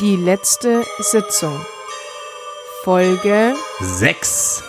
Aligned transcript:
Die 0.00 0.16
letzte 0.16 0.82
Sitzung. 0.98 1.54
Folge 2.84 3.54
6. 3.80 4.62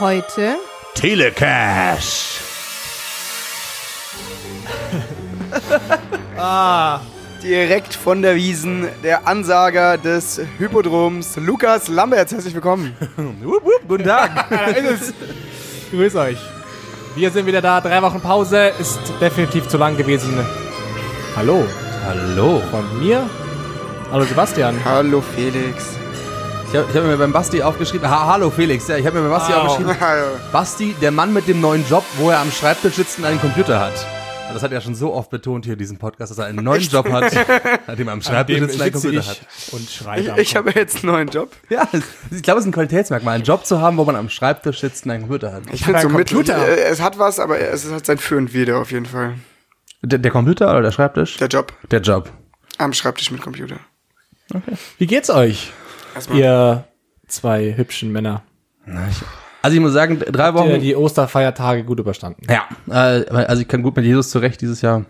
heute. 0.00 0.56
Telecash. 0.94 2.40
Direkt 7.44 7.94
von 7.94 8.20
der 8.20 8.34
Wiesen, 8.34 8.88
der 9.04 9.28
Ansager 9.28 9.96
des 9.96 10.40
Hippodroms, 10.58 11.36
Lukas 11.36 11.86
Lamberts. 11.86 12.32
Herzlich 12.32 12.54
willkommen. 12.54 12.96
Wupp, 13.16 13.64
wupp, 13.64 13.82
guten 13.86 14.02
Tag. 14.02 14.50
Grüß 15.92 16.16
euch. 16.16 16.38
Wir 17.14 17.30
sind 17.30 17.46
wieder 17.46 17.62
da. 17.62 17.80
Drei 17.80 18.02
Wochen 18.02 18.20
Pause 18.20 18.72
ist 18.80 18.98
definitiv 19.20 19.68
zu 19.68 19.78
lang 19.78 19.96
gewesen. 19.96 20.36
Hallo 21.36 21.64
Hallo. 22.04 22.60
von 22.70 22.98
mir. 22.98 23.30
Hallo 24.10 24.24
Sebastian. 24.24 24.76
Hallo 24.84 25.20
Felix. 25.20 25.96
Ich 26.72 26.76
habe 26.78 26.86
hab 26.92 27.04
mir 27.04 27.16
beim 27.16 27.32
Basti 27.32 27.62
aufgeschrieben. 27.62 28.08
Ha, 28.08 28.26
hallo 28.26 28.50
Felix. 28.50 28.88
Ja, 28.88 28.96
ich 28.96 29.06
habe 29.06 29.16
mir 29.20 29.28
beim 29.28 29.38
Basti 29.38 29.52
Wow. 29.52 29.58
aufgeschrieben. 29.68 29.96
Hallo. 30.00 30.26
Basti, 30.52 30.94
der 31.00 31.10
Mann 31.12 31.32
mit 31.32 31.46
dem 31.46 31.60
neuen 31.60 31.84
Job, 31.88 32.04
wo 32.16 32.30
er 32.30 32.40
am 32.40 32.50
Schreibtisch 32.50 32.94
sitzt 32.94 33.18
und 33.18 33.24
einen 33.24 33.40
Computer 33.40 33.78
hat. 33.80 33.92
Das 34.52 34.62
hat 34.62 34.72
er 34.72 34.80
schon 34.80 34.94
so 34.94 35.12
oft 35.12 35.30
betont 35.30 35.64
hier 35.64 35.72
in 35.72 35.78
diesem 35.78 35.98
Podcast, 35.98 36.30
dass 36.30 36.38
er 36.38 36.46
einen 36.46 36.62
neuen 36.64 36.82
Job 36.82 37.10
hat, 37.10 37.24
an 37.88 37.96
dem 37.96 38.06
er 38.08 38.12
am 38.12 38.22
Schreibtisch 38.22 38.58
sitzt 38.60 38.74
und 38.76 38.82
einen 38.82 38.92
Computer 38.92 39.18
ich 39.20 39.28
hat. 39.28 39.40
und 39.72 39.90
schreibe. 39.90 40.30
Ich, 40.32 40.50
ich 40.50 40.56
habe 40.56 40.70
jetzt 40.72 40.96
einen 41.02 41.12
neuen 41.12 41.28
Job. 41.28 41.50
Ja, 41.70 41.88
ich 42.30 42.42
glaube, 42.42 42.58
es 42.60 42.64
ist 42.64 42.68
ein 42.70 42.72
Qualitätsmerkmal, 42.72 43.34
einen 43.36 43.44
Job 43.44 43.64
zu 43.66 43.80
haben, 43.80 43.96
wo 43.96 44.04
man 44.04 44.14
am 44.16 44.28
Schreibtisch 44.28 44.80
sitzt 44.80 45.06
und 45.06 45.12
einen 45.12 45.22
Computer 45.22 45.52
hat. 45.52 45.62
Ich 45.72 45.84
finde 45.84 46.00
so. 46.02 46.08
Computer. 46.08 46.56
äh, 46.68 46.82
Es 46.84 47.00
hat 47.00 47.18
was, 47.18 47.38
aber 47.40 47.58
es 47.58 47.90
hat 47.90 48.04
sein 48.06 48.18
Für 48.18 48.36
und 48.36 48.52
Wider 48.52 48.78
auf 48.78 48.92
jeden 48.92 49.06
Fall. 49.06 49.34
Der, 50.02 50.18
der 50.18 50.30
Computer 50.30 50.70
oder 50.70 50.82
der 50.82 50.92
Schreibtisch? 50.92 51.36
Der 51.38 51.48
Job 51.48 51.72
Der 51.90 52.00
Job. 52.00 52.30
am 52.78 52.92
Schreibtisch 52.92 53.30
mit 53.30 53.40
Computer. 53.40 53.76
Wie 54.98 55.06
geht's 55.06 55.30
euch, 55.30 55.72
Erstmal. 56.14 56.38
ihr 56.38 56.84
zwei 57.26 57.74
hübschen 57.76 58.12
Männer? 58.12 58.42
Also 59.62 59.74
ich 59.76 59.80
muss 59.80 59.92
sagen, 59.92 60.18
drei 60.20 60.44
Habt 60.44 60.58
ihr 60.58 60.72
Wochen. 60.72 60.80
die 60.80 60.94
Osterfeiertage 60.94 61.84
gut 61.84 61.98
überstanden? 61.98 62.42
Ja, 62.50 62.68
äh, 62.88 63.24
also 63.30 63.62
ich 63.62 63.68
kann 63.68 63.82
gut 63.82 63.96
mit 63.96 64.04
Jesus 64.04 64.30
zurecht 64.30 64.60
dieses 64.60 64.82
Jahr. 64.82 65.06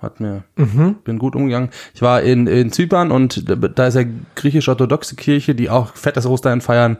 Hat 0.00 0.20
mir, 0.20 0.44
bin 0.54 1.18
gut 1.18 1.34
umgegangen. 1.34 1.70
Ich 1.92 2.02
war 2.02 2.22
in, 2.22 2.46
in 2.46 2.70
Zypern 2.70 3.10
und 3.10 3.44
da 3.76 3.86
ist 3.88 3.96
ja 3.96 4.04
griechisch-orthodoxe 4.36 5.16
Kirche, 5.16 5.56
die 5.56 5.70
auch 5.70 5.96
fettes 5.96 6.24
Ostern 6.24 6.60
feiern. 6.60 6.98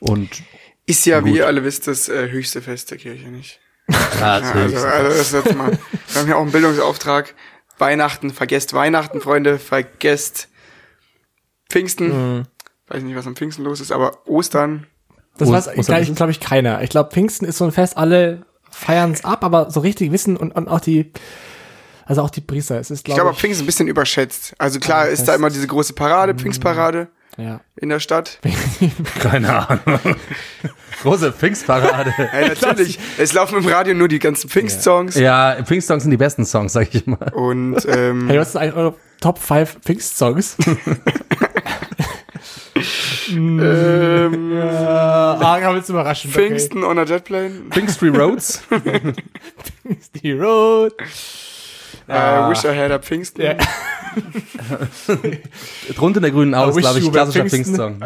Und 0.00 0.28
Ist 0.86 1.06
ja, 1.06 1.24
wie 1.24 1.30
Gut. 1.30 1.38
ihr 1.38 1.46
alle 1.46 1.62
wisst, 1.62 1.86
das 1.86 2.08
äh, 2.08 2.28
höchste 2.28 2.62
Fest 2.62 2.90
der 2.90 2.98
Kirche, 2.98 3.28
nicht? 3.28 3.60
ja, 3.88 4.40
Ja, 4.40 4.50
also, 4.52 4.76
also 4.76 5.08
das 5.08 5.20
ist 5.20 5.32
jetzt 5.34 5.54
mal. 5.56 5.70
Wir 6.08 6.20
haben 6.20 6.28
ja 6.28 6.34
auch 6.34 6.42
einen 6.42 6.50
Bildungsauftrag. 6.50 7.34
Weihnachten, 7.78 8.30
vergesst 8.30 8.72
Weihnachten, 8.74 9.20
Freunde, 9.20 9.58
vergesst 9.60 10.48
Pfingsten. 11.68 12.46
Weiß 12.88 13.02
nicht, 13.02 13.16
was 13.16 13.26
am 13.26 13.36
Pfingsten 13.36 13.64
los 13.64 13.80
ist, 13.80 13.92
aber 13.92 14.26
Ostern. 14.26 14.86
Das 15.38 15.50
weiß 15.50 15.70
glaube 15.86 16.02
ich, 16.02 16.14
glaub 16.14 16.30
ich 16.30 16.40
keiner. 16.40 16.82
Ich 16.82 16.90
glaube, 16.90 17.10
Pfingsten 17.10 17.46
ist 17.46 17.58
so 17.58 17.64
ein 17.64 17.72
Fest, 17.72 17.96
alle 17.96 18.46
feiern 18.70 19.12
es 19.12 19.24
ab, 19.24 19.44
aber 19.44 19.70
so 19.70 19.80
richtig 19.80 20.12
wissen 20.12 20.36
und, 20.36 20.52
und 20.52 20.68
auch 20.68 20.80
die, 20.80 21.12
also 22.04 22.22
auch 22.22 22.30
die 22.30 22.40
Priester. 22.40 22.78
Es 22.78 22.90
ist, 22.90 23.06
Ich 23.08 23.14
glaube 23.14 23.34
Pfingsten 23.34 23.50
ist 23.52 23.62
ein 23.62 23.66
bisschen 23.66 23.88
überschätzt. 23.88 24.54
Also 24.58 24.80
klar 24.80 25.08
ist 25.08 25.26
da 25.26 25.34
immer 25.34 25.50
diese 25.50 25.66
große 25.66 25.92
Parade, 25.94 26.34
Pfingstparade 26.34 27.08
ja. 27.36 27.60
in 27.76 27.88
der 27.88 28.00
Stadt. 28.00 28.38
keine 29.20 29.68
Ahnung. 29.68 30.00
Große 31.02 31.32
Pfingstparade. 31.32 32.12
Ja, 32.32 32.48
natürlich. 32.48 32.98
es 33.18 33.32
laufen 33.32 33.58
im 33.58 33.66
Radio 33.66 33.94
nur 33.94 34.08
die 34.08 34.18
ganzen 34.18 34.48
Pfingstsongs. 34.48 35.14
ja, 35.16 35.56
Pfingstsongs 35.62 36.04
sind 36.04 36.10
die 36.10 36.16
besten 36.16 36.44
Songs, 36.46 36.72
sag 36.72 36.94
ich 36.94 37.06
mal. 37.06 37.32
Und 37.34 37.76
ähm, 37.88 38.28
Hey, 38.28 38.38
was 38.38 38.50
ist 38.50 38.56
eigentlich 38.56 38.74
eure 38.74 38.94
Top 39.20 39.38
5 39.38 39.80
Pfingst-Songs? 39.82 40.56
Ähm, 43.30 44.52
ah, 44.62 45.58
kann 45.60 45.76
uns 45.76 45.88
überraschen. 45.88 46.30
Pfingsten 46.30 46.84
on 46.84 46.98
a 46.98 47.04
Jetplane. 47.04 47.62
Pfingstry 47.70 48.08
Roads. 48.08 48.62
Okay. 48.70 49.00
Die 50.14 50.32
Road. 50.32 50.92
I 52.08 52.48
wish 52.48 52.64
I 52.64 52.76
had 52.76 52.92
a 52.92 52.98
Pfingsten. 52.98 53.42
Ja. 53.42 53.56
Drunter 55.96 56.18
in 56.18 56.22
der 56.22 56.30
grünen 56.30 56.54
Aus, 56.54 56.76
glaube 56.76 57.00
ich, 57.00 57.10
klassischer. 57.10 57.46
Pfingstsong. 57.46 58.00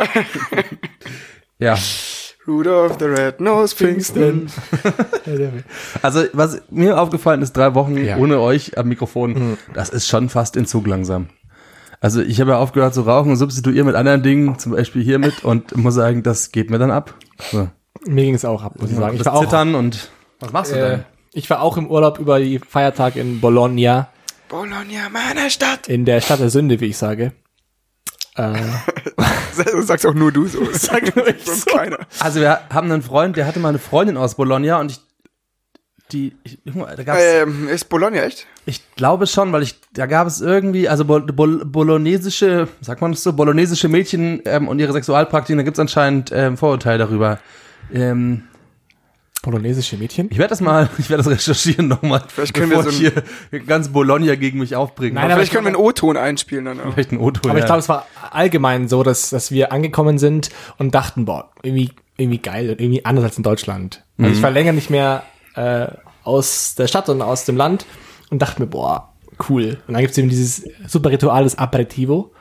ja. 1.59 1.77
Rudolph 2.49 2.97
the 2.99 3.05
Red-Nosed 3.05 3.77
Pfingsten. 3.77 4.51
Also, 6.03 6.25
was 6.33 6.63
mir 6.71 6.99
aufgefallen 6.99 7.43
ist, 7.43 7.53
drei 7.53 7.75
Wochen 7.75 8.03
Ja. 8.03 8.17
ohne 8.17 8.41
euch 8.41 8.79
am 8.79 8.89
Mikrofon, 8.89 9.59
das 9.75 9.91
ist 9.91 10.09
schon 10.09 10.31
fast 10.31 10.57
in 10.57 10.65
Zug 10.67 10.87
langsam. 10.87 11.29
Also, 12.01 12.23
ich 12.23 12.41
habe 12.41 12.53
ja 12.53 12.59
aufgehört 12.59 12.95
zu 12.95 13.03
rauchen 13.03 13.31
und 13.31 13.37
substituiere 13.37 13.85
mit 13.85 13.95
anderen 13.95 14.23
Dingen, 14.23 14.59
zum 14.59 14.73
Beispiel 14.73 15.03
hiermit, 15.03 15.45
und 15.45 15.77
muss 15.77 15.95
sagen, 15.95 16.23
das 16.23 16.51
geht 16.51 16.71
mir 16.71 16.79
dann 16.79 16.91
ab. 16.91 17.15
So. 17.53 17.69
Mir 18.07 18.25
ging 18.25 18.35
es 18.35 18.45
auch 18.45 18.63
ab, 18.63 18.81
muss 18.81 18.91
ich 18.91 18.97
sagen. 18.97 19.17
Ich 19.17 19.25
war 19.25 19.35
auch, 19.35 19.43
Zittern 19.43 19.75
und. 19.75 20.11
Was 20.41 20.53
machst 20.53 20.73
du 20.73 20.77
äh, 20.77 20.91
denn? 20.91 21.05
ich 21.33 21.51
war 21.51 21.61
auch 21.61 21.77
im 21.77 21.91
Urlaub 21.91 22.19
über 22.19 22.41
die 22.41 22.59
Feiertage 22.59 23.21
in 23.21 23.41
Bologna, 23.41 24.09
Bologna, 24.49 25.09
meine 25.13 25.51
Stadt. 25.51 25.89
in 25.89 26.05
der 26.05 26.21
Stadt 26.21 26.41
der 26.41 26.51
Sünde, 26.51 26.81
wie 26.81 26.87
ich 26.87 26.97
sage. 26.97 27.33
Äh, 28.35 28.59
sagst 29.83 30.07
auch 30.07 30.15
nur 30.15 30.33
du 30.33 30.47
so. 30.47 30.61
Sag 30.73 31.15
nur 31.15 31.29
ich 31.29 31.45
sonst 31.45 31.69
so. 31.69 31.77
keiner. 31.77 31.99
Also, 32.19 32.41
wir 32.41 32.61
haben 32.71 32.91
einen 32.91 33.03
Freund, 33.03 33.37
der 33.37 33.47
hatte 33.47 33.61
mal 33.61 33.69
eine 33.69 33.79
Freundin 33.79 34.17
aus 34.17 34.35
Bologna 34.35 34.81
und 34.81 34.93
ich. 34.93 35.01
Die, 36.13 36.35
ich, 36.45 36.59
da 36.65 37.03
gab's, 37.05 37.21
Ähm, 37.23 37.69
ist 37.69 37.89
Bologna 37.89 38.23
echt? 38.23 38.47
ich 38.67 38.83
glaube 38.97 39.27
schon, 39.27 39.53
weil 39.53 39.63
ich, 39.63 39.77
da 39.93 40.07
gab 40.07 40.27
es 40.27 40.41
irgendwie, 40.41 40.89
also 40.89 41.05
Bol, 41.05 41.23
Bol, 41.23 41.65
bolonesische, 41.65 42.69
sagt 42.81 43.01
man 43.01 43.13
das 43.13 43.23
so, 43.23 43.33
bolonesische 43.33 43.89
Mädchen 43.89 44.43
ähm, 44.45 44.69
und 44.69 44.79
ihre 44.79 44.93
Sexualpraktiken, 44.93 45.59
da 45.59 45.63
gibt 45.65 45.77
es 45.77 45.81
anscheinend 45.81 46.31
ähm, 46.33 46.57
Vorurteile 46.57 46.99
darüber. 46.99 47.39
Ähm, 47.93 48.45
Polonesische 49.43 49.97
Mädchen? 49.97 50.29
Ich 50.31 50.37
werde 50.37 50.51
das 50.51 50.61
mal, 50.61 50.91
ich 50.99 51.09
werde 51.09 51.23
das 51.23 51.33
recherchieren 51.33 51.89
nochmal, 51.89 52.23
Vielleicht 52.29 52.53
können 52.53 52.69
bevor 52.69 52.85
wir 52.85 52.93
so 52.93 52.99
hier 52.99 53.61
ganz 53.67 53.89
Bologna 53.89 54.35
gegen 54.35 54.59
mich 54.59 54.77
aufbringen. 54.77 55.15
Nein, 55.15 55.25
Aber 55.25 55.33
aber 55.33 55.41
Vielleicht 55.41 55.53
können 55.53 55.65
wir 55.65 55.75
einen 55.75 55.77
O-Ton 55.77 56.17
einspielen 56.19 56.67
dann 56.67 56.81
auch. 56.81 56.93
vielleicht 56.93 57.13
ein 57.13 57.19
Auto. 57.19 57.49
Aber 57.49 57.59
ja. 57.59 57.65
ich 57.65 57.67
glaube, 57.67 57.81
es 57.81 57.89
war 57.89 58.07
allgemein 58.31 58.89
so, 58.89 59.03
dass, 59.03 59.31
dass 59.31 59.51
wir 59.51 59.73
angekommen 59.73 60.19
sind 60.19 60.51
und 60.77 60.95
dachten, 60.95 61.25
boah, 61.25 61.51
irgendwie, 61.63 61.91
irgendwie 62.19 62.39
geil 62.39 62.69
und 62.69 62.81
irgendwie 62.81 63.05
anders 63.07 63.25
als 63.25 63.39
in 63.39 63.43
Deutschland. 63.43 64.05
Also 64.19 64.33
ich 64.33 64.43
war 64.43 64.51
länger 64.51 64.73
nicht 64.73 64.91
mehr 64.91 65.23
äh, 65.55 65.89
aus 66.25 66.75
der 66.75 66.87
Stadt 66.87 67.09
und 67.09 67.23
aus 67.23 67.45
dem 67.45 67.57
Land 67.57 67.87
und 68.31 68.41
dachte 68.41 68.61
mir, 68.61 68.69
boah, 68.69 69.13
cool. 69.49 69.79
Und 69.87 69.95
dann 69.95 70.03
gibt's 70.03 70.19
eben 70.19 70.29
dieses 70.29 70.65
super 70.87 71.11
Ritual 71.11 71.45
des 71.45 71.59
Aperitivo, 71.59 72.33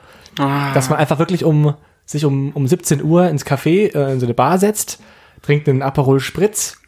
dass 0.74 0.88
man 0.90 0.98
einfach 0.98 1.18
wirklich 1.18 1.44
um 1.44 1.74
sich 2.10 2.24
um, 2.24 2.50
um 2.52 2.66
17 2.66 3.04
Uhr 3.04 3.28
ins 3.28 3.46
Café, 3.46 3.94
äh, 3.94 4.12
in 4.12 4.20
so 4.20 4.26
eine 4.26 4.34
Bar 4.34 4.58
setzt, 4.58 5.00
trinkt 5.42 5.68
einen 5.68 5.82
Aperol 5.82 6.18
Spritz 6.18 6.78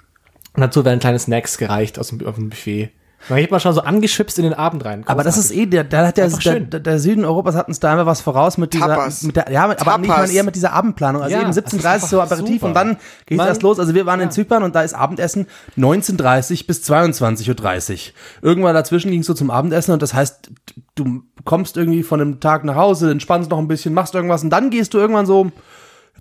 und 0.54 0.60
dazu 0.60 0.84
werden 0.84 0.98
kleine 0.98 1.18
Snacks 1.18 1.58
gereicht 1.58 1.98
aus 1.98 2.08
dem, 2.08 2.26
auf 2.26 2.34
dem 2.34 2.50
Buffet. 2.50 2.90
Dann 3.28 3.38
geht 3.38 3.50
man 3.50 3.60
schon 3.60 3.72
so 3.72 3.82
angeschwipst 3.82 4.38
in 4.38 4.44
den 4.44 4.54
Abend 4.54 4.84
rein. 4.84 5.04
aber 5.06 5.22
das 5.22 5.38
ist 5.38 5.50
eh, 5.52 5.66
der, 5.66 5.84
da 5.84 6.06
hat 6.08 6.16
der, 6.16 6.28
der, 6.28 6.40
schön. 6.40 6.70
der, 6.70 6.80
der 6.80 6.98
Süden 6.98 7.24
Europas 7.24 7.54
hat 7.54 7.68
uns 7.68 7.78
da 7.80 7.92
immer 7.92 8.04
was 8.06 8.20
voraus 8.20 8.58
mit 8.58 8.72
dieser, 8.74 8.88
Tapas. 8.88 9.22
mit 9.22 9.36
der, 9.36 9.50
ja, 9.50 9.66
mit, 9.66 9.80
aber 9.80 9.98
nicht 9.98 10.10
Tapas. 10.10 10.28
mal 10.30 10.34
eher 10.34 10.42
mit 10.44 10.54
dieser 10.56 10.72
Abendplanung. 10.72 11.22
Also 11.22 11.34
Ja, 11.34 11.40
eben 11.42 11.48
das 11.54 11.56
ist 11.56 11.72
17.30 11.74 11.98
so 12.08 12.20
Aperitif 12.20 12.54
super. 12.56 12.66
und 12.66 12.74
dann 12.74 12.96
geht 13.26 13.38
Man- 13.38 13.46
erst 13.46 13.62
los. 13.62 13.78
Also 13.78 13.94
wir 13.94 14.06
waren 14.06 14.20
in 14.20 14.30
Zypern 14.30 14.62
und 14.62 14.74
da 14.74 14.82
ist 14.82 14.94
Abendessen 14.94 15.46
19.30 15.78 16.66
bis 16.66 16.82
22.30 16.90 17.92
Uhr. 17.92 18.12
Irgendwann 18.42 18.74
dazwischen 18.74 19.10
gingst 19.10 19.28
du 19.28 19.34
zum 19.34 19.50
Abendessen 19.50 19.92
und 19.92 20.02
das 20.02 20.14
heißt, 20.14 20.50
du 20.94 21.22
kommst 21.44 21.76
irgendwie 21.76 22.02
von 22.02 22.20
einem 22.20 22.40
Tag 22.40 22.64
nach 22.64 22.76
Hause, 22.76 23.10
entspannst 23.10 23.50
noch 23.50 23.58
ein 23.58 23.68
bisschen, 23.68 23.94
machst 23.94 24.14
irgendwas 24.14 24.42
und 24.42 24.50
dann 24.50 24.70
gehst 24.70 24.94
du 24.94 24.98
irgendwann 24.98 25.26
so, 25.26 25.50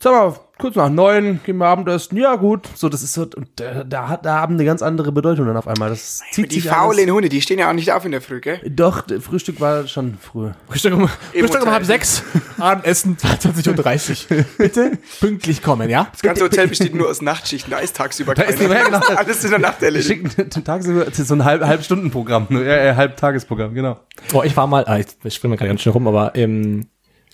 haben 0.06 0.34
wir 0.34 0.40
kurz 0.62 0.76
nach 0.76 0.90
neun, 0.90 1.40
gehen 1.44 1.58
wir 1.58 1.66
Abendessen, 1.66 2.18
ja 2.18 2.36
gut. 2.36 2.70
So, 2.76 2.88
das 2.88 3.02
ist 3.02 3.14
so, 3.14 3.26
da, 3.56 3.84
da 3.84 4.08
hat 4.08 4.26
da 4.26 4.40
haben 4.40 4.54
eine 4.54 4.64
ganz 4.64 4.82
andere 4.82 5.12
Bedeutung 5.12 5.48
dann 5.48 5.58
auf 5.58 5.68
einmal. 5.68 5.90
Das 5.90 6.22
zieht 6.32 6.52
Die 6.52 6.62
sich 6.62 6.70
faulen 6.70 7.00
alles. 7.00 7.12
Hunde, 7.12 7.30
die 7.30 7.42
stehen 7.42 7.60
ja 7.60 7.70
auch 7.70 7.74
nicht 7.74 7.92
auf 7.92 8.06
in 8.06 8.12
der 8.12 8.22
Früh, 8.22 8.40
gell? 8.40 8.60
Doch, 8.70 9.04
Frühstück 9.20 9.60
war 9.60 9.88
schon 9.88 10.18
früh. 10.20 10.52
Frühstück 10.70 10.94
um, 10.94 11.08
Frühstück 11.08 11.64
um 11.64 11.72
halb 11.72 11.86
sechs, 11.86 12.24
Abendessen 12.60 13.18
22.30 13.22 14.32
Uhr. 14.38 14.46
Bitte 14.58 14.98
pünktlich 15.20 15.62
kommen, 15.64 15.90
ja? 15.90 16.08
Das 16.12 16.22
ganze 16.22 16.44
Hotel 16.44 16.68
besteht 16.68 16.94
nur 16.94 17.10
aus 17.10 17.22
Nachtschichten, 17.22 17.72
da 17.72 17.80
ist 17.80 17.96
tagsüber 17.96 18.36
Da 18.36 18.44
ist 18.44 18.60
keiner. 18.60 18.74
nicht 18.74 18.92
mehr, 18.92 19.00
genau. 19.02 19.20
Alles 19.20 19.44
in 19.44 19.50
der 19.50 19.60
Nacht 19.60 19.82
erledigt. 19.82 20.08
schicken 20.08 20.64
tagsüber, 20.64 21.06
das 21.06 21.18
ist 21.18 21.28
so 21.28 21.34
ein 21.34 21.44
halb, 21.44 21.64
Halbstundenprogramm, 21.64 22.48
äh, 22.52 22.90
äh, 22.90 22.96
Halbtagesprogramm, 22.96 23.74
genau. 23.74 24.00
Boah, 24.32 24.46
ich 24.46 24.56
war 24.56 24.68
mal, 24.68 24.86
ah, 24.86 25.00
ich 25.00 25.08
ich 25.24 25.34
springe 25.34 25.52
mal 25.54 25.58
gerade 25.58 25.70
ganz 25.70 25.82
schnell 25.82 25.94
rum, 25.94 26.08
aber 26.08 26.36
ähm, 26.36 26.88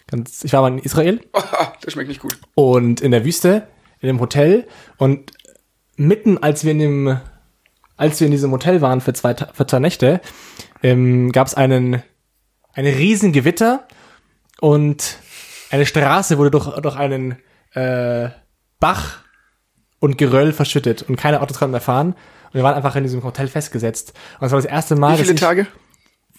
ganz, 0.07 0.43
ich 0.43 0.53
war 0.53 0.61
mal 0.61 0.71
in 0.71 0.79
Israel 0.79 1.19
Oh, 1.33 1.41
das 1.81 1.93
schmeckt 1.93 2.09
nicht 2.09 2.21
gut. 2.21 2.37
und 2.55 3.01
in 3.01 3.11
der 3.11 3.23
Wüste, 3.25 3.67
in 3.99 4.09
einem 4.09 4.19
Hotel 4.19 4.67
und 4.97 5.31
mitten 5.95 6.37
als 6.37 6.63
wir 6.63 6.71
in 6.71 6.79
dem, 6.79 7.19
als 7.97 8.19
wir 8.19 8.25
in 8.27 8.31
diesem 8.31 8.51
Hotel 8.51 8.81
waren 8.81 9.01
für 9.01 9.13
zwei, 9.13 9.35
für 9.35 9.65
zwei 9.67 9.79
Nächte, 9.79 10.21
ähm, 10.83 11.31
gab 11.31 11.47
es 11.47 11.55
einen, 11.55 12.03
eine 12.73 12.95
riesen 12.95 13.31
Gewitter 13.31 13.87
und 14.61 15.17
eine 15.71 15.85
Straße 15.85 16.37
wurde 16.37 16.51
durch, 16.51 16.67
durch 16.79 16.95
einen 16.95 17.37
äh, 17.73 18.29
Bach 18.79 19.19
und 19.99 20.17
Geröll 20.19 20.53
verschüttet 20.53 21.01
und 21.03 21.15
keine 21.15 21.41
Autos 21.41 21.57
konnten 21.57 21.71
mehr 21.71 21.81
fahren. 21.81 22.09
Und 22.09 22.53
wir 22.53 22.63
waren 22.63 22.75
einfach 22.75 22.95
in 22.95 23.03
diesem 23.03 23.23
Hotel 23.23 23.47
festgesetzt. 23.47 24.13
Und 24.39 24.45
es 24.45 24.51
war 24.51 24.59
das 24.61 24.69
erste 24.69 24.95
Mal, 24.95 25.13
Wie 25.13 25.23
viele 25.23 25.33
dass 25.33 25.41
ich, 25.41 25.47
Tage? 25.47 25.67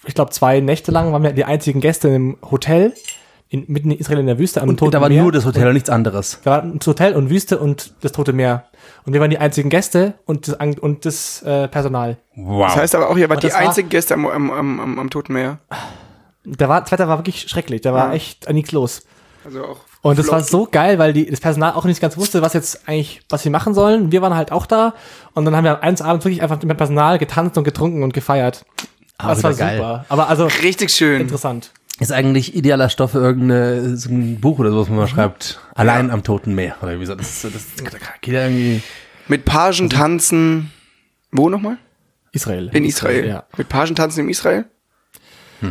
ich 0.06 0.14
glaube, 0.14 0.30
zwei 0.30 0.60
Nächte 0.60 0.92
lang 0.92 1.12
waren 1.12 1.22
wir 1.24 1.32
die 1.32 1.44
einzigen 1.44 1.80
Gäste 1.80 2.08
im 2.08 2.38
Hotel. 2.48 2.94
In, 3.50 3.64
mitten 3.68 3.90
in 3.90 3.98
Israel 3.98 4.18
in 4.20 4.26
der 4.26 4.38
Wüste 4.38 4.60
am 4.62 4.68
Und 4.68 4.76
Toten 4.78 4.92
da 4.92 5.00
war 5.00 5.08
Meer. 5.08 5.22
nur 5.22 5.32
das 5.32 5.44
Hotel 5.46 5.66
und 5.68 5.74
nichts 5.74 5.88
anderes. 5.90 6.40
Da 6.44 6.50
war 6.50 6.62
ein 6.62 6.78
Hotel 6.84 7.14
und 7.14 7.30
Wüste 7.30 7.58
und 7.58 7.94
das 8.02 8.12
Tote 8.12 8.32
Meer. 8.32 8.64
Und 9.06 9.12
wir 9.14 9.20
waren 9.20 9.30
die 9.30 9.38
einzigen 9.38 9.70
Gäste 9.70 10.14
und 10.26 10.48
das, 10.48 10.56
und 10.80 11.04
das 11.06 11.42
äh, 11.42 11.66
Personal. 11.68 12.18
Wow. 12.36 12.66
Das 12.66 12.76
heißt 12.76 12.94
aber 12.94 13.08
auch, 13.10 13.16
ihr 13.16 13.28
wart 13.30 13.42
die 13.42 13.46
das 13.48 13.54
war- 13.56 13.62
einzigen 13.62 13.88
Gäste 13.88 14.14
am, 14.14 14.26
am, 14.26 14.50
am, 14.50 14.80
am, 14.80 14.98
am 14.98 15.10
Toten 15.10 15.32
Meer. 15.32 15.58
Da 16.44 16.68
war, 16.68 16.80
das 16.82 16.92
Wetter 16.92 17.08
war 17.08 17.18
wirklich 17.18 17.48
schrecklich. 17.48 17.80
Da 17.82 17.92
war 17.92 18.08
Ja. 18.08 18.14
echt 18.14 18.50
nichts 18.52 18.72
los. 18.72 19.02
Also 19.44 19.64
auch. 19.64 19.76
Und 20.02 20.18
das 20.18 20.28
war 20.28 20.38
Flotten. 20.38 20.50
so 20.50 20.68
geil, 20.70 20.98
weil 20.98 21.12
die, 21.12 21.28
das 21.28 21.40
Personal 21.40 21.72
auch 21.72 21.84
nicht 21.84 22.00
ganz 22.00 22.16
wusste, 22.16 22.40
was 22.42 22.52
jetzt 22.52 22.86
eigentlich, 22.88 23.20
was 23.30 23.42
sie 23.42 23.50
machen 23.50 23.74
sollen. 23.74 24.12
Wir 24.12 24.22
waren 24.22 24.34
halt 24.34 24.52
auch 24.52 24.64
da 24.66 24.94
und 25.34 25.44
dann 25.44 25.56
haben 25.56 25.64
wir 25.64 25.82
eines 25.82 26.02
Abends 26.02 26.24
wirklich 26.24 26.42
einfach 26.42 26.56
mit 26.56 26.70
dem 26.70 26.76
Personal 26.76 27.18
getanzt 27.18 27.58
und 27.58 27.64
getrunken 27.64 28.02
und 28.02 28.12
gefeiert. 28.14 28.64
Ah, 29.18 29.28
das 29.30 29.42
war 29.42 29.52
geil. 29.54 29.78
super. 29.78 30.04
Aber 30.08 30.28
also 30.28 30.46
Richtig 30.62 30.90
schön. 30.90 31.20
interessant. 31.22 31.72
Ist 32.00 32.12
eigentlich 32.12 32.54
idealer 32.54 32.90
Stoff 32.90 33.12
für 33.12 33.18
irgendeine, 33.18 33.96
so 33.96 34.10
ein 34.10 34.40
Buch 34.40 34.58
oder 34.60 34.70
so, 34.70 34.80
was 34.80 34.88
man 34.88 34.98
mal 34.98 35.08
schreibt. 35.08 35.60
Allein 35.74 36.10
am 36.10 36.22
Toten 36.22 36.54
Meer. 36.54 36.76
Oder 36.80 37.00
wie 37.00 37.06
so. 37.06 37.14
Das, 37.14 37.42
das, 37.42 37.52
das 37.76 37.94
geht 38.20 38.34
ja 38.34 38.44
irgendwie. 38.44 38.82
Mit 39.26 39.44
Pagen 39.44 39.90
tanzen. 39.90 40.70
Wo 41.32 41.48
nochmal? 41.48 41.78
Israel. 42.32 42.70
In 42.72 42.84
Israel. 42.84 43.26
Ja. 43.26 43.44
Mit 43.56 43.68
Pagen 43.68 43.94
tanzen 43.94 44.20
in 44.20 44.30
Israel? 44.30 44.66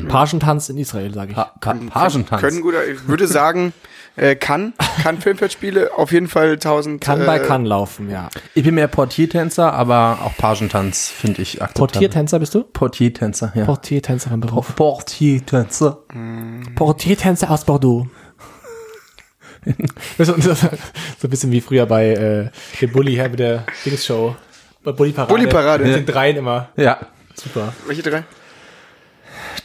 Pagentanz 0.07 0.69
in 0.69 0.77
Israel, 0.77 1.13
sage 1.13 1.31
ich. 1.31 1.35
Pa 1.35 1.51
pa 1.59 1.73
Pagentanz. 1.73 2.41
Können 2.41 2.61
guter, 2.61 2.87
ich 2.87 3.07
würde 3.07 3.27
sagen, 3.27 3.73
äh, 4.15 4.35
kann, 4.35 4.73
kann 5.03 5.19
Filmfestspiele 5.19 5.97
auf 5.97 6.11
jeden 6.11 6.27
Fall 6.27 6.53
1000. 6.53 7.01
Kann 7.01 7.21
äh, 7.21 7.25
bei 7.25 7.39
kann 7.39 7.65
laufen, 7.65 8.09
ja. 8.09 8.29
Ich 8.53 8.63
bin 8.63 8.75
mehr 8.75 8.87
Portiertänzer, 8.87 9.73
aber 9.73 10.19
auch 10.23 10.35
Pagentanz 10.37 11.09
finde 11.09 11.41
ich 11.41 11.61
akzeptabel. 11.61 11.87
Portiertänzer 11.87 12.39
bist 12.39 12.55
du? 12.55 12.63
Portiertänzer, 12.63 13.51
ja. 13.55 13.65
Portiertänzer 13.65 14.31
im 14.31 14.41
Beruf. 14.41 14.75
Portiertänzer. 14.75 16.03
Portiertänzer 16.75 17.51
aus 17.51 17.65
Bordeaux. 17.65 18.07
So 20.17 20.33
ein 20.33 21.29
bisschen 21.29 21.51
wie 21.51 21.59
früher 21.59 21.85
bei 21.85 22.11
äh, 22.11 22.49
dem 22.79 22.91
Bully, 22.91 23.15
ja, 23.15 23.27
mit 23.27 23.39
der 23.39 23.65
Dings-Show. 23.85 24.35
Bei 24.83 24.93
Bully 24.93 25.11
Parade. 25.11 25.33
Bulli-Parade. 25.33 25.83
Mit 25.83 25.95
den 25.95 26.05
dreien 26.05 26.37
immer. 26.37 26.69
Ja. 26.77 26.99
Super. 27.35 27.73
Welche 27.85 28.01
drei? 28.01 28.23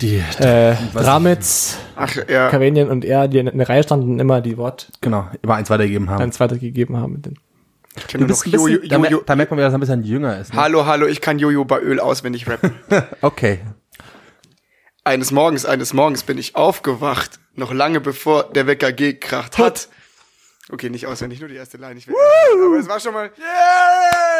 Die, 0.02 0.22
Äh, 0.38 0.74
Dramitz, 0.94 1.78
Ach, 1.96 2.14
ja. 2.28 2.48
Kavenien 2.50 2.90
und 2.90 3.04
er, 3.04 3.28
die 3.28 3.38
in 3.38 3.56
der 3.56 3.68
Reihe 3.68 3.82
standen, 3.82 4.18
immer 4.18 4.40
die 4.40 4.56
Wort 4.58 4.88
genau, 5.00 5.28
immer 5.42 5.54
eins 5.54 5.70
weitergegeben 5.70 6.10
haben. 6.10 6.22
eins 6.22 6.40
weitergegeben 6.40 6.96
haben. 6.96 7.12
Mit 7.14 7.26
den 7.26 7.38
Ich 7.96 8.06
kenne 8.08 8.24
Du 8.24 8.26
nur 8.26 8.28
bist 8.28 8.46
noch 8.46 8.52
ein 8.52 8.58
Jojo. 8.60 8.80
bisschen, 8.80 8.88
da, 8.90 8.98
mer 8.98 9.20
da 9.24 9.36
merkt 9.36 9.50
man 9.52 9.58
wieder, 9.58 9.66
dass 9.68 9.74
er 9.74 9.78
ein 9.78 9.80
bisschen 9.80 10.02
jünger 10.04 10.38
ist. 10.40 10.52
Ne? 10.52 10.60
Hallo, 10.60 10.86
hallo, 10.86 11.06
ich 11.06 11.20
kann 11.20 11.38
Jojo 11.38 11.64
bei 11.64 11.78
Öl 11.80 12.00
auswendig 12.00 12.48
rappen. 12.48 12.72
Okay. 13.22 13.60
eines 15.04 15.30
Morgens, 15.30 15.64
eines 15.66 15.92
Morgens 15.92 16.22
bin 16.24 16.36
ich 16.38 16.56
aufgewacht, 16.56 17.38
noch 17.54 17.72
lange 17.72 18.00
bevor 18.00 18.44
der 18.52 18.66
Wecker 18.66 18.92
gekracht 18.92 19.58
hat. 19.58 19.88
Okay, 20.70 20.90
nicht 20.90 21.06
auswendig, 21.06 21.40
nur 21.40 21.48
die 21.48 21.56
erste 21.56 21.76
Line. 21.76 21.94
Ich 21.96 22.06
will, 22.06 22.14
aber 22.66 22.78
es 22.78 22.88
war 22.88 23.00
schon 23.00 23.12
mal. 23.12 23.30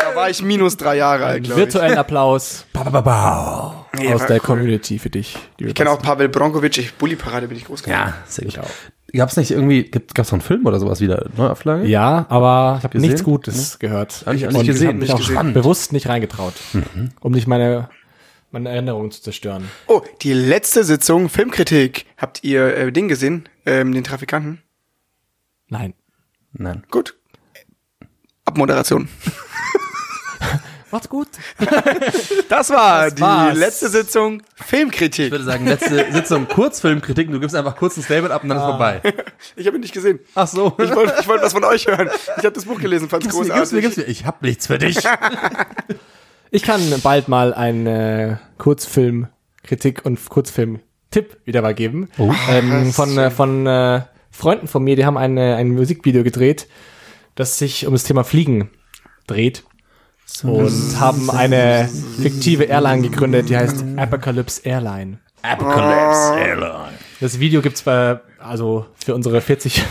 Da 0.00 0.14
war 0.14 0.30
ich 0.30 0.40
minus 0.42 0.76
drei 0.76 0.96
Jahre 0.96 1.24
alt, 1.24 1.44
glaube 1.44 1.60
ich. 1.60 1.66
virtuellen 1.66 1.98
Applaus 1.98 2.64
Ba, 2.72 2.84
ba, 2.84 2.90
ba, 2.90 3.00
ba. 3.00 3.86
Nee, 3.96 4.12
aus 4.14 4.26
der 4.26 4.36
cool. 4.36 4.40
Community 4.40 4.98
für 4.98 5.10
dich. 5.10 5.36
Ich 5.58 5.74
kenne 5.74 5.90
auch 5.90 6.00
Pavel 6.00 6.28
Bronkovic, 6.28 6.78
ich 6.78 6.94
Bulli-Parade 6.94 7.48
bin 7.48 7.56
ich 7.56 7.64
groß 7.64 7.82
geworden. 7.82 8.00
Ja, 8.00 8.14
sehr 8.26 8.44
gut. 8.44 8.54
Ich 8.54 8.60
auch. 8.60 8.70
Gab's 9.14 9.36
nicht 9.36 9.50
irgendwie, 9.50 9.82
gibt, 9.82 10.14
gab's 10.14 10.30
noch 10.30 10.38
einen 10.38 10.42
Film 10.42 10.64
oder 10.64 10.78
sowas 10.78 11.00
wieder? 11.00 11.28
Neuauflage? 11.36 11.86
Ja, 11.86 12.24
aber 12.30 12.76
ich 12.78 12.84
habe 12.84 12.98
nichts 12.98 13.24
Gutes 13.24 13.78
gehört. 13.78 14.22
Hab 14.24 14.34
ich 14.34 14.46
auch 14.46 14.52
nicht 14.52 14.66
gesehen. 14.66 14.88
hab 14.88 14.96
mich 14.96 15.12
auch 15.12 15.18
gesehen. 15.18 15.52
bewusst 15.52 15.92
nicht 15.92 16.08
reingetraut, 16.08 16.54
um 17.20 17.32
nicht 17.32 17.46
meine, 17.46 17.90
meine 18.52 18.70
Erinnerungen 18.70 19.10
zu 19.10 19.20
zerstören. 19.20 19.68
Oh, 19.86 20.00
die 20.22 20.32
letzte 20.32 20.84
Sitzung 20.84 21.28
Filmkritik. 21.28 22.06
Habt 22.16 22.42
ihr 22.42 22.74
äh, 22.74 22.92
Ding 22.92 23.08
gesehen? 23.08 23.48
Ähm, 23.66 23.92
den 23.92 24.04
Trafikanten? 24.04 24.62
Nein. 25.68 25.92
Nein. 26.52 26.84
Gut. 26.90 27.14
Abmoderation. 28.44 29.08
Macht's 30.90 31.08
gut. 31.08 31.28
Das 32.50 32.68
war 32.68 33.04
Das 33.04 33.14
die 33.14 33.22
war's. 33.22 33.56
letzte 33.56 33.88
Sitzung 33.88 34.42
Filmkritik. 34.56 35.26
Ich 35.26 35.30
würde 35.30 35.44
sagen, 35.44 35.64
letzte 35.66 36.12
Sitzung 36.12 36.46
Kurzfilmkritik. 36.48 37.30
Du 37.30 37.40
gibst 37.40 37.56
einfach 37.56 37.76
kurz 37.76 37.96
ein 37.96 38.02
Statement 38.02 38.30
ab 38.30 38.42
und 38.42 38.50
dann 38.50 38.58
ist 38.58 38.64
vorbei. 38.64 39.00
Ich 39.56 39.66
habe 39.66 39.76
ihn 39.78 39.80
nicht 39.80 39.94
gesehen. 39.94 40.20
Ach 40.34 40.46
so. 40.46 40.74
Ich 40.78 40.94
wollte 40.94 41.14
ich 41.18 41.26
wollt 41.26 41.40
was 41.42 41.52
von 41.54 41.64
euch 41.64 41.86
hören. 41.86 42.10
Ich 42.36 42.44
habe 42.44 42.52
das 42.52 42.66
Buch 42.66 42.78
gelesen, 42.78 43.08
fand's 43.08 43.24
Gib's 43.26 43.36
mir, 43.38 43.54
gib's 43.54 43.72
mir, 43.72 43.80
großartig. 43.80 43.82
gib's 43.82 43.96
mir. 43.96 44.04
Ich 44.12 44.26
hab 44.26 44.42
nichts 44.42 44.66
für 44.66 44.78
dich. 44.78 44.98
Ich 46.54 46.62
kann 46.64 46.82
bald 47.02 47.28
mal 47.28 47.54
einen 47.54 47.86
äh, 47.86 48.36
Kurzfilm-Kritik 48.58 50.04
und 50.04 50.28
Kurzfilm-Tipp 50.28 51.38
wieder 51.46 51.62
mal 51.62 51.74
geben. 51.74 52.10
ähm, 52.50 52.92
von 52.92 53.16
äh, 53.16 53.30
von 53.30 53.66
äh, 53.66 54.02
Freunden 54.32 54.66
von 54.66 54.82
mir, 54.82 54.96
die 54.96 55.04
haben 55.04 55.18
eine, 55.18 55.56
ein 55.56 55.70
Musikvideo 55.70 56.24
gedreht, 56.24 56.66
das 57.34 57.58
sich 57.58 57.86
um 57.86 57.92
das 57.92 58.04
Thema 58.04 58.24
Fliegen 58.24 58.70
dreht. 59.26 59.64
Und 60.42 60.98
haben 60.98 61.30
eine 61.30 61.88
fiktive 62.20 62.64
Airline 62.64 63.02
gegründet, 63.02 63.50
die 63.50 63.56
heißt 63.56 63.84
Apocalypse 63.96 64.62
Airline. 64.64 65.18
Apocalypse 65.42 66.34
Airline. 66.38 66.98
Das 67.20 67.38
Video 67.38 67.60
gibt's 67.60 67.82
bei, 67.82 68.18
also 68.38 68.86
für 68.96 69.14
unsere 69.14 69.40
40, 69.40 69.84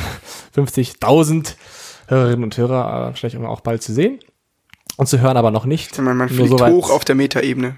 50.000 0.56 1.56
Hörerinnen 2.08 2.44
und 2.44 2.58
Hörer 2.58 3.10
äh, 3.10 3.14
vielleicht 3.16 3.38
auch 3.38 3.62
bald 3.62 3.84
zu 3.84 3.94
sehen. 3.94 4.20
Und 4.98 5.08
zu 5.08 5.20
hören 5.20 5.38
aber 5.38 5.52
noch 5.52 5.66
nicht. 5.66 5.98
Man, 6.00 6.18
man 6.18 6.28
Nur 6.28 6.36
fliegt 6.36 6.50
soweit. 6.50 6.74
hoch 6.74 6.90
auf 6.90 7.06
der 7.06 7.16
Metaebene. 7.16 7.76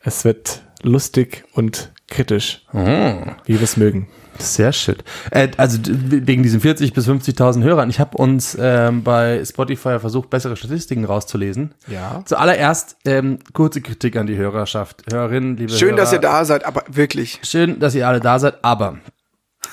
Es 0.00 0.24
wird 0.24 0.62
lustig 0.82 1.44
und 1.52 1.92
kritisch, 2.08 2.64
wie 2.72 3.54
wir 3.54 3.62
es 3.62 3.76
mögen. 3.76 4.08
Sehr 4.38 4.72
schön. 4.72 4.96
Äh, 5.30 5.48
also 5.56 5.78
wegen 5.84 6.42
diesen 6.42 6.60
40 6.60 6.92
bis 6.92 7.08
50.000 7.08 7.62
Hörern. 7.62 7.90
Ich 7.90 8.00
habe 8.00 8.16
uns 8.16 8.56
ähm, 8.60 9.02
bei 9.02 9.44
Spotify 9.44 9.98
versucht, 9.98 10.30
bessere 10.30 10.56
Statistiken 10.56 11.04
rauszulesen. 11.04 11.74
Ja. 11.86 12.22
Zuallererst 12.24 12.96
ähm, 13.04 13.38
kurze 13.52 13.80
Kritik 13.80 14.16
an 14.16 14.26
die 14.26 14.36
Hörerschaft. 14.36 15.04
Hörerinnen, 15.10 15.56
liebe 15.56 15.72
Schön, 15.72 15.90
Hörer. 15.90 15.96
dass 15.98 16.12
ihr 16.12 16.20
da 16.20 16.44
seid, 16.44 16.64
aber 16.64 16.84
wirklich. 16.88 17.40
Schön, 17.42 17.78
dass 17.80 17.94
ihr 17.94 18.06
alle 18.06 18.20
da 18.20 18.38
seid, 18.38 18.64
aber 18.64 18.98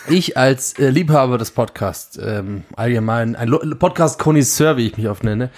ich 0.07 0.37
als 0.37 0.77
äh, 0.77 0.89
Liebhaber 0.89 1.37
des 1.37 1.51
Podcasts, 1.51 2.19
ähm, 2.21 2.63
allgemein 2.75 3.35
ein 3.35 3.49
Podcast-Konnoisseur, 3.79 4.77
wie 4.77 4.87
ich 4.87 4.97
mich 4.97 5.07
oft 5.07 5.23
nenne, 5.23 5.49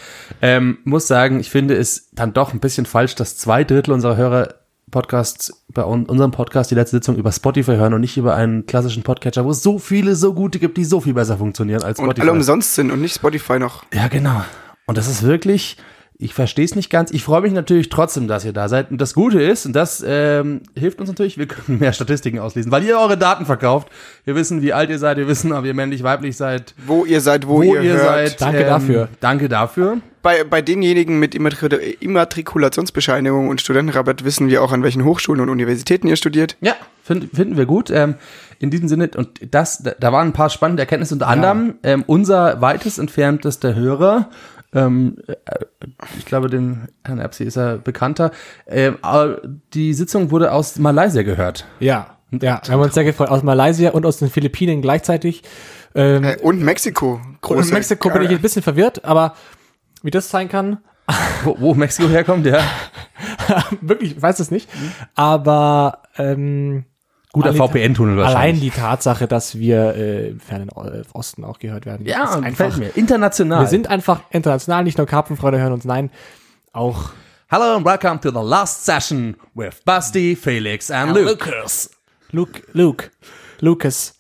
ähm, 0.42 0.80
muss 0.84 1.08
sagen, 1.08 1.40
ich 1.40 1.50
finde 1.50 1.76
es 1.76 2.10
dann 2.14 2.34
doch 2.34 2.54
ein 2.54 2.60
bisschen 2.60 2.86
falsch, 2.86 3.16
dass 3.16 3.38
zwei 3.38 3.64
Drittel 3.64 3.94
unserer 3.94 4.16
Hörer 4.16 4.56
Podcasts 4.92 5.66
bei 5.74 5.84
un 5.84 6.06
unserem 6.06 6.32
Podcast 6.32 6.72
die 6.72 6.76
letzte 6.76 6.98
Sitzung 6.98 7.18
über 7.18 7.32
Spotify 7.32 7.76
hören 7.76 7.94
und 7.94 8.02
nicht 8.02 8.18
über 8.18 8.36
einen 8.36 8.66
klassischen 8.66 9.04
Podcatcher, 9.04 9.44
wo 9.46 9.52
es 9.52 9.62
so 9.62 9.80
viele, 9.80 10.16
so 10.16 10.34
gute 10.34 10.60
gibt, 10.60 10.78
die 10.78 10.86
so 10.86 11.02
viel 11.02 11.14
besser 11.14 11.38
funktionieren 11.38 11.84
als 11.84 12.00
Und 12.00 12.06
Spotify. 12.06 12.22
alle 12.22 12.32
umsonst 12.32 12.76
sind 12.76 12.92
und 12.92 13.02
nicht 13.02 13.16
Spotify 13.16 13.60
noch. 13.60 13.84
Ja, 13.94 14.08
genau. 14.08 14.42
Und 14.86 14.98
das 14.98 15.08
ist 15.10 15.24
wirklich, 15.24 15.78
ich 16.20 16.34
verstehe 16.34 16.66
es 16.66 16.74
nicht 16.76 16.90
ganz. 16.90 17.12
Ich 17.12 17.24
freue 17.24 17.42
mich 17.42 17.54
natürlich 17.54 17.90
trotzdem, 17.90 18.28
dass 18.28 18.44
ihr 18.44 18.54
da 18.54 18.70
seid. 18.70 18.90
Und 18.90 19.00
das 19.00 19.14
Gute 19.14 19.40
ist, 19.42 19.68
und 19.68 19.74
das 19.74 20.04
ähm, 20.06 20.62
hilft 20.76 21.00
uns 21.00 21.10
natürlich, 21.10 21.38
wir 21.38 21.46
können 21.46 21.78
mehr 21.80 21.94
Statistiken 21.94 22.40
auslesen, 22.40 22.72
weil 22.72 22.84
ihr 22.84 22.98
eure 23.00 23.18
Daten 23.18 23.46
verkauft. 23.46 23.90
Wir 24.26 24.36
wissen, 24.36 24.64
wie 24.64 24.74
alt 24.74 24.90
ihr 24.90 24.98
seid, 24.98 25.18
wir 25.18 25.28
wissen, 25.28 25.54
ob 25.54 25.64
ihr 25.66 25.76
männlich, 25.76 26.02
weiblich 26.02 26.36
seid, 26.36 26.74
Wo 26.88 27.06
ihr 27.06 27.22
seid, 27.22 27.48
wo, 27.48 27.58
wo, 27.58 27.64
ihr, 27.64 27.82
ihr, 27.84 27.94
hört. 27.94 28.04
seid. 28.04 28.32
ähm, 28.32 28.38
Danke 28.40 28.64
dafür. 28.66 29.10
Danke 29.20 29.50
dafür. 29.50 29.98
Bei, 30.24 30.44
bei 30.44 30.62
denjenigen 30.64 31.20
mit 31.20 31.36
Immatrikul 31.36 31.80
Immatrikulationsbescheinigung 32.00 33.48
und 33.48 33.62
Studentenrabatt 33.62 34.26
wissen 34.26 34.50
wir 34.50 34.64
auch, 34.64 34.72
an 34.72 34.84
welchen 34.84 35.06
Hochschulen 35.06 35.42
und 35.42 35.50
Universitäten 35.50 36.08
ihr 36.08 36.16
studiert. 36.16 36.58
Ja, 36.62 36.74
find, 37.04 37.30
finden 37.34 37.58
wir 37.58 37.66
gut. 37.68 37.92
Ähm, 37.92 38.16
in 38.60 38.72
diesem 38.72 38.88
Sinne, 38.88 39.12
und 39.16 39.40
das, 39.52 39.84
da, 39.84 39.92
da 40.00 40.12
waren 40.12 40.30
ein 40.30 40.34
paar 40.34 40.50
spannende 40.50 40.82
Erkenntnisse, 40.82 41.14
unter 41.14 41.28
anderem 41.28 41.76
ähm, 41.84 42.04
unser 42.08 42.60
weitest 42.60 42.98
entferntester 42.98 43.76
Hörer, 43.76 44.30
ähm, 44.74 45.18
äh, 45.28 45.36
ich 46.18 46.26
glaube, 46.26 46.50
dem 46.50 46.88
Herrn 47.04 47.20
Erbsi 47.20 47.44
ist 47.44 47.56
er 47.58 47.78
bekannter, 47.78 48.32
ähm, 48.68 48.98
die 49.74 49.94
Sitzung 49.94 50.32
wurde 50.32 50.52
aus 50.52 50.78
Malaysia 50.78 51.24
gehört. 51.24 51.66
Ja. 51.80 52.18
Ja, 52.32 52.62
wir 52.66 52.74
haben 52.74 52.82
uns 52.82 52.94
sehr 52.94 53.06
gefreut. 53.06 53.30
Aus 53.30 53.42
Malaysia 53.42 53.92
und 53.92 54.06
aus 54.06 54.18
den 54.18 54.30
Philippinen 54.30 54.82
gleichzeitig. 54.82 55.44
Ähm, 55.96 56.24
Äh, 56.26 56.38
und 56.42 56.62
Mexiko. 56.62 57.22
und 57.48 57.66
in 57.66 57.74
Mexiko 57.74 58.10
bin 58.10 58.24
ich 58.24 58.32
ein 58.32 58.42
bisschen 58.42 58.62
verwirrt, 58.62 59.06
aber 59.06 59.34
wie 60.04 60.12
das 60.12 60.30
sein 60.30 60.50
kann, 60.50 60.80
Wo, 61.46 61.56
wo 61.58 61.74
Mexiko 61.74 62.10
herkommt, 62.10 62.46
ja. 62.46 62.60
wirklich, 63.82 64.18
ich 64.18 64.22
weiß 64.22 64.42
es 64.42 64.52
nicht. 64.52 64.70
Aber 65.16 66.04
ähm, 66.18 66.84
Guter 67.38 67.50
allein- 67.50 67.70
VPN-Tunnel 67.70 68.20
Allein 68.20 68.34
wahrscheinlich. 68.34 68.62
die 68.62 68.70
Tatsache, 68.80 69.28
dass 69.28 69.58
wir 69.58 69.96
äh, 69.96 70.28
im 70.30 70.40
fernen 70.40 70.70
äh, 70.70 71.04
Osten 71.14 71.44
auch 71.44 71.60
gehört 71.60 71.86
werden. 71.86 72.06
ja, 72.06 72.30
einfach. 72.40 72.76
mir. 72.78 72.90
International. 72.96 73.62
Wir 73.62 73.68
sind 73.68 73.88
einfach 73.90 74.22
international, 74.32 74.84
nicht 74.84 74.98
nur 74.98 75.08
Karpfenfreunde 75.08 75.60
hören 75.60 75.74
uns, 75.74 75.86
nein, 75.86 76.10
auch 76.74 77.12
Hello 77.50 77.76
and 77.78 77.86
welcome 77.86 78.20
to 78.20 78.30
the 78.30 78.46
last 78.46 78.84
session 78.86 79.36
with 79.56 79.76
Basti, 79.86 80.36
Felix 80.36 80.92
and 80.92 81.14
Luke. 81.16 81.30
Lucas. 81.50 81.90
Luke, 82.32 82.62
Luke, 82.74 83.10
Lucas. 83.62 84.16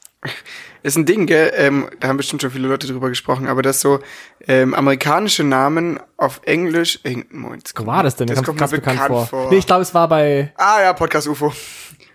Ist 0.83 0.95
ein 0.97 1.05
Ding, 1.05 1.25
gell? 1.25 1.51
Ähm, 1.57 1.89
da 1.99 2.07
haben 2.07 2.15
bestimmt 2.17 2.41
schon 2.41 2.51
viele 2.51 2.67
Leute 2.69 2.87
drüber 2.87 3.09
gesprochen, 3.09 3.47
aber 3.47 3.61
dass 3.61 3.81
so 3.81 3.99
ähm, 4.47 4.73
amerikanische 4.73 5.43
Namen 5.43 5.99
auf 6.15 6.39
Englisch. 6.45 6.99
Äh, 7.03 7.23
Moment, 7.31 7.73
Wo 7.75 7.85
war 7.85 8.03
das 8.03 8.15
denn? 8.15 8.27
Das 8.27 8.41
kommt 8.43 8.57
ganz 8.59 8.71
mir 8.71 8.77
bekannt, 8.77 8.99
bekannt 8.99 9.27
vor. 9.29 9.41
vor. 9.41 9.49
Nee, 9.51 9.57
ich 9.57 9.65
glaube, 9.65 9.81
es 9.81 9.93
war 9.93 10.07
bei 10.07 10.53
Ah 10.55 10.81
ja, 10.81 10.93
Podcast 10.93 11.27
UFO. 11.27 11.51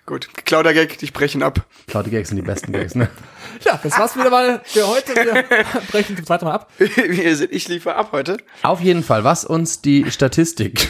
Gut, 0.04 0.34
geklauter 0.34 0.74
Gag, 0.74 0.98
die 0.98 1.06
brechen 1.06 1.44
ab. 1.44 1.64
Die 1.86 2.10
Gags 2.10 2.30
sind 2.30 2.36
die 2.36 2.42
besten 2.42 2.72
Gags, 2.72 2.94
ne? 2.94 3.08
Ja, 3.64 3.78
das 3.80 3.96
war's 3.96 4.16
wieder 4.16 4.30
mal 4.30 4.60
für 4.64 4.88
heute. 4.88 5.14
Wir 5.14 5.44
brechen 5.92 6.16
zum 6.16 6.26
zweiten 6.26 6.44
Mal 6.46 6.54
ab. 6.54 6.72
Wie 6.78 7.22
ihr 7.22 7.36
seht, 7.36 7.52
ich 7.52 7.68
liefer 7.68 7.94
ab 7.96 8.08
heute. 8.10 8.38
Auf 8.62 8.80
jeden 8.80 9.04
Fall, 9.04 9.22
was 9.22 9.44
uns 9.44 9.80
die 9.80 10.10
Statistik, 10.10 10.88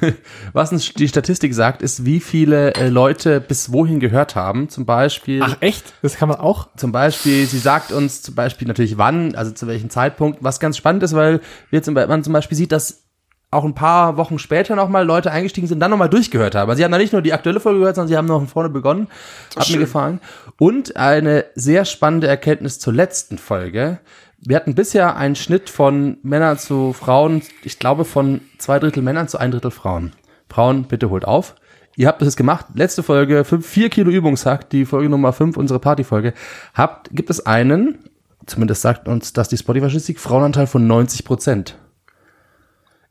was 0.52 0.70
uns 0.70 0.94
die 0.94 1.08
Statistik 1.08 1.52
sagt, 1.52 1.82
ist, 1.82 2.04
wie 2.04 2.20
viele 2.20 2.74
äh, 2.74 2.88
Leute 2.88 3.40
bis 3.40 3.72
wohin 3.72 3.98
gehört 3.98 4.36
haben. 4.36 4.68
Zum 4.68 4.86
Beispiel, 4.86 5.42
Ach 5.42 5.56
echt? 5.58 5.94
Das 6.02 6.16
kann 6.16 6.28
man 6.28 6.38
auch? 6.38 6.68
zum 6.76 6.92
Beispiel, 6.92 7.46
sie 7.46 7.58
sagt 7.58 7.90
uns 7.90 8.22
zum 8.22 8.36
Beispiel 8.36 8.68
natürlich 8.68 8.98
wann, 8.98 9.34
also 9.34 9.50
zu 9.50 9.66
welchem 9.66 9.90
Zeitpunkt, 9.90 10.38
was 10.44 10.60
ganz 10.60 10.76
spannend 10.76 11.02
ist, 11.02 11.16
weil 11.16 11.40
wir 11.70 11.82
zum, 11.82 11.94
man 11.94 12.22
zum 12.22 12.32
Beispiel 12.32 12.56
sieht, 12.56 12.70
dass 12.70 13.09
auch 13.50 13.64
ein 13.64 13.74
paar 13.74 14.16
Wochen 14.16 14.38
später 14.38 14.76
nochmal 14.76 15.04
Leute 15.04 15.32
eingestiegen 15.32 15.66
sind, 15.66 15.80
dann 15.80 15.90
nochmal 15.90 16.08
durchgehört 16.08 16.54
haben. 16.54 16.70
Also 16.70 16.78
sie 16.78 16.84
haben 16.84 16.92
da 16.92 16.98
nicht 16.98 17.12
nur 17.12 17.22
die 17.22 17.32
aktuelle 17.32 17.58
Folge 17.58 17.80
gehört, 17.80 17.96
sondern 17.96 18.08
sie 18.08 18.16
haben 18.16 18.26
noch 18.26 18.38
von 18.38 18.48
vorne 18.48 18.70
begonnen. 18.70 19.08
Hat 19.50 19.58
mir 19.58 19.64
schön. 19.64 19.80
gefallen. 19.80 20.20
Und 20.58 20.96
eine 20.96 21.46
sehr 21.56 21.84
spannende 21.84 22.28
Erkenntnis 22.28 22.78
zur 22.78 22.92
letzten 22.92 23.38
Folge. 23.38 23.98
Wir 24.38 24.56
hatten 24.56 24.74
bisher 24.74 25.16
einen 25.16 25.34
Schnitt 25.34 25.68
von 25.68 26.18
Männern 26.22 26.58
zu 26.58 26.92
Frauen, 26.92 27.42
ich 27.62 27.78
glaube 27.78 28.04
von 28.04 28.40
zwei 28.58 28.78
Drittel 28.78 29.02
Männern 29.02 29.28
zu 29.28 29.38
ein 29.38 29.50
Drittel 29.50 29.70
Frauen. 29.70 30.12
Frauen, 30.48 30.84
bitte 30.84 31.10
holt 31.10 31.24
auf. 31.24 31.56
Ihr 31.96 32.06
habt 32.06 32.22
jetzt 32.22 32.36
gemacht. 32.36 32.66
Letzte 32.74 33.02
Folge, 33.02 33.44
fünf, 33.44 33.66
vier 33.66 33.90
Kilo 33.90 34.10
Übungshack, 34.10 34.70
die 34.70 34.86
Folge 34.86 35.08
Nummer 35.08 35.32
fünf, 35.32 35.56
unsere 35.56 35.80
Partyfolge. 35.80 36.34
Habt, 36.72 37.10
gibt 37.12 37.30
es 37.30 37.44
einen, 37.44 37.98
zumindest 38.46 38.80
sagt 38.80 39.08
uns 39.08 39.32
das 39.32 39.48
die 39.48 39.58
Spotify-Statistik, 39.58 40.20
Frauenanteil 40.20 40.66
von 40.66 40.86
90 40.86 41.24
Prozent. 41.24 41.76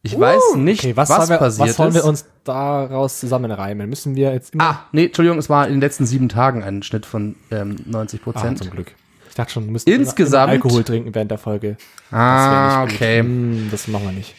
Ich 0.02 0.18
weiß 0.18 0.56
nicht, 0.56 0.80
Okay, 0.84 0.96
was, 0.96 1.10
was, 1.10 1.30
wir, 1.30 1.38
passiert 1.38 1.68
was 1.70 1.76
sollen 1.76 1.90
ist. 1.90 1.96
wir 1.96 2.06
uns 2.06 2.26
daraus 2.46 3.20
zusammenreimen? 3.20 3.90
Müssen 3.90 4.16
wir 4.16 4.32
jetzt 4.32 4.54
immer... 4.54 4.64
ah, 4.64 4.80
nee, 4.94 5.06
Entschuldigung, 5.08 5.38
es 5.40 5.50
war 5.50 5.68
in 5.68 5.74
den 5.74 5.82
letzten 5.82 6.06
sieben 6.06 6.30
Tagen 6.30 6.64
ein 6.64 6.84
Schnitt 6.84 7.06
von 7.06 7.36
ähm, 7.52 7.76
90 7.86 8.22
Ah, 8.22 8.24
Prozent. 8.24 8.60
zum 8.60 8.70
Glück. 8.72 8.94
Ich 9.28 9.36
dachte 9.36 9.52
schon, 9.52 9.66
wir 9.66 9.72
müssen 9.74 9.90
immer- 9.90 10.00
Insgesamt- 10.00 10.44
immer 10.54 10.64
Alkohol 10.64 10.84
trinken 10.86 11.14
während 11.14 11.32
der 11.32 11.38
Folge. 11.38 11.76
ah, 12.12 12.84
okay. 12.84 13.20
Hm, 13.20 13.68
das 13.72 13.88
machen 13.90 14.06
wir 14.06 14.12
nicht. 14.14 14.36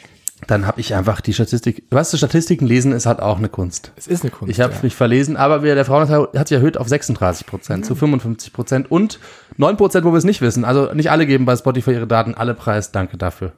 Dann 0.46 0.66
habe 0.66 0.80
ich 0.80 0.94
einfach 0.94 1.20
die 1.20 1.34
Statistik. 1.34 1.84
Weißt 1.90 2.14
du, 2.14 2.16
Statistiken 2.16 2.66
lesen 2.66 2.92
ist 2.92 3.04
halt 3.04 3.20
auch 3.20 3.36
eine 3.36 3.50
Kunst. 3.50 3.92
Es 3.96 4.06
ist 4.06 4.22
eine 4.22 4.30
Kunst. 4.30 4.50
Ich 4.50 4.60
habe 4.62 4.72
ja. 4.72 4.78
mich 4.82 4.96
verlesen, 4.96 5.36
aber 5.36 5.62
wir, 5.62 5.74
der 5.74 5.84
Frauenanteil 5.84 6.28
hat 6.34 6.48
sich 6.48 6.56
erhöht 6.56 6.78
auf 6.78 6.88
36 6.88 7.46
Prozent 7.46 7.84
zu 7.84 7.94
55 7.94 8.54
Prozent 8.54 8.90
und 8.90 9.20
9 9.58 9.76
Prozent, 9.76 10.06
wo 10.06 10.12
wir 10.12 10.16
es 10.16 10.24
nicht 10.24 10.40
wissen. 10.40 10.64
Also 10.64 10.94
nicht 10.94 11.10
alle 11.10 11.26
geben 11.26 11.44
bei 11.44 11.54
Spotify 11.54 11.92
ihre 11.92 12.06
Daten 12.06 12.34
alle 12.34 12.54
preis. 12.54 12.90
Danke 12.90 13.18
dafür. 13.18 13.52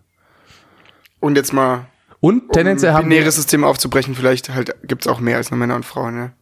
Und 1.20 1.36
jetzt 1.36 1.52
mal, 1.52 1.86
Und 2.22 2.44
um 2.44 2.52
tendenziell 2.52 2.92
haben 2.92 3.10
wir, 3.10 3.16
binäres 3.16 3.34
System 3.34 3.64
aufzubrechen, 3.64 4.14
vielleicht 4.14 4.48
halt 4.48 4.74
gibt's 4.84 5.08
auch 5.08 5.18
mehr 5.20 5.36
als 5.36 5.50
nur 5.50 5.58
Männer 5.58 5.74
und 5.74 5.84
Frauen, 5.84 6.14
ne? 6.14 6.32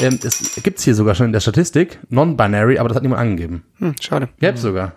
ähm, 0.00 0.18
es 0.22 0.60
gibt's 0.62 0.82
hier 0.82 0.96
sogar 0.96 1.14
schon 1.14 1.26
in 1.26 1.32
der 1.32 1.40
Statistik, 1.40 2.00
non-binary, 2.08 2.78
aber 2.78 2.88
das 2.88 2.96
hat 2.96 3.02
niemand 3.02 3.20
angegeben. 3.20 3.62
Hm, 3.78 3.94
schade. 4.00 4.28
Gäb's 4.40 4.62
sogar. 4.62 4.92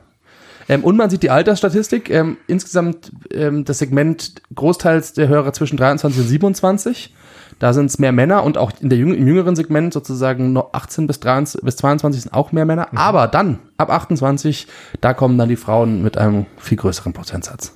Ähm, 0.68 0.84
und 0.84 0.98
man 0.98 1.12
sieht 1.12 1.22
die 1.22 1.30
Altersstatistik. 1.30 2.10
Ähm, 2.10 2.38
insgesamt 2.48 3.12
ähm, 3.32 3.66
das 3.66 3.78
Segment 3.78 4.42
großteils 4.56 5.14
der 5.14 5.28
Hörer 5.28 5.54
zwischen 5.54 5.78
23 5.78 6.22
und 6.22 6.28
27. 6.28 7.14
Da 7.60 7.72
sind 7.72 7.86
es 7.86 8.00
mehr 8.00 8.12
Männer 8.12 8.44
und 8.44 8.58
auch 8.58 8.72
in 8.82 8.90
der 8.90 8.98
jüng 8.98 9.14
im 9.14 9.28
jüngeren 9.28 9.56
Segment 9.56 9.94
sozusagen 9.94 10.54
noch 10.54 10.74
18 10.74 11.06
bis, 11.06 11.20
23, 11.20 11.62
bis 11.62 11.76
22 11.78 12.24
sind 12.24 12.34
auch 12.34 12.52
mehr 12.52 12.66
Männer. 12.66 12.88
Aber 12.96 13.28
dann, 13.28 13.60
ab 13.78 13.92
28, 13.92 14.68
da 15.02 15.14
kommen 15.14 15.38
dann 15.38 15.50
die 15.50 15.56
Frauen 15.56 16.02
mit 16.02 16.18
einem 16.18 16.48
viel 16.58 16.78
größeren 16.78 17.14
Prozentsatz. 17.14 17.74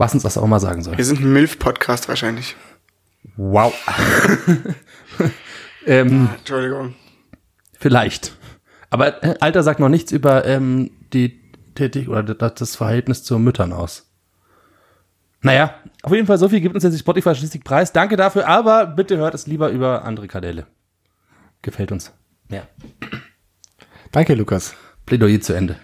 Was 0.00 0.14
uns 0.14 0.22
das 0.22 0.38
auch 0.38 0.46
mal 0.46 0.60
sagen 0.60 0.82
soll. 0.82 0.96
Wir 0.96 1.04
sind 1.04 1.20
ein 1.20 1.30
MILF-Podcast 1.30 2.08
wahrscheinlich. 2.08 2.56
Wow. 3.36 3.74
ähm, 5.86 6.30
Entschuldigung. 6.38 6.94
Vielleicht. 7.78 8.34
Aber 8.88 9.22
äh, 9.22 9.34
Alter 9.40 9.62
sagt 9.62 9.78
noch 9.78 9.90
nichts 9.90 10.10
über 10.10 10.46
ähm, 10.46 10.90
die 11.12 11.38
Tätig 11.74 12.08
oder 12.08 12.22
das, 12.22 12.76
Verhältnis 12.76 13.24
zu 13.24 13.38
Müttern 13.38 13.74
aus. 13.74 14.10
Naja, 15.42 15.74
auf 16.02 16.14
jeden 16.14 16.26
Fall 16.26 16.38
so 16.38 16.48
viel 16.48 16.62
gibt 16.62 16.74
uns 16.74 16.84
jetzt 16.84 16.94
die 16.94 17.00
Spotify-Statistikpreis. 17.00 17.92
Danke 17.92 18.16
dafür, 18.16 18.48
aber 18.48 18.86
bitte 18.86 19.18
hört 19.18 19.34
es 19.34 19.46
lieber 19.46 19.68
über 19.68 20.06
andere 20.06 20.28
Kanäle. 20.28 20.66
Gefällt 21.60 21.92
uns. 21.92 22.10
Ja. 22.48 22.62
Danke, 24.12 24.32
Lukas. 24.32 24.74
Plädoyer 25.04 25.42
zu 25.42 25.52
Ende. 25.52 25.76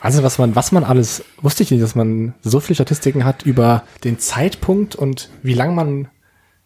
Wahnsinn, 0.00 0.22
was 0.24 0.38
man, 0.38 0.54
was 0.56 0.72
man 0.72 0.84
alles, 0.84 1.24
wusste 1.42 1.62
ich 1.62 1.70
nicht, 1.70 1.82
dass 1.82 1.94
man 1.94 2.34
so 2.42 2.60
viele 2.60 2.74
Statistiken 2.76 3.24
hat 3.24 3.42
über 3.44 3.82
den 4.04 4.18
Zeitpunkt 4.18 4.94
und 4.96 5.28
wie 5.42 5.54
lang 5.54 5.74
man, 5.74 6.08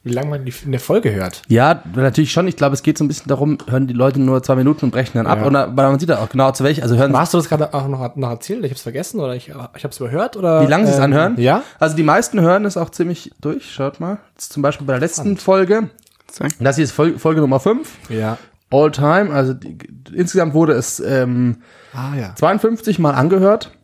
wie 0.05 0.13
lang 0.13 0.29
man 0.29 0.45
die, 0.45 0.53
in 0.65 0.73
der 0.73 0.81
Folge 0.81 1.13
hört. 1.15 1.43
Ja, 1.49 1.83
natürlich 1.95 2.33
schon. 2.33 2.47
Ich 2.49 2.57
glaube, 2.57 2.75
es 2.75 2.83
geht 2.83 2.99
so 2.99 3.05
ein 3.05 3.09
bisschen 3.09 3.29
darum, 3.29 3.59
hören 3.71 3.87
die 3.87 3.95
Leute 3.95 4.21
nur 4.21 4.43
zwei 4.43 4.57
Minuten 4.57 4.87
und 4.87 4.91
brechen 4.91 5.13
dann 5.15 5.27
ab. 5.27 5.39
Ja. 5.41 5.47
Und 5.47 5.55
da- 5.55 5.67
weil 5.77 5.91
man 5.91 5.99
sieht 6.01 6.09
da 6.11 6.19
auch 6.19 6.29
genau 6.29 6.51
zu 6.53 6.65
welch. 6.65 6.83
Also 6.83 6.97
hören 6.97 7.17
Hast 7.17 7.33
du 7.33 7.39
das 7.39 7.49
gerade 7.49 7.73
auch 7.73 7.87
noch, 7.89 8.17
noch 8.17 8.31
erzählt? 8.31 8.61
Ich 8.65 8.71
habe 8.71 8.75
es 8.77 8.83
vergessen 8.83 9.21
oder 9.21 9.35
ich, 9.37 9.49
ich 9.49 9.55
habe 9.55 9.89
es 9.89 9.99
überhört 10.01 10.37
oder? 10.37 10.63
Wie 10.67 10.71
lange 10.71 10.87
sie 10.87 10.93
es 10.93 10.99
ähm, 10.99 11.05
anhören? 11.05 11.35
Ja. 11.41 11.63
Also 11.79 11.97
die 11.97 12.03
meisten 12.03 12.41
hören 12.41 12.65
es 12.65 12.77
auch 12.77 12.91
ziemlich 12.91 13.31
durch. 13.41 13.71
Schaut 13.73 14.01
mal. 14.01 14.19
Zum 14.37 14.63
Beispiel 14.63 14.87
bei 14.87 14.95
der 14.95 15.01
letzten 15.01 15.37
Folge. 15.37 15.89
Zeig. 16.27 16.53
Das 16.61 16.77
hier 16.77 16.85
ist 16.85 16.93
Folge, 16.93 17.19
Folge 17.19 17.41
Nummer 17.41 17.61
5. 17.61 17.89
Ja. 18.09 18.39
All 18.73 18.91
time. 18.91 19.31
Also 19.33 19.55
die, 19.55 19.79
insgesamt 20.15 20.55
wurde 20.55 20.73
es 20.73 20.99
ähm, 21.01 21.63
Ah 21.93 22.15
ja. 22.17 22.35
52 22.35 22.99
Mal 22.99 23.13
angehört. 23.13 23.77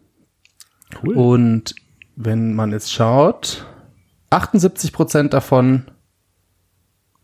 Cool. 1.02 1.14
Und 1.16 1.75
wenn 2.16 2.54
man 2.54 2.73
jetzt 2.73 2.92
schaut, 2.92 3.66
78 4.30 4.92
Prozent 4.92 5.33
davon 5.35 5.85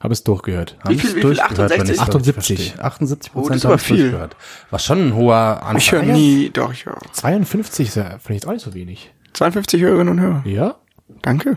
Habe 0.01 0.13
es 0.13 0.23
durchgehört. 0.25 0.77
haben 0.85 0.95
Wie 0.95 0.99
viel- 0.99 1.09
es 1.11 1.17
wie 1.17 1.21
viel? 1.21 1.35
durchgehört, 1.35 1.71
wenn 1.71 1.89
ich 1.91 2.01
68? 2.01 2.07
das 2.07 2.15
richtig 2.15 2.35
verstehe. 2.73 2.85
78 2.85 3.33
Oh, 3.35 3.39
das 3.39 3.43
Prozent 3.43 3.57
ist 3.57 3.65
aber 3.65 3.73
haben 3.75 3.79
es 3.81 3.85
viel. 3.87 3.97
durchgehört. 4.03 4.37
Was 4.71 4.85
schon 4.85 4.99
ein 5.09 5.15
hoher 5.15 5.63
Anteil. 5.63 5.77
Ich 5.79 5.93
höre 5.93 6.03
nie, 6.03 6.51
doch, 6.51 6.73
ich 6.73 6.85
höre. 6.87 6.99
52 7.13 7.89
ist 7.89 7.95
ja, 7.97 8.05
finde 8.05 8.21
ich 8.29 8.35
jetzt 8.37 8.47
auch 8.47 8.53
nicht 8.53 8.65
so 8.65 8.75
wenig. 8.75 9.13
52 9.33 9.81
Hörerinnen 9.81 10.09
und 10.11 10.21
Hörer. 10.21 10.43
Ja. 10.47 10.75
Danke. 11.23 11.57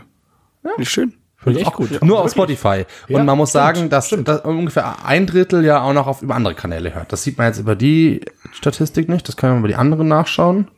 Ja. 0.64 0.70
Nicht 0.78 0.90
schön. 0.90 1.14
Finde 1.40 1.60
ich 1.60 1.66
echt 1.66 1.76
gut. 1.76 2.02
Nur 2.02 2.20
auf 2.20 2.30
Spotify. 2.32 2.84
Ja, 3.06 3.18
und 3.18 3.26
man 3.26 3.38
muss 3.38 3.50
stimmt, 3.50 3.64
sagen, 3.64 3.90
dass, 3.90 4.10
dass 4.10 4.40
ungefähr 4.40 5.04
ein 5.04 5.26
Drittel 5.26 5.64
ja 5.64 5.80
auch 5.82 5.92
noch 5.92 6.08
auf 6.08 6.22
über 6.22 6.34
andere 6.34 6.54
Kanäle 6.54 6.94
hört. 6.94 7.12
Das 7.12 7.22
sieht 7.22 7.38
man 7.38 7.46
jetzt 7.46 7.58
über 7.58 7.76
die 7.76 8.22
Statistik 8.52 9.08
nicht. 9.08 9.28
Das 9.28 9.36
können 9.36 9.54
wir 9.54 9.58
über 9.60 9.68
die 9.68 9.76
anderen 9.76 10.08
nachschauen. 10.08 10.68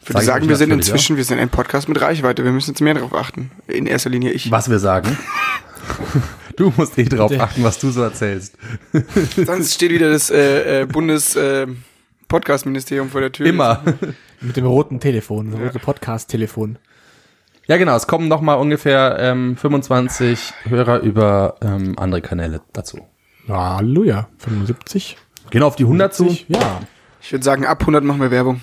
Ich 0.00 0.08
würde 0.08 0.24
Sag 0.24 0.34
sagen, 0.34 0.48
wir 0.48 0.56
sind 0.56 0.70
inzwischen, 0.70 1.16
wir 1.16 1.24
sind 1.24 1.38
ein 1.38 1.48
Podcast 1.48 1.88
mit 1.88 2.00
Reichweite. 2.00 2.44
Wir 2.44 2.52
müssen 2.52 2.70
jetzt 2.70 2.80
mehr 2.80 2.94
darauf 2.94 3.14
achten. 3.14 3.50
In 3.66 3.86
erster 3.86 4.10
Linie 4.10 4.30
ich. 4.32 4.50
Was 4.50 4.70
wir 4.70 4.78
sagen. 4.78 5.16
Du 6.54 6.70
musst 6.76 6.98
eh 6.98 7.04
drauf 7.04 7.32
achten, 7.40 7.64
was 7.64 7.78
du 7.78 7.90
so 7.90 8.02
erzählst. 8.02 8.58
Sonst 9.36 9.72
steht 9.72 9.90
wieder 9.90 10.10
das 10.10 10.30
äh, 10.30 10.82
äh, 10.82 10.86
Bundes 10.86 11.34
äh, 11.34 11.66
Podcast-Ministerium 12.28 13.08
vor 13.08 13.22
der 13.22 13.32
Tür. 13.32 13.46
Immer. 13.46 13.82
Mit 14.40 14.56
dem 14.58 14.66
roten 14.66 15.00
Telefon, 15.00 15.50
dem 15.50 15.62
roten 15.62 15.80
Podcast-Telefon. 15.80 16.78
Ja, 17.66 17.76
genau. 17.76 17.94
Es 17.96 18.06
kommen 18.06 18.28
noch 18.28 18.40
mal 18.40 18.54
ungefähr 18.54 19.16
ähm, 19.20 19.56
25 19.56 20.52
Hörer 20.64 20.98
über 21.00 21.56
ähm, 21.62 21.94
andere 21.98 22.20
Kanäle 22.20 22.60
dazu. 22.72 23.06
Halleluja. 23.48 24.28
75. 24.38 25.16
Gehen 25.50 25.60
wir 25.60 25.66
auf 25.66 25.76
die 25.76 25.84
100 25.84 26.14
zu. 26.14 26.36
Ja. 26.48 26.80
Ich 27.20 27.30
würde 27.32 27.44
sagen, 27.44 27.66
ab 27.66 27.80
100 27.80 28.02
machen 28.04 28.20
wir 28.20 28.30
Werbung. 28.30 28.62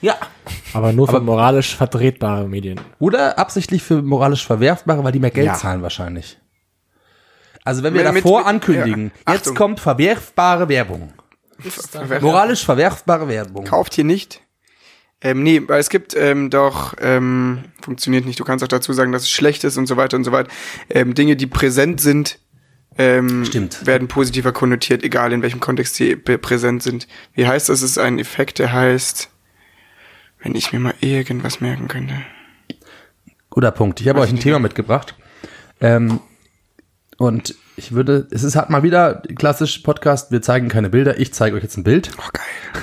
Ja. 0.00 0.16
Aber 0.74 0.92
nur 0.92 1.08
für 1.08 1.20
moralisch 1.20 1.74
vertretbare 1.76 2.46
Medien. 2.46 2.78
Oder 2.98 3.38
absichtlich 3.38 3.82
für 3.82 4.02
moralisch 4.02 4.44
verwerfbare, 4.46 5.02
weil 5.02 5.12
die 5.12 5.20
mehr 5.20 5.30
Geld 5.30 5.46
Ja. 5.46 5.54
zahlen 5.54 5.80
wahrscheinlich. 5.82 6.38
Also 7.64 7.82
wenn 7.82 7.94
wir 7.94 8.04
Mit- 8.12 8.22
davor 8.24 8.40
mit- 8.40 8.48
ankündigen, 8.48 9.12
ja. 9.26 9.32
jetzt 9.34 9.54
kommt 9.54 9.80
verwerfbare 9.80 10.68
Werbung. 10.68 11.14
Moralisch 12.20 12.64
verwerfbare 12.64 13.28
Werbung. 13.28 13.64
Kauft 13.64 13.94
hier 13.94 14.04
nicht. 14.04 14.42
Ähm, 15.20 15.42
nee, 15.42 15.62
weil 15.66 15.80
es 15.80 15.88
gibt 15.88 16.14
ähm, 16.14 16.50
doch, 16.50 16.94
ähm, 17.00 17.64
funktioniert 17.80 18.26
nicht. 18.26 18.38
Du 18.38 18.44
kannst 18.44 18.62
auch 18.62 18.68
dazu 18.68 18.92
sagen, 18.92 19.12
dass 19.12 19.22
es 19.22 19.30
schlecht 19.30 19.64
ist 19.64 19.76
und 19.78 19.86
so 19.86 19.96
weiter 19.96 20.16
und 20.16 20.24
so 20.24 20.32
weiter. 20.32 20.50
Ähm, 20.90 21.14
Dinge, 21.14 21.36
die 21.36 21.46
präsent 21.46 22.00
sind, 22.00 22.38
ähm, 22.98 23.44
Stimmt. 23.44 23.86
werden 23.86 24.08
positiver 24.08 24.52
konnotiert, 24.52 25.02
egal 25.02 25.32
in 25.32 25.42
welchem 25.42 25.60
Kontext 25.60 25.94
sie 25.96 26.14
präsent 26.16 26.82
sind. 26.82 27.08
Wie 27.32 27.46
heißt 27.46 27.68
das? 27.68 27.82
Es 27.82 27.92
ist 27.92 27.98
ein 27.98 28.18
Effekt, 28.18 28.58
der 28.58 28.72
heißt, 28.72 29.30
wenn 30.42 30.54
ich 30.54 30.72
mir 30.72 30.78
mal 30.78 30.94
irgendwas 31.00 31.60
merken 31.60 31.88
könnte. 31.88 32.14
Guter 33.50 33.70
Punkt. 33.70 34.00
Ich 34.00 34.08
habe 34.08 34.20
euch 34.20 34.30
ein 34.30 34.40
Thema 34.40 34.58
mitgebracht. 34.58 35.14
Ähm, 35.80 36.20
und 37.18 37.54
ich 37.76 37.92
würde, 37.92 38.28
es 38.30 38.42
ist 38.42 38.56
halt 38.56 38.70
mal 38.70 38.82
wieder 38.82 39.22
klassisch 39.36 39.78
Podcast, 39.78 40.30
wir 40.30 40.42
zeigen 40.42 40.68
keine 40.68 40.90
Bilder, 40.90 41.18
ich 41.18 41.32
zeige 41.32 41.56
euch 41.56 41.62
jetzt 41.62 41.76
ein 41.76 41.84
Bild. 41.84 42.10
Oh, 42.18 42.28
geil. 42.32 42.82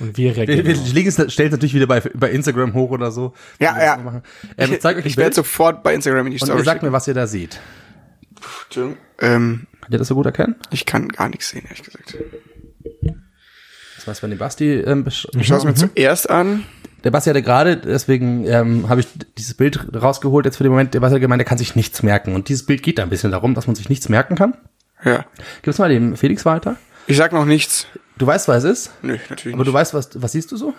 Und 0.00 0.16
wir 0.16 0.36
Wir, 0.36 0.36
reagieren. 0.48 0.64
wir 0.66 0.92
legen 0.94 1.08
es, 1.08 1.14
stellen 1.32 1.48
es 1.48 1.52
natürlich 1.52 1.74
wieder 1.74 1.86
bei, 1.86 2.00
bei 2.00 2.30
Instagram 2.30 2.72
hoch 2.74 2.90
oder 2.90 3.10
so. 3.10 3.34
Ja, 3.58 3.76
wir 3.76 3.84
ja. 3.84 4.22
Ähm, 4.56 4.72
ich 4.74 4.84
euch 4.84 4.96
ein 4.96 5.02
ich 5.06 5.16
werde 5.16 5.34
sofort 5.34 5.82
bei 5.82 5.94
Instagram 5.94 6.26
in 6.26 6.32
die 6.32 6.40
und 6.40 6.46
Story 6.46 6.60
ihr 6.60 6.64
sagt 6.64 6.82
mir, 6.82 6.92
was 6.92 7.08
ihr 7.08 7.14
da 7.14 7.26
seht. 7.26 7.58
Entschuldigung. 8.66 8.98
Ähm, 9.20 9.66
Könnt 9.80 9.92
ihr 9.94 9.98
das 9.98 10.08
so 10.08 10.14
gut 10.14 10.26
erkennen? 10.26 10.56
ich 10.70 10.86
kann 10.86 11.08
gar 11.08 11.28
nichts 11.28 11.50
sehen, 11.50 11.64
ehrlich 11.64 11.82
gesagt. 11.82 12.16
Das 13.96 14.06
weiß, 14.06 14.22
wenn 14.22 14.30
die 14.30 14.36
Basti, 14.36 14.74
ähm, 14.74 15.04
besch- 15.04 15.26
Ich 15.38 15.46
schaue 15.48 15.58
es 15.58 15.64
mir 15.64 15.74
zuerst 15.74 16.30
an. 16.30 16.64
der 17.04 17.10
Basti 17.10 17.30
hatte 17.30 17.42
gerade, 17.42 17.76
deswegen 17.76 18.46
ähm, 18.46 18.88
habe 18.88 19.00
ich 19.00 19.08
dieses 19.36 19.54
Bild 19.54 19.80
rausgeholt 19.94 20.46
jetzt 20.46 20.56
für 20.56 20.62
den 20.62 20.70
Moment, 20.70 20.94
der 20.94 21.00
Basti 21.00 21.14
hat 21.16 21.20
gemeint, 21.20 21.40
der 21.40 21.46
kann 21.46 21.58
sich 21.58 21.74
nichts 21.74 22.02
merken. 22.04 22.34
Und 22.34 22.48
dieses 22.48 22.64
Bild 22.64 22.82
geht 22.82 22.98
da 22.98 23.02
ein 23.02 23.10
bisschen 23.10 23.32
darum, 23.32 23.54
dass 23.54 23.66
man 23.66 23.74
sich 23.74 23.88
nichts 23.88 24.08
merken 24.08 24.36
kann. 24.36 24.54
Ja. 25.04 25.24
Gib's 25.62 25.78
mal 25.78 25.88
dem 25.88 26.16
Felix 26.16 26.44
weiter. 26.44 26.76
Ich 27.08 27.16
sag 27.16 27.32
noch 27.32 27.44
nichts. 27.44 27.86
Du 28.18 28.26
weißt, 28.26 28.48
was 28.48 28.64
es 28.64 28.70
ist, 28.86 28.90
Nö, 29.02 29.16
natürlich 29.30 29.54
aber 29.54 29.62
nicht. 29.64 29.68
du 29.68 29.72
weißt, 29.72 29.94
was, 29.94 30.10
was 30.20 30.32
siehst 30.32 30.50
du 30.52 30.56
so? 30.56 30.74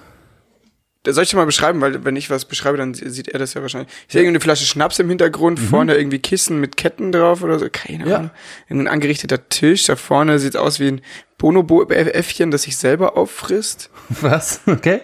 Das 1.04 1.16
soll 1.16 1.24
ich 1.24 1.30
dir 1.30 1.38
mal 1.38 1.46
beschreiben, 1.46 1.80
weil 1.80 2.04
wenn 2.04 2.18
ich 2.18 2.30
was 2.30 2.44
beschreibe, 2.44 2.78
dann 2.78 2.94
sieht 2.94 3.30
er 3.30 3.40
das 3.40 3.54
ja 3.54 3.62
wahrscheinlich. 3.62 3.90
Ich 4.08 4.12
sehe 4.14 4.22
irgendeine 4.22 4.42
Flasche 4.42 4.66
Schnaps 4.66 5.00
im 5.00 5.08
Hintergrund, 5.08 5.58
vorne 5.58 5.96
irgendwie 5.96 6.20
Kissen 6.20 6.60
mit 6.60 6.76
Ketten 6.76 7.14
drauf 7.14 7.42
oder 7.42 7.58
so, 7.58 7.68
keine 7.72 8.06
Ja. 8.08 8.18
Ahnung. 8.18 8.32
Irgendein 8.68 8.94
angerichteter 8.94 9.48
Tisch, 9.48 9.86
da 9.86 9.96
vorne 9.96 10.40
sieht 10.40 10.58
aus 10.58 10.82
wie 10.82 10.90
ein 10.90 11.02
Bonobo-Äffchen, 11.38 12.52
das 12.52 12.64
sich 12.64 12.76
selber 12.76 13.16
auffrisst. 13.16 13.90
Was? 14.10 14.60
Okay. 14.68 15.00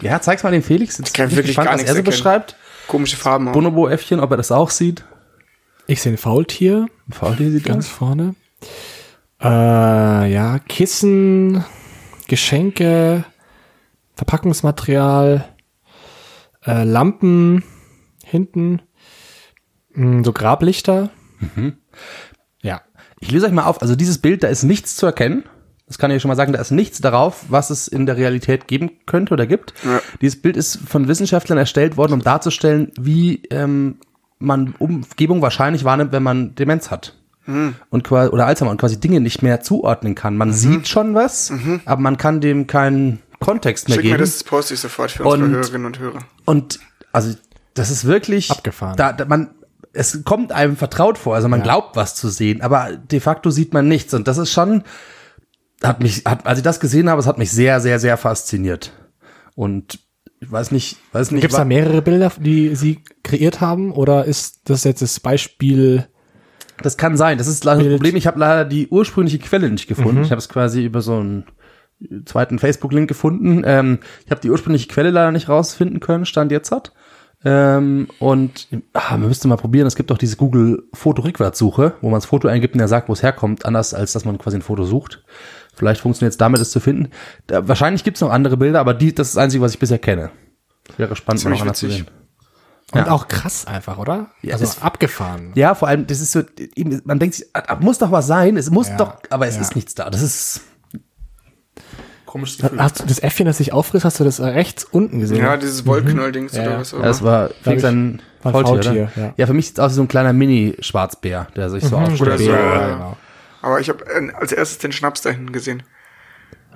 Ja, 0.00 0.20
zeig's 0.20 0.42
mal 0.42 0.52
dem 0.52 0.62
Felix. 0.62 0.98
Jetzt 0.98 1.14
kann 1.14 1.26
ich 1.28 1.32
wirklich 1.32 1.48
gespannt, 1.48 1.66
gar 1.66 1.74
was 1.74 1.80
nichts 1.82 1.90
er 1.92 1.96
so 1.96 2.02
beschreibt. 2.02 2.56
Komische 2.86 3.16
Farben. 3.16 3.52
Bonobo-Äffchen, 3.52 4.20
ob 4.20 4.30
er 4.30 4.36
das 4.36 4.52
auch 4.52 4.70
sieht. 4.70 5.04
Ich 5.86 6.02
sehe 6.02 6.12
ein 6.12 6.18
Faultier. 6.18 6.86
Ein 7.08 7.12
Faultier 7.12 7.50
sieht 7.50 7.64
Ganz 7.64 7.86
das. 7.86 7.94
vorne. 7.94 8.34
Äh, 9.46 10.32
ja, 10.32 10.58
Kissen, 10.58 11.64
Geschenke, 12.26 13.24
Verpackungsmaterial, 14.14 15.44
äh, 16.64 16.82
Lampen 16.82 17.62
hinten, 18.24 18.82
mh, 19.94 20.24
so 20.24 20.32
Grablichter. 20.32 21.10
Ja. 22.62 22.82
Ich 23.20 23.30
löse 23.30 23.46
euch 23.46 23.52
mal 23.52 23.64
auf. 23.64 23.82
Also 23.82 23.94
dieses 23.94 24.18
Bild, 24.18 24.42
da 24.42 24.48
ist 24.48 24.64
nichts 24.64 24.96
zu 24.96 25.06
erkennen. 25.06 25.44
Das 25.86 25.98
kann 25.98 26.10
ich 26.10 26.20
schon 26.20 26.28
mal 26.28 26.34
sagen, 26.34 26.52
da 26.52 26.60
ist 26.60 26.72
nichts 26.72 27.00
darauf, 27.00 27.44
was 27.48 27.70
es 27.70 27.86
in 27.86 28.06
der 28.06 28.16
Realität 28.16 28.66
geben 28.66 28.90
könnte 29.06 29.32
oder 29.32 29.46
gibt. 29.46 29.74
Ja. 29.84 30.00
Dieses 30.20 30.42
Bild 30.42 30.56
ist 30.56 30.76
von 30.76 31.06
Wissenschaftlern 31.06 31.58
erstellt 31.58 31.96
worden, 31.96 32.14
um 32.14 32.22
darzustellen, 32.22 32.90
wie 32.98 33.44
ähm, 33.50 34.00
man 34.40 34.74
Umgebung 34.78 35.40
wahrscheinlich 35.42 35.84
wahrnimmt, 35.84 36.10
wenn 36.10 36.24
man 36.24 36.56
Demenz 36.56 36.90
hat. 36.90 37.14
Und 37.90 38.04
quasi, 38.04 38.30
oder 38.32 38.46
Alzheimer 38.46 38.70
und 38.72 38.80
quasi 38.80 38.98
Dinge 38.98 39.20
nicht 39.20 39.42
mehr 39.42 39.60
zuordnen 39.60 40.14
kann. 40.14 40.36
Man 40.36 40.52
sieht 40.52 40.88
schon 40.88 41.14
was, 41.14 41.52
aber 41.84 42.00
man 42.00 42.16
kann 42.16 42.40
dem 42.40 42.66
keinen 42.66 43.20
Kontext 43.40 43.88
mehr 43.88 43.96
Schick 43.96 44.04
mir 44.04 44.10
geben. 44.12 44.20
das, 44.20 44.34
das 44.38 44.44
poste 44.44 44.74
ich 44.74 44.80
sofort 44.80 45.10
für 45.10 45.24
unsere 45.24 45.44
Und- 45.44 45.54
Hörerinnen 45.54 45.86
und 45.86 45.98
Hörer. 45.98 46.18
Und 46.44 46.80
also 47.12 47.34
das 47.74 47.90
ist 47.90 48.04
wirklich 48.06 48.50
Abgefahren. 48.50 48.96
Da, 48.96 49.12
da 49.12 49.24
man 49.26 49.50
es 49.92 50.24
kommt 50.24 50.52
einem 50.52 50.76
vertraut 50.76 51.16
vor, 51.18 51.34
also 51.34 51.48
man 51.48 51.62
glaubt 51.62 51.96
was 51.96 52.14
zu 52.14 52.28
sehen, 52.28 52.60
aber 52.62 52.96
de 52.96 53.20
facto 53.20 53.50
sieht 53.50 53.72
man 53.72 53.88
nichts 53.88 54.12
und 54.14 54.28
das 54.28 54.36
ist 54.38 54.52
schon 54.52 54.82
hat 55.82 56.02
mich 56.02 56.22
hat, 56.26 56.46
als 56.46 56.58
ich 56.58 56.64
das 56.64 56.80
gesehen 56.80 57.08
habe, 57.10 57.20
es 57.20 57.26
hat 57.26 57.38
mich 57.38 57.50
sehr 57.52 57.80
sehr 57.80 57.98
sehr 57.98 58.16
fasziniert. 58.16 58.92
Und 59.54 59.98
ich 60.40 60.52
weiß 60.52 60.70
nicht, 60.70 60.98
weiß 61.12 61.30
nicht 61.30 61.40
Gibt 61.40 61.52
es 61.52 61.56
da 61.58 61.64
mehrere 61.64 62.02
Bilder, 62.02 62.30
die 62.38 62.74
Sie 62.76 63.02
kreiert 63.22 63.60
haben? 63.62 63.90
Oder 63.92 64.26
ist 64.26 64.60
das 64.68 64.84
jetzt 64.84 65.00
das 65.00 65.18
Beispiel? 65.20 66.06
Das 66.82 66.96
kann 66.96 67.16
sein. 67.16 67.38
Das 67.38 67.46
ist 67.46 67.64
leider 67.64 67.82
das. 67.82 67.92
Problem, 67.92 68.16
ich 68.16 68.26
habe 68.26 68.38
leider 68.38 68.64
die 68.64 68.88
ursprüngliche 68.88 69.38
Quelle 69.38 69.70
nicht 69.70 69.88
gefunden. 69.88 70.22
Ich 70.22 70.30
habe 70.30 70.38
es 70.38 70.48
quasi 70.48 70.84
über 70.84 71.00
so 71.00 71.16
einen 71.16 71.44
zweiten 72.24 72.58
Facebook-Link 72.58 73.08
gefunden. 73.08 73.62
Ähm, 73.64 74.00
ich 74.24 74.30
habe 74.30 74.40
die 74.40 74.50
ursprüngliche 74.50 74.88
Quelle 74.88 75.10
leider 75.10 75.32
nicht 75.32 75.48
rausfinden 75.48 76.00
können, 76.00 76.26
stand 76.26 76.52
jetzt 76.52 76.70
hat. 76.70 76.92
Ähm, 77.44 78.08
und 78.18 78.68
ah, 78.92 79.16
man 79.16 79.28
müsste 79.28 79.46
mal 79.46 79.56
probieren, 79.56 79.86
es 79.86 79.94
gibt 79.94 80.10
doch 80.10 80.18
diese 80.18 80.36
Google 80.36 80.84
Foto-Rückwärtssuche, 80.94 81.94
wo 82.00 82.10
man 82.10 82.18
das 82.18 82.26
Foto 82.26 82.48
eingibt 82.48 82.74
und 82.74 82.80
er 82.80 82.88
sagt, 82.88 83.08
wo 83.08 83.12
es 83.12 83.22
herkommt, 83.22 83.64
anders 83.64 83.94
als 83.94 84.12
dass 84.12 84.24
man 84.24 84.38
quasi 84.38 84.56
ein 84.56 84.62
Foto 84.62 84.84
sucht. 84.84 85.22
Vielleicht 85.74 86.00
funktioniert 86.00 86.32
es 86.32 86.38
damit, 86.38 86.60
es 86.60 86.70
zu 86.70 86.80
finden. 86.80 87.10
Da, 87.46 87.68
wahrscheinlich 87.68 88.04
gibt 88.04 88.16
es 88.16 88.20
noch 88.22 88.30
andere 88.30 88.56
Bilder, 88.56 88.80
aber 88.80 88.94
die, 88.94 89.14
das 89.14 89.28
ist 89.28 89.36
das 89.36 89.42
Einzige, 89.42 89.62
was 89.62 89.74
ich 89.74 89.78
bisher 89.78 89.98
kenne. 89.98 90.30
Wäre 90.96 91.14
spannend, 91.14 91.44
mal 91.44 91.50
noch 91.50 91.62
einer 91.62 91.74
zu 91.74 91.90
sehen. 91.90 92.06
Und 92.92 93.00
Ja. 93.06 93.10
auch 93.10 93.26
krass 93.26 93.66
einfach, 93.66 93.98
oder? 93.98 94.30
Ja, 94.42 94.52
also 94.54 94.64
es- 94.64 94.80
abgefahren. 94.80 95.50
Ja, 95.56 95.74
vor 95.74 95.88
allem, 95.88 96.06
das 96.06 96.20
ist 96.20 96.30
so, 96.32 96.42
man 97.04 97.18
denkt 97.18 97.34
sich, 97.34 97.46
ah, 97.52 97.76
muss 97.80 97.98
doch 97.98 98.12
was 98.12 98.26
sein, 98.28 98.56
es 98.56 98.70
muss 98.70 98.88
Ja, 98.88 98.96
doch, 98.96 99.16
aber 99.30 99.48
es 99.48 99.56
ja. 99.56 99.60
ist 99.62 99.74
nichts 99.74 99.94
da. 99.96 100.08
Das 100.08 100.22
ist 100.22 100.60
komisches 102.26 102.62
Hast 102.78 103.00
du 103.00 103.06
das 103.06 103.18
Äffchen, 103.18 103.46
das 103.46 103.58
sich 103.58 103.72
auffrisst, 103.72 104.04
hast 104.04 104.20
du 104.20 104.24
das 104.24 104.38
äh, 104.38 104.46
rechts 104.46 104.84
unten 104.84 105.18
gesehen? 105.18 105.38
Ja, 105.38 105.56
dieses 105.56 105.84
Wollknäuel-Dings 105.84 106.54
Ja, 106.54 106.62
oder 106.62 106.78
was 106.78 106.94
auch 106.94 106.98
immer. 107.00 107.20
war 107.22 107.48
Felix 107.62 107.82
ich, 107.82 107.88
ein 107.88 108.22
war 108.42 108.50
ein 108.50 108.52
Faultier, 108.52 108.82
Faultier, 108.84 109.10
oder? 109.16 109.22
ja. 109.26 109.34
Ja. 109.36 109.46
für 109.46 109.54
mich 109.54 109.66
sieht 109.66 109.78
es 109.78 109.84
aus 109.84 109.90
wie 109.92 109.96
so 109.96 110.02
ein 110.02 110.08
kleiner 110.08 110.32
Mini-Schwarzbär, 110.32 111.48
der 111.56 111.70
sich 111.70 111.82
so 111.84 111.96
Oder 111.96 112.06
aufstellt. 112.06 112.38
so, 112.38 112.50
ja, 112.52 112.88
genau. 112.94 113.16
Aber 113.62 113.80
ich 113.80 113.88
habe 113.88 114.04
äh, 114.06 114.32
als 114.34 114.52
erstes 114.52 114.78
den 114.78 114.92
Schnaps 114.92 115.22
da 115.22 115.30
hinten 115.30 115.50
gesehen. 115.50 115.82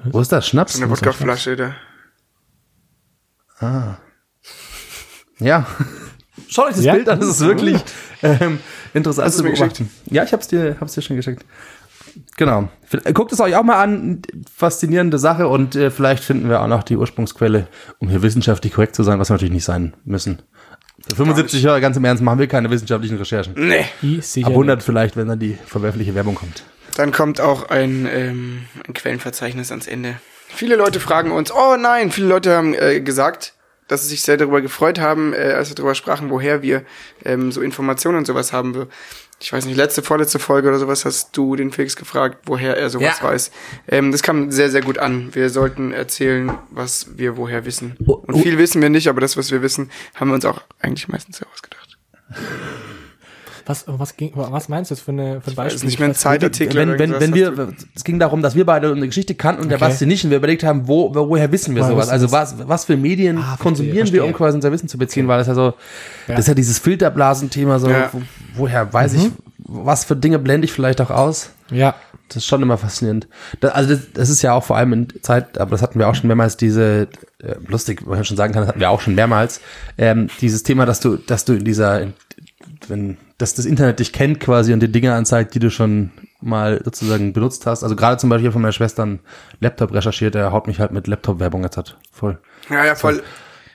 Wo 0.04 0.20
ist 0.20 0.32
das? 0.32 0.48
Schnaps? 0.48 0.72
So 0.72 0.80
eine 0.80 0.90
Wo 0.90 0.94
ist 0.94 1.02
das 1.06 1.14
Wodkaflasche 1.14 1.54
da. 1.56 1.74
Schnaps? 3.58 4.00
Ja. 5.40 5.66
Schaut 6.48 6.68
euch 6.68 6.76
das 6.76 6.84
Ja? 6.84 6.94
Bild 6.94 7.08
an, 7.08 7.20
das 7.20 7.28
ist 7.28 7.40
wirklich 7.40 7.80
ähm, 8.22 8.60
interessant 8.94 9.26
Hast 9.26 9.38
zu 9.38 9.44
beobachten. 9.44 9.90
Ja, 10.06 10.24
ich 10.24 10.32
hab's 10.32 10.48
dir, 10.48 10.76
hab's 10.80 10.94
dir 10.94 11.02
schon 11.02 11.16
geschickt. 11.16 11.44
Genau. 12.36 12.68
Äh, 13.04 13.12
Guckt 13.12 13.32
es 13.32 13.40
euch 13.40 13.54
auch 13.56 13.62
mal 13.62 13.82
an. 13.82 14.22
Faszinierende 14.54 15.18
Sache 15.18 15.48
und 15.48 15.76
äh, 15.76 15.90
vielleicht 15.90 16.24
finden 16.24 16.48
wir 16.48 16.60
auch 16.60 16.66
noch 16.66 16.82
die 16.82 16.96
Ursprungsquelle, 16.96 17.68
um 17.98 18.08
hier 18.08 18.22
wissenschaftlich 18.22 18.72
korrekt 18.72 18.96
zu 18.96 19.02
sein, 19.02 19.18
was 19.18 19.30
wir 19.30 19.34
natürlich 19.34 19.54
nicht 19.54 19.64
sein 19.64 19.94
müssen. 20.04 20.42
Für 21.08 21.16
75 21.16 21.62
Jahre, 21.62 21.80
ganz 21.80 21.96
im 21.96 22.04
Ernst, 22.04 22.22
machen 22.22 22.38
wir 22.38 22.46
keine 22.46 22.70
wissenschaftlichen 22.70 23.16
Recherchen. 23.16 23.54
Nee. 23.56 23.86
Die 24.02 24.44
Ab 24.44 24.50
100 24.50 24.82
vielleicht, 24.82 25.16
wenn 25.16 25.28
dann 25.28 25.38
die 25.38 25.56
verwerfliche 25.66 26.14
Werbung 26.14 26.34
kommt. 26.34 26.64
Dann 26.96 27.10
kommt 27.12 27.40
auch 27.40 27.70
ein, 27.70 28.06
ähm, 28.12 28.64
ein 28.86 28.92
Quellenverzeichnis 28.92 29.70
ans 29.70 29.86
Ende. 29.86 30.16
Viele 30.48 30.76
Leute 30.76 31.00
fragen 31.00 31.30
uns, 31.30 31.52
oh 31.52 31.76
nein, 31.76 32.10
viele 32.10 32.26
Leute 32.26 32.54
haben 32.54 32.74
äh, 32.74 33.00
gesagt, 33.00 33.54
dass 33.90 34.02
sie 34.02 34.08
sich 34.08 34.22
sehr 34.22 34.36
darüber 34.36 34.60
gefreut 34.60 34.98
haben, 35.00 35.32
äh, 35.34 35.52
als 35.56 35.68
wir 35.68 35.74
darüber 35.74 35.94
sprachen, 35.94 36.30
woher 36.30 36.62
wir 36.62 36.84
ähm, 37.24 37.50
so 37.52 37.60
Informationen 37.60 38.18
und 38.18 38.26
sowas 38.26 38.52
haben. 38.52 38.74
Wir- 38.74 38.88
Ich 39.42 39.52
weiß 39.54 39.64
nicht, 39.64 39.76
letzte, 39.76 40.02
vorletzte 40.02 40.38
Folge 40.38 40.68
oder 40.68 40.78
sowas 40.78 41.06
hast 41.06 41.34
du 41.34 41.56
den 41.56 41.72
Felix 41.72 41.96
gefragt, 41.96 42.40
woher 42.44 42.76
er 42.76 42.90
sowas 42.90 43.18
Ja. 43.20 43.24
weiß. 43.28 43.50
Ähm, 43.88 44.12
das 44.12 44.22
kam 44.22 44.50
sehr, 44.50 44.68
sehr 44.70 44.82
gut 44.82 44.98
an. 44.98 45.34
Wir 45.34 45.48
sollten 45.48 45.92
erzählen, 45.92 46.52
was 46.70 47.06
wir 47.16 47.38
woher 47.38 47.64
wissen. 47.64 47.96
Oh, 48.06 48.12
Und 48.26 48.34
oh. 48.34 48.38
viel 48.38 48.58
wissen 48.58 48.82
wir 48.82 48.90
nicht, 48.90 49.08
aber 49.08 49.22
das, 49.22 49.38
was 49.38 49.50
wir 49.50 49.62
wissen, 49.62 49.90
haben 50.14 50.28
wir 50.28 50.34
uns 50.34 50.44
auch 50.44 50.60
eigentlich 50.80 51.08
meistens 51.08 51.38
sehr 51.38 51.48
ausgedacht. 51.52 51.96
Was, 53.66 53.84
was, 53.86 54.16
ging, 54.16 54.32
was 54.34 54.68
meinst 54.68 54.90
du 54.90 54.94
jetzt 54.94 55.02
für, 55.04 55.12
eine, 55.12 55.22
für 55.22 55.36
ein 55.36 55.42
Das 55.46 55.54
Beispiel? 55.54 55.76
ist 55.76 55.84
nicht 55.84 55.98
mehr 55.98 56.08
ein 56.08 56.14
Zeitartikel. 56.14 56.76
wenn, 56.76 56.98
wenn, 56.98 57.20
wenn 57.20 57.34
wir, 57.34 57.50
du- 57.50 57.72
es 57.94 58.04
ging 58.04 58.18
darum, 58.18 58.42
dass 58.42 58.54
wir 58.54 58.64
beide 58.66 58.90
eine 58.92 59.06
Geschichte 59.06 59.34
kannten 59.34 59.62
und 59.62 59.68
der 59.68 59.76
Okay. 59.78 59.88
Basti 59.88 60.06
nicht 60.06 60.24
und 60.24 60.30
wir 60.30 60.38
überlegt 60.38 60.62
haben, 60.64 60.88
wo, 60.88 61.14
wo- 61.14 61.28
woher 61.28 61.50
wissen 61.52 61.74
wir 61.74 61.82
Woher 61.82 61.92
sowas? 61.92 62.08
Also 62.08 62.32
was, 62.32 62.54
was 62.68 62.84
für 62.84 62.96
Medien 62.96 63.38
Ah, 63.38 63.42
verstehe, 63.42 63.62
konsumieren 63.62 63.94
wir, 63.96 64.00
verstehe. 64.06 64.24
um 64.24 64.32
quasi 64.32 64.56
unser 64.56 64.72
Wissen 64.72 64.88
zu 64.88 64.98
beziehen, 64.98 65.28
weil 65.28 65.38
das 65.38 65.46
ja 65.46 65.54
so, 65.54 65.74
das 66.26 66.40
ist 66.40 66.48
ja 66.48 66.54
dieses 66.54 66.78
Filterblasen-Thema 66.78 67.78
so, 67.78 67.88
Ja. 67.90 68.10
wo, 68.12 68.22
woher 68.54 68.92
weiß 68.92 69.14
ich, 69.14 69.30
was 69.58 70.04
für 70.04 70.16
Dinge 70.16 70.38
blende 70.38 70.64
ich 70.64 70.72
vielleicht 70.72 71.00
auch 71.00 71.10
aus? 71.10 71.50
Ja. 71.70 71.94
Das 72.28 72.36
ist 72.38 72.46
schon 72.46 72.62
immer 72.62 72.78
faszinierend. 72.78 73.26
Da, 73.58 73.68
also 73.70 73.90
das, 73.94 74.12
das 74.14 74.28
ist 74.30 74.42
ja 74.42 74.52
auch 74.52 74.62
vor 74.62 74.76
allem 74.76 74.92
in 74.92 75.08
Zeit, 75.22 75.58
aber 75.58 75.72
das 75.72 75.82
hatten 75.82 75.98
wir 75.98 76.08
auch 76.08 76.14
schon 76.14 76.28
mehrmals, 76.28 76.56
diese, 76.56 77.08
äh, 77.42 77.54
lustig, 77.66 78.06
man 78.06 78.24
schon 78.24 78.36
sagen 78.36 78.52
kann, 78.52 78.62
das 78.62 78.68
hatten 78.68 78.78
wir 78.78 78.88
auch 78.90 79.00
schon 79.00 79.16
mehrmals, 79.16 79.60
ähm, 79.98 80.28
dieses 80.40 80.62
Thema, 80.62 80.86
dass 80.86 81.00
du, 81.00 81.16
dass 81.16 81.44
du 81.44 81.54
in 81.54 81.64
dieser, 81.64 82.06
wenn, 82.88 83.16
dass 83.38 83.54
das 83.54 83.66
Internet 83.66 84.00
dich 84.00 84.12
kennt 84.12 84.40
quasi 84.40 84.72
und 84.72 84.80
dir 84.80 84.88
Dinge 84.88 85.14
anzeigt, 85.14 85.54
die 85.54 85.58
du 85.58 85.70
schon 85.70 86.10
mal 86.40 86.80
sozusagen 86.84 87.32
benutzt 87.32 87.66
hast. 87.66 87.82
Also 87.82 87.96
gerade 87.96 88.16
zum 88.18 88.30
Beispiel 88.30 88.52
von 88.52 88.62
meiner 88.62 88.72
Schwester 88.72 89.02
einen 89.02 89.20
Laptop 89.60 89.92
recherchiert, 89.92 90.34
der 90.34 90.52
haut 90.52 90.66
mich 90.66 90.80
halt 90.80 90.92
mit 90.92 91.06
Laptop-Werbung 91.06 91.62
jetzt 91.62 91.76
hat. 91.76 91.96
Voll. 92.12 92.38
Ja, 92.68 92.84
ja, 92.84 92.94
voll. 92.94 93.22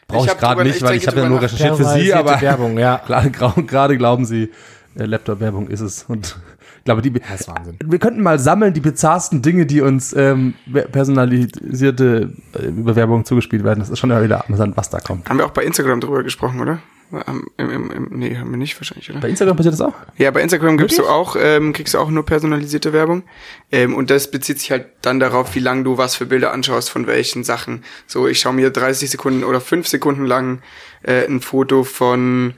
Brauche 0.07 0.25
ich, 0.25 0.31
hab 0.31 0.39
gerade 0.39 0.63
nicht, 0.63 0.81
weil 0.83 0.95
ich 0.95 1.07
habe 1.07 1.19
ja 1.19 1.29
nur 1.29 1.41
recherchiert 1.41 1.77
für 1.77 1.85
sie, 1.85 2.13
aber 2.13 2.39
Werbung, 2.39 2.77
ja. 2.77 3.01
gerade, 3.67 3.97
glauben 3.97 4.25
sie, 4.25 4.51
äh, 4.95 5.05
Laptop-Werbung 5.05 5.67
ist 5.67 5.81
es. 5.81 6.03
Und 6.03 6.37
ich 6.54 6.54
glaube, 6.85 7.01
die, 7.01 7.11
Das 7.11 7.41
ist 7.41 7.47
Wahnsinn. 7.47 7.77
wir 7.83 7.99
könnten 7.99 8.21
mal 8.23 8.39
sammeln 8.39 8.73
die 8.73 8.79
bizarrsten 8.79 9.41
Dinge, 9.41 9.65
die 9.65 9.81
uns 9.81 10.13
ähm, 10.13 10.53
personalisierte 10.91 12.31
äh, 12.53 12.69
Bewerbungen 12.71 13.25
zugespielt 13.25 13.63
werden. 13.63 13.79
Das 13.79 13.89
ist 13.89 13.99
schon 13.99 14.11
immer 14.11 14.23
wieder 14.23 14.45
amüsant, 14.47 14.77
was 14.77 14.89
da 14.89 14.99
kommt. 14.99 15.27
Haben 15.29 15.39
wir 15.39 15.45
auch 15.45 15.51
bei 15.51 15.63
Instagram 15.63 15.99
drüber 15.99 16.23
gesprochen, 16.23 16.61
oder? 16.61 16.79
Am- 17.27 17.45
Im, 17.57 17.69
im, 17.69 17.91
im, 17.91 18.07
nee, 18.19 18.35
haben 18.35 18.49
wir 18.49 18.57
nicht 18.57 18.79
wahrscheinlich, 18.79 19.09
oder? 19.11 19.19
Bei 19.19 19.29
Instagram 19.29 19.55
passiert 19.55 19.73
das 19.73 19.81
auch? 19.81 19.93
Ja, 20.17 20.31
bei 20.31 20.41
Instagram 20.41 20.77
gibst 20.77 20.97
du 20.97 21.05
auch, 21.07 21.35
ähm, 21.39 21.71
kriegst 21.71 21.93
du 21.93 21.99
auch 21.99 22.09
nur 22.09 22.25
personalisierte 22.25 22.93
Werbung. 22.93 23.23
Ähm, 23.71 23.93
und 23.93 24.09
das 24.09 24.29
bezieht 24.31 24.59
sich 24.59 24.71
halt 24.71 24.87
dann 25.01 25.19
darauf, 25.19 25.53
wie 25.55 25.59
lange 25.59 25.83
du 25.83 25.97
was 25.99 26.15
für 26.15 26.25
Bilder 26.25 26.51
anschaust, 26.51 26.89
von 26.89 27.05
welchen 27.07 27.43
Sachen. 27.43 27.83
So, 28.07 28.27
ich 28.27 28.39
schaue 28.39 28.53
mir 28.53 28.69
30 28.71 29.09
Sekunden 29.11 29.43
oder 29.43 29.61
5 29.61 29.87
Sekunden 29.87 30.25
lang 30.25 30.59
äh, 31.03 31.25
ein 31.27 31.41
Foto 31.41 31.83
von 31.83 32.55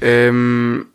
ähm, 0.00 0.86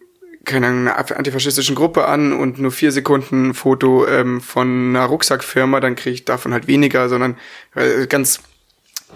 keine 0.47 0.95
antifaschistischen 0.95 1.75
Gruppe 1.75 2.05
an 2.07 2.33
und 2.33 2.57
nur 2.57 2.71
vier 2.71 2.91
Sekunden 2.91 3.53
Foto 3.53 4.07
ähm, 4.07 4.41
von 4.41 4.95
einer 4.95 5.05
Rucksackfirma, 5.05 5.79
dann 5.79 5.95
kriege 5.95 6.15
ich 6.15 6.25
davon 6.25 6.53
halt 6.53 6.67
weniger, 6.67 7.09
sondern 7.09 7.37
äh, 7.75 8.07
ganz 8.07 8.39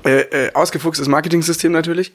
äh, 0.06 0.22
äh, 0.22 0.54
ausgefuchstes 0.54 1.08
Marketing-System 1.08 1.72
natürlich. 1.72 2.14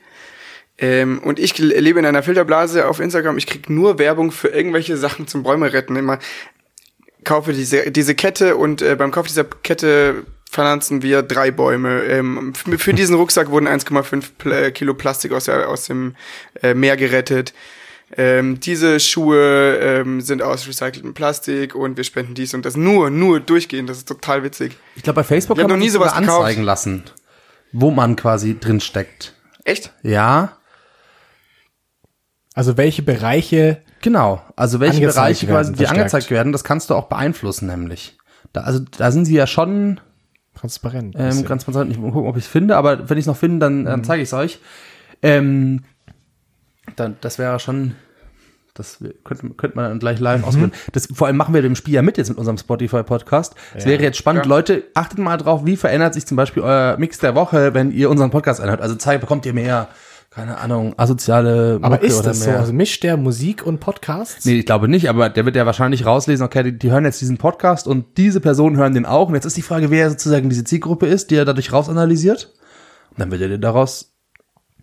Ähm, 0.78 1.20
und 1.20 1.38
ich 1.38 1.56
lebe 1.58 1.98
in 1.98 2.06
einer 2.06 2.22
Filterblase 2.22 2.86
auf 2.86 3.00
Instagram. 3.00 3.38
Ich 3.38 3.46
krieg 3.46 3.70
nur 3.70 3.98
Werbung 3.98 4.30
für 4.30 4.48
irgendwelche 4.48 4.96
Sachen 4.96 5.26
zum 5.26 5.42
Bäume 5.42 5.72
retten. 5.72 5.96
Immer 5.96 6.18
kaufe 7.24 7.52
diese, 7.52 7.90
diese 7.90 8.14
Kette 8.14 8.56
und 8.56 8.82
äh, 8.82 8.94
beim 8.96 9.10
Kauf 9.10 9.26
dieser 9.26 9.44
Kette 9.44 10.26
pflanzen 10.50 11.02
wir 11.02 11.22
drei 11.22 11.50
Bäume. 11.50 12.04
Ähm, 12.04 12.54
für 12.54 12.94
diesen 12.94 13.16
Rucksack 13.16 13.50
wurden 13.50 13.66
1,5 13.66 14.24
Pl- 14.38 14.52
äh, 14.52 14.70
Kilo 14.70 14.94
Plastik 14.94 15.32
aus, 15.32 15.46
der, 15.46 15.68
aus 15.68 15.86
dem 15.86 16.14
äh, 16.62 16.74
Meer 16.74 16.96
gerettet. 16.96 17.52
Ähm, 18.16 18.60
diese 18.60 19.00
Schuhe 19.00 19.78
ähm, 19.80 20.20
sind 20.20 20.42
aus 20.42 20.66
recyceltem 20.68 21.14
Plastik 21.14 21.74
und 21.74 21.96
wir 21.96 22.04
spenden 22.04 22.34
dies 22.34 22.54
und 22.54 22.64
das 22.64 22.76
nur, 22.76 23.10
nur 23.10 23.40
durchgehend. 23.40 23.88
Das 23.90 23.98
ist 23.98 24.08
total 24.08 24.42
witzig. 24.44 24.76
Ich 24.94 25.02
glaube, 25.02 25.16
bei 25.20 25.24
Facebook 25.24 25.56
Ich 25.56 25.62
kann 25.62 25.70
man 25.70 25.78
noch 25.78 25.84
nie 25.84 25.90
sowas 25.90 26.14
gekauft. 26.14 26.38
anzeigen 26.40 26.62
lassen, 26.62 27.02
wo 27.72 27.90
man 27.90 28.14
quasi 28.16 28.58
drin 28.58 28.80
steckt. 28.80 29.34
Echt? 29.64 29.92
Ja, 30.02 30.56
Also 32.54 32.76
welche 32.76 33.02
Bereiche, 33.02 33.82
genau. 34.02 34.40
Also 34.54 34.80
welche 34.80 35.00
Bereiche 35.06 35.46
quasi 35.46 35.48
werden, 35.48 35.72
die 35.72 35.76
verstärkt. 35.78 35.98
angezeigt 36.00 36.30
werden, 36.30 36.52
das 36.52 36.64
kannst 36.64 36.90
du 36.90 36.94
auch 36.94 37.08
beeinflussen, 37.08 37.66
nämlich. 37.66 38.16
Da, 38.52 38.62
also 38.62 38.80
da 38.96 39.10
sind 39.10 39.24
sie 39.26 39.34
ja 39.34 39.46
schon 39.46 40.00
transparent. 40.54 41.16
ähm, 41.18 41.44
transparent. 41.44 41.90
Ich 41.90 41.98
muss 41.98 42.12
gucken, 42.14 42.30
ob 42.30 42.36
ich 42.36 42.44
es 42.44 42.50
finde, 42.50 42.76
aber 42.76 43.10
wenn 43.10 43.18
ich 43.18 43.24
es 43.24 43.26
noch 43.26 43.36
finde, 43.36 43.58
dann, 43.58 43.80
Mhm. 43.80 43.84
dann 43.84 44.04
zeige 44.04 44.22
ich 44.22 44.28
es 44.28 44.32
euch. 44.32 44.58
Ähm, 45.22 45.82
dann, 46.96 47.16
das 47.20 47.38
wäre 47.38 47.58
schon, 47.60 47.94
das 48.74 48.98
könnte, 49.24 49.48
könnte 49.50 49.76
man 49.76 49.88
dann 49.88 49.98
gleich 49.98 50.20
live 50.20 50.40
Mhm. 50.42 50.44
ausprobieren. 50.44 50.72
Das, 50.92 51.08
vor 51.14 51.26
allem 51.26 51.36
machen 51.36 51.54
wir 51.54 51.62
dem 51.62 51.76
Spiel 51.76 51.94
ja 51.94 52.02
mit 52.02 52.18
jetzt 52.18 52.28
mit 52.28 52.38
unserem 52.38 52.58
Spotify-Podcast. 52.58 53.54
Es 53.74 53.86
wäre 53.86 54.02
jetzt 54.02 54.18
spannend, 54.18 54.44
Ja. 54.44 54.48
Leute, 54.48 54.84
achtet 54.94 55.18
mal 55.18 55.36
drauf, 55.36 55.64
wie 55.64 55.76
verändert 55.76 56.14
sich 56.14 56.26
zum 56.26 56.36
Beispiel 56.36 56.62
euer 56.62 56.96
Mix 56.98 57.18
der 57.18 57.34
Woche, 57.34 57.72
wenn 57.74 57.90
ihr 57.90 58.10
unseren 58.10 58.30
Podcast 58.30 58.60
anhört. 58.60 58.80
Also 58.80 58.94
zeigt, 58.96 59.20
bekommt 59.22 59.46
ihr 59.46 59.54
mehr, 59.54 59.88
keine 60.30 60.58
Ahnung, 60.58 60.92
asoziale 60.98 61.78
Aber 61.80 61.94
Mucke 61.94 62.06
ist 62.06 62.18
oder 62.18 62.28
das 62.28 62.40
so? 62.40 62.50
mehr. 62.50 62.60
Also 62.60 62.74
mischt 62.74 63.02
der 63.02 63.16
Musik 63.16 63.64
und 63.64 63.80
Podcasts? 63.80 64.44
Nee, 64.44 64.58
ich 64.58 64.66
glaube 64.66 64.86
nicht, 64.88 65.08
aber 65.08 65.30
der 65.30 65.46
wird 65.46 65.56
ja 65.56 65.64
wahrscheinlich 65.64 66.04
rauslesen, 66.04 66.44
okay, 66.44 66.62
die, 66.62 66.78
die 66.78 66.90
hören 66.90 67.06
jetzt 67.06 67.22
diesen 67.22 67.38
Podcast 67.38 67.86
und 67.86 68.18
diese 68.18 68.40
Personen 68.40 68.76
hören 68.76 68.92
den 68.92 69.06
auch. 69.06 69.28
Und 69.28 69.34
jetzt 69.34 69.46
ist 69.46 69.56
die 69.56 69.62
Frage, 69.62 69.90
wer 69.90 70.10
sozusagen 70.10 70.50
diese 70.50 70.64
Zielgruppe 70.64 71.06
ist, 71.06 71.30
die 71.30 71.36
er 71.36 71.46
dadurch 71.46 71.72
rausanalysiert. 71.72 72.52
Und 73.12 73.20
dann 73.20 73.30
wird 73.30 73.40
er 73.40 73.48
dir 73.48 73.58
daraus 73.58 74.12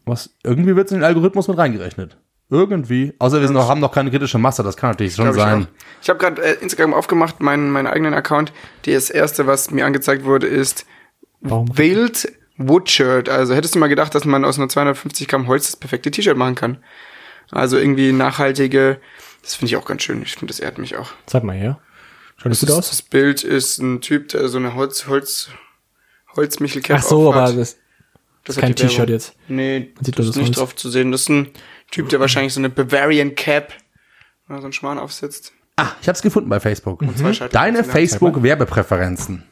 was, 0.06 0.36
irgendwie 0.44 0.76
wird 0.76 0.88
es 0.88 0.92
in 0.92 1.00
den 1.00 1.06
Algorithmus 1.06 1.48
mit 1.48 1.58
reingerechnet. 1.58 2.18
Irgendwie. 2.50 3.13
Außer 3.20 3.39
wir 3.39 3.48
sind 3.48 3.56
noch, 3.56 3.68
haben 3.68 3.80
noch 3.80 3.92
keine 3.92 4.12
kritische 4.12 4.38
Masse, 4.38 4.62
das 4.63 4.78
kann 4.78 4.92
natürlich 4.92 5.16
schon 5.16 5.30
ich 5.30 5.36
sein. 5.36 5.63
auch. 5.63 5.68
Ich 6.02 6.10
habe 6.10 6.20
gerade 6.20 6.42
äh, 6.44 6.54
Instagram 6.62 6.94
aufgemacht, 6.94 7.42
meinen, 7.42 7.72
meinen 7.72 7.88
eigenen 7.88 8.13
Account. 8.13 8.52
Das 8.86 9.10
erste, 9.10 9.48
was 9.48 9.72
mir 9.72 9.86
angezeigt 9.86 10.24
wurde, 10.26 10.48
ist 10.48 10.86
Warum? 11.42 11.76
Veiled 11.78 12.32
Woodshirt. 12.58 13.30
Also 13.30 13.56
hättest 13.56 13.76
du 13.76 13.80
mal 13.80 13.88
gedacht, 13.88 14.13
dass 14.13 14.26
man 14.26 14.46
aus 14.46 14.58
nur 14.58 14.70
250 14.70 15.28
Gramm 15.28 15.48
Holz 15.48 15.66
das 15.68 15.76
perfekte 15.78 16.12
T-Shirt 16.12 16.38
machen 16.38 16.56
kann. 16.56 16.78
Also 17.50 17.78
irgendwie 17.78 18.12
nachhaltige, 18.12 19.00
das 19.42 19.56
finde 19.56 19.68
ich 19.72 19.78
auch 19.78 19.86
ganz 19.86 20.04
schön. 20.04 20.22
Ich 20.22 20.34
finde, 20.36 20.48
das 20.54 20.60
ehrt 20.60 20.78
mich 20.78 20.96
auch. 20.98 21.12
Zeig 21.26 21.44
mal 21.44 21.56
her. 21.56 21.80
Schaut 22.38 22.52
das 22.52 22.60
Das, 22.60 22.70
gut 22.70 22.70
ist, 22.70 22.78
aus? 22.78 22.89
das 22.89 23.02
Bild 23.02 23.44
ist 23.44 23.80
ein 23.80 24.02
Typ, 24.02 24.30
der 24.30 24.48
so 24.48 24.58
eine 24.58 24.76
Holz, 24.76 25.08
Holz, 25.08 25.50
Holzmichelcap 26.36 27.00
Ach 27.00 27.04
so, 27.04 27.34
aber 27.34 27.52
das 27.54 27.78
das 28.45 28.58
kein 28.58 28.73
die 28.73 28.82
Werbung. 28.84 28.95
T-Shirt 28.95 29.10
jetzt. 29.10 29.36
Nee, 29.47 29.93
sieht 30.01 30.19
das 30.19 30.27
ist 30.27 30.36
nicht 30.38 30.58
drauf 30.58 30.75
zu 30.75 30.89
sehen. 30.89 31.12
Das 31.12 31.21
ist 31.21 31.29
ein 31.29 31.49
Typ, 31.91 32.10
der 32.10 32.19
wahrscheinlich 32.19 32.53
so 32.53 32.60
eine 32.60 32.69
Bavarian 32.69 33.36
Cap, 33.36 33.73
oder 34.49 34.60
so 34.60 34.63
einen 34.65 34.73
Schmarrn 34.73 34.99
aufsetzt. 34.99 35.53
Ah, 35.77 35.91
ich 36.01 36.08
habe 36.08 36.15
es 36.15 36.21
gefunden 36.21 36.49
bei 36.49 36.60
Facebook. 36.60 37.01
Scheitel- 37.17 37.49
Deine 37.49 37.84
Facebook-Werbepräferenzen. 37.84 39.43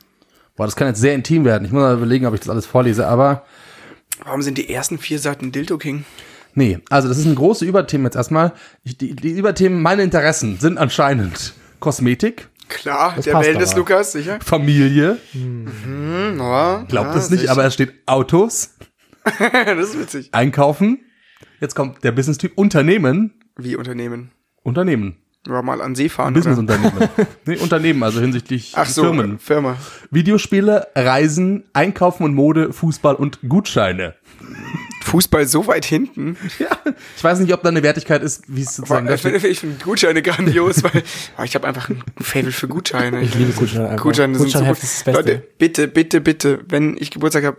Boah, 0.56 0.66
das 0.66 0.76
kann 0.76 0.88
jetzt 0.88 1.00
sehr 1.00 1.16
intim 1.16 1.46
werden. 1.46 1.66
Ich 1.66 1.72
muss 1.72 1.82
mal 1.82 1.96
überlegen, 1.96 2.26
ob 2.26 2.34
ich 2.34 2.42
das 2.42 2.50
alles 2.50 2.66
vorlese, 2.66 3.08
aber 3.08 3.46
Warum 4.24 4.42
sind 4.42 4.58
die 4.58 4.70
ersten 4.70 4.98
vier 5.00 5.18
Seiten 5.20 5.52
Dildo 5.52 5.78
King? 5.78 6.06
nee. 6.54 6.80
Also 6.90 7.08
das 7.08 7.18
ist 7.18 7.26
ein 7.26 7.36
große 7.36 7.66
Überthema 7.66 8.06
jetzt 8.08 8.16
erstmal. 8.18 8.52
Ich, 8.84 8.98
die, 8.98 9.16
die 9.16 9.30
Überthemen, 9.32 9.82
meine 9.82 10.04
Interessen 10.04 10.60
sind 10.60 10.78
anscheinend 10.78 11.54
Kosmetik, 11.80 12.50
Klar, 12.72 13.16
der 13.20 13.32
passt 13.34 13.48
Wellness. 13.50 13.76
Lukas, 13.76 14.12
sicher. 14.14 14.40
Familie, 14.44 15.18
Hm, 15.34 16.38
ja, 16.40 16.84
glaubt 16.88 17.12
ja, 17.14 17.16
es 17.18 17.30
nicht, 17.30 17.42
sicher. 17.42 17.52
aber 17.52 17.66
es 17.66 17.74
steht 17.74 17.94
Autos, 18.06 18.76
das 19.40 19.90
ist 19.90 20.00
witzig. 20.00 20.30
Einkaufen. 20.32 21.00
Jetzt 21.60 21.76
kommt 21.76 22.04
der 22.04 22.12
Business-Typ 22.12 22.54
Unternehmen. 22.58 23.34
Wie 23.58 23.76
Unternehmen. 23.76 24.32
Unternehmen. 24.64 25.18
Ja, 25.48 25.62
mal 25.62 25.82
an 25.82 25.96
See 25.96 26.08
fahren. 26.10 26.34
Business-Unternehmen. 26.34 27.10
nee, 27.46 27.58
Unternehmen, 27.58 28.02
also 28.04 28.20
hinsichtlich 28.22 28.74
Ach 28.76 28.88
so, 28.88 29.04
Firmen. 29.04 29.38
Firma. 29.38 29.76
Videospiele, 30.10 30.88
Reisen, 30.96 31.66
Einkaufen 31.74 32.24
und 32.24 32.34
Mode, 32.34 32.74
Fußball 32.74 33.16
und 33.16 33.40
Gutscheine. 33.48 34.16
Fußball 35.02 35.48
so 35.48 35.68
weit 35.68 35.86
hinten. 35.86 36.38
Ja, 36.60 36.78
ich 37.18 37.24
weiß 37.24 37.40
nicht, 37.40 37.54
ob 37.54 37.64
da 37.64 37.70
eine 37.70 37.84
Wertigkeit 37.84 38.22
ist, 38.24 38.44
wie 38.48 38.62
es 38.62 38.76
sozusagen 38.76 39.08
da 39.08 39.16
Ich 39.16 39.22
finde, 39.22 39.40
steht. 39.40 39.52
ich 39.52 39.60
finde 39.60 39.84
Gutscheine 39.84 40.22
grandios, 40.22 40.84
weil 40.84 41.04
oh, 41.38 41.44
ich 41.44 41.56
habe 41.56 41.68
einfach 41.68 41.90
ein 41.90 42.04
Fable 42.22 42.52
für 42.52 42.68
Gutscheine. 42.68 43.22
Ich 43.22 43.34
liebe 43.36 43.52
Gutscheine 43.54 43.90
einfach. 43.90 44.04
Gutscheine 44.04 44.38
sind 44.38 44.50
so 44.50 44.60
gut. 44.60 44.68
Gutscheinheft 44.68 44.84
ist 44.84 44.96
das 44.98 45.04
Beste. 45.04 45.32
Leute, 45.34 45.48
bitte, 45.58 45.88
bitte, 45.88 46.22
bitte, 46.22 46.60
wenn 46.70 46.96
ich 46.98 47.12
Geburtstag 47.12 47.44
habe, 47.46 47.58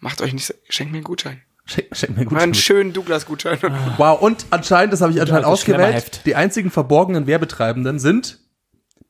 macht 0.00 0.20
euch 0.22 0.32
nicht, 0.32 0.46
so- 0.46 0.54
schenkt 0.68 0.92
mir 0.92 0.98
einen 0.98 1.04
Gutschein. 1.04 1.42
Schenk, 1.64 1.86
schenk 1.92 2.10
mir 2.10 2.16
Mal 2.18 2.24
Gutscheine. 2.24 2.42
einen 2.42 2.54
schönen 2.54 2.92
Douglas-Gutschein. 2.92 3.58
Wow, 3.96 4.20
und 4.20 4.46
anscheinend, 4.50 4.92
das 4.92 5.00
habe 5.00 5.12
ich 5.12 5.20
anscheinend 5.20 5.46
altes 5.46 5.60
ausgewählt, 5.60 6.20
die 6.26 6.34
einzigen 6.34 6.70
verborgenen 6.70 7.26
Werbetreibenden 7.26 7.98
sind 8.00 8.38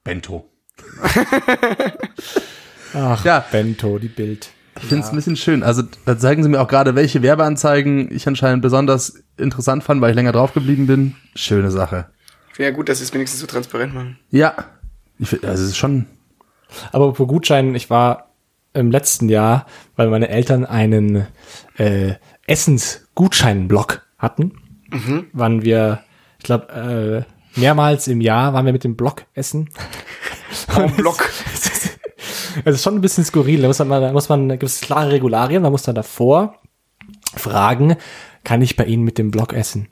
Bento. 0.05 0.49
Ach, 2.95 3.25
Ja. 3.25 3.41
Bento, 3.51 3.99
die 3.99 4.09
Bild. 4.09 4.51
Ich 4.83 4.89
finde 4.89 5.05
es 5.05 5.11
ein 5.11 5.17
bisschen 5.17 5.37
schön. 5.37 5.63
Also 5.63 5.83
da 6.05 6.19
zeigen 6.19 6.43
sie 6.43 6.49
mir 6.49 6.61
auch 6.61 6.69
gerade, 6.69 6.95
welche 6.95 7.23
Werbeanzeigen 7.23 8.13
ich 8.13 8.27
anscheinend 8.27 8.63
besonders 8.63 9.23
interessant 9.37 9.85
fand, 9.85 10.01
weil 10.01 10.11
ich 10.11 10.17
länger 10.17 10.33
drauf 10.33 10.53
geblieben 10.53 10.87
bin. 10.87 11.15
Schöne 11.37 11.71
Sache. 11.71 12.07
Ja 12.59 12.71
gut, 12.71 12.89
dass 12.89 12.99
sie 12.99 13.05
es 13.05 13.15
wenigstens 13.15 13.41
so 13.41 13.47
transparent 13.47 13.95
machen. 13.95 14.19
Ja. 14.31 14.55
Ich 15.19 15.29
find, 15.29 15.45
also 15.45 15.63
es 15.63 15.71
ist 15.71 15.77
schon. 15.77 16.07
Aber 16.91 17.15
für 17.15 17.27
Gutscheinen, 17.27 17.75
ich 17.75 17.91
war 17.91 18.33
im 18.75 18.91
letzten 18.91 19.29
Jahr, 19.29 19.67
weil 19.97 20.09
meine 20.09 20.29
Eltern 20.29 20.65
einen 20.65 21.27
äh, 21.77 22.15
Essensgutscheinblock 22.47 24.03
hatten, 24.19 24.53
waren 25.33 25.63
wir, 25.63 26.03
ich 26.39 26.45
glaube, 26.45 27.27
äh, 27.57 27.61
mehrmals 27.61 28.09
im 28.09 28.21
Jahr 28.21 28.53
waren 28.53 28.67
wir 28.67 28.73
mit 28.73 28.85
dem 28.85 28.97
Block 28.97 29.25
essen. 29.35 29.69
Am 30.69 30.95
Block. 30.97 31.31
Es 31.55 31.72
ist 32.65 32.83
schon 32.83 32.95
ein 32.95 33.01
bisschen 33.01 33.25
skurril. 33.25 33.63
Da 33.63 33.69
muss 33.69 33.79
man, 33.79 33.89
da 33.89 34.13
muss 34.13 34.29
man, 34.29 34.49
da 34.49 34.57
gibt 34.57 34.71
es 34.71 34.81
klare 34.81 35.13
Regularien. 35.13 35.63
Man 35.63 35.73
muss 35.73 35.83
dann 35.83 35.95
davor 35.95 36.59
fragen, 37.35 37.97
kann 38.45 38.63
ich 38.63 38.77
bei 38.77 38.85
Ihnen 38.85 39.05
mit 39.05 39.19
dem 39.19 39.31
Block 39.31 39.53
essen? 39.53 39.89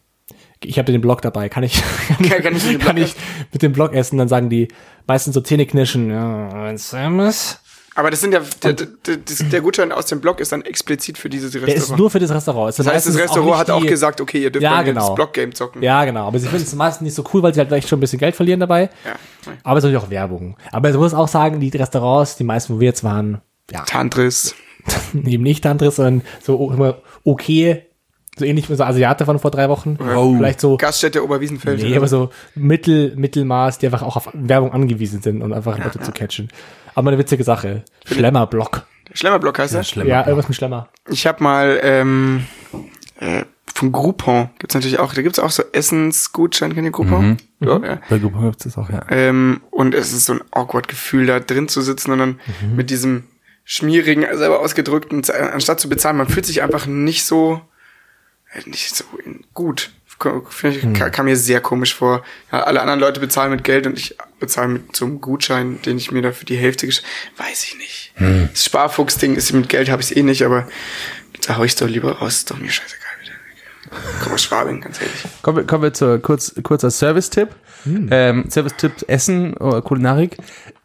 Ich 0.62 0.78
habe 0.78 0.92
den 0.92 1.00
Block 1.00 1.22
dabei. 1.22 1.48
Kann 1.48 1.62
ich, 1.62 1.82
kann, 2.08 2.42
kann 2.42 2.56
ich 2.56 2.64
mit 2.64 2.72
dem 2.72 2.80
kann 2.80 2.96
Block 2.96 3.08
ich 3.08 3.14
mit 3.52 3.62
dem 3.62 3.72
Block 3.72 3.94
essen? 3.94 4.18
Dann 4.18 4.28
sagen 4.28 4.50
die 4.50 4.68
meistens 5.06 5.34
so 5.34 5.40
Zähneknirschen. 5.40 6.10
Ja, 6.10 6.48
ein 6.64 6.76
Sammus. 6.76 7.59
Aber 7.96 8.10
das 8.10 8.20
sind 8.20 8.32
ja, 8.32 8.40
der, 8.62 8.72
der, 8.74 8.86
der, 8.86 9.16
der 9.16 9.60
Gutschein 9.60 9.90
aus 9.90 10.06
dem 10.06 10.20
Blog 10.20 10.40
ist 10.40 10.52
dann 10.52 10.62
explizit 10.62 11.18
für 11.18 11.28
dieses 11.28 11.50
Der 11.52 11.62
Restaurant. 11.62 11.90
ist 11.90 11.98
nur 11.98 12.10
für 12.10 12.20
das 12.20 12.30
Restaurant. 12.30 12.70
Es 12.70 12.76
sind 12.76 12.86
das 12.86 12.94
heißt, 12.94 13.08
das 13.08 13.16
Restaurant 13.16 13.46
nicht 13.50 13.58
hat 13.58 13.70
auch 13.70 13.86
gesagt, 13.86 14.20
okay, 14.20 14.42
ihr 14.42 14.50
dürft 14.50 14.62
Ja, 14.62 14.82
genau. 14.82 15.08
das 15.08 15.14
Block-Game 15.16 15.54
zocken. 15.54 15.82
Ja, 15.82 16.04
genau. 16.04 16.26
Aber 16.28 16.38
sie 16.38 16.46
finden 16.46 16.64
es 16.64 16.74
meistens 16.74 17.02
nicht 17.04 17.14
so 17.14 17.24
cool, 17.34 17.42
weil 17.42 17.52
sie 17.52 17.60
halt 17.60 17.72
echt 17.72 17.88
schon 17.88 17.98
ein 17.98 18.00
bisschen 18.00 18.20
Geld 18.20 18.36
verlieren 18.36 18.60
dabei. 18.60 18.90
Ja. 19.04 19.14
Aber 19.64 19.78
es 19.78 19.84
ist 19.84 19.90
natürlich 19.90 20.06
auch 20.06 20.10
Werbung. 20.10 20.56
Aber 20.70 20.90
ich 20.90 20.96
muss 20.96 21.14
auch 21.14 21.28
sagen, 21.28 21.58
die 21.58 21.68
Restaurants, 21.76 22.36
die 22.36 22.44
meisten, 22.44 22.74
wo 22.76 22.80
wir 22.80 22.86
jetzt 22.86 23.02
waren, 23.02 23.40
ja, 23.70 23.82
Tantris. 23.82 24.54
eben 25.14 25.42
nicht 25.42 25.64
Tantris, 25.64 25.96
sondern 25.96 26.22
so 26.42 26.70
immer 26.72 26.98
okay, 27.24 27.86
so 28.40 28.44
ähnlich 28.44 28.68
wie 28.68 28.74
so 28.74 28.84
Asiate 28.84 29.24
von 29.24 29.38
vor 29.38 29.50
drei 29.50 29.68
Wochen. 29.68 29.96
Oh. 30.00 30.34
Vielleicht 30.36 30.60
so, 30.60 30.76
Gaststätte 30.76 31.24
Oberwiesenfeld. 31.24 31.82
nee, 31.82 31.96
aber 31.96 32.08
so 32.08 32.30
Mittel, 32.54 33.14
Mittelmaß, 33.16 33.78
die 33.78 33.86
einfach 33.86 34.02
auch 34.02 34.16
auf 34.16 34.28
Werbung 34.34 34.72
angewiesen 34.72 35.22
sind 35.22 35.42
und 35.42 35.52
einfach 35.52 35.78
Leute 35.78 36.00
zu 36.00 36.12
catchen. 36.12 36.48
Aber 36.94 37.10
eine 37.10 37.18
witzige 37.18 37.44
Sache. 37.44 37.84
Schlemmerblock. 38.04 38.86
Schlemmerblock 39.12 39.58
heißt 39.58 39.74
er? 39.74 39.84
Schlemmer. 39.84 40.08
Ja, 40.08 40.20
irgendwas 40.26 40.48
mit 40.48 40.56
Schlemmer. 40.56 40.88
Ich 41.08 41.26
habe 41.26 41.42
mal 41.42 41.80
ähm, 41.82 42.44
äh, 43.20 43.44
von 43.80 43.92
Groupon 43.92 44.50
gibt's 44.58 44.74
natürlich 44.74 44.98
auch, 44.98 45.14
da 45.14 45.22
gibt's 45.22 45.38
auch 45.38 45.50
so 45.50 45.62
Essensgutschein, 45.72 46.74
kennt 46.74 46.86
ihr 46.86 46.90
Groupon? 46.90 47.38
Ja, 47.60 47.78
ja. 47.78 48.00
Bei 48.10 48.18
Gruppe 48.18 48.40
gibt's 48.42 48.64
das 48.64 48.76
auch, 48.76 48.90
ja. 48.90 49.02
Ähm, 49.08 49.62
und 49.70 49.94
es 49.94 50.12
ist 50.12 50.26
so 50.26 50.34
ein 50.34 50.40
awkward 50.50 50.88
Gefühl, 50.88 51.26
da 51.26 51.40
drin 51.40 51.68
zu 51.68 51.80
sitzen 51.80 52.12
und 52.12 52.18
dann 52.18 52.40
mit 52.74 52.90
diesem 52.90 53.24
schmierigen, 53.64 54.26
selber 54.36 54.60
ausgedrückten, 54.60 55.22
anstatt 55.30 55.80
zu 55.80 55.88
bezahlen, 55.88 56.16
man 56.16 56.28
fühlt 56.28 56.44
sich 56.44 56.62
einfach 56.62 56.86
nicht 56.86 57.24
so, 57.24 57.60
nicht 58.66 58.94
so 58.94 59.04
in- 59.24 59.44
gut. 59.54 59.90
Finde 60.50 60.76
ich, 60.76 60.82
kam, 60.98 61.10
kam 61.10 61.24
mir 61.24 61.36
sehr 61.36 61.62
komisch 61.62 61.94
vor. 61.94 62.22
Ja, 62.52 62.64
alle 62.64 62.82
anderen 62.82 63.00
Leute 63.00 63.20
bezahlen 63.20 63.50
mit 63.52 63.64
Geld 63.64 63.86
und 63.86 63.98
ich 63.98 64.16
bezahle 64.38 64.68
mit 64.68 64.94
so 64.94 65.06
einem 65.06 65.22
Gutschein, 65.22 65.80
den 65.80 65.96
ich 65.96 66.10
mir 66.10 66.20
da 66.20 66.32
für 66.32 66.44
die 66.44 66.58
Hälfte 66.58 66.84
gesch... 66.84 67.00
Weiß 67.38 67.64
ich 67.64 67.78
nicht. 67.78 68.12
Das 68.52 68.66
Sparfuchs-Ding 68.66 69.34
ist 69.34 69.50
mit 69.54 69.70
Geld 69.70 69.88
habe 69.88 70.02
ich 70.02 70.14
eh 70.14 70.22
nicht, 70.22 70.42
aber 70.42 70.68
da 71.46 71.56
hau 71.56 71.64
ich 71.64 71.74
doch 71.74 71.88
lieber 71.88 72.18
raus, 72.18 72.34
ist 72.34 72.50
doch 72.50 72.58
mir 72.58 72.68
scheißegal 72.70 73.06
wieder. 73.22 73.96
Komm 74.22 74.34
aus 74.34 74.42
Schwabing, 74.42 74.82
ganz 74.82 75.00
ehrlich. 75.00 75.24
Kommen 75.40 75.56
wir, 75.56 75.64
kommen 75.64 75.84
wir 75.84 75.94
zu 75.94 76.18
kurz, 76.20 76.54
kurzer 76.62 76.90
Service-Tipp. 76.90 77.48
Ähm, 77.86 78.44
Service-Tipp 78.50 78.92
Essen 79.06 79.54
oder 79.56 79.80
Kulinarik. 79.80 80.36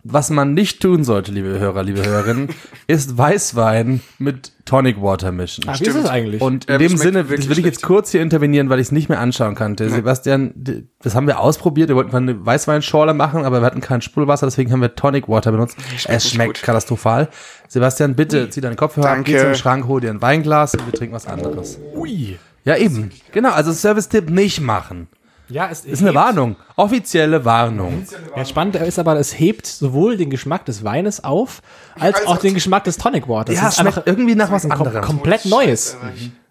Was 0.08 0.30
man 0.30 0.54
nicht 0.54 0.82
tun 0.84 1.04
sollte, 1.04 1.32
liebe 1.32 1.58
Hörer, 1.58 1.82
liebe 1.82 2.06
Hörerinnen, 2.06 2.50
ist 2.88 3.18
Weißwein 3.18 4.02
mit 4.20 4.52
Tonic 4.66 5.02
Water 5.02 5.32
mischen. 5.32 5.64
Ah, 5.68 5.74
wie 5.80 5.84
ist 5.84 5.96
das 5.98 6.06
eigentlich? 6.08 6.42
Und 6.44 6.66
in 6.66 6.76
Ähm, 6.76 6.80
dem 6.80 6.98
Sinne, 6.98 7.28
will 7.28 7.40
ich 7.40 7.48
jetzt 7.50 7.60
schlecht. 7.60 7.82
kurz 7.82 8.12
hier 8.12 8.22
intervenieren, 8.22 8.70
weil 8.70 8.80
ich 8.80 8.86
es 8.88 8.92
nicht 8.92 9.10
mehr 9.10 9.20
anschauen 9.20 9.56
kannte. 9.56 9.90
Sebastian, 9.90 10.52
d- 10.54 10.84
das 11.02 11.16
haben 11.16 11.26
wir 11.26 11.40
ausprobiert. 11.40 11.90
Wir 11.90 11.96
wollten 11.96 12.12
mal 12.12 12.20
eine 12.20 12.46
Weißweinschorle 12.46 13.16
machen, 13.16 13.46
aber 13.46 13.62
wir 13.62 13.66
hatten 13.66 13.82
kein 13.82 14.02
Sprudelwasser, 14.02 14.46
deswegen 14.46 14.72
haben 14.72 14.82
wir 14.82 14.94
Tonic 14.96 15.28
Water 15.28 15.52
benutzt. 15.52 15.76
schmeckt 15.98 16.06
es 16.10 16.30
schmeckt 16.30 16.62
katastrophal. 16.62 17.30
Sebastian, 17.68 18.14
bitte 18.16 18.48
zieh 18.52 18.62
deine 18.62 18.76
Kopfhörer 18.76 19.10
ab, 19.10 19.18
geh 19.24 19.34
Danke. 19.34 19.48
zum 19.54 19.56
Schrank, 19.56 19.88
hol 19.88 20.02
dir 20.02 20.12
ein 20.12 20.22
Weinglas 20.22 20.76
und 20.76 20.86
wir 20.86 20.94
trinken 20.94 21.16
was 21.16 21.26
anderes. 21.26 21.80
Ui. 21.96 22.38
Ja, 22.64 22.78
eben. 22.78 23.12
Genau, 23.32 23.52
also 23.52 23.72
Service-Tipp 23.74 24.30
nicht 24.30 24.62
machen. 24.62 25.08
Ja, 25.50 25.70
es 25.70 25.86
Ist 25.86 26.02
eine 26.02 26.14
Warnung. 26.16 26.56
Offizielle 26.76 27.46
Warnung. 27.46 28.06
Ja, 28.36 28.46
spannend 28.46 28.76
ist 28.78 28.98
aber, 29.00 29.16
es 29.18 29.38
hebt 29.40 29.68
sowohl 29.68 30.18
den 30.18 30.30
Geschmack 30.30 30.66
des 30.66 30.84
Weines 30.84 31.24
auf, 31.24 31.62
als 32.00 32.18
Also- 32.18 32.28
auch 32.30 32.38
den 32.38 32.54
Geschmack 32.54 32.84
des 32.86 32.98
Tonic 32.98 33.28
Waters. 33.28 33.56
Ja, 33.56 33.70
es 33.70 33.78
schmeckt 33.78 34.02
irgendwie 34.06 34.36
nach 34.36 34.52
was 34.52 34.64
kom 34.64 34.72
anderem. 34.72 35.02
komplett 35.04 35.46
Neues. 35.46 35.98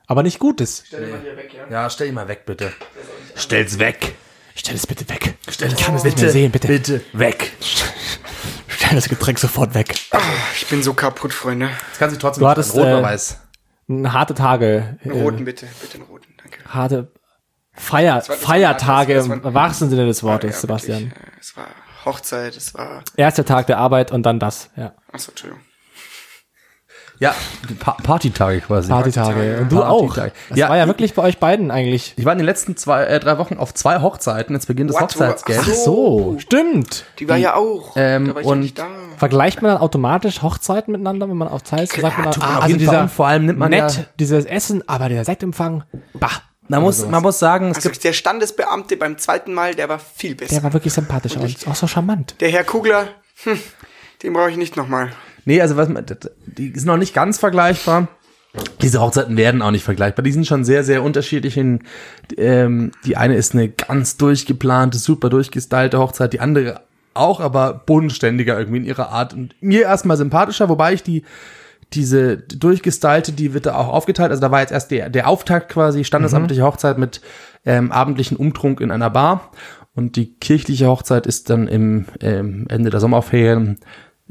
Aber 0.06 0.22
nicht 0.22 0.38
Gutes. 0.38 0.84
Ja, 1.70 1.88
stell 1.90 2.08
ihn 2.08 2.14
mal 2.14 2.28
weg, 2.28 2.44
bitte. 2.46 2.72
Stell's 3.34 3.78
weg. 3.78 4.14
Stell 4.54 4.76
es 4.76 4.86
bitte 4.86 5.08
weg. 5.08 5.34
Stell 5.50 5.68
ich 5.72 5.76
kann 5.76 5.96
es 5.96 6.04
nicht 6.04 6.20
mehr 6.20 6.30
sehen, 6.30 6.52
bitte. 6.52 6.68
Bitte 6.68 7.00
weg. 7.12 7.52
Stell 8.68 8.94
das 8.96 9.08
Getränk 9.08 9.38
sofort 9.38 9.74
weg. 9.74 9.94
Ich 10.56 10.66
bin 10.68 10.82
so 10.82 10.94
kaputt, 10.94 11.32
Freunde. 11.32 11.70
Das 11.90 11.98
kann 11.98 12.10
sich 12.10 12.18
trotzdem 12.18 12.40
Du 12.42 12.46
nicht 12.46 12.50
hattest, 12.58 12.74
an 12.74 12.80
Rot 12.80 12.86
oder 12.88 13.00
äh, 13.00 13.02
weiß. 13.02 13.38
Harte 14.12 14.34
Tage. 14.34 14.98
Einen 15.02 15.14
Äh, 15.16 15.22
roten 15.22 15.44
bitte, 15.44 15.66
bitte 15.80 15.94
einen 15.94 16.04
roten, 16.04 16.32
danke. 16.40 16.58
harte 16.68 17.08
Feier, 17.74 18.16
war- 18.28 18.36
Feiertage 18.36 19.28
war- 19.28 19.36
im 19.36 19.54
wahrsten 19.54 19.90
Sinne 19.90 20.06
des 20.06 20.20
Ja, 20.22 20.28
Wortes, 20.28 20.60
Sebastian. 20.60 21.00
wirklich, 21.10 21.22
Es 21.40 21.56
war 21.56 21.66
Hochzeit, 22.04 22.56
es 22.56 22.74
war. 22.74 23.02
Erster 23.16 23.44
Tag 23.44 23.66
der 23.66 23.78
Arbeit 23.78 24.12
und 24.12 24.24
dann 24.24 24.38
das. 24.38 24.70
Ja. 24.76 24.92
Achso, 25.12 25.30
Entschuldigung. 25.32 25.62
Ja, 27.20 27.32
pa 27.78 27.92
Partytage 28.02 28.60
quasi. 28.60 28.88
Partytage. 28.88 29.58
Und 29.60 29.70
du 29.70 29.76
Partytage. 29.80 30.32
auch. 30.32 30.32
Das 30.48 30.58
Ja. 30.58 30.68
war 30.68 30.76
ja 30.76 30.86
wirklich 30.88 31.14
bei 31.14 31.22
euch 31.22 31.38
beiden 31.38 31.70
eigentlich. 31.70 32.12
Ich 32.16 32.24
war 32.24 32.32
in 32.32 32.38
den 32.38 32.44
letzten 32.44 32.76
zwei, 32.76 33.04
äh, 33.04 33.20
drei 33.20 33.38
Wochen 33.38 33.56
auf 33.56 33.72
zwei 33.72 34.00
Hochzeiten. 34.00 34.54
Jetzt 34.54 34.66
beginnt 34.66 34.90
das? 34.90 35.00
Hochzeitsgeld. 35.00 35.60
Ach 35.62 35.68
So, 35.68 36.36
stimmt. 36.40 37.04
Die 37.20 37.28
war 37.28 37.36
ja 37.36 37.54
auch. 37.54 37.92
ähm, 37.96 38.26
da 38.28 38.34
war 38.34 38.40
ich 38.40 38.46
und- 38.48 38.56
ja 38.58 38.62
nicht 38.62 38.78
da. 38.80 38.86
Vergleicht 39.16 39.62
man 39.62 39.70
dann 39.72 39.80
automatisch 39.80 40.42
Hochzeiten 40.42 40.90
miteinander, 40.90 41.28
wenn 41.28 41.36
man 41.36 41.46
auf 41.48 41.62
Zeit 41.62 41.82
ist? 41.84 41.94
Sagt 42.00 42.18
man 42.18 42.26
ah, 42.40 42.58
also 42.58 42.76
dieser 42.76 43.06
vor 43.08 43.28
allem 43.28 43.46
nimmt 43.46 43.60
man 43.60 43.70
nett, 43.70 43.96
ja- 43.96 44.04
dieses 44.18 44.44
Essen, 44.44 44.86
aber 44.88 45.08
der 45.08 45.24
Sektempfang, 45.24 45.84
bah. 46.14 46.30
Man 46.68 46.82
muss, 46.82 47.06
man 47.06 47.22
muss 47.22 47.38
sagen, 47.38 47.70
es 47.70 47.76
Also 47.76 47.90
gibt, 47.90 48.04
der 48.04 48.12
Standesbeamte 48.14 48.96
beim 48.96 49.18
zweiten 49.18 49.52
Mal, 49.52 49.74
der 49.74 49.88
war 49.88 49.98
viel 49.98 50.34
besser. 50.34 50.54
Der 50.54 50.62
war 50.62 50.72
wirklich 50.72 50.92
sympathisch 50.94 51.36
und 51.36 51.68
auch 51.68 51.74
so 51.74 51.86
charmant. 51.86 52.36
Der 52.40 52.48
Herr 52.50 52.64
Kugler, 52.64 53.08
hm, 53.42 53.58
den 54.22 54.32
brauche 54.32 54.50
ich 54.50 54.56
nicht 54.56 54.76
nochmal. 54.76 55.10
nee, 55.44 55.60
also 55.60 55.76
was, 55.76 55.88
man- 55.88 56.06
die 56.46 56.72
sind 56.74 56.86
noch 56.86 56.96
nicht 56.96 57.14
ganz 57.14 57.38
vergleichbar. 57.38 58.08
Diese 58.82 59.00
Hochzeiten 59.00 59.36
werden 59.36 59.62
auch 59.62 59.72
nicht 59.72 59.82
vergleichbar. 59.84 60.22
Die 60.22 60.30
sind 60.32 60.46
schon 60.46 60.64
sehr, 60.64 60.84
sehr 60.84 61.02
unterschiedlich. 61.02 61.56
In, 61.56 61.80
ähm, 62.36 62.92
die 63.04 63.16
eine 63.16 63.34
ist 63.34 63.52
eine 63.52 63.68
ganz 63.68 64.16
durchgeplante, 64.16 64.96
super 64.98 65.28
durchgestylte 65.28 65.98
Hochzeit. 65.98 66.32
Die 66.32 66.38
andere 66.40 66.80
auch, 67.14 67.40
aber 67.40 67.74
bodenständiger 67.84 68.56
irgendwie 68.58 68.78
in 68.78 68.84
ihrer 68.84 69.08
Art. 69.10 69.34
Und 69.34 69.54
mir 69.60 69.82
erstmal 69.82 70.16
sympathischer, 70.16 70.68
wobei 70.68 70.92
ich 70.94 71.02
die, 71.02 71.24
diese 71.92 72.38
durchgestylte, 72.38 73.32
die 73.32 73.54
wird 73.54 73.66
da 73.66 73.76
auch 73.76 73.88
aufgeteilt. 73.88 74.30
Also 74.30 74.40
da 74.40 74.50
war 74.50 74.60
jetzt 74.60 74.72
erst 74.72 74.90
der, 74.90 75.10
der 75.10 75.28
Auftakt 75.28 75.70
quasi, 75.70 76.04
standesamtliche 76.04 76.62
Hochzeit 76.62 76.98
mit 76.98 77.20
ähm, 77.64 77.92
abendlichen 77.92 78.36
Umtrunk 78.36 78.80
in 78.80 78.90
einer 78.90 79.10
Bar. 79.10 79.50
Und 79.94 80.16
die 80.16 80.34
kirchliche 80.34 80.88
Hochzeit 80.88 81.26
ist 81.26 81.50
dann 81.50 81.68
im 81.68 82.06
ähm, 82.20 82.66
Ende 82.68 82.90
der 82.90 82.98
Sommerferien. 83.00 83.78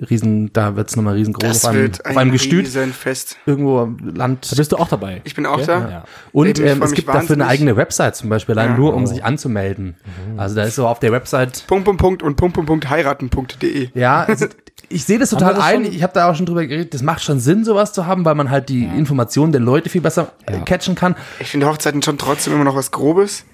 Riesen, 0.10 0.52
da 0.54 0.76
wird's 0.76 0.96
nochmal 0.96 1.13
riesengroß 1.13 1.44
Das 1.48 1.66
auf 1.66 1.70
einem, 1.72 1.82
wird 1.84 2.04
ein 2.04 2.12
auf 2.13 2.18
einem 2.18 2.32
Gestüt 2.32 2.66
Riesenfest. 2.66 3.38
irgendwo 3.46 3.78
am 3.78 3.98
Land. 4.16 4.52
Da 4.52 4.56
bist 4.56 4.72
du 4.72 4.78
auch 4.78 4.88
dabei. 4.88 5.22
Ich 5.24 5.36
bin 5.36 5.46
auch 5.46 5.60
Ja? 5.60 5.66
da. 5.68 5.89
Ja. 5.89 6.04
Und 6.32 6.60
ähm, 6.60 6.82
es 6.82 6.94
gibt 6.94 7.08
dafür 7.10 7.20
eine 7.20 7.20
wahnsinnig. 7.30 7.48
eigene 7.48 7.78
Website 7.78 8.16
zum 8.16 8.28
Beispiel, 8.30 8.58
allein 8.58 8.72
Ja. 8.72 8.78
nur 8.78 8.96
um 8.96 9.06
sich 9.06 9.24
anzumelden. 9.24 9.96
Also 10.36 10.56
da 10.56 10.63
ist 10.63 10.76
so 10.78 10.88
auf 10.88 11.00
der 11.00 11.12
Website. 11.12 11.63
Punkt, 11.68 11.86
Punkt, 11.86 12.02
Punkt 12.02 12.24
und 12.24 12.38
Punkt, 12.38 12.56
Punkt, 12.56 12.68
Punkt 12.68 12.89
heiraten.de. 12.89 13.89
Ja, 13.94 14.26
es, 14.28 14.42
ich 14.90 15.06
sehe 15.06 15.18
das 15.18 15.30
total 15.32 15.56
das 15.56 15.64
ein. 15.64 15.86
schon? 15.86 15.94
Ich 15.94 16.04
habe 16.04 16.14
da 16.14 16.30
auch 16.30 16.36
schon 16.36 16.46
drüber 16.46 16.66
geredet. 16.66 16.94
Das 16.94 17.02
macht 17.02 17.24
schon 17.24 17.40
Sinn, 17.40 17.64
sowas 17.64 17.94
zu 17.94 18.06
haben, 18.06 18.26
weil 18.26 18.36
man 18.36 18.50
halt 18.50 18.70
die 18.70 18.84
Informationen 18.84 19.52
der 19.52 19.62
Leute 19.62 19.90
viel 19.90 20.02
besser 20.02 20.34
äh, 20.46 20.60
catchen 20.60 20.96
kann. 20.96 21.16
Ich 21.40 21.48
finde 21.50 21.68
Hochzeiten 21.68 22.02
schon 22.02 22.18
trotzdem 22.18 22.54
immer 22.54 22.64
noch 22.64 22.76
was 22.76 22.92
Grobes. 22.92 23.46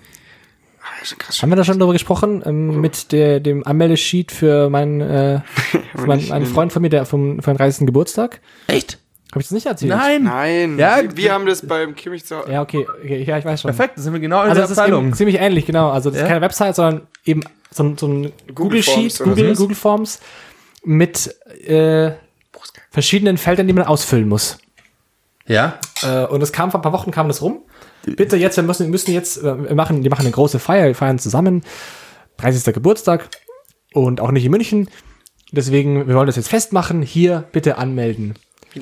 Ah, 0.82 1.06
schon 1.06 1.18
krass. 1.18 1.42
Haben 1.42 1.50
wir 1.50 1.56
da 1.56 1.64
schon 1.64 1.80
drüber 1.80 1.94
gesprochen, 1.94 2.42
ähm, 2.46 2.82
mit 2.82 3.12
der, 3.12 3.40
dem 3.40 3.66
Anmeldesheet 3.66 4.32
für 4.32 4.70
meinen, 4.72 5.02
äh, 5.02 5.42
für 5.96 6.08
meinen, 6.08 6.32
einen 6.32 6.46
Freund 6.46 6.74
von 6.74 6.82
mir, 6.82 6.90
der 6.90 7.06
vom, 7.06 7.42
für 7.42 7.52
den 7.52 7.58
30. 7.58 7.86
Geburtstag? 7.86 8.42
Echt? 8.68 8.98
Habe 9.32 9.42
ich 9.42 9.46
das 9.48 9.52
nicht 9.52 9.68
erzählt? 9.68 9.92
Nein. 9.92 10.24
Nein, 10.24 10.80
Ja, 10.80 11.04
wir, 11.04 11.16
wir 11.16 11.34
haben 11.34 11.46
das 11.46 11.66
beim 11.66 11.96
Kimmich 11.96 12.26
zu 12.26 12.36
Ja, 12.50 12.64
okay, 12.64 12.88
okay, 13.04 13.22
ja, 13.24 13.38
ich 13.38 13.46
weiß 13.46 13.62
schon. 13.62 13.70
Perfekt, 13.70 13.98
da 13.98 14.02
sind 14.02 14.12
wir 14.14 14.20
genau 14.20 14.38
in 14.38 14.50
Also 14.50 14.56
der 14.56 14.64
das 14.64 14.72
ist 14.72 14.80
Abteilung. 14.80 15.14
ziemlich 15.14 15.38
ähnlich, 15.40 15.68
genau. 15.68 15.92
Also 15.92 16.10
das 16.10 16.18
Ja? 16.18 16.26
ist 16.26 16.30
keine 16.30 16.42
Website, 16.42 16.76
sondern 16.76 17.02
eben 17.26 17.42
so 17.70 17.84
ein, 17.84 17.98
so 17.98 18.08
ein 18.08 18.32
Google 18.56 18.82
Sheet, 18.82 19.14
Forms 19.14 19.20
Google. 19.20 19.56
Google 19.56 19.76
Forms 19.76 20.20
mit 20.84 21.36
äh, 21.66 22.12
verschiedenen 22.92 23.38
Feldern, 23.38 23.68
die 23.68 23.74
man 23.74 23.86
ausfüllen 23.86 24.28
muss. 24.28 24.58
Ja. 25.48 25.80
Äh, 26.04 26.26
und 26.26 26.42
es 26.42 26.52
kam 26.52 26.72
vor 26.72 26.80
ein 26.80 26.84
paar 26.84 26.94
Wochen 26.94 27.12
kam 27.12 27.28
das 27.28 27.42
rum. 27.42 27.64
Bitte 28.06 28.38
jetzt, 28.38 28.56
wir 28.56 28.64
müssen, 28.64 28.90
müssen 28.90 29.14
jetzt, 29.14 29.38
äh, 29.38 29.70
wir 29.70 29.76
machen, 29.76 30.04
die 30.04 30.10
machen 30.10 30.22
eine 30.22 30.32
große 30.32 30.60
Feier, 30.60 30.88
wir 30.88 30.96
feiern 30.96 31.20
zusammen. 31.20 31.64
30. 32.38 32.74
Geburtstag 32.74 33.30
und 33.94 34.22
auch 34.22 34.32
nicht 34.32 34.46
in 34.46 34.52
München. 34.52 34.90
Deswegen, 35.52 36.08
wir 36.08 36.16
wollen 36.16 36.28
das 36.28 36.36
jetzt 36.36 36.50
festmachen. 36.50 37.02
Hier 37.02 37.46
bitte 37.52 37.78
anmelden. 37.78 38.36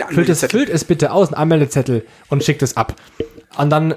Füllt 0.09 0.29
es, 0.29 0.45
füllt 0.45 0.69
es 0.69 0.83
bitte 0.83 1.11
aus, 1.11 1.29
einen 1.29 1.35
Anmeldezettel 1.35 2.05
und 2.29 2.43
schickt 2.43 2.61
es 2.61 2.75
ab. 2.75 2.95
Und 3.57 3.69
dann 3.69 3.95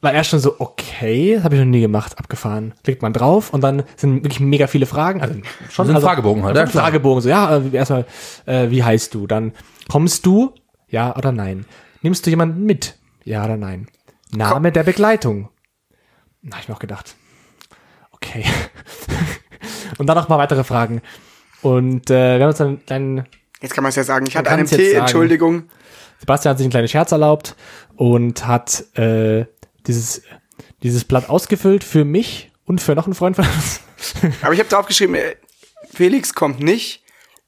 war 0.00 0.12
er 0.14 0.24
schon 0.24 0.38
so, 0.38 0.56
okay, 0.58 1.34
das 1.34 1.44
habe 1.44 1.56
ich 1.56 1.60
noch 1.60 1.66
nie 1.66 1.80
gemacht, 1.80 2.18
abgefahren. 2.18 2.74
Klickt 2.84 3.02
man 3.02 3.12
drauf 3.12 3.52
und 3.52 3.60
dann 3.60 3.82
sind 3.96 4.24
wirklich 4.24 4.40
mega 4.40 4.66
viele 4.66 4.86
Fragen. 4.86 5.20
Also 5.20 5.34
schon 5.68 5.86
So 5.86 5.92
ein 5.92 5.96
also, 5.96 6.06
Fragebogen 6.06 6.42
halt, 6.42 6.54
so 6.54 6.60
ja, 6.60 6.64
ein 6.64 6.70
klar. 6.70 6.84
Fragebogen, 6.84 7.22
so 7.22 7.28
ja, 7.28 7.56
äh, 7.56 7.70
erstmal, 7.72 8.06
äh, 8.46 8.70
wie 8.70 8.82
heißt 8.82 9.12
du? 9.14 9.26
Dann 9.26 9.52
kommst 9.88 10.24
du, 10.24 10.54
ja 10.88 11.14
oder 11.16 11.32
nein? 11.32 11.66
Nimmst 12.02 12.24
du 12.24 12.30
jemanden 12.30 12.64
mit? 12.64 12.96
Ja 13.24 13.44
oder 13.44 13.56
nein? 13.56 13.88
Name 14.32 14.72
der 14.72 14.84
Begleitung. 14.84 15.50
Na, 16.42 16.56
hab 16.56 16.62
ich 16.62 16.68
mir 16.68 16.74
auch 16.74 16.80
gedacht. 16.80 17.14
Okay. 18.12 18.44
und 19.98 20.06
dann 20.06 20.16
noch 20.16 20.28
mal 20.28 20.38
weitere 20.38 20.64
Fragen. 20.64 21.02
Und 21.60 22.10
äh, 22.10 22.38
wir 22.38 22.44
haben 22.44 22.48
uns 22.50 22.58
dann 22.58 22.68
einen 22.68 22.86
kleinen 22.86 23.26
Jetzt 23.60 23.74
kann 23.74 23.82
man 23.82 23.90
es 23.90 23.96
ja 23.96 24.04
sagen. 24.04 24.26
Ich 24.26 24.36
hatte 24.36 24.50
einen 24.50 24.66
Tee. 24.66 24.92
Entschuldigung. 24.92 25.64
Sebastian 26.18 26.50
hat 26.50 26.58
sich 26.58 26.64
einen 26.64 26.70
kleinen 26.70 26.88
Scherz 26.88 27.12
erlaubt 27.12 27.56
und 27.96 28.46
hat 28.46 28.84
äh, 28.96 29.44
dieses, 29.86 30.22
dieses 30.82 31.04
Blatt 31.04 31.28
ausgefüllt 31.28 31.84
für 31.84 32.04
mich 32.04 32.50
und 32.64 32.80
für 32.80 32.94
noch 32.94 33.06
einen 33.06 33.14
Freund 33.14 33.36
von 33.36 33.46
uns. 33.46 33.80
Aber 34.42 34.52
ich 34.52 34.60
habe 34.60 34.68
draufgeschrieben, 34.68 35.14
äh, 35.14 35.36
Felix 35.92 36.34
kommt 36.34 36.60
nicht. 36.60 37.02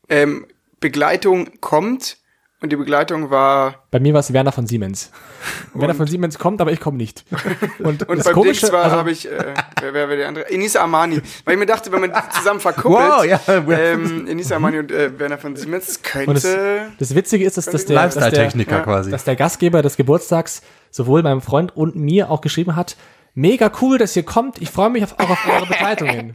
Ähm, 0.08 0.46
Begleitung 0.80 1.60
kommt. 1.60 2.18
Und 2.62 2.70
die 2.70 2.76
Begleitung 2.76 3.28
war. 3.30 3.86
Bei 3.90 3.98
mir 3.98 4.12
war 4.12 4.20
es 4.20 4.32
Werner 4.32 4.52
von 4.52 4.68
Siemens. 4.68 5.10
Werner 5.74 5.96
von 5.96 6.06
Siemens 6.06 6.38
kommt, 6.38 6.60
aber 6.60 6.70
ich 6.70 6.78
komme 6.78 6.96
nicht. 6.96 7.24
Und, 7.80 8.08
Und 8.08 8.18
das 8.18 8.26
beim 8.26 8.34
Komische, 8.34 8.60
Dings 8.60 8.72
war, 8.72 8.84
also, 8.84 8.96
habe 8.98 9.10
ich, 9.10 9.28
äh, 9.28 9.54
wer, 9.80 9.92
wer 9.92 10.08
war 10.08 10.14
der 10.14 10.28
andere? 10.28 10.48
Enisa 10.48 10.80
Armani. 10.80 11.20
Weil 11.44 11.54
ich 11.54 11.58
mir 11.58 11.66
dachte, 11.66 11.90
wenn 11.90 12.02
man 12.02 12.12
die 12.12 12.36
zusammen 12.36 12.60
verkuppelt, 12.60 13.00
Wow, 13.00 13.24
ja. 13.24 13.40
ähm, 13.48 14.28
Enisa 14.28 14.54
Armani 14.54 14.78
und 14.78 14.92
äh, 14.92 15.18
Werner 15.18 15.38
von 15.38 15.56
Siemens, 15.56 15.86
das 15.86 15.96
und 16.24 16.34
das, 16.36 16.44
könnte. 16.44 16.92
das 17.00 17.14
Witzige 17.16 17.44
ist, 17.44 17.56
dass, 17.56 17.64
dass, 17.64 17.84
der, 17.84 18.08
dass, 18.08 18.14
der, 18.14 18.48
ja, 18.48 18.80
quasi. 18.80 19.10
dass 19.10 19.24
der 19.24 19.34
Gastgeber 19.34 19.82
des 19.82 19.96
Geburtstags 19.96 20.62
sowohl 20.92 21.24
meinem 21.24 21.40
Freund 21.40 21.76
und 21.76 21.96
mir 21.96 22.31
auch 22.31 22.40
geschrieben 22.40 22.76
hat, 22.76 22.96
mega 23.35 23.72
cool, 23.81 23.98
dass 23.98 24.14
ihr 24.14 24.22
kommt. 24.22 24.62
Ich 24.62 24.70
freue 24.70 24.90
mich 24.90 25.02
auf, 25.02 25.18
auch 25.18 25.31
auf 25.31 25.48
eure 25.48 25.66
Begleitungen. 25.66 26.33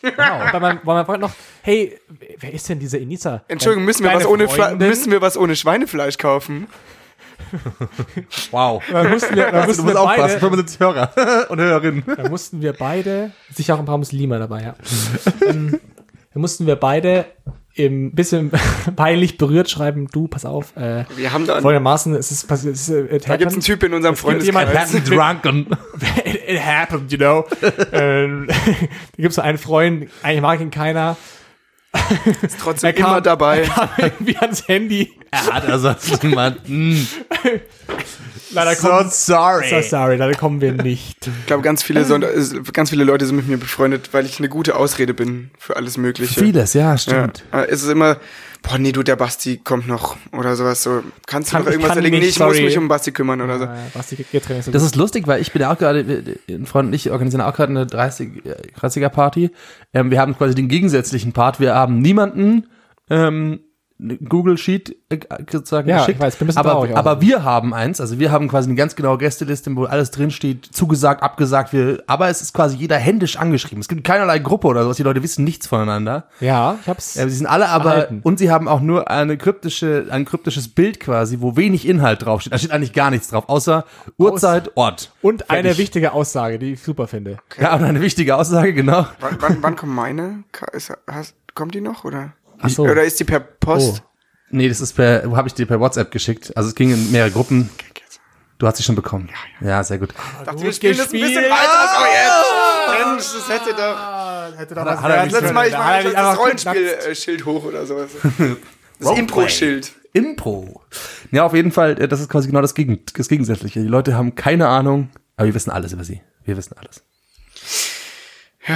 Genau. 0.00 0.44
Und 0.44 0.52
bei 0.52 0.60
meinem, 0.60 0.80
bei 0.84 0.94
meinem 0.94 1.06
Freund 1.06 1.20
noch, 1.20 1.32
hey, 1.62 1.98
wer 2.38 2.52
ist 2.52 2.68
denn 2.68 2.78
diese 2.78 3.00
Enisa? 3.00 3.42
Entschuldigung, 3.48 3.84
müssen 3.84 4.04
wir, 4.04 4.14
was 4.14 4.26
ohne 4.26 4.48
Fle 4.48 4.76
müssen 4.76 5.10
wir 5.10 5.20
was 5.20 5.36
ohne 5.36 5.56
Schweinefleisch 5.56 6.18
kaufen? 6.18 6.68
Wow. 8.50 8.82
Da 8.90 9.04
mussten 9.04 9.36
wir, 9.36 9.50
da 9.50 9.66
mussten 9.66 9.86
Du 9.86 9.92
musst 9.92 9.94
wir 9.94 10.00
aufpassen, 10.00 10.40
beide, 10.40 10.40
75 10.40 10.80
Hörer 10.80 11.46
und 11.50 11.60
Hörerinnen. 11.60 12.04
da 12.06 12.28
mussten 12.28 12.60
wir 12.60 12.72
beide, 12.72 13.32
sicher 13.52 13.74
auch 13.74 13.78
ein 13.78 13.84
paar 13.86 13.98
Muslime 13.98 14.38
dabei, 14.38 14.62
ja. 14.62 14.74
ähm, 15.46 15.80
da 16.32 16.40
mussten 16.40 16.66
wir 16.66 16.76
beide 16.76 17.26
ein 17.86 18.12
bisschen 18.12 18.50
peinlich 18.96 19.38
berührt 19.38 19.70
schreiben, 19.70 20.08
du, 20.12 20.26
pass 20.28 20.44
auf, 20.44 20.76
äh, 20.76 21.04
Wir 21.16 21.32
haben 21.32 21.46
da. 21.46 21.60
folgendermaßen, 21.60 22.14
es 22.14 22.30
ist 22.30 22.46
passiert, 22.48 22.74
es 22.74 22.88
ist, 22.88 23.12
it 23.12 23.28
Da 23.28 23.36
gibt's 23.36 23.54
einen 23.54 23.62
Typ 23.62 23.82
in 23.82 23.94
unserem 23.94 24.14
gibt 24.14 24.42
jemand- 24.42 24.70
Freundeskreis. 24.70 25.04
drunken. 25.42 25.66
it, 26.24 26.40
it 26.48 26.60
happened, 26.64 27.10
you 27.12 27.18
know. 27.18 27.44
ähm, 27.92 28.46
da 28.48 28.54
gibt's 29.16 29.36
so 29.36 29.42
einen 29.42 29.58
Freund, 29.58 30.08
eigentlich 30.22 30.42
mag 30.42 30.60
ihn 30.60 30.70
keiner. 30.70 31.16
Ist 32.42 32.58
trotzdem 32.60 32.88
Er 32.88 32.92
kam- 32.92 33.10
immer 33.12 33.20
dabei. 33.20 33.60
Er 33.62 33.68
kam 33.68 33.88
irgendwie 33.96 34.36
ans 34.36 34.68
Handy. 34.68 35.10
Er 35.30 35.46
hat 35.46 35.66
also 35.68 35.94
jemanden. 36.22 37.08
Leider 38.50 38.74
So 38.74 38.88
kommen, 38.88 39.10
sorry. 39.10 39.68
so 39.68 39.82
sorry, 39.82 40.16
leider 40.16 40.34
kommen 40.34 40.60
wir 40.62 40.72
nicht. 40.72 41.26
Ich 41.26 41.46
glaube, 41.46 41.62
ganz 41.62 41.82
viele, 41.82 42.04
so, 42.06 42.18
ganz 42.72 42.88
viele 42.90 43.04
Leute 43.04 43.26
sind 43.26 43.36
mit 43.36 43.46
mir 43.46 43.58
befreundet, 43.58 44.08
weil 44.12 44.24
ich 44.24 44.38
eine 44.38 44.48
gute 44.48 44.74
Ausrede 44.76 45.12
bin 45.12 45.50
für 45.58 45.76
alles 45.76 45.98
Mögliche. 45.98 46.40
Vieles, 46.40 46.72
ja, 46.72 46.92
Ja, 46.92 46.98
stimmt. 46.98 47.44
aber 47.50 47.70
es 47.70 47.82
ist 47.82 47.90
immer, 47.90 48.16
boah, 48.62 48.78
nee, 48.78 48.92
du, 48.92 49.02
der 49.02 49.16
Basti 49.16 49.58
kommt 49.62 49.86
noch 49.86 50.16
oder 50.32 50.56
sowas. 50.56 50.82
So, 50.82 51.02
kannst 51.26 51.50
du 51.50 51.56
Kann- 51.56 51.64
noch 51.66 51.70
irgendwas 51.72 51.96
erledigen? 51.96 52.16
nicht, 52.22 52.22
Nee, 52.22 52.28
ich 52.30 52.38
muss 52.38 52.54
sorry. 52.56 52.64
mich 52.64 52.78
um 52.78 52.88
Basti 52.88 53.12
kümmern 53.12 53.42
oder 53.42 53.58
so. 53.58 53.64
Äh, 53.64 53.68
die 54.12 54.24
Getränke 54.32 54.62
sind. 54.62 54.74
Das 54.74 54.82
ist 54.82 54.96
lustig, 54.96 55.26
weil 55.26 55.42
ich 55.42 55.52
bin 55.52 55.60
ja 55.60 55.70
auch 55.70 55.76
gerade, 55.78 56.08
wir- 56.08 56.22
ein 56.56 56.64
Freund 56.64 56.86
und 56.88 56.94
ich 56.94 57.10
organisieren 57.10 57.42
auch 57.42 57.54
gerade 57.54 57.70
eine 57.70 57.86
30, 57.86 58.46
äh, 58.46 58.54
30er 58.80 59.10
Party. 59.10 59.50
Ähm, 59.92 60.10
wir 60.10 60.20
haben 60.22 60.34
quasi 60.38 60.54
den 60.54 60.68
gegensätzlichen 60.68 61.32
Part. 61.34 61.60
Wir 61.60 61.74
haben 61.74 61.98
niemanden, 62.00 62.66
ähm, 63.10 63.60
Google 64.28 64.56
Sheet 64.58 64.96
äh, 65.08 65.18
sozusagen 65.50 65.88
Ja, 65.88 65.98
geschickt. 65.98 66.18
ich 66.18 66.22
weiß, 66.22 66.36
bin 66.36 66.56
aber, 66.56 66.70
traurig 66.70 66.92
auch. 66.92 66.98
aber 66.98 67.20
wir 67.20 67.42
haben 67.42 67.74
eins, 67.74 68.00
also 68.00 68.18
wir 68.20 68.30
haben 68.30 68.46
quasi 68.48 68.68
eine 68.68 68.76
ganz 68.76 68.94
genaue 68.94 69.18
Gästeliste, 69.18 69.74
wo 69.74 69.84
alles 69.84 70.12
drinsteht, 70.12 70.66
zugesagt, 70.66 71.22
abgesagt, 71.22 71.72
wir, 71.72 72.02
aber 72.06 72.28
es 72.28 72.40
ist 72.40 72.52
quasi 72.54 72.76
jeder 72.76 72.96
händisch 72.96 73.36
angeschrieben. 73.36 73.80
Es 73.80 73.88
gibt 73.88 74.04
keinerlei 74.04 74.38
Gruppe 74.38 74.68
oder 74.68 74.84
sowas, 74.84 74.96
die 74.98 75.02
Leute 75.02 75.22
wissen 75.22 75.42
nichts 75.44 75.66
voneinander. 75.66 76.28
Ja, 76.40 76.78
ich 76.80 76.88
hab's. 76.88 77.16
Ja, 77.16 77.28
sie 77.28 77.34
sind 77.34 77.46
alle 77.46 77.68
aber, 77.68 77.90
Erhalten. 77.90 78.20
und 78.22 78.38
sie 78.38 78.50
haben 78.50 78.68
auch 78.68 78.80
nur 78.80 79.10
eine 79.10 79.36
kryptische, 79.36 80.06
ein 80.10 80.24
kryptisches 80.24 80.68
Bild 80.68 81.00
quasi, 81.00 81.38
wo 81.40 81.56
wenig 81.56 81.86
Inhalt 81.88 82.24
draufsteht. 82.24 82.52
Da 82.52 82.58
steht 82.58 82.70
eigentlich 82.70 82.92
gar 82.92 83.10
nichts 83.10 83.28
drauf, 83.28 83.48
außer 83.48 83.84
Uhrzeit, 84.16 84.70
Ort. 84.76 85.12
und 85.22 85.50
eine 85.50 85.62
Fertig. 85.70 85.78
wichtige 85.78 86.12
Aussage, 86.12 86.58
die 86.60 86.74
ich 86.74 86.82
super 86.82 87.08
finde. 87.08 87.38
Ja, 87.60 87.74
und 87.74 87.82
eine 87.82 88.00
wichtige 88.00 88.36
Aussage, 88.36 88.72
genau. 88.74 89.06
Wann, 89.20 89.36
wann, 89.40 89.58
wann 89.60 89.76
kommt 89.76 89.92
meine? 89.94 90.44
Ist, 90.72 90.92
hast, 91.10 91.34
kommt 91.54 91.74
die 91.74 91.80
noch 91.80 92.04
oder? 92.04 92.32
Ach 92.60 92.68
so. 92.68 92.82
Oder 92.84 93.04
ist 93.04 93.18
die 93.20 93.24
per 93.24 93.40
Post? 93.40 94.02
Oh. 94.04 94.08
Nee, 94.50 94.68
das 94.68 94.80
ist 94.80 94.94
per, 94.94 95.24
habe 95.36 95.48
ich 95.48 95.54
dir 95.54 95.66
per 95.66 95.78
WhatsApp 95.78 96.10
geschickt. 96.10 96.52
Also 96.56 96.70
es 96.70 96.74
ging 96.74 96.90
in 96.90 97.12
mehrere 97.12 97.30
Gruppen. 97.30 97.68
Du 98.58 98.66
hast 98.66 98.76
sie 98.76 98.82
schon 98.82 98.96
bekommen. 98.96 99.28
Ja, 99.60 99.84
sehr 99.84 99.98
gut. 99.98 100.12
Dachte, 100.44 100.62
wir 100.62 100.72
spielen 100.72 100.96
das 100.96 101.06
ein 101.06 101.12
bisschen 101.12 101.26
gespielt. 101.28 101.50
weiter. 101.50 101.88
Oh, 102.00 102.04
jetzt. 102.12 103.06
Mensch, 103.06 103.24
das 103.34 103.48
hätte 103.48 103.76
doch. 103.76 104.58
Hätte 104.58 104.74
doch 104.74 104.84
was 104.84 105.00
hat 105.00 105.10
er 105.10 105.24
nicht 105.24 105.32
Letztes 105.32 105.52
Mal, 105.52 105.68
ich 105.68 105.76
Hat 105.76 105.84
mache 105.84 106.04
das 106.04 106.14
einfach 106.14 106.38
Rollenspiel-Schild 106.38 107.46
hoch 107.46 107.64
oder 107.64 107.86
sowas. 107.86 108.10
Das. 109.00 109.16
Impro-Schild. 109.16 109.92
Impro. 110.12 110.82
Ja, 111.30 111.44
auf 111.44 111.54
jeden 111.54 111.70
Fall, 111.70 112.00
äh, 112.00 112.08
das 112.08 112.18
ist 112.18 112.28
quasi 112.28 112.48
genau 112.48 112.62
das, 112.62 112.74
Gegen 112.74 112.98
das 113.14 113.28
Gegensätzliche. 113.28 113.80
Die 113.80 113.86
Leute 113.86 114.16
haben 114.16 114.34
keine 114.34 114.66
Ahnung, 114.66 115.10
aber 115.36 115.46
wir 115.46 115.54
wissen 115.54 115.70
alles 115.70 115.92
über 115.92 116.02
sie. 116.02 116.20
Wir 116.44 116.56
wissen 116.56 116.74
alles. 116.76 117.04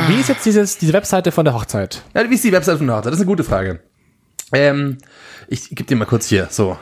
Wie 0.09 0.21
ist 0.21 0.29
jetzt 0.29 0.45
dieses, 0.47 0.79
diese 0.79 0.93
Webseite 0.93 1.33
von 1.33 1.45
der 1.45 1.55
Hochzeit? 1.55 2.03
Ja, 2.15 2.29
wie 2.29 2.35
ist 2.35 2.45
die 2.45 2.53
Website 2.53 2.79
von 2.79 2.87
der 2.87 2.97
Hochzeit? 2.97 3.13
Das 3.13 3.15
ist 3.19 3.21
eine 3.23 3.29
gute 3.31 3.45
Frage. 3.45 3.81
Ähm, 4.53 4.99
ich 5.49 5.69
gebe 5.71 5.85
dir 5.85 5.97
mal 5.97 6.05
kurz 6.07 6.27
hier 6.27 6.49
so 6.51 6.77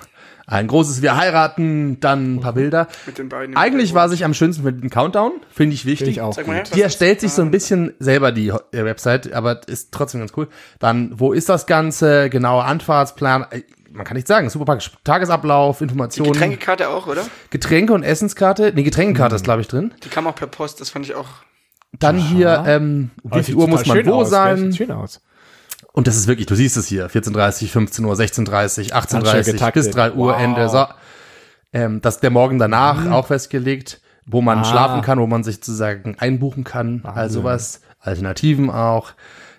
ein 0.46 0.66
großes 0.66 1.01
Wir 1.03 1.16
heiraten, 1.16 2.01
dann 2.01 2.35
ein 2.37 2.40
paar 2.40 2.55
Bilder. 2.55 2.88
Mit 3.07 3.18
den 3.18 3.29
beiden 3.29 3.57
Eigentlich 3.57 3.94
war 3.94 4.09
sich 4.09 4.25
am 4.25 4.35
schönsten 4.35 4.64
mit 4.64 4.83
dem 4.83 4.90
Countdown, 4.90 5.33
finde 5.53 5.75
ich 5.75 5.87
wichtig. 5.87 6.09
Ich 6.09 6.20
auch. 6.20 6.37
Her, 6.37 6.64
Die 6.75 6.83
erstellt 6.83 7.20
sich 7.20 7.33
so 7.33 7.42
ein 7.42 7.53
bisschen 7.53 7.94
selber 8.01 8.33
die 8.33 8.49
äh, 8.49 8.85
Website, 8.85 9.33
aber 9.33 9.61
ist 9.68 9.92
trotzdem 9.92 10.20
ganz 10.20 10.33
cool. 10.37 10.49
Dann, 10.81 11.12
wo 11.20 11.33
ist 11.33 11.49
das 11.49 11.66
Ganze? 11.66 12.31
Genauer 12.31 12.64
Anfahrtsplan. 12.64 13.46
Äh, 13.53 13.62
Man 13.92 14.05
kann 14.05 14.16
nicht 14.16 14.27
sagen, 14.27 14.51
super 14.51 14.64
praktisch. 14.64 14.90
Tagesablauf, 15.05 15.81
Informationen. 15.83 16.33
Getränkekarte 16.33 16.88
auch, 16.88 17.07
oder? 17.07 17.23
Getränke 17.51 17.92
und 17.92 18.03
Essenskarte. 18.03 18.73
Nee, 18.75 18.83
Getränkekarte 18.83 19.35
Hm. 19.35 19.37
ist, 19.37 19.44
glaube 19.44 19.61
ich, 19.61 19.68
drin. 19.68 19.94
Die 20.05 20.09
kam 20.09 20.27
auch 20.27 20.35
per 20.35 20.49
Post, 20.49 20.81
das 20.81 20.90
fand 20.90 21.05
ich 21.07 21.14
auch. 21.14 21.29
Dann 21.98 22.16
hier, 22.18 22.64
ähm, 22.66 23.11
wie 23.24 23.42
viel 23.42 23.57
Uhr 23.57 23.68
muss 23.68 23.85
man 23.87 24.05
wo 24.07 24.24
sein? 24.24 24.70
Sieht 24.72 24.76
schön 24.76 24.90
aus. 24.92 25.20
Und 25.92 26.07
das 26.07 26.16
ist 26.16 26.29
wirklich, 26.29 26.46
du 26.46 26.55
siehst 26.55 26.76
es 26.76 26.87
hier, 26.87 27.11
14.30, 27.11 27.68
15 27.68 28.05
Uhr, 28.05 28.14
16.30, 28.14 28.92
18.30 28.92 29.44
getaktet. 29.53 29.85
bis 29.87 29.90
3 29.90 30.12
Uhr 30.12 30.33
Wow. 30.35 30.40
Ende. 30.40 30.68
So. 30.68 30.87
Ähm, 31.72 32.00
das 32.00 32.16
ist 32.16 32.22
der 32.22 32.31
Morgen 32.31 32.59
danach 32.59 33.05
Mhm. 33.05 33.12
auch 33.12 33.26
festgelegt, 33.26 34.00
wo 34.24 34.40
man 34.40 34.59
Ah. 34.61 34.64
schlafen 34.64 35.03
kann, 35.03 35.18
wo 35.18 35.26
man 35.26 35.42
sich 35.42 35.57
sozusagen 35.57 36.16
einbuchen 36.18 36.62
kann, 36.64 37.03
also 37.05 37.40
sowas, 37.40 37.81
Alternativen 37.98 38.70
auch. 38.70 39.12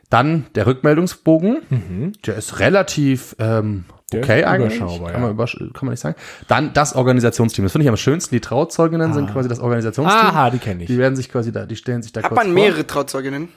Dann 0.09 0.45
der 0.55 0.65
Rückmeldungsbogen, 0.67 2.15
der 2.25 2.35
ist 2.35 2.59
relativ 2.59 3.35
ähm, 3.39 3.67
Mhm. 3.69 3.85
Der 4.11 4.23
okay 4.23 4.43
eigentlich, 4.43 4.77
überschaubar, 4.77 5.11
kann, 5.11 5.21
ja. 5.21 5.27
man 5.27 5.31
übersch 5.35 5.55
kann 5.57 5.71
man 5.85 5.89
nicht 5.91 5.99
sagen. 6.01 6.15
Dann 6.47 6.73
das 6.73 6.95
Organisationsteam, 6.95 7.63
das 7.65 7.71
finde 7.71 7.83
ich 7.83 7.89
am 7.89 7.97
schönsten. 7.97 8.35
Die 8.35 8.41
Trauzeuginnen 8.41 9.13
sind 9.13 9.31
quasi 9.31 9.47
das 9.47 9.59
Organisationsteam. 9.59 10.19
Aha, 10.19 10.49
die 10.49 10.59
kenne 10.59 10.83
ich. 10.83 10.87
Die 10.87 10.97
werden 10.97 11.15
sich 11.15 11.31
quasi 11.31 11.51
da, 11.51 11.65
die 11.65 11.75
stellen 11.75 12.01
sich 12.03 12.11
da 12.11 12.21
Hat 12.21 12.29
kurz 12.29 12.37
man 12.37 12.47
vor. 12.47 12.53
mehrere 12.53 12.85
Trauzeuginnen? 12.85 13.49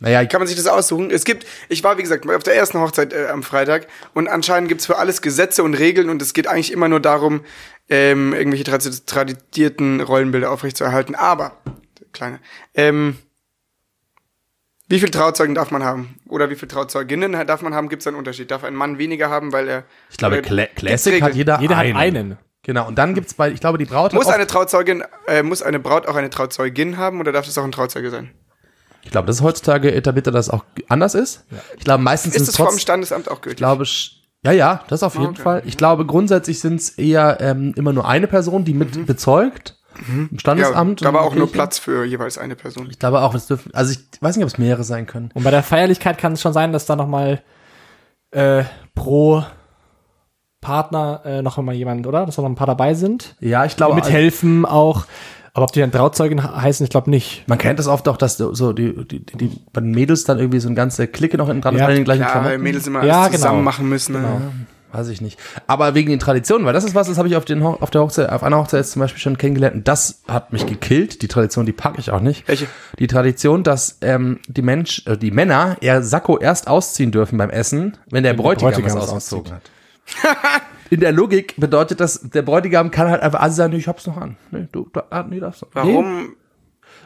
Naja, 0.00 0.24
Kann 0.26 0.40
man 0.40 0.46
sich 0.46 0.56
das 0.56 0.68
aussuchen? 0.68 1.10
Es 1.10 1.24
gibt, 1.24 1.44
ich 1.68 1.82
war 1.82 1.98
wie 1.98 2.02
gesagt 2.02 2.28
auf 2.30 2.44
der 2.44 2.54
ersten 2.54 2.78
Hochzeit 2.78 3.12
äh, 3.12 3.26
am 3.32 3.42
Freitag 3.42 3.88
und 4.14 4.28
anscheinend 4.28 4.68
gibt's 4.68 4.86
für 4.86 4.96
alles 4.96 5.22
Gesetze 5.22 5.64
und 5.64 5.74
Regeln 5.74 6.08
und 6.08 6.22
es 6.22 6.34
geht 6.34 6.46
eigentlich 6.46 6.72
immer 6.72 6.88
nur 6.88 7.00
darum, 7.00 7.40
ähm, 7.88 8.32
irgendwelche 8.32 8.64
tradi- 8.64 9.02
tradierten 9.06 10.00
Rollenbilder 10.00 10.52
aufrechtzuerhalten. 10.52 11.16
Aber, 11.16 11.56
kleine, 12.12 12.38
ähm, 12.74 13.16
wie 14.88 14.98
viele 14.98 15.10
Trauzeugen 15.10 15.54
darf 15.54 15.70
man 15.70 15.84
haben? 15.84 16.16
Oder 16.28 16.50
wie 16.50 16.54
viele 16.54 16.68
Trauzeuginnen 16.68 17.32
darf 17.46 17.62
man 17.62 17.74
haben? 17.74 17.88
Gibt's 17.88 18.04
da 18.04 18.10
einen 18.10 18.18
Unterschied? 18.18 18.50
Darf 18.50 18.64
ein 18.64 18.74
Mann 18.74 18.98
weniger 18.98 19.28
haben, 19.30 19.52
weil 19.52 19.68
er. 19.68 19.84
ich 20.10 20.16
glaube, 20.16 20.40
Cla 20.42 20.66
Classic 20.66 21.20
hat 21.22 21.34
jeder, 21.34 21.60
Jeder 21.60 21.76
einen. 21.76 21.94
hat 21.94 22.02
einen. 22.02 22.38
Genau, 22.62 22.86
und 22.86 22.96
dann 22.98 23.14
gibt's 23.14 23.34
bei, 23.34 23.50
ich 23.50 23.60
glaube, 23.60 23.78
die 23.78 23.84
Braut 23.86 24.12
Muss 24.12 24.26
eine 24.26 24.46
Trauzeugin, 24.46 25.02
äh, 25.26 25.42
muss 25.42 25.62
eine 25.62 25.78
Braut 25.78 26.06
auch 26.06 26.16
eine 26.16 26.28
Trauzeugin 26.28 26.98
haben 26.98 27.20
oder 27.20 27.32
darf 27.32 27.46
das 27.46 27.56
auch 27.56 27.64
ein 27.64 27.72
Trauzeuge 27.72 28.10
sein? 28.10 28.30
Ich 29.02 29.10
glaube, 29.10 29.26
das 29.26 29.36
ist 29.36 29.42
heutzutage 29.42 29.94
etabliert, 29.94 30.26
dass 30.26 30.34
das 30.34 30.50
auch 30.50 30.64
anders 30.88 31.14
ist. 31.14 31.46
Ich 31.78 31.84
glaube, 31.84 32.02
meistens 32.02 32.34
Ist 32.34 32.42
ist 32.42 32.48
es 32.48 32.54
es 32.54 32.56
vom 32.56 32.66
trotz, 32.66 32.80
Standesamt 32.82 33.30
auch 33.30 33.36
ich 33.36 33.42
gültig? 33.42 33.58
glaube, 33.58 33.84
sch- 33.84 34.10
ja, 34.44 34.52
ja, 34.52 34.84
das 34.88 35.02
auf 35.02 35.14
jeden 35.14 35.28
Okay. 35.28 35.42
Fall. 35.42 35.62
Ich 35.64 35.76
glaube, 35.78 36.04
grundsätzlich 36.04 36.60
sind 36.60 36.80
es 36.80 36.90
eher 36.90 37.38
ähm, 37.40 37.72
immer 37.76 37.92
nur 37.92 38.06
eine 38.06 38.26
Person, 38.26 38.64
die 38.64 38.74
mit 38.74 39.06
bezeugt. 39.06 39.77
Im 40.08 40.28
ja, 40.32 40.38
Standesamt. 40.38 41.04
da 41.04 41.12
war 41.12 41.22
auch 41.22 41.34
nur. 41.34 41.50
Platz 41.50 41.78
für 41.78 42.04
jeweils 42.04 42.38
eine 42.38 42.54
Person. 42.56 42.88
Ich 42.90 42.98
glaube 42.98 43.20
auch, 43.22 43.34
es 43.34 43.46
dürfen, 43.46 43.72
also 43.74 43.92
ich 43.92 44.00
weiß 44.20 44.36
nicht, 44.36 44.44
ob 44.44 44.50
es 44.50 44.58
mehrere 44.58 44.84
sein 44.84 45.06
können. 45.06 45.30
Und 45.34 45.42
bei 45.44 45.50
der 45.50 45.62
Feierlichkeit 45.62 46.18
kann 46.18 46.32
es 46.34 46.40
schon 46.40 46.52
sein, 46.52 46.72
dass 46.72 46.86
da 46.86 46.94
nochmal 46.96 47.42
äh, 48.30 48.64
pro 48.94 49.42
Partner 50.60 51.22
äh, 51.24 51.42
noch 51.42 51.56
mal 51.58 51.74
jemand, 51.74 52.06
oder? 52.06 52.26
Dass 52.26 52.36
da 52.36 52.42
noch 52.42 52.48
ein 52.48 52.54
paar 52.56 52.66
dabei 52.66 52.94
sind. 52.94 53.36
Ja, 53.40 53.64
ich 53.64 53.76
glaube, 53.76 53.94
Mithelfen 53.94 54.64
auch. 54.66 55.04
Aber 55.54 55.64
ob 55.64 55.72
die 55.72 55.80
dann 55.80 55.90
Trauzeugen 55.90 56.42
he- 56.42 56.60
heißen, 56.60 56.84
ich 56.84 56.90
glaube 56.90 57.10
nicht. 57.10 57.44
man 57.48 57.58
kennt 57.58 57.78
das 57.78 57.88
oft 57.88 58.06
auch, 58.08 58.16
dass 58.16 58.36
so 58.36 58.72
die, 58.72 58.94
die, 59.06 59.24
die, 59.24 59.36
die 59.36 59.60
bei 59.72 59.80
den 59.80 59.90
Mädels 59.92 60.24
dann 60.24 60.38
irgendwie 60.38 60.60
so 60.60 60.68
eine 60.68 60.74
ganze 60.76 61.08
Clique 61.08 61.36
noch 61.36 61.46
hinten 61.46 61.62
dran 61.62 61.74
ist, 61.74 61.80
Ja. 61.80 61.86
alle 61.86 61.94
in 61.94 62.00
den 62.00 62.04
gleichen 62.04 62.20
Ja, 62.22 62.26
weil 62.28 62.32
Klamotten. 62.42 62.62
Mädels 62.62 62.86
immer 62.86 63.04
Ja, 63.04 63.22
alles 63.22 63.32
zusammen 63.36 63.58
genau. 63.58 63.64
machen 63.64 63.88
müssen. 63.88 64.12
Ne? 64.20 64.40
Weiß 64.90 65.08
ich 65.08 65.20
nicht. 65.20 65.38
Aber 65.66 65.94
wegen 65.94 66.08
den 66.08 66.18
Traditionen, 66.18 66.64
weil 66.66 66.72
das 66.72 66.82
ist 66.84 66.94
was, 66.94 67.08
das 67.08 67.18
habe 67.18 67.28
ich 67.28 67.36
auf, 67.36 67.44
den, 67.44 67.62
Ho- 67.62 67.76
auf 67.80 67.90
der 67.90 68.00
Hochzeit, 68.00 68.30
auf 68.30 68.42
einer 68.42 68.56
Hochzeit 68.56 68.86
zum 68.86 69.00
Beispiel 69.00 69.20
schon 69.20 69.36
kennengelernt. 69.36 69.74
Und 69.76 69.88
das 69.88 70.22
hat 70.26 70.52
mich 70.52 70.64
gekillt. 70.66 71.20
Die 71.20 71.28
Tradition, 71.28 71.66
die 71.66 71.72
packe 71.72 72.00
ich 72.00 72.10
auch 72.10 72.20
nicht. 72.20 72.48
Welche? 72.48 72.66
Die 72.98 73.06
Tradition, 73.06 73.62
dass 73.62 73.98
ähm, 74.00 74.38
die 74.48 74.62
Mensch, 74.62 75.02
äh, 75.06 75.18
die 75.18 75.30
Männer 75.30 75.76
ihr 75.82 76.02
Sakko 76.02 76.38
erst 76.38 76.68
ausziehen 76.68 77.10
dürfen 77.12 77.36
beim 77.36 77.50
Essen, 77.50 77.98
wenn 78.10 78.22
der 78.22 78.32
der 78.32 78.42
Bräutigam, 78.42 78.72
Bräutigam 78.72 78.96
es 78.98 79.08
ausgezogen 79.08 79.52
hat. 79.52 79.62
In 80.90 81.00
der 81.00 81.12
Logik 81.12 81.54
bedeutet 81.58 82.00
das, 82.00 82.20
der 82.30 82.40
Bräutigam 82.40 82.90
kann 82.90 83.10
halt 83.10 83.20
einfach 83.20 83.40
also 83.40 83.56
sagen, 83.56 83.72
nee, 83.74 83.78
ich 83.78 83.88
hab's 83.88 84.06
noch 84.06 84.16
an. 84.16 84.36
Nee, 84.50 84.68
du, 84.72 84.88
da, 84.90 85.04
ah, 85.10 85.22
nee, 85.28 85.38
darfst. 85.38 85.62
Nee. 85.62 85.68
Warum? 85.74 86.34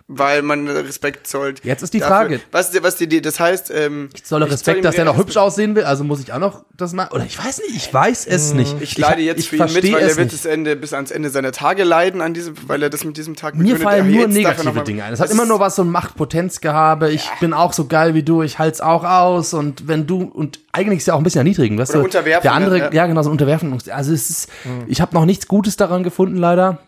Weil 0.08 0.42
man 0.42 0.68
Respekt 0.68 1.26
zollt. 1.26 1.64
Jetzt 1.64 1.82
ist 1.82 1.94
die 1.94 2.00
Frage. 2.00 2.40
Was, 2.50 2.70
was 2.82 2.96
die, 2.96 3.06
die, 3.06 3.22
das 3.22 3.40
heißt, 3.40 3.72
ähm, 3.74 4.10
Ich 4.14 4.24
zolle 4.24 4.46
ich 4.46 4.52
Respekt, 4.52 4.78
ihm 4.78 4.82
dass 4.82 4.96
der 4.96 5.04
noch 5.04 5.16
hübsch 5.16 5.36
aussehen 5.36 5.74
will, 5.74 5.84
also 5.84 6.04
muss 6.04 6.20
ich 6.20 6.32
auch 6.32 6.38
noch 6.38 6.64
das 6.76 6.92
machen. 6.92 7.14
Oder 7.14 7.24
ich 7.24 7.38
weiß 7.38 7.58
nicht, 7.58 7.76
ich 7.76 7.94
weiß 7.94 8.26
es 8.26 8.52
nicht. 8.52 8.76
Ich 8.80 8.98
leide 8.98 9.22
jetzt 9.22 9.40
ich 9.40 9.48
für 9.48 9.56
ihn 9.56 9.72
mit, 9.72 9.92
weil 9.92 10.02
er 10.02 10.16
wird 10.16 10.32
das 10.32 10.44
Ende 10.44 10.76
bis 10.76 10.92
ans 10.92 11.10
Ende 11.10 11.30
seiner 11.30 11.52
Tage 11.52 11.84
leiden, 11.84 12.20
an 12.20 12.34
diesem, 12.34 12.54
weil 12.66 12.82
er 12.82 12.90
das 12.90 13.04
mit 13.04 13.16
diesem 13.16 13.36
Tag 13.36 13.54
Mir 13.54 13.76
fallen 13.76 14.10
nur 14.10 14.22
er 14.22 14.28
negative 14.28 14.82
Dinge 14.82 15.04
ein. 15.04 15.12
Es 15.12 15.20
hat 15.20 15.30
immer 15.30 15.46
nur 15.46 15.60
was 15.60 15.76
so 15.76 15.82
ein 15.82 15.90
Machtpotenzgehabe. 15.90 17.10
Ich 17.10 17.28
bin 17.40 17.52
auch 17.52 17.72
so 17.72 17.86
geil 17.86 18.14
wie 18.14 18.22
du, 18.22 18.42
ich 18.42 18.58
halt's 18.58 18.80
auch 18.80 19.04
aus. 19.04 19.54
Und 19.54 19.88
wenn 19.88 20.06
du, 20.06 20.22
und 20.22 20.60
eigentlich 20.72 20.98
ist 20.98 21.06
ja 21.06 21.14
auch 21.14 21.18
ein 21.18 21.24
bisschen 21.24 21.40
erniedrigend, 21.40 21.78
weißt 21.78 21.92
Oder 21.92 22.00
du? 22.00 22.04
unterwerfen, 22.04 22.42
Der 22.42 22.52
andere, 22.52 22.78
ja. 22.78 22.92
ja, 22.92 23.06
genau, 23.06 23.22
so 23.22 23.30
ein 23.30 23.32
Unterwerfen. 23.32 23.72
Also 23.90 24.12
es 24.12 24.30
ist, 24.30 24.48
ich 24.86 25.00
habe 25.00 25.14
noch 25.14 25.24
nichts 25.24 25.48
Gutes 25.48 25.76
daran 25.76 26.02
gefunden, 26.02 26.36
leider. 26.36 26.78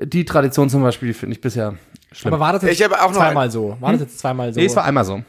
Die 0.00 0.24
Tradition 0.24 0.70
zum 0.70 0.82
Beispiel, 0.82 1.08
die 1.08 1.14
finde 1.14 1.34
ich 1.34 1.40
bisher 1.40 1.74
schlimm. 2.14 2.34
Aber 2.34 2.40
war 2.44 2.52
das 2.52 2.62
jetzt 2.62 2.78
Ich 2.78 2.82
habe 2.84 3.00
auch 3.00 3.08
noch 3.08 3.16
zweimal 3.16 3.50
so? 3.50 3.76
War 3.80 3.92
das 3.92 4.00
jetzt 4.02 4.18
zweimal 4.18 4.52
so? 4.52 4.60
nee, 4.60 4.66
es 4.66 4.76
war 4.76 4.84
einmal 4.84 5.04
so. 5.04 5.22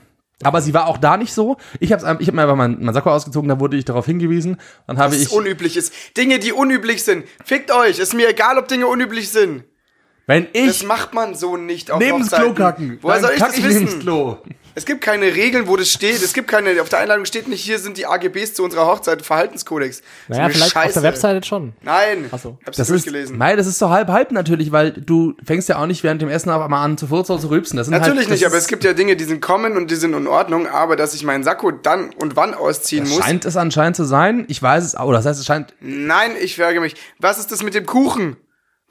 Aber 0.44 0.62
sie 0.62 0.74
war 0.74 0.88
auch 0.88 0.98
da 0.98 1.16
nicht 1.16 1.34
so. 1.34 1.58
Ich 1.80 1.94
habe 1.94 2.18
ich 2.22 2.28
hab 2.28 2.36
mir 2.36 2.42
einfach 2.42 2.56
mein, 2.56 2.78
mein 2.82 2.94
Sakko 2.94 3.12
ausgezogen, 3.12 3.48
da 3.48 3.60
wurde 3.60 3.78
ich 3.78 3.86
darauf 3.86 4.06
hingewiesen. 4.06 4.58
Dann 4.88 4.98
habe 4.98 5.14
was 5.16 5.22
ich, 5.22 5.32
unüblich 5.32 5.78
ist. 5.78 5.94
Dinge, 6.18 6.40
die 6.40 6.52
unüblich 6.52 7.04
sind. 7.04 7.26
Fickt 7.46 7.72
euch. 7.72 8.00
Ist 8.00 8.14
mir 8.14 8.28
egal, 8.30 8.58
ob 8.58 8.68
Dinge 8.68 8.88
unüblich 8.88 9.30
sind. 9.30 9.64
wenn 10.28 10.48
Das 10.54 10.82
ich 10.82 10.86
macht 10.86 11.14
man 11.14 11.36
so 11.36 11.56
nicht 11.56 11.92
auf 11.92 12.00
neben 12.00 12.20
das 12.20 12.28
Hochzeiten. 12.32 12.56
Klo 12.56 12.66
kacken, 12.66 12.98
Woher 13.02 13.20
soll 13.22 13.32
ich 13.36 13.40
das 13.40 13.64
wissen? 13.64 13.86
das 13.86 14.00
Klo. 14.00 14.38
Es 14.76 14.86
gibt 14.86 15.02
keine 15.02 15.26
Regeln, 15.26 15.68
wo 15.68 15.78
das 15.78 15.90
steht. 15.90 16.22
Es 16.24 16.34
gibt 16.34 16.48
keine, 16.48 16.82
auf 16.82 16.90
der 16.90 17.00
Einladung 17.00 17.26
steht 17.26 17.48
nicht, 17.48 17.64
hier 17.64 17.78
sind 17.80 17.98
die 17.98 18.06
AGBs 18.08 18.56
zu 18.56 18.64
unserer 18.64 18.88
Hochzeit, 18.88 19.22
Verhaltenskodex. 19.24 20.00
Das 20.00 20.08
ist 20.08 20.30
naja, 20.30 20.50
vielleicht 20.50 20.64
auf 20.66 20.72
Scheiße. 20.84 20.94
der 20.94 21.04
Webseite 21.04 21.48
schon. 21.48 21.74
Nein. 21.82 22.30
Ach 22.32 22.40
so. 22.40 22.58
Ich 22.62 22.68
hab's 22.68 22.78
Das 22.78 22.90
ist, 22.90 23.06
durchgelesen. 23.06 23.38
nein, 23.38 23.58
das 23.58 23.68
ist 23.68 23.80
so 23.80 23.90
halb 23.90 24.08
halb 24.10 24.32
natürlich, 24.32 24.72
weil 24.72 24.92
du 24.92 25.36
fängst 25.46 25.70
ja 25.70 25.78
auch 25.78 25.86
nicht 25.86 26.04
während 26.04 26.22
dem 26.22 26.30
Essen 26.30 26.50
auf 26.50 26.62
einmal 26.62 26.84
an 26.84 26.98
zu 26.98 27.08
furzen 27.08 27.34
oder 27.34 27.42
zu. 27.42 27.48
Das 27.48 27.86
sind 27.88 27.92
Natürlich 27.92 28.04
halt, 28.06 28.18
das 28.18 28.30
nicht, 28.30 28.46
aber 28.46 28.56
es 28.58 28.68
gibt 28.68 28.84
ja 28.84 28.94
Dinge, 28.94 29.16
die 29.16 29.24
sind 29.26 29.42
kommen 29.42 29.78
und 29.78 29.92
die 29.92 29.96
sind 29.96 30.14
in 30.14 30.28
Ordnung, 30.28 30.68
aber 30.68 30.96
dass 30.96 31.14
ich 31.14 31.24
meinen 31.24 31.44
Sakko 31.44 31.72
dann 31.72 32.10
und 32.12 32.36
wann 32.36 32.54
ausziehen 32.54 33.08
muss. 33.08 33.24
Scheint 33.24 33.46
es 33.46 33.58
anscheinend 33.58 33.96
zu 33.96 34.06
sein. 34.06 34.46
Ich 34.48 34.62
weiß 34.62 34.84
es 34.84 34.96
auch. 34.96 35.12
Das 35.12 35.26
heißt, 35.26 35.40
es 35.40 35.46
scheint. 35.46 35.74
Nein, 35.82 36.32
ich 36.42 36.56
frage 36.56 36.80
mich, 36.82 36.96
was 37.20 37.38
ist 37.38 37.52
das 37.52 37.62
mit 37.64 37.76
dem 37.76 37.86
Kuchen? 37.86 38.38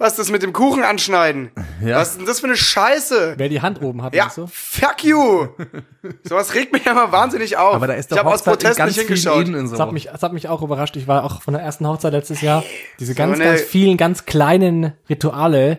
Was 0.02 0.12
ist 0.14 0.18
das 0.18 0.30
mit 0.30 0.42
dem 0.42 0.52
Kuchen 0.52 0.82
anschneiden? 0.82 1.50
Ja. 1.80 1.98
Was 2.00 2.10
ist 2.10 2.18
denn 2.18 2.26
das 2.26 2.40
für 2.40 2.46
eine 2.46 2.56
Scheiße? 2.56 3.34
Wer 3.36 3.48
die 3.48 3.60
Hand 3.62 3.80
oben 3.82 4.02
hat, 4.02 4.14
Ja, 4.16 4.26
weißt 4.26 4.38
du? 4.38 4.46
fuck 4.52 5.04
you! 5.04 5.46
Sowas 6.24 6.54
regt 6.54 6.72
mich 6.72 6.84
ja 6.84 6.90
immer 6.90 7.12
wahnsinnig 7.12 7.56
auf. 7.56 7.74
Aber 7.76 7.86
da 7.86 7.92
ist 7.94 8.06
ich 8.06 8.08
doch 8.10 8.18
habe 8.18 8.30
aus 8.34 8.42
Protest 8.42 8.76
ganz 8.78 8.96
nicht 8.96 9.06
hingeschaut. 9.06 9.46
Ehen 9.46 9.54
und 9.54 9.70
Das 9.70 9.78
so. 9.78 9.78
hat, 9.78 9.92
mich, 9.92 10.08
das 10.12 10.22
hat 10.22 10.32
mich 10.32 10.48
auch 10.48 10.60
überrascht. 10.62 10.96
Ich 10.96 11.06
war 11.06 11.22
auch 11.24 11.40
von 11.42 11.54
der 11.54 11.62
ersten 11.62 11.86
Hochzeit 11.86 12.12
letztes 12.12 12.40
Jahr. 12.40 12.64
Diese 12.98 13.14
ganz, 13.14 13.36
eine- 13.36 13.44
ganz 13.44 13.60
vielen, 13.62 13.96
ganz 13.96 14.26
kleinen 14.26 14.92
Rituale, 15.08 15.78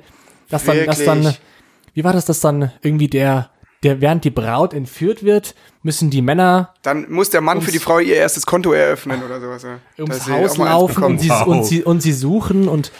dass 0.49 0.63
dann, 0.63 0.85
dass 0.85 1.03
dann, 1.03 1.23
Wirklich? 1.23 1.41
wie 1.93 2.03
war 2.05 2.13
das, 2.13 2.23
dass 2.23 2.39
dann 2.39 2.71
irgendwie 2.81 3.09
der, 3.09 3.49
der, 3.83 3.99
während 3.99 4.23
die 4.23 4.29
Braut 4.31 4.73
entführt 4.73 5.23
wird, 5.25 5.53
müssen 5.81 6.09
die 6.09 6.21
Männer 6.21 6.73
Dann 6.83 7.11
muss 7.11 7.29
der 7.29 7.41
Mann 7.41 7.61
für 7.61 7.71
die 7.73 7.79
Frau 7.79 7.99
ihr 7.99 8.15
erstes 8.15 8.45
Konto 8.45 8.71
eröffnen 8.71 9.21
oder 9.21 9.41
sowas. 9.41 9.63
Ja. 9.63 9.79
ums 9.99 10.29
Haus 10.29 10.57
mal 10.57 10.69
laufen 10.69 11.03
und 11.03 11.19
sie, 11.19 11.29
Wow. 11.29 11.47
und, 11.47 11.65
sie, 11.65 11.83
und 11.83 11.99
sie 12.01 12.13
suchen 12.13 12.69
und 12.69 12.93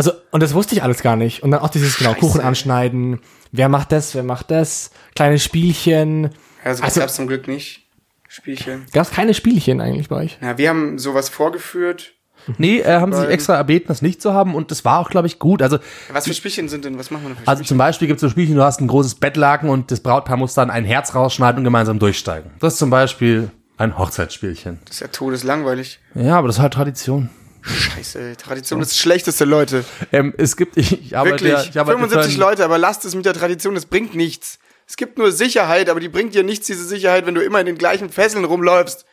also 0.00 0.12
und 0.30 0.42
das 0.42 0.54
wusste 0.54 0.74
ich 0.74 0.82
alles 0.82 1.02
gar 1.02 1.14
nicht. 1.16 1.42
Und 1.42 1.50
dann 1.50 1.60
auch 1.60 1.68
dieses 1.68 1.96
genau 1.98 2.10
Scheiße. 2.14 2.20
Kuchen 2.20 2.40
anschneiden. 2.40 3.20
Wer 3.52 3.68
macht 3.68 3.92
das? 3.92 4.14
Wer 4.14 4.22
macht 4.22 4.50
das? 4.50 4.90
Kleine 5.14 5.38
Spielchen. 5.38 6.30
Also, 6.64 6.82
Also- 6.82 6.84
also 6.84 7.00
gab's 7.00 7.14
zum 7.16 7.26
Glück 7.26 7.46
nicht. 7.48 7.86
Spielchen. 8.28 8.86
Gab 8.92 9.06
es 9.06 9.10
keine 9.12 9.34
Spielchen 9.34 9.80
eigentlich 9.80 10.08
bei 10.08 10.16
euch? 10.16 10.38
Ja, 10.40 10.56
wir 10.56 10.68
haben 10.70 10.98
sowas 10.98 11.28
vorgeführt. 11.28 12.12
Nee, 12.56 12.78
äh, 12.78 12.98
haben 13.00 13.12
sie 13.12 13.20
sich 13.20 13.28
extra 13.28 13.54
erbeten, 13.56 13.88
das 13.88 14.00
nicht 14.00 14.22
zu 14.22 14.32
haben 14.32 14.54
und 14.54 14.70
das 14.70 14.84
war 14.86 14.98
auch, 15.00 15.10
glaube 15.10 15.26
ich, 15.26 15.38
gut. 15.38 15.60
Also, 15.60 15.78
Was 16.10 16.26
für 16.26 16.32
Spielchen 16.32 16.68
sind 16.70 16.86
denn? 16.86 16.98
Was 16.98 17.10
machen 17.10 17.24
wir 17.24 17.28
denn 17.30 17.36
für 17.36 17.46
also 17.48 17.58
Spielchen? 17.58 17.68
zum 17.68 17.78
Beispiel 17.78 18.08
gibt 18.08 18.16
es 18.18 18.20
so 18.22 18.30
Spielchen, 18.30 18.54
du 18.54 18.62
hast 18.62 18.80
ein 18.80 18.86
großes 18.86 19.16
Bettlaken 19.16 19.68
und 19.68 19.90
das 19.90 20.00
Brautpaar 20.00 20.38
muss 20.38 20.54
dann 20.54 20.70
ein 20.70 20.84
Herz 20.86 21.14
rausschneiden 21.14 21.58
und 21.58 21.64
gemeinsam 21.64 21.98
durchsteigen. 21.98 22.52
Das 22.60 22.72
ist 22.74 22.78
zum 22.78 22.88
Beispiel 22.88 23.50
ein 23.76 23.98
Hochzeitsspielchen. 23.98 24.78
Das 24.86 24.94
ist 24.96 25.00
ja 25.00 25.08
todeslangweilig. 25.08 25.98
Ja, 26.14 26.38
aber 26.38 26.46
das 26.46 26.56
ist 26.56 26.62
halt 26.62 26.72
Tradition. 26.72 27.28
Scheiße, 27.62 28.36
Tradition 28.36 28.80
ist 28.80 28.92
das 28.92 28.98
Schlechteste, 28.98 29.44
Leute. 29.44 29.84
Ähm, 30.12 30.32
es 30.36 30.56
gibt, 30.56 30.76
ich, 30.78 30.92
ich 31.06 31.16
arbeite, 31.16 31.44
Wirklich. 31.44 31.52
ja- 31.52 31.64
ich 31.70 31.78
arbeite 31.78 31.98
75 31.98 32.34
für 32.34 32.36
ein- 32.36 32.40
Leute, 32.50 32.64
aber 32.64 32.78
lasst 32.78 33.04
es 33.04 33.14
mit 33.14 33.24
der 33.26 33.34
Tradition, 33.34 33.74
das 33.74 33.86
bringt 33.86 34.14
nichts. 34.14 34.58
Es 34.86 34.96
gibt 34.96 35.18
nur 35.18 35.30
Sicherheit, 35.30 35.88
aber 35.88 36.00
die 36.00 36.08
bringt 36.08 36.34
dir 36.34 36.42
nichts, 36.42 36.66
diese 36.66 36.84
Sicherheit, 36.84 37.24
wenn 37.26 37.34
du 37.34 37.42
immer 37.42 37.60
in 37.60 37.66
den 37.66 37.78
gleichen 37.78 38.10
Fesseln 38.10 38.44
rumläufst. 38.44 39.04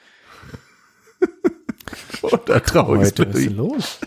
Der 2.47 2.63
trauriges 2.63 3.11
Heute, 3.11 3.29
was 3.29 3.35
ist 3.41 3.51
los? 3.51 3.99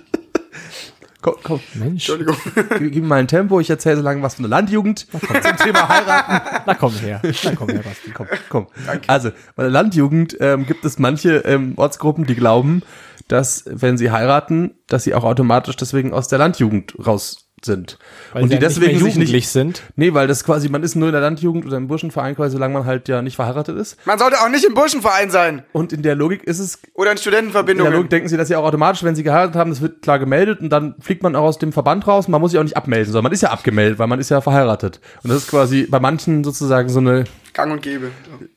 Komm, 1.23 1.35
komm. 1.43 1.61
Mensch. 1.75 2.09
Entschuldigung. 2.09 2.37
Gib 2.79 2.93
gib 2.93 3.03
mir 3.03 3.09
mal 3.09 3.17
ein 3.17 3.29
Tempo, 3.29 3.61
ich 3.61 3.69
erzähle 3.69 3.97
so 3.97 4.03
lange 4.03 4.23
was 4.23 4.35
von 4.37 4.45
der 4.45 4.51
Landjugend 4.51 5.07
zum 5.11 5.57
Thema 5.57 5.89
heiraten. 5.89 6.63
Na 6.67 6.75
komm 6.75 6.95
her. 6.95 7.21
Na 7.45 7.55
komm 7.55 7.69
her, 7.69 7.83
Basti. 7.83 8.11
Komm, 8.13 8.27
komm. 8.49 8.67
Also, 9.07 9.31
bei 9.57 9.63
der 9.65 9.73
Landjugend 9.73 10.37
ähm, 10.41 10.67
gibt 10.67 10.85
es 10.85 10.99
manche 10.99 11.39
ähm, 11.39 11.75
Ortsgruppen, 11.77 12.25
die 12.25 12.35
glauben, 12.35 12.83
dass, 13.29 13.65
wenn 13.67 13.97
sie 13.99 14.11
heiraten, 14.11 14.75
dass 14.89 15.05
sie 15.05 15.15
auch 15.15 15.25
automatisch 15.25 15.77
deswegen 15.77 16.13
aus 16.13 16.29
der 16.29 16.39
Landjugend 16.39 16.95
raus 17.07 17.50
sind. 17.65 17.99
Weil 18.33 18.43
und 18.43 18.49
die 18.49 18.55
ja 18.55 18.61
nicht 18.61 18.71
deswegen 18.71 18.93
sich 18.93 19.01
jugendlich 19.01 19.33
nicht. 19.33 19.49
sind. 19.49 19.83
Nee, 19.97 20.15
weil 20.15 20.27
das 20.27 20.45
quasi, 20.45 20.69
man 20.69 20.83
ist 20.83 20.95
nur 20.95 21.09
in 21.09 21.13
der 21.13 21.21
Landjugend 21.21 21.67
oder 21.67 21.77
im 21.77 21.89
Burschenverein 21.89 22.37
quasi, 22.37 22.53
solange 22.53 22.75
man 22.75 22.85
halt 22.87 23.09
ja 23.09 23.23
nicht 23.23 23.37
verheiratet 23.37 23.77
ist. 23.77 23.97
Man 24.07 24.19
sollte 24.19 24.41
auch 24.41 24.49
nicht 24.49 24.65
im 24.65 24.75
Burschenverein 24.75 25.31
sein. 25.31 25.63
Und 25.73 25.93
in 25.93 26.03
der 26.03 26.15
Logik 26.15 26.45
ist 26.45 26.59
es 26.59 26.79
Oder 26.95 27.11
in 27.11 27.13
In 27.13 27.17
der 27.17 27.21
Studentenverbindungen. 27.21 27.93
Logik 27.93 28.11
denken 28.11 28.29
sie, 28.29 28.37
dass 28.37 28.49
sie 28.49 28.57
auch 28.57 28.65
automatisch, 28.65 29.03
wenn 29.03 29.15
sie 29.15 29.23
geheiratet 29.23 29.57
haben, 29.57 29.71
das 29.71 29.81
wird 29.81 30.03
klar 30.03 30.19
gemeldet 30.19 30.61
und 30.61 30.71
dann 30.71 30.95
fliegt 31.01 31.23
man 31.23 31.37
auch 31.37 31.45
aus 31.45 31.59
dem 31.59 31.73
Verband 31.73 32.07
raus 32.07 32.27
und 32.27 32.33
man 32.33 32.41
muss 32.41 32.51
sich 32.51 32.61
auch 32.61 32.65
nicht 32.65 32.77
abmelden, 32.77 33.13
sondern 33.13 33.25
man 33.25 33.33
ist 33.33 33.43
ja 33.43 33.51
abgemeldet, 33.51 33.99
weil 33.99 34.07
man 34.07 34.21
ist 34.21 34.31
ja 34.31 34.41
verheiratet. 34.41 35.01
Und 35.23 35.31
das 35.31 35.39
ist 35.43 35.51
quasi 35.51 35.87
bei 35.89 36.01
manchen 36.01 36.45
sozusagen 36.45 36.89
so 36.89 37.01
eine, 37.01 37.25
Gang 37.53 37.73
und 37.73 37.83
Gäbe. 37.83 38.11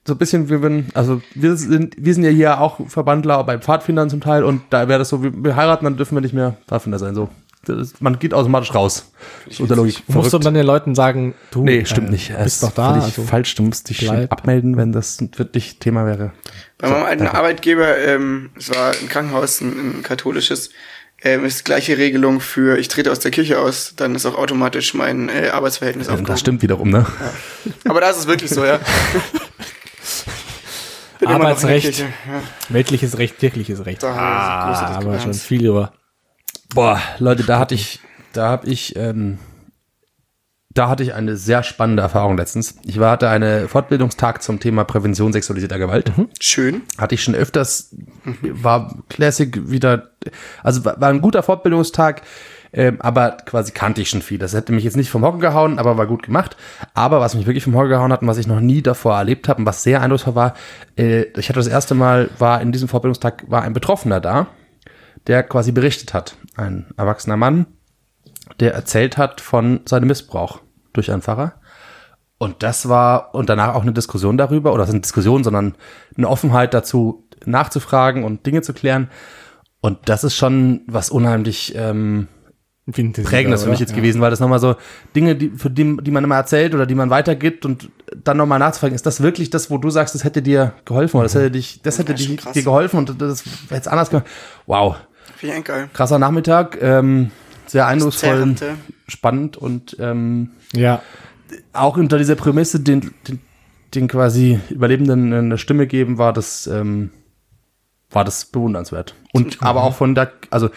so 0.06 0.14
ein 0.14 0.18
bisschen, 0.18 0.50
wie 0.50 0.62
wenn, 0.62 0.88
also 0.94 1.22
wir 1.34 1.56
sind, 1.56 1.96
wir 1.98 2.14
sind 2.14 2.24
ja 2.24 2.30
hier 2.30 2.62
auch 2.62 2.80
Verbandler 2.88 3.44
bei 3.44 3.58
Pfadfindern 3.58 4.10
zum 4.10 4.22
Teil 4.22 4.44
und 4.44 4.62
da 4.70 4.88
wäre 4.88 5.00
das 5.00 5.10
so, 5.10 5.24
wir, 5.24 5.32
wir 5.34 5.56
heiraten, 5.56 5.86
dann 5.86 5.98
dürfen 5.98 6.16
wir 6.16 6.22
nicht 6.22 6.34
mehr 6.34 6.58
Pfadfinder 6.68 7.00
sein, 7.00 7.16
so. 7.16 7.30
Das 7.66 7.94
man 8.02 8.20
geht 8.20 8.34
automatisch 8.34 8.74
raus. 8.76 9.12
So 9.50 9.66
der 9.66 9.78
Logik. 9.78 10.04
Musst 10.08 10.26
du 10.28 10.30
Verrückt. 10.30 10.46
dann 10.46 10.54
den 10.54 10.66
Leuten 10.66 10.96
sagen, 10.96 11.34
du 11.52 11.64
Nee, 11.64 11.86
stimmt 11.86 12.10
äh, 12.10 12.12
nicht. 12.12 12.30
Es 12.32 12.44
bist 12.44 12.56
ist 12.56 12.64
doch 12.64 12.72
da. 12.72 12.90
völlig 12.92 13.04
Also, 13.06 13.24
falsch, 13.24 13.56
du 13.56 13.64
musst 13.64 13.90
dich 13.90 14.00
bleib. 14.00 14.32
abmelden, 14.32 14.76
wenn 14.76 14.92
das 14.92 15.20
wirklich 15.38 15.80
Thema 15.80 16.06
wäre. 16.06 16.34
Bei 16.78 16.90
meinem 16.90 17.04
alten 17.06 17.28
Arbeitgeber, 17.28 17.98
ähm, 17.98 18.50
es 18.58 18.70
war 18.70 18.92
ein 18.92 19.08
Krankenhaus, 19.08 19.62
ein, 19.62 20.00
ein 20.00 20.04
katholisches, 20.04 20.72
ähm, 21.24 21.46
ist 21.46 21.64
gleiche 21.64 21.98
Regelung 21.98 22.42
für, 22.42 22.78
ich 22.78 22.90
trete 22.90 23.10
aus 23.10 23.20
der 23.20 23.32
Kirche 23.32 23.60
aus, 23.60 23.94
dann 23.96 24.14
ist 24.14 24.26
auch 24.26 24.38
automatisch 24.38 24.94
mein 24.94 25.30
äh, 25.30 25.48
Arbeitsverhältnis 25.50 26.08
aufgehoben. 26.10 26.28
Das 26.28 26.42
stimmt 26.42 26.62
wiederum, 26.62 26.90
ne? 26.90 27.06
Aber 27.88 28.02
da 28.02 28.10
ist 28.10 28.18
es 28.18 28.28
wirklich 28.28 28.52
so, 28.52 28.66
ja. 28.66 28.80
Arbeitsrecht. 31.26 32.00
Ja, 32.00 32.06
weltliches 32.68 33.18
Recht, 33.18 33.40
kirchliches 33.40 33.86
Recht. 33.86 34.04
da 34.04 34.14
Ah, 34.14 34.68
große 34.68 35.08
aber 35.08 35.20
schon 35.20 35.34
viel 35.34 35.66
über. 35.66 35.94
Boah, 36.74 37.00
Leute, 37.20 37.44
da 37.44 37.60
hatte 37.60 37.76
ich, 37.76 38.00
da 38.34 38.50
habe 38.50 38.68
ich, 38.68 38.96
ähm, 38.96 39.38
da 40.72 40.90
hatte 40.90 41.04
ich 41.04 41.14
eine 41.14 41.38
sehr 41.38 41.62
spannende 41.62 42.02
Erfahrung 42.02 42.36
letztens. 42.36 42.78
Ich 42.84 43.00
war, 43.00 43.12
hatte 43.12 43.30
eine 43.30 43.68
Fortbildungstag 43.68 44.42
zum 44.42 44.60
Thema 44.60 44.84
Prävention 44.84 45.32
sexualisierter 45.32 45.78
Gewalt. 45.78 46.12
Schön. 46.40 46.82
Hatte 46.98 47.14
ich 47.14 47.24
schon 47.24 47.36
öfters, 47.36 47.96
war 48.42 48.96
Classic 49.08 49.70
wieder, 49.70 50.14
also 50.64 50.84
war, 50.84 51.00
war 51.00 51.10
ein 51.10 51.22
guter 51.22 51.44
Fortbildungstag, 51.44 52.24
ähm, 52.72 53.00
aber 53.02 53.38
quasi 53.46 53.72
kannte 53.72 54.02
ich 54.02 54.10
schon 54.10 54.24
viel. 54.24 54.40
Das 54.40 54.56
hätte 54.56 54.74
mich 54.74 54.84
jetzt 54.84 54.98
nicht 54.98 55.12
vom 55.12 55.24
Hocker 55.24 55.38
gehauen, 55.38 55.78
aber 55.78 56.00
war 56.00 56.08
gut 56.08 56.24
gemacht. 56.24 56.58
Aber 56.96 57.20
was 57.22 57.36
mich 57.36 57.46
wirklich 57.46 57.66
vom 57.66 57.76
Hocker 57.76 57.90
gehauen 57.90 58.12
hat 58.12 58.24
und 58.24 58.28
was 58.28 58.40
ich 58.40 58.48
noch 58.48 58.62
nie 58.62 58.82
davor 58.82 59.16
erlebt 59.16 59.48
habe 59.48 59.60
und 59.60 59.68
was 59.68 59.84
sehr 59.84 60.02
eindrucksvoll 60.02 60.34
war, 60.34 60.56
äh, 60.98 61.26
ich 61.38 61.50
hatte 61.50 61.60
das 61.60 61.68
erste 61.68 61.94
Mal, 61.94 62.32
war 62.40 62.62
in 62.62 62.72
diesem 62.72 62.88
Fortbildungstag, 62.88 63.44
war 63.48 63.62
ein 63.62 63.74
Betroffener 63.74 64.20
da, 64.20 64.48
der 65.28 65.44
quasi 65.44 65.72
berichtet 65.72 66.14
hat. 66.14 66.38
Ein 66.56 66.88
erwachsener 66.98 67.38
Mann, 67.38 67.68
der 68.60 68.74
erzählt 68.74 69.18
hat 69.18 69.42
von 69.42 69.82
seinem 69.86 70.08
Missbrauch 70.08 70.60
durch 70.94 71.12
einen 71.12 71.22
Pfarrer. 71.22 71.60
Und 72.38 72.62
das 72.62 72.90
war, 72.90 73.34
und 73.34 73.50
danach 73.50 73.74
auch 73.74 73.84
eine 73.84 73.94
Diskussion 73.94 74.38
darüber, 74.38 74.74
oder 74.74 74.84
es 74.84 74.90
ist 74.90 74.96
eine 74.96 75.02
Diskussion, 75.02 75.44
sondern 75.44 75.76
eine 76.18 76.28
Offenheit 76.28 76.74
dazu, 76.74 77.28
nachzufragen 77.46 78.24
und 78.24 78.46
Dinge 78.46 78.62
zu 78.62 78.74
klären. 78.74 79.10
Und 79.80 79.98
das 80.06 80.24
ist 80.24 80.36
schon 80.36 80.82
was 80.88 81.10
unheimlich 81.10 81.74
ähm, 81.76 82.28
Prägendes 82.92 83.64
für 83.64 83.70
mich 83.70 83.80
jetzt 83.80 83.96
gewesen, 83.96 84.20
weil 84.20 84.30
das 84.30 84.42
nochmal 84.42 84.60
so 84.60 84.76
Dinge, 85.16 85.36
die, 85.36 85.52
für 85.52 85.70
die, 85.70 85.98
die 86.02 86.12
man 86.12 86.24
immer 86.24 86.36
erzählt 86.36 86.76
oder 86.76 86.86
die 86.86 86.96
man 86.96 87.10
weitergibt 87.10 87.66
und 87.66 87.90
dann 88.24 88.38
nochmal 88.38 88.60
nachzufragen, 88.60 88.96
ist 88.96 89.06
das 89.06 89.22
wirklich 89.22 89.50
das, 89.50 89.70
wo 89.70 89.78
du 89.78 89.90
sagst, 89.90 90.16
das 90.16 90.24
hätte 90.24 90.42
dir 90.42 90.74
geholfen 90.86 91.18
oder 91.18 91.26
das 91.26 91.36
hätte 91.36 91.52
dich, 91.52 91.82
das 91.82 91.98
hätte 92.00 92.14
krass. 92.14 92.54
dir 92.54 92.64
geholfen 92.64 92.98
und 93.00 93.22
das 93.22 93.44
hätte 93.70 93.76
es 93.82 93.88
anders 93.88 94.10
gemacht. 94.10 94.26
Wow. 94.66 94.96
Eigentlich 95.42 95.64
geil. 95.66 95.90
Krasser 95.94 96.20
Nachmittag, 96.20 96.78
ähm, 96.82 97.32
sehr 97.68 97.88
eindrucksvoll, 97.88 98.56
spannend 99.08 99.58
und 99.58 99.98
ähm, 100.00 100.52
Ja. 100.74 101.02
auch 101.74 101.98
unter 101.98 102.18
dieser 102.18 102.36
Prämisse, 102.36 102.80
den, 102.80 103.14
den, 103.28 103.40
den 103.94 104.08
quasi 104.08 104.60
Überlebenden 104.70 105.34
eine 105.34 105.58
Stimme 105.58 105.88
geben, 105.88 106.18
war 106.18 106.34
das, 106.34 106.68
ähm, 106.68 107.10
war 108.12 108.24
das 108.24 108.46
bewundernswert. 108.46 109.16
Und 109.34 109.62
aber 109.64 109.84
auch 109.84 109.96
von 109.96 110.16
der, 110.16 110.32
also 110.50 110.70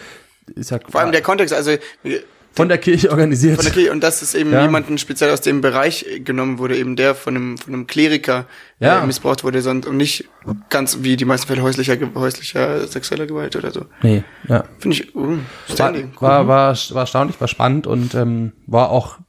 ist 0.55 0.71
ja 0.71 0.79
Vor 0.89 1.01
allem 1.01 1.11
der 1.11 1.21
Kontext, 1.21 1.53
also 1.53 1.71
wir- 2.03 2.21
von 2.57 2.67
der 2.67 2.77
Kirche 2.77 3.09
organisiert. 3.11 3.55
von 3.55 3.63
der 3.63 3.73
Kirche 3.73 3.91
und 3.93 4.03
dass 4.03 4.21
es 4.21 4.33
eben 4.35 4.51
Ja. 4.51 4.61
jemanden 4.63 4.97
speziell 4.97 5.31
aus 5.31 5.39
dem 5.41 5.61
Bereich 5.61 6.05
äh, 6.05 6.19
genommen 6.19 6.57
wurde, 6.59 6.75
eben 6.77 6.95
der 6.97 7.15
von 7.15 7.35
einem, 7.35 7.57
von 7.57 7.73
einem 7.73 7.87
Kleriker 7.87 8.45
Ja. 8.79 9.01
äh, 9.01 9.05
missbraucht 9.07 9.43
wurde, 9.45 9.61
sondern 9.61 9.91
und 9.91 9.97
nicht 9.97 10.25
ganz 10.69 10.99
wie 11.01 11.15
die 11.15 11.25
meisten 11.25 11.47
Fälle 11.47 11.61
häuslicher, 11.61 11.95
häuslicher 12.15 12.85
sexueller 12.87 13.25
Gewalt 13.27 13.55
oder 13.55 13.71
so. 13.71 13.85
nee, 14.01 14.23
ja. 14.49 14.65
Finde 14.79 14.97
ich, 14.97 15.15
uh, 15.15 15.37
War, 15.77 15.93
war, 16.19 16.47
war, 16.47 16.77
war 16.91 17.01
erstaunlich, 17.01 17.39
war 17.39 17.47
spannend 17.47 17.87
und 17.87 18.13
ähm, 18.15 18.51
war 18.65 18.89
auch, 18.89 19.19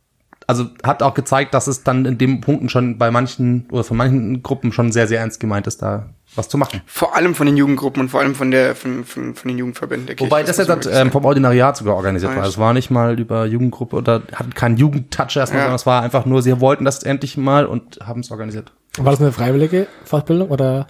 also 0.46 0.66
hat 0.82 1.02
auch 1.02 1.14
gezeigt, 1.14 1.52
dass 1.54 1.66
es 1.66 1.84
dann 1.84 2.06
in 2.06 2.16
dem 2.18 2.40
Punkten 2.40 2.68
schon 2.68 2.98
bei 2.98 3.10
manchen 3.10 3.66
oder 3.70 3.84
von 3.84 3.96
manchen 3.96 4.42
Gruppen 4.42 4.72
schon 4.72 4.90
sehr, 4.92 5.06
sehr 5.06 5.20
ernst 5.20 5.40
gemeint 5.40 5.66
ist, 5.66 5.82
da 5.82 6.14
was 6.34 6.48
zu 6.48 6.58
machen. 6.58 6.82
Vor 6.86 7.16
allem 7.16 7.34
von 7.34 7.46
den 7.46 7.56
Jugendgruppen 7.56 8.00
und 8.02 8.08
vor 8.10 8.20
allem 8.20 8.34
von 8.34 8.50
der 8.50 8.74
von, 8.76 9.04
von, 9.04 9.34
von 9.34 9.48
den 9.48 9.58
Jugendverbänden 9.58 10.06
der 10.06 10.16
Kirche. 10.16 10.30
Wobei 10.30 10.42
das 10.42 10.58
halt, 10.58 10.68
wirklich 10.68 10.94
ähm, 10.94 11.10
vom 11.10 11.24
Ordinariat 11.24 11.76
sogar 11.76 11.96
organisiert 11.96 12.32
Ah, 12.32 12.36
war. 12.36 12.42
ja. 12.44 12.48
Es 12.48 12.58
war 12.58 12.72
nicht 12.74 12.90
mal 12.90 13.18
über 13.18 13.44
Jugendgruppe 13.46 13.96
oder 13.96 14.22
hatten 14.34 14.54
keinen 14.54 14.76
Jugendtouch 14.76 15.36
erstmal, 15.36 15.60
Ja. 15.60 15.64
sondern 15.64 15.74
es 15.76 15.86
war 15.86 16.02
einfach 16.02 16.26
nur, 16.26 16.42
sie 16.42 16.60
wollten 16.60 16.84
das 16.84 17.02
endlich 17.02 17.36
mal 17.36 17.66
und 17.66 17.98
haben 18.04 18.20
es 18.20 18.30
organisiert. 18.30 18.72
War 18.98 19.10
das 19.12 19.20
eine 19.20 19.32
freiwillige 19.32 19.86
Fortbildung 20.04 20.48
oder? 20.50 20.86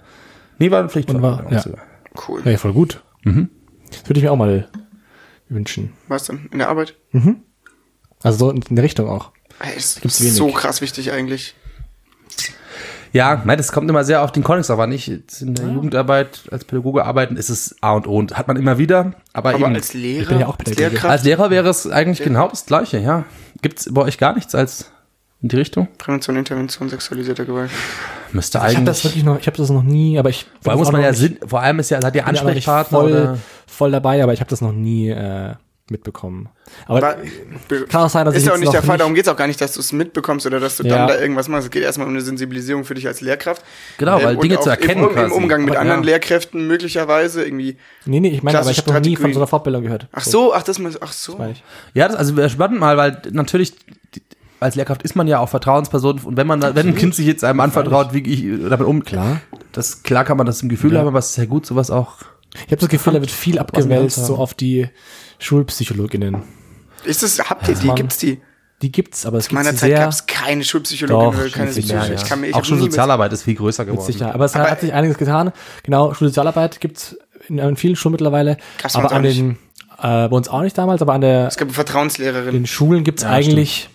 Nee, 0.59 0.71
war 0.71 0.79
eine 0.79 0.89
Pflicht. 0.89 1.09
Und 1.09 1.21
war- 1.21 1.45
ja. 1.51 1.63
cool. 2.27 2.41
Ja, 2.45 2.57
voll 2.57 2.73
gut. 2.73 3.01
Mhm. 3.23 3.49
Das 3.89 4.07
würde 4.07 4.19
ich 4.19 4.23
mir 4.23 4.31
auch 4.31 4.35
mal 4.37 4.67
wünschen. 5.47 5.93
Was 6.07 6.25
denn? 6.25 6.47
In 6.51 6.59
der 6.59 6.69
Arbeit? 6.69 6.95
Also 8.21 8.37
so 8.37 8.51
in 8.51 8.75
der 8.75 8.83
Richtung 8.83 9.07
auch. 9.09 9.31
Ey, 9.59 9.75
ist 9.77 10.01
so 10.03 10.47
krass 10.51 10.81
wichtig 10.81 11.11
eigentlich. 11.11 11.55
Ja, 13.11 13.41
nein, 13.43 13.57
das 13.57 13.71
kommt 13.71 13.89
immer 13.89 14.03
sehr 14.03 14.23
auf 14.23 14.31
den 14.31 14.43
Kontext, 14.43 14.69
aber 14.69 14.85
nicht 14.87 15.07
in 15.41 15.55
der 15.55 15.67
Jugendarbeit 15.67 16.41
als 16.51 16.65
Pädagoge 16.65 17.05
arbeiten 17.05 17.37
ist 17.37 17.49
es 17.49 17.75
A 17.81 17.93
und 17.93 18.07
O 18.07 18.17
und 18.17 18.37
hat 18.37 18.47
man 18.47 18.57
immer 18.57 18.77
wieder, 18.77 19.13
aber, 19.33 19.49
Aber 19.55 19.65
eben 19.65 19.75
als 19.75 19.93
Lehrer, 19.93 20.21
Ich 20.21 20.27
bin 20.29 20.39
ja 20.39 20.45
auch 20.47 20.57
als 20.59 20.69
Pädagoge. 20.69 20.89
Lehrkraft, 20.89 21.11
als 21.11 21.23
Lehrer 21.23 21.49
wäre 21.49 21.69
es 21.69 21.87
eigentlich 21.89 22.23
genau 22.23 22.47
das 22.47 22.65
Gleiche, 22.65 22.99
ja. 22.99 23.25
Gibt's 23.61 23.91
bei 23.91 24.01
euch 24.01 24.17
gar 24.17 24.35
nichts 24.35 24.53
als 24.55 24.91
in 25.41 25.49
die 25.49 25.55
Richtung? 25.55 25.87
Prävention, 25.97 26.35
Intervention, 26.35 26.89
sexualisierter 26.89 27.45
Gewalt. 27.45 27.71
Müsste 28.31 28.57
Ich 28.57 28.63
habe 28.63 28.69
eigentlich. 28.75 28.85
das 28.85 29.03
wirklich 29.05 29.23
noch, 29.23 29.39
ich 29.39 29.47
habe 29.47 29.57
das 29.57 29.69
noch 29.69 29.83
nie, 29.83 30.19
aber 30.19 30.29
ich 30.29 30.45
vor 30.61 30.71
allem 30.71 30.79
muss 30.79 30.91
man 30.91 31.01
ja 31.01 31.13
Sinn, 31.13 31.37
vor 31.47 31.61
allem 31.61 31.79
ist 31.79 31.89
ja, 31.89 31.97
hat 31.97 32.03
ja 32.15 32.25
ja 32.25 32.31
nicht 32.31 32.43
Ansprechpartner 32.45 32.99
voll, 32.99 33.37
voll 33.65 33.91
dabei, 33.91 34.21
aber 34.21 34.33
ich 34.33 34.39
habe 34.39 34.49
das 34.49 34.61
noch 34.61 34.73
nie 34.73 35.09
äh, 35.09 35.53
mitbekommen. 35.91 36.49
Aber 36.85 37.01
War- 37.01 37.15
kann 37.89 38.01
auch 38.03 38.09
sein, 38.09 38.25
dass 38.25 38.35
ist 38.35 38.41
ich 38.41 38.47
ja 38.47 38.53
auch 38.53 38.57
nicht 38.57 38.71
der 38.73 38.81
Fall, 38.81 38.95
nicht- 38.95 39.01
darum 39.01 39.15
geht's 39.15 39.27
auch 39.27 39.35
gar 39.35 39.47
nicht, 39.47 39.59
dass 39.59 39.73
du 39.73 39.79
es 39.79 39.91
mitbekommst 39.91 40.45
oder 40.45 40.59
dass 40.59 40.77
du 40.77 40.83
Ja. 40.83 40.97
dann 40.97 41.07
da 41.07 41.19
irgendwas 41.19 41.47
machst. 41.47 41.65
Es 41.65 41.71
geht 41.71 41.83
erstmal 41.83 42.07
um 42.07 42.13
eine 42.13 42.21
Sensibilisierung 42.21 42.83
für 42.83 42.93
dich 42.93 43.07
als 43.07 43.21
Lehrkraft. 43.21 43.63
Genau, 43.97 44.21
weil 44.23 44.35
und 44.35 44.43
Dinge 44.43 44.59
zu 44.59 44.69
erkennen 44.69 45.03
Im, 45.03 45.09
im 45.09 45.13
quasi. 45.15 45.33
Umgang 45.33 45.61
mit 45.65 45.71
Aber, 45.71 45.81
anderen 45.81 46.01
ja. 46.03 46.07
Lehrkräften 46.11 46.67
möglicherweise 46.67 47.43
irgendwie. 47.43 47.77
Nee, 48.05 48.19
nee, 48.19 48.29
ich 48.29 48.43
meine, 48.43 48.59
aber 48.59 48.69
ich 48.71 48.77
habe 48.77 48.93
noch 48.93 48.99
nie 49.01 49.15
von 49.15 49.33
so 49.33 49.39
einer 49.39 49.47
Fortbildung 49.47 49.83
gehört. 49.83 50.07
Ach 50.11 50.23
so, 50.23 50.53
ach 50.53 50.63
das 50.63 50.79
mal, 50.79 50.91
ach 51.01 51.11
so. 51.11 51.39
ich. 51.51 51.63
Ja, 51.93 52.07
das, 52.07 52.17
also 52.17 52.47
spannend 52.49 52.79
mal, 52.79 52.97
weil 52.97 53.21
natürlich, 53.31 53.73
als 54.59 54.75
Lehrkraft 54.75 55.03
ist 55.03 55.15
man 55.15 55.27
ja 55.27 55.39
auch 55.39 55.49
Vertrauensperson 55.49 56.19
und 56.19 56.37
wenn 56.37 56.45
man, 56.47 56.61
wenn 56.61 56.87
ein 56.89 56.95
Kind 56.95 57.15
sich 57.15 57.25
jetzt 57.25 57.43
einem 57.43 57.61
anvertraut, 57.61 58.13
wie 58.13 58.19
ich 58.21 58.69
damit 58.69 58.85
um, 58.85 59.03
Klar. 59.03 59.39
das 59.71 60.03
klar 60.03 60.25
kann 60.25 60.35
man 60.37 60.45
das 60.45 60.61
im 60.61 60.69
Gefühl 60.69 60.97
haben, 60.97 61.07
aber 61.07 61.19
es 61.19 61.29
ist 61.31 61.37
ja 61.37 61.45
gut, 61.45 61.65
sowas 61.65 61.89
auch. 61.91 62.15
Ich 62.55 62.63
habe 62.71 62.77
das 62.77 62.89
Gefühl, 62.89 63.13
da 63.13 63.21
wird 63.21 63.31
viel 63.31 63.57
abgewälzt, 63.59 64.25
so 64.25 64.35
auf 64.35 64.53
die 64.53 64.89
Schulpsychologinnen. 65.39 66.43
Ist 67.03 67.23
das, 67.23 67.39
habt 67.49 67.67
ihr 67.67 67.75
die? 67.75 67.87
man- 67.87 67.95
Gibt's 67.95 68.17
die? 68.17 68.39
Die 68.81 68.91
gibt's, 68.93 69.25
aber 69.25 69.39
es 69.39 69.47
In 69.47 69.55
meiner 69.55 69.71
gibt 69.71 69.79
Zeit 69.81 69.93
gab 69.95 70.09
es 70.09 70.25
keine 70.25 70.63
Schulpsychologin 70.63 71.31
Doch, 71.31 71.37
oder 71.41 71.49
keine 71.49 71.69
Psychologin. 71.71 72.13
Ich 72.13 72.23
kann 72.25 72.39
mir, 72.39 72.47
ich 72.47 72.53
auch 72.53 72.59
hab 72.59 72.65
schon 72.65 72.77
nie 72.77 72.83
mit- 72.83 72.91
Sozialarbeit 72.93 73.33
ist 73.33 73.43
viel 73.43 73.55
größer 73.55 73.83
geworden. 73.85 74.05
sicher. 74.05 74.33
Aber 74.33 74.45
es 74.45 74.55
Aber- 74.55 74.69
hat 74.71 74.79
sich 74.79 74.93
einiges 74.93 75.17
getan. 75.17 75.51
Genau, 75.83 76.13
Schulsozialarbeit 76.13 76.79
gibt's 76.79 77.17
in, 77.49 77.57
in 77.57 77.75
vielen 77.75 77.97
Schulen 77.97 78.13
mittlerweile. 78.13 78.55
Bei 78.81 78.89
aber 78.93 79.03
uns 79.03 79.11
an 79.11 79.17
auch 79.17 79.21
den, 79.29 79.51
äh, 79.97 80.29
bei 80.29 80.35
uns 80.37 80.47
auch 80.47 80.61
nicht 80.61 80.77
damals, 80.77 81.01
aber 81.01 81.13
an 81.13 81.21
der, 81.21 81.47
Es 81.47 81.57
gab 81.57 81.67
eine 81.67 81.73
Vertrauenslehrerin. 81.73 82.53
den 82.53 82.67
Schulen 82.67 83.03
gibt's 83.03 83.23
Ja, 83.23 83.29
eigentlich 83.31 83.89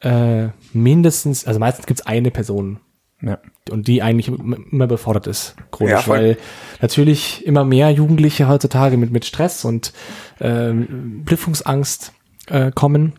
äh, 0.00 0.48
mindestens, 0.72 1.46
also 1.46 1.60
meistens 1.60 1.86
gibt's 1.86 2.04
eine 2.04 2.32
Person. 2.32 2.80
Ja. 3.22 3.38
und 3.70 3.86
die 3.88 4.02
eigentlich 4.02 4.28
im- 4.28 4.66
immer 4.72 4.86
befordert 4.88 5.26
ist, 5.28 5.54
Ja, 5.58 5.64
chronisch, 5.70 6.00
voll. 6.04 6.16
weil 6.18 6.36
natürlich 6.80 7.46
immer 7.46 7.64
mehr 7.64 7.90
Jugendliche 7.90 8.48
heutzutage 8.48 8.96
mit, 8.96 9.12
mit 9.12 9.24
Stress 9.24 9.64
und 9.64 9.92
ähm, 10.40 11.22
Prüfungsangst 11.24 12.12
äh, 12.48 12.72
kommen 12.72 13.12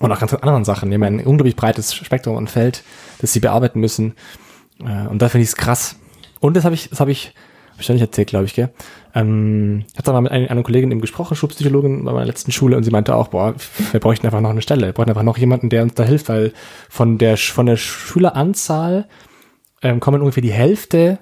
und 0.00 0.10
auch 0.10 0.18
ganz 0.18 0.34
anderen 0.34 0.64
Sachen. 0.64 0.90
Die 0.90 0.94
haben 0.96 1.02
ein 1.04 1.20
unglaublich 1.24 1.56
breites 1.56 1.94
Spektrum 1.94 2.36
und 2.36 2.50
Feld, 2.50 2.82
das 3.20 3.32
sie 3.32 3.40
bearbeiten 3.40 3.78
müssen. 3.80 4.14
Äh, 4.80 5.06
und 5.06 5.22
da 5.22 5.28
finde 5.28 5.42
ich 5.44 5.50
es 5.50 5.56
krass. 5.56 5.96
Und 6.40 6.56
das 6.56 6.64
habe 6.64 6.74
ich, 6.74 6.90
das 6.90 6.98
habe 7.00 7.12
ich, 7.12 7.34
hab 7.74 7.80
ich 7.80 7.86
schon 7.86 7.96
nicht 7.96 8.02
erzählt, 8.02 8.28
glaube 8.28 8.44
ich, 8.44 8.54
gell? 8.54 8.70
Ähm, 9.14 9.84
ich 9.90 9.98
hatte 9.98 10.12
mal 10.12 10.20
mit 10.20 10.30
einer, 10.30 10.48
einer 10.48 10.62
Kollegin 10.62 10.92
eben 10.92 11.00
gesprochen, 11.00 11.34
Schulpsychologin 11.36 12.04
bei 12.04 12.12
meiner 12.12 12.26
letzten 12.26 12.52
Schule, 12.52 12.76
und 12.76 12.84
sie 12.84 12.90
meinte 12.90 13.16
auch, 13.16 13.28
boah, 13.28 13.54
wir 13.90 14.00
bräuchten 14.00 14.26
einfach 14.26 14.40
noch 14.40 14.50
eine 14.50 14.62
Stelle, 14.62 14.86
wir 14.86 14.92
bräuchten 14.92 15.10
einfach 15.10 15.24
noch 15.24 15.38
jemanden, 15.38 15.70
der 15.70 15.82
uns 15.82 15.94
da 15.94 16.04
hilft, 16.04 16.28
weil 16.28 16.52
von 16.88 17.18
der, 17.18 17.36
von 17.36 17.66
der 17.66 17.76
Schüleranzahl 17.76 19.08
ähm, 19.82 19.98
kommen 19.98 20.20
ungefähr 20.20 20.42
die 20.42 20.52
Hälfte 20.52 21.18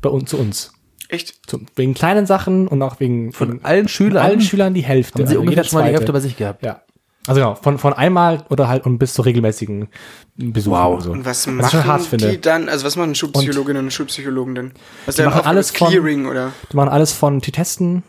bei 0.00 0.08
uns 0.08 0.30
zu 0.30 0.38
uns. 0.38 0.72
Echt? 1.08 1.40
Zu, 1.46 1.60
wegen 1.74 1.94
kleinen 1.94 2.26
Sachen 2.26 2.68
und 2.68 2.80
auch 2.80 3.00
wegen 3.00 3.32
Von 3.32 3.64
allen 3.64 3.88
Schülern 3.88 4.24
allen 4.24 4.40
Schülern 4.40 4.72
die 4.72 4.82
Hälfte. 4.82 5.18
haben 5.18 5.26
sie 5.26 5.32
also 5.32 5.40
ungefähr 5.40 5.64
schon 5.64 5.80
mal 5.80 5.88
die. 5.88 5.94
Hälfte 5.94 6.12
bei 6.12 6.20
sich 6.20 6.36
gehabt. 6.36 6.64
Ja. 6.64 6.82
Also 7.26 7.40
genau, 7.40 7.54
von, 7.54 7.78
von 7.78 7.92
einmal 7.92 8.44
oder 8.50 8.66
halt 8.68 8.84
und 8.84 8.98
bis 8.98 9.14
zu 9.14 9.22
regelmäßigen 9.22 9.88
Besuchen 10.36 10.72
Wow. 10.76 10.94
und 10.94 11.00
so. 11.02 11.12
Und 11.12 11.24
was 11.24 11.46
Was 11.46 11.70
schon 11.70 11.80
machen 11.80 11.84
hart 11.84 12.02
finde. 12.02 12.30
die 12.30 12.40
dann? 12.40 12.68
Also 12.68 12.84
was 12.84 12.96
machen 12.96 13.14
Schulpsychologinnen 13.14 13.84
und, 13.84 13.92
Schulpsychologen 13.92 14.54
denn? 14.54 14.72
Was 15.06 15.16
Die 15.16 15.22
machen 15.22 15.42
alles 15.44 15.70
von- 15.70 15.88
Clearing 15.88 16.26
oder? 16.26 16.50
Die 16.72 16.76
machen 16.76 16.88
alles 16.88 17.12
von 17.12 17.38
die 17.40 17.52
testen 17.52 18.02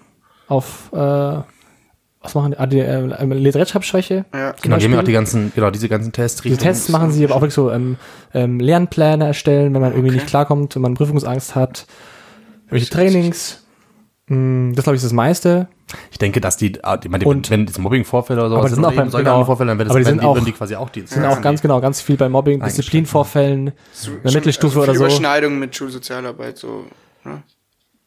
auf 0.48 0.90
äh, 0.94 0.98
was 2.26 2.36
machen 2.36 2.52
die? 2.52 2.58
Ah, 2.58 2.66
die 2.66 2.80
äh, 2.80 3.24
Leserechtschreibschwäche. 3.26 4.26
Ja. 4.34 4.56
Genau, 4.62 4.78
die 4.78 4.86
haben 4.86 4.94
ja 4.94 5.00
auch 5.02 5.04
die 5.04 5.12
ganzen, 5.12 5.52
genau, 5.54 5.70
diese 5.72 5.90
ganzen 5.90 6.12
Tests. 6.14 6.42
Diese 6.42 6.56
Tests 6.58 6.88
machen 6.90 7.12
sie 7.12 7.26
aber 7.26 7.36
auch 7.36 7.42
wirklich 7.42 7.54
so 7.54 7.70
ähm, 7.70 7.98
ähm, 8.34 8.62
Lernpläne 8.62 9.26
erstellen, 9.28 9.74
wenn 9.74 9.82
man 9.82 9.92
irgendwie 9.92 10.08
Okay. 10.10 10.16
nicht 10.20 10.28
klarkommt, 10.28 10.74
wenn 10.76 10.82
man 10.82 10.94
Prüfungsangst 10.94 11.54
hat. 11.56 11.86
Welche 12.70 12.90
Trainings. 12.90 13.63
Mm, 14.28 14.72
Das 14.74 14.84
glaube 14.86 14.96
ich 14.96 15.00
ist 15.00 15.06
das 15.06 15.14
meiste. 15.14 15.68
Ich 16.12 16.18
denke, 16.18 16.40
dass 16.42 16.56
die, 16.58 16.84
ah, 16.84 16.98
die, 16.98 17.10
die 17.10 17.26
Und- 17.26 17.50
wenn 17.50 17.66
es 17.66 17.78
Mobbing-Vorfälle 17.78 18.40
oder 18.40 18.50
sowas 18.50 18.60
Aber 18.62 18.70
die 18.70 18.76
sind 18.76 18.86
auch 18.86 18.92
eben 18.94 19.10
solche 19.12 19.24
genau. 19.26 19.44
Vorfälle, 19.46 19.68
dann 19.70 19.78
wird 19.78 19.90
das, 19.90 19.92
Aber 19.92 20.00
die 20.00 20.06
werden 20.06 20.20
sind 20.20 20.22
die, 20.24 20.42
auch- 20.42 20.46
die 20.46 20.52
quasi 20.54 20.76
auch 20.76 20.90
die. 20.90 21.02
Sind 21.06 21.26
auch 21.26 21.42
ganz 21.42 21.62
genau 21.62 21.82
ganz 21.82 22.02
viel 22.02 22.16
bei 22.18 22.30
Mobbing, 22.30 22.62
Disziplinvorfällen, 22.62 23.68
in 23.68 23.74
der 24.24 24.32
Mittelstufe 24.32 24.80
also 24.80 24.92
viel 24.94 25.02
oder 25.02 25.10
so. 25.10 25.18
Überschneidung 25.18 25.60
mit 25.60 25.76
Schulsozialarbeit, 25.76 26.58
so. 26.58 26.86
Ne? 27.26 27.44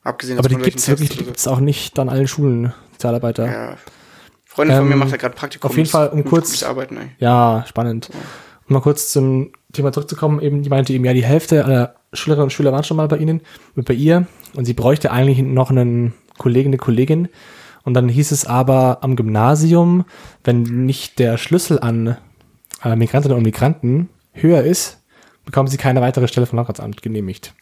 Abgesehen 0.03 0.39
Aber 0.39 0.49
die 0.49 0.55
von 0.55 0.63
gibt's 0.65 0.87
solchen 0.87 1.01
wirklich, 1.01 1.11
die 1.11 1.23
oder 1.25 1.27
gibt's 1.27 1.47
auch 1.49 1.61
nicht 1.61 1.99
an 1.99 2.09
allen 2.09 2.27
Schulen, 2.29 2.73
Sozialarbeiter. 2.93 3.45
so. 3.45 3.51
Ja. 3.53 3.77
Freundin 4.47 4.77
von 4.77 4.85
Ähm, 4.87 4.91
mir 4.91 4.97
macht 4.97 5.13
da 5.13 5.17
gerade 5.19 5.35
Praktikum. 5.35 5.71
auf 5.71 5.77
jeden 5.77 5.89
Fall, 5.89 6.09
um 6.09 6.25
kurz- 6.25 6.63
Arbeiten, 6.63 6.97
ey. 6.97 7.09
Ja, 7.19 7.65
spannend. 7.69 8.09
Um 8.69 8.73
mal 8.73 8.81
kurz 8.81 9.13
zum 9.13 9.53
Thema 9.73 9.93
zurückzukommen, 9.93 10.41
eben, 10.41 10.63
die 10.63 10.71
meinte 10.71 10.93
eben, 10.93 11.05
ja, 11.05 11.13
die 11.13 11.25
Hälfte 11.25 11.65
aller 11.65 11.95
Schülerinnen 12.15 12.45
und 12.45 12.51
Schüler 12.53 12.73
waren 12.73 12.83
schon 12.83 12.97
mal 12.97 13.07
bei 13.09 13.19
ihnen, 13.19 13.43
bei 13.75 13.93
ihr, 13.95 14.27
und 14.55 14.65
sie 14.65 14.75
bräuchte 14.75 15.11
eigentlich 15.11 15.39
noch 15.39 15.71
einen 15.71 16.15
Kollegen, 16.39 16.71
eine 16.71 16.77
Kollegin. 16.79 17.29
Und 17.85 17.95
dann 17.95 18.09
hieß 18.09 18.33
es 18.33 18.47
aber 18.47 18.99
am 19.03 19.15
Gymnasium, 19.17 20.05
wenn 20.45 20.63
nicht 20.63 21.19
der 21.19 21.39
Schlüssel 21.39 21.79
an 21.79 22.17
äh, 22.83 22.97
Migrantinnen 22.97 23.37
und 23.37 23.45
Migranten 23.45 24.09
höher 24.33 24.63
ist, 24.63 25.03
bekommen 25.45 25.69
sie 25.69 25.77
keine 25.77 26.01
weitere 26.01 26.29
Stelle 26.29 26.47
vom 26.47 26.57
Landratsamt 26.57 27.03
genehmigt. 27.03 27.55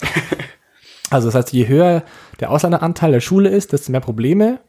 also 1.10 1.28
das 1.28 1.34
heißt, 1.34 1.52
je 1.52 1.68
höher 1.68 2.04
der 2.40 2.50
Ausländeranteil 2.50 3.12
der 3.12 3.20
Schule 3.20 3.50
ist, 3.50 3.72
desto 3.72 3.92
mehr 3.92 4.00
Probleme, 4.00 4.60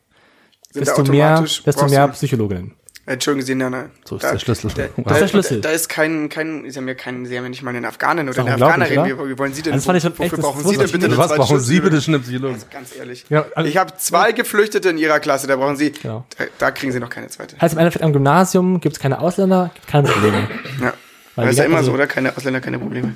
Sind 0.72 0.86
desto 0.86 1.03
mehr, 1.03 1.41
desto 1.66 1.88
mehr 1.88 2.07
Psychologinnen. 2.09 2.74
Äh, 3.08 3.14
Entschuldigen 3.14 3.45
Sie, 3.45 3.53
nein, 3.53 3.72
nein. 3.72 3.91
So 4.03 4.16
ist 4.16 4.24
der 4.24 4.39
Schlüssel. 4.39 4.72
Da, 4.76 4.84
Das 4.88 5.03
da, 5.06 5.12
ist 5.14 5.22
der 5.22 5.28
Schlüssel. 5.28 5.62
Da, 5.62 5.70
da 5.70 5.76
ist 5.76 5.89
kein, 5.89 6.28
kein, 6.30 6.70
Sie 6.70 6.78
haben 6.78 6.88
ja 6.88 6.95
keinen, 6.95 7.26
Sie 7.28 7.38
haben 7.38 7.43
ja 7.43 7.49
nicht 7.49 7.62
mal 7.62 7.70
einen 7.76 7.86
Afghanen 7.86 8.28
oder 8.28 8.32
Ist 8.32 8.39
unglaublich, 8.39 8.66
Afghanerin. 8.68 8.99
oder? 9.14 9.26
Wie, 9.28 9.32
wie 9.34 9.38
wollen 9.38 9.53
Sie 9.53 9.62
denn, 9.62 9.74
Also 9.74 9.84
das 9.84 9.86
fand 9.86 9.97
ich 9.97 10.03
schon 10.03 10.12
wofür 10.14 10.26
echt, 10.26 10.34
das 10.34 10.39
brauchen 10.41 10.64
Sie 10.68 10.78
denn 10.78 10.91
bitte 10.91 11.18
Was 11.18 11.36
brauchen 11.36 11.60
Sie 11.60 11.80
bitte 11.82 12.01
schon 12.01 12.14
im 12.16 12.24
Psychologen? 12.24 12.58
Ganz 12.72 12.95
ehrlich. 12.95 13.26
Ja, 13.30 13.45
also- 13.53 13.70
ich 13.70 13.78
habe 13.78 13.93
zwei 13.97 14.32
Geflüchtete 14.32 14.89
in 14.89 14.97
Ihrer 14.97 15.20
Klasse, 15.20 15.45
da 15.45 15.56
brauchen 15.56 15.76
Sie, 15.76 15.91
Genau. 15.91 16.26
da, 16.38 16.45
da 16.58 16.72
kriegen 16.72 16.91
Sie 16.91 16.99
noch 16.99 17.10
keine 17.12 17.28
zweite. 17.28 17.58
Heißt 17.62 17.74
im 17.74 17.80
Endeffekt 17.80 18.03
am 18.03 18.12
Gymnasium 18.14 18.80
gibt 18.82 18.95
es 18.95 19.01
keine 19.01 19.20
Ausländer, 19.20 19.70
gibt 19.76 19.88
keine 19.88 20.08
Probleme. 20.08 20.47
Ja. 20.82 20.93
Weil 21.36 21.45
Das 21.45 21.51
ist 21.53 21.60
ja 21.60 21.66
immer 21.66 21.78
also- 21.78 21.91
so, 21.91 21.93
oder? 21.95 22.08
Keine 22.08 22.36
Ausländer, 22.36 22.60
keine 22.62 22.80
Probleme. 22.80 23.16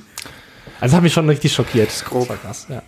Also 0.82 0.92
das 0.92 0.94
hat 0.94 1.02
mich 1.04 1.14
schon 1.14 1.28
richtig 1.28 1.52
schockiert. 1.52 1.88
Das 1.88 2.06
grob. 2.06 2.30
war 2.30 2.38
krass, 2.38 2.68
ja. 2.70 2.84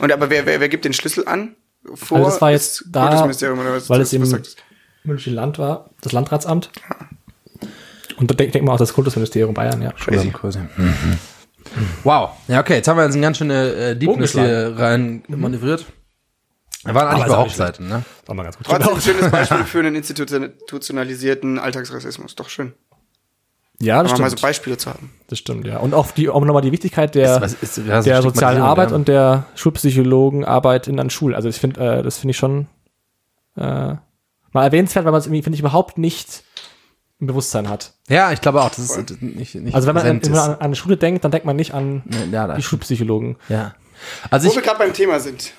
Und 0.00 0.10
aber 0.12 0.30
wer, 0.30 0.46
wer, 0.46 0.58
wer 0.60 0.68
gibt 0.68 0.84
den 0.84 0.92
Schlüssel 0.94 1.28
an? 1.28 1.54
Vor 1.94 2.18
Also 2.18 2.30
das 2.30 2.40
war 2.40 2.50
jetzt 2.50 2.80
das 2.80 2.92
da, 2.92 3.02
Kultusministerium 3.06 3.58
oder 3.60 3.72
was? 3.74 3.88
weil 3.88 4.00
es 4.00 4.10
das? 4.10 4.56
München 5.04 5.34
Land 5.34 5.58
war, 5.58 5.90
das 6.00 6.12
Landratsamt. 6.12 6.70
Und 8.16 8.30
da 8.30 8.34
denkt 8.34 8.54
denk 8.54 8.64
mal 8.64 8.72
auch 8.74 8.78
das 8.78 8.92
Kultusministerium 8.92 9.54
Bayern, 9.54 9.80
ja. 9.80 9.92
Crazy. 9.92 10.30
Crazy. 10.30 10.60
Wow. 12.04 12.30
Ja, 12.48 12.60
okay, 12.60 12.74
jetzt 12.76 12.88
haben 12.88 12.96
wir 12.96 13.04
uns 13.04 13.14
eine 13.14 13.22
ganz 13.22 13.38
schöne 13.38 13.72
äh, 13.72 13.96
Deepness 13.96 14.32
hier 14.32 14.74
rein 14.76 15.22
manövriert. 15.28 15.86
Wir 16.84 16.94
waren 16.94 17.08
eigentlich 17.08 17.24
ist 17.24 17.28
nicht 17.28 17.38
Hochzeiten, 17.38 17.88
ne? 17.88 18.04
War 18.26 18.34
mal 18.34 18.44
ganz 18.44 18.56
gut. 18.56 18.66
Trotzdem 18.66 18.94
ein 18.94 19.00
schönes 19.00 19.30
Beispiel 19.30 19.64
für 19.64 19.78
einen 19.80 19.94
institutionalisierten 19.96 21.58
Alltagsrassismus. 21.58 22.36
Doch 22.36 22.48
schön. 22.48 22.72
Ja, 23.80 24.02
das 24.02 24.12
Aber 24.12 24.22
mal 24.22 24.30
so 24.30 24.36
stimmt. 24.36 24.42
Beispiele 24.48 24.76
zu 24.76 24.90
haben. 24.90 25.12
Das 25.28 25.38
stimmt, 25.38 25.66
ja. 25.66 25.78
Und 25.78 25.94
auch, 25.94 26.10
die, 26.10 26.28
auch 26.28 26.44
nochmal 26.44 26.62
die 26.62 26.72
Wichtigkeit 26.72 27.14
der, 27.14 27.40
Was 27.40 27.54
ist- 27.54 27.78
ja, 27.78 28.02
so 28.02 28.08
der 28.08 28.22
sozialen 28.22 28.60
Arbeit 28.60 28.90
ja. 28.90 28.96
und 28.96 29.06
der 29.06 29.44
Schulpsychologenarbeit 29.54 30.88
in 30.88 30.98
an 30.98 31.10
Schulen. 31.10 31.34
Also 31.34 31.48
ich 31.48 31.58
finde, 31.60 31.98
äh, 31.98 32.02
das 32.02 32.18
finde 32.18 32.30
ich 32.32 32.36
schon 32.36 32.66
äh, 33.56 33.94
mal 34.58 34.64
erwähnenswert, 34.64 35.04
weil 35.04 35.12
man 35.12 35.20
es 35.20 35.26
irgendwie, 35.26 35.42
finde 35.42 35.54
ich, 35.54 35.60
überhaupt 35.60 35.98
nicht 35.98 36.42
im 37.20 37.26
Bewusstsein 37.26 37.68
hat. 37.68 37.94
Ja, 38.08 38.32
ich 38.32 38.40
glaube 38.40 38.62
auch, 38.62 38.68
das 38.68 38.78
ist 38.78 39.20
nicht, 39.20 39.54
nicht 39.54 39.74
Also 39.74 39.88
wenn 39.88 39.94
man 39.94 40.06
an, 40.06 40.22
wenn 40.22 40.32
man 40.32 40.40
an, 40.40 40.50
an 40.52 40.60
eine 40.60 40.76
Schule 40.76 40.96
denkt, 40.96 41.24
dann 41.24 41.30
denkt 41.30 41.46
man 41.46 41.56
nicht 41.56 41.74
an 41.74 42.02
ja, 42.30 42.54
die 42.54 42.62
Schulpsychologen. 42.62 43.36
ja. 43.48 43.74
Also 44.30 44.46
Wo 44.46 44.50
ich, 44.50 44.56
wir 44.56 44.62
gerade 44.62 44.78
beim 44.78 44.92
Thema 44.92 45.18
sind. 45.18 45.52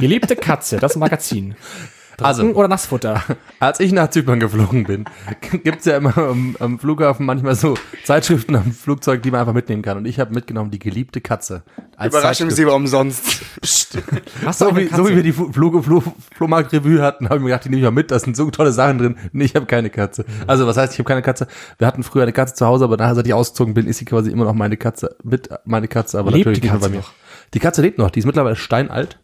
Geliebte 0.00 0.34
Katze, 0.34 0.78
das 0.78 0.96
Magazin. 0.96 1.54
also, 2.24 2.42
Drogen 2.42 2.54
oder 2.54 2.68
Nassfutter? 2.68 3.22
als 3.60 3.80
ich 3.80 3.92
nach 3.92 4.08
Zypern 4.10 4.40
geflogen 4.40 4.84
bin, 4.84 5.04
gibt's 5.64 5.84
ja 5.84 5.96
immer 5.96 6.16
am, 6.16 6.56
am 6.60 6.78
Flughafen 6.78 7.26
manchmal 7.26 7.54
so 7.54 7.74
Zeitschriften 8.04 8.56
am 8.56 8.72
Flugzeug, 8.72 9.22
die 9.22 9.30
man 9.30 9.40
einfach 9.40 9.52
mitnehmen 9.52 9.82
kann. 9.82 9.98
Und 9.98 10.06
ich 10.06 10.18
habe 10.20 10.32
mitgenommen 10.34 10.70
die 10.70 10.78
geliebte 10.78 11.20
Katze. 11.20 11.62
Überraschung, 12.02 12.50
sie 12.50 12.66
war 12.66 12.74
umsonst. 12.74 13.42
Hast 13.62 13.94
du 13.94 13.98
So 14.52 14.76
wie, 14.76 14.86
Katze? 14.86 14.96
so 15.02 15.08
wie 15.08 15.16
wir 15.16 15.22
die 15.22 15.32
Flug, 15.32 15.84
Flug, 15.84 16.04
Flohmarkt-Revue 16.34 17.02
hatten, 17.02 17.26
habe 17.26 17.36
ich 17.36 17.42
mir 17.42 17.48
gedacht, 17.48 17.64
die 17.64 17.70
nehme 17.70 17.80
ich 17.80 17.84
mal 17.84 17.90
mit, 17.90 18.10
da 18.10 18.18
sind 18.18 18.36
so 18.36 18.50
tolle 18.50 18.72
Sachen 18.72 18.98
drin. 18.98 19.16
Nee, 19.32 19.44
ich 19.44 19.54
habe 19.54 19.66
keine 19.66 19.90
Katze. 19.90 20.24
Also, 20.46 20.66
was 20.66 20.76
heißt, 20.76 20.92
ich 20.92 20.98
habe 20.98 21.08
keine 21.08 21.22
Katze? 21.22 21.46
Wir 21.78 21.86
hatten 21.86 22.02
früher 22.02 22.22
eine 22.22 22.32
Katze 22.32 22.54
zu 22.54 22.66
Hause, 22.66 22.84
aber 22.84 22.96
da, 22.96 23.14
seit 23.14 23.26
ich 23.26 23.34
ausgezogen 23.34 23.74
bin, 23.74 23.86
ist 23.86 23.98
sie 23.98 24.04
quasi 24.04 24.30
immer 24.30 24.44
noch 24.44 24.54
meine 24.54 24.76
Katze, 24.76 25.16
mit 25.22 25.48
meine 25.64 25.88
Katze, 25.88 26.18
aber 26.18 26.30
Lebt 26.30 26.40
natürlich 26.46 26.60
die 26.60 26.66
nicht 26.66 26.72
mehr 26.72 26.80
Katze 26.80 26.90
bei 26.90 26.96
mir. 26.96 27.02
noch? 27.02 27.12
Die 27.54 27.58
Katze 27.60 27.82
lebt 27.82 27.98
noch, 27.98 28.10
die 28.10 28.18
ist 28.20 28.26
mittlerweile 28.26 28.56
steinalt. 28.56 29.18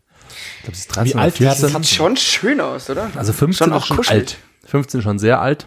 Ich 0.58 0.62
glaube, 0.64 0.76
sie 0.76 0.80
ist 0.82 0.96
13 0.96 1.14
Wie 1.14 1.18
alt 1.20 1.40
werden 1.40 1.56
14. 1.56 1.66
Katzen? 1.72 1.82
Sieht 1.84 1.94
schon 1.96 2.16
schön 2.16 2.60
aus, 2.60 2.90
oder? 2.90 3.10
Also 3.16 3.32
15 3.32 3.64
Schon 3.66 3.72
auch 3.72 3.80
ist 3.82 4.06
schon 4.06 4.16
alt. 4.16 4.38
15 4.66 4.98
ist 5.00 5.04
schon 5.04 5.18
sehr 5.18 5.40
alt. 5.40 5.66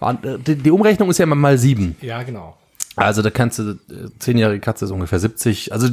Äh, 0.00 0.38
Die, 0.46 0.56
die 0.56 0.70
Umrechnung 0.70 1.10
ist 1.10 1.18
ja 1.18 1.24
immer 1.24 1.34
mal 1.36 1.58
sieben. 1.58 1.96
Ja, 2.00 2.22
genau. 2.22 2.56
Also 2.94 3.22
da 3.22 3.30
kannst 3.30 3.58
du, 3.58 3.70
äh, 3.72 3.76
zehnjährige 4.18 4.60
Katze 4.60 4.84
ist 4.84 4.90
ungefähr 4.90 5.18
70. 5.18 5.72
Also 5.72 5.88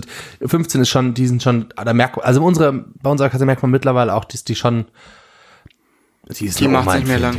15 0.45 0.81
ist 0.81 0.89
schon, 0.89 1.13
die 1.13 1.27
sind 1.27 1.41
schon, 1.41 1.67
da 1.75 1.93
merkt 1.93 2.17
man, 2.17 2.25
also 2.25 2.43
unsere, 2.43 2.73
bei 3.01 3.09
unserer 3.09 3.29
Katze 3.29 3.45
merkt 3.45 3.61
man 3.61 3.71
mittlerweile 3.71 4.13
auch, 4.13 4.25
dass 4.25 4.43
die 4.43 4.55
schon, 4.55 4.85
die 6.29 6.45
ist 6.45 6.59
Die 6.59 6.67
macht 6.67 6.93
nicht 6.95 7.07
mehr 7.07 7.19
lang. 7.19 7.37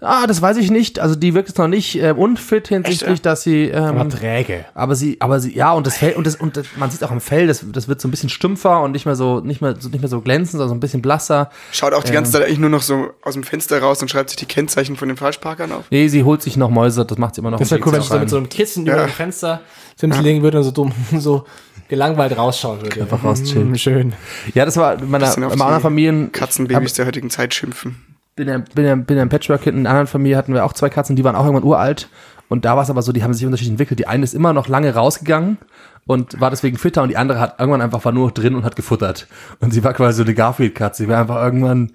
Ah, 0.00 0.26
das 0.26 0.42
weiß 0.42 0.58
ich 0.58 0.70
nicht. 0.70 0.98
Also 0.98 1.14
die 1.14 1.32
wirkt 1.32 1.48
jetzt 1.48 1.56
noch 1.58 1.68
nicht 1.68 1.96
äh, 2.02 2.10
unfit 2.12 2.68
hinsichtlich, 2.68 3.10
Echt, 3.10 3.24
ja? 3.24 3.30
dass 3.32 3.42
sie, 3.42 3.64
ähm, 3.68 3.96
Aber 3.96 4.08
träge. 4.10 4.66
aber 4.74 4.94
sie, 4.94 5.16
aber 5.20 5.40
sie, 5.40 5.54
ja, 5.56 5.72
und 5.72 5.86
das 5.86 5.96
Fell, 5.96 6.12
und 6.14 6.26
das, 6.26 6.36
und 6.36 6.56
das, 6.58 6.66
man 6.76 6.90
sieht 6.90 7.02
auch 7.02 7.10
am 7.10 7.20
Fell, 7.22 7.46
das, 7.46 7.64
das 7.72 7.88
wird 7.88 8.00
so 8.02 8.06
ein 8.08 8.10
bisschen 8.10 8.28
stumpfer 8.28 8.82
und 8.82 8.92
nicht 8.92 9.06
mehr 9.06 9.16
so, 9.16 9.40
nicht 9.40 9.62
mehr, 9.62 9.74
so, 9.78 9.88
nicht 9.88 10.00
mehr 10.00 10.08
so 10.10 10.20
glänzend, 10.20 10.52
sondern 10.52 10.68
so 10.68 10.74
ein 10.74 10.80
bisschen 10.80 11.00
blasser. 11.00 11.50
Schaut 11.72 11.94
auch 11.94 12.04
die 12.04 12.12
ganze 12.12 12.32
Zeit 12.32 12.42
eigentlich 12.44 12.58
nur 12.58 12.68
noch 12.70 12.82
so 12.82 13.08
aus 13.22 13.34
dem 13.34 13.42
Fenster 13.42 13.80
raus 13.80 14.02
und 14.02 14.10
schreibt 14.10 14.28
sich 14.30 14.36
die 14.36 14.44
Kennzeichen 14.46 14.96
von 14.96 15.08
den 15.08 15.16
Falschparkern 15.16 15.72
auf. 15.72 15.84
Nee, 15.90 16.08
sie 16.08 16.24
holt 16.24 16.42
sich 16.42 16.58
noch 16.58 16.68
Mäuse, 16.68 17.06
das 17.06 17.16
macht 17.16 17.34
sie 17.34 17.40
immer 17.40 17.50
noch. 17.50 17.58
Das 17.58 17.70
wäre 17.70 17.80
cool, 17.86 17.92
wenn 17.92 18.02
sie 18.02 18.08
so 18.08 18.18
mit 18.18 18.28
so 18.30 18.36
einem 18.36 18.48
Kissen 18.50 18.84
Ja. 18.84 18.94
über 18.96 19.04
dem 19.06 19.10
Fenster 19.12 19.62
Sims 19.96 20.20
legen 20.20 20.42
würde 20.42 20.58
und 20.58 20.64
so 20.64 20.72
dumm, 20.72 20.92
so 21.18 21.44
gelangweilt 21.88 22.36
rausschauen 22.36 22.82
würde. 22.82 23.00
Einfach 23.00 23.24
rauschillen. 23.24 23.70
Mm, 23.70 23.76
Schön. 23.76 24.12
Ja, 24.54 24.64
das 24.66 24.76
war 24.76 25.00
in 25.00 25.10
meiner, 25.10 25.34
in 25.36 25.58
meiner 25.58 25.80
Familien. 25.80 26.32
Katzenbabys 26.32 26.92
der 26.94 27.06
heutigen 27.06 27.30
Zeit 27.30 27.54
schimpfen. 27.54 28.04
Bin 28.36 28.48
ja, 28.48 28.58
bin 28.58 28.84
ja, 28.84 28.94
bin 28.94 29.16
ja 29.16 29.22
im 29.22 29.28
Patchwork 29.28 29.66
in 29.66 29.78
einer 29.78 29.90
anderen 29.90 30.06
Familie 30.06 30.36
hatten 30.36 30.54
wir 30.54 30.64
auch 30.64 30.74
zwei 30.74 30.90
Katzen, 30.90 31.16
die 31.16 31.24
waren 31.24 31.34
auch 31.34 31.44
irgendwann 31.44 31.64
uralt. 31.64 32.08
Und 32.48 32.64
da 32.64 32.76
war 32.76 32.84
es 32.84 32.90
aber 32.90 33.02
so, 33.02 33.10
die 33.10 33.24
haben 33.24 33.34
sich 33.34 33.44
unterschiedlich 33.44 33.72
entwickelt. 33.72 33.98
Die 33.98 34.06
eine 34.06 34.22
ist 34.22 34.34
immer 34.34 34.52
noch 34.52 34.68
lange 34.68 34.94
rausgegangen 34.94 35.58
und 36.06 36.40
war 36.40 36.50
deswegen 36.50 36.76
fitter 36.76 37.02
und 37.02 37.08
die 37.08 37.16
andere 37.16 37.40
hat 37.40 37.58
irgendwann 37.58 37.82
einfach 37.82 38.04
war 38.04 38.12
nur 38.12 38.26
noch 38.26 38.34
drin 38.34 38.54
und 38.54 38.64
hat 38.64 38.76
gefuttert. 38.76 39.26
Und 39.58 39.72
sie 39.72 39.82
war 39.82 39.94
quasi 39.94 40.18
so 40.18 40.22
eine 40.22 40.34
Garfield-Katze. 40.34 41.04
Sie 41.04 41.08
war 41.08 41.18
einfach 41.18 41.42
irgendwann, 41.42 41.90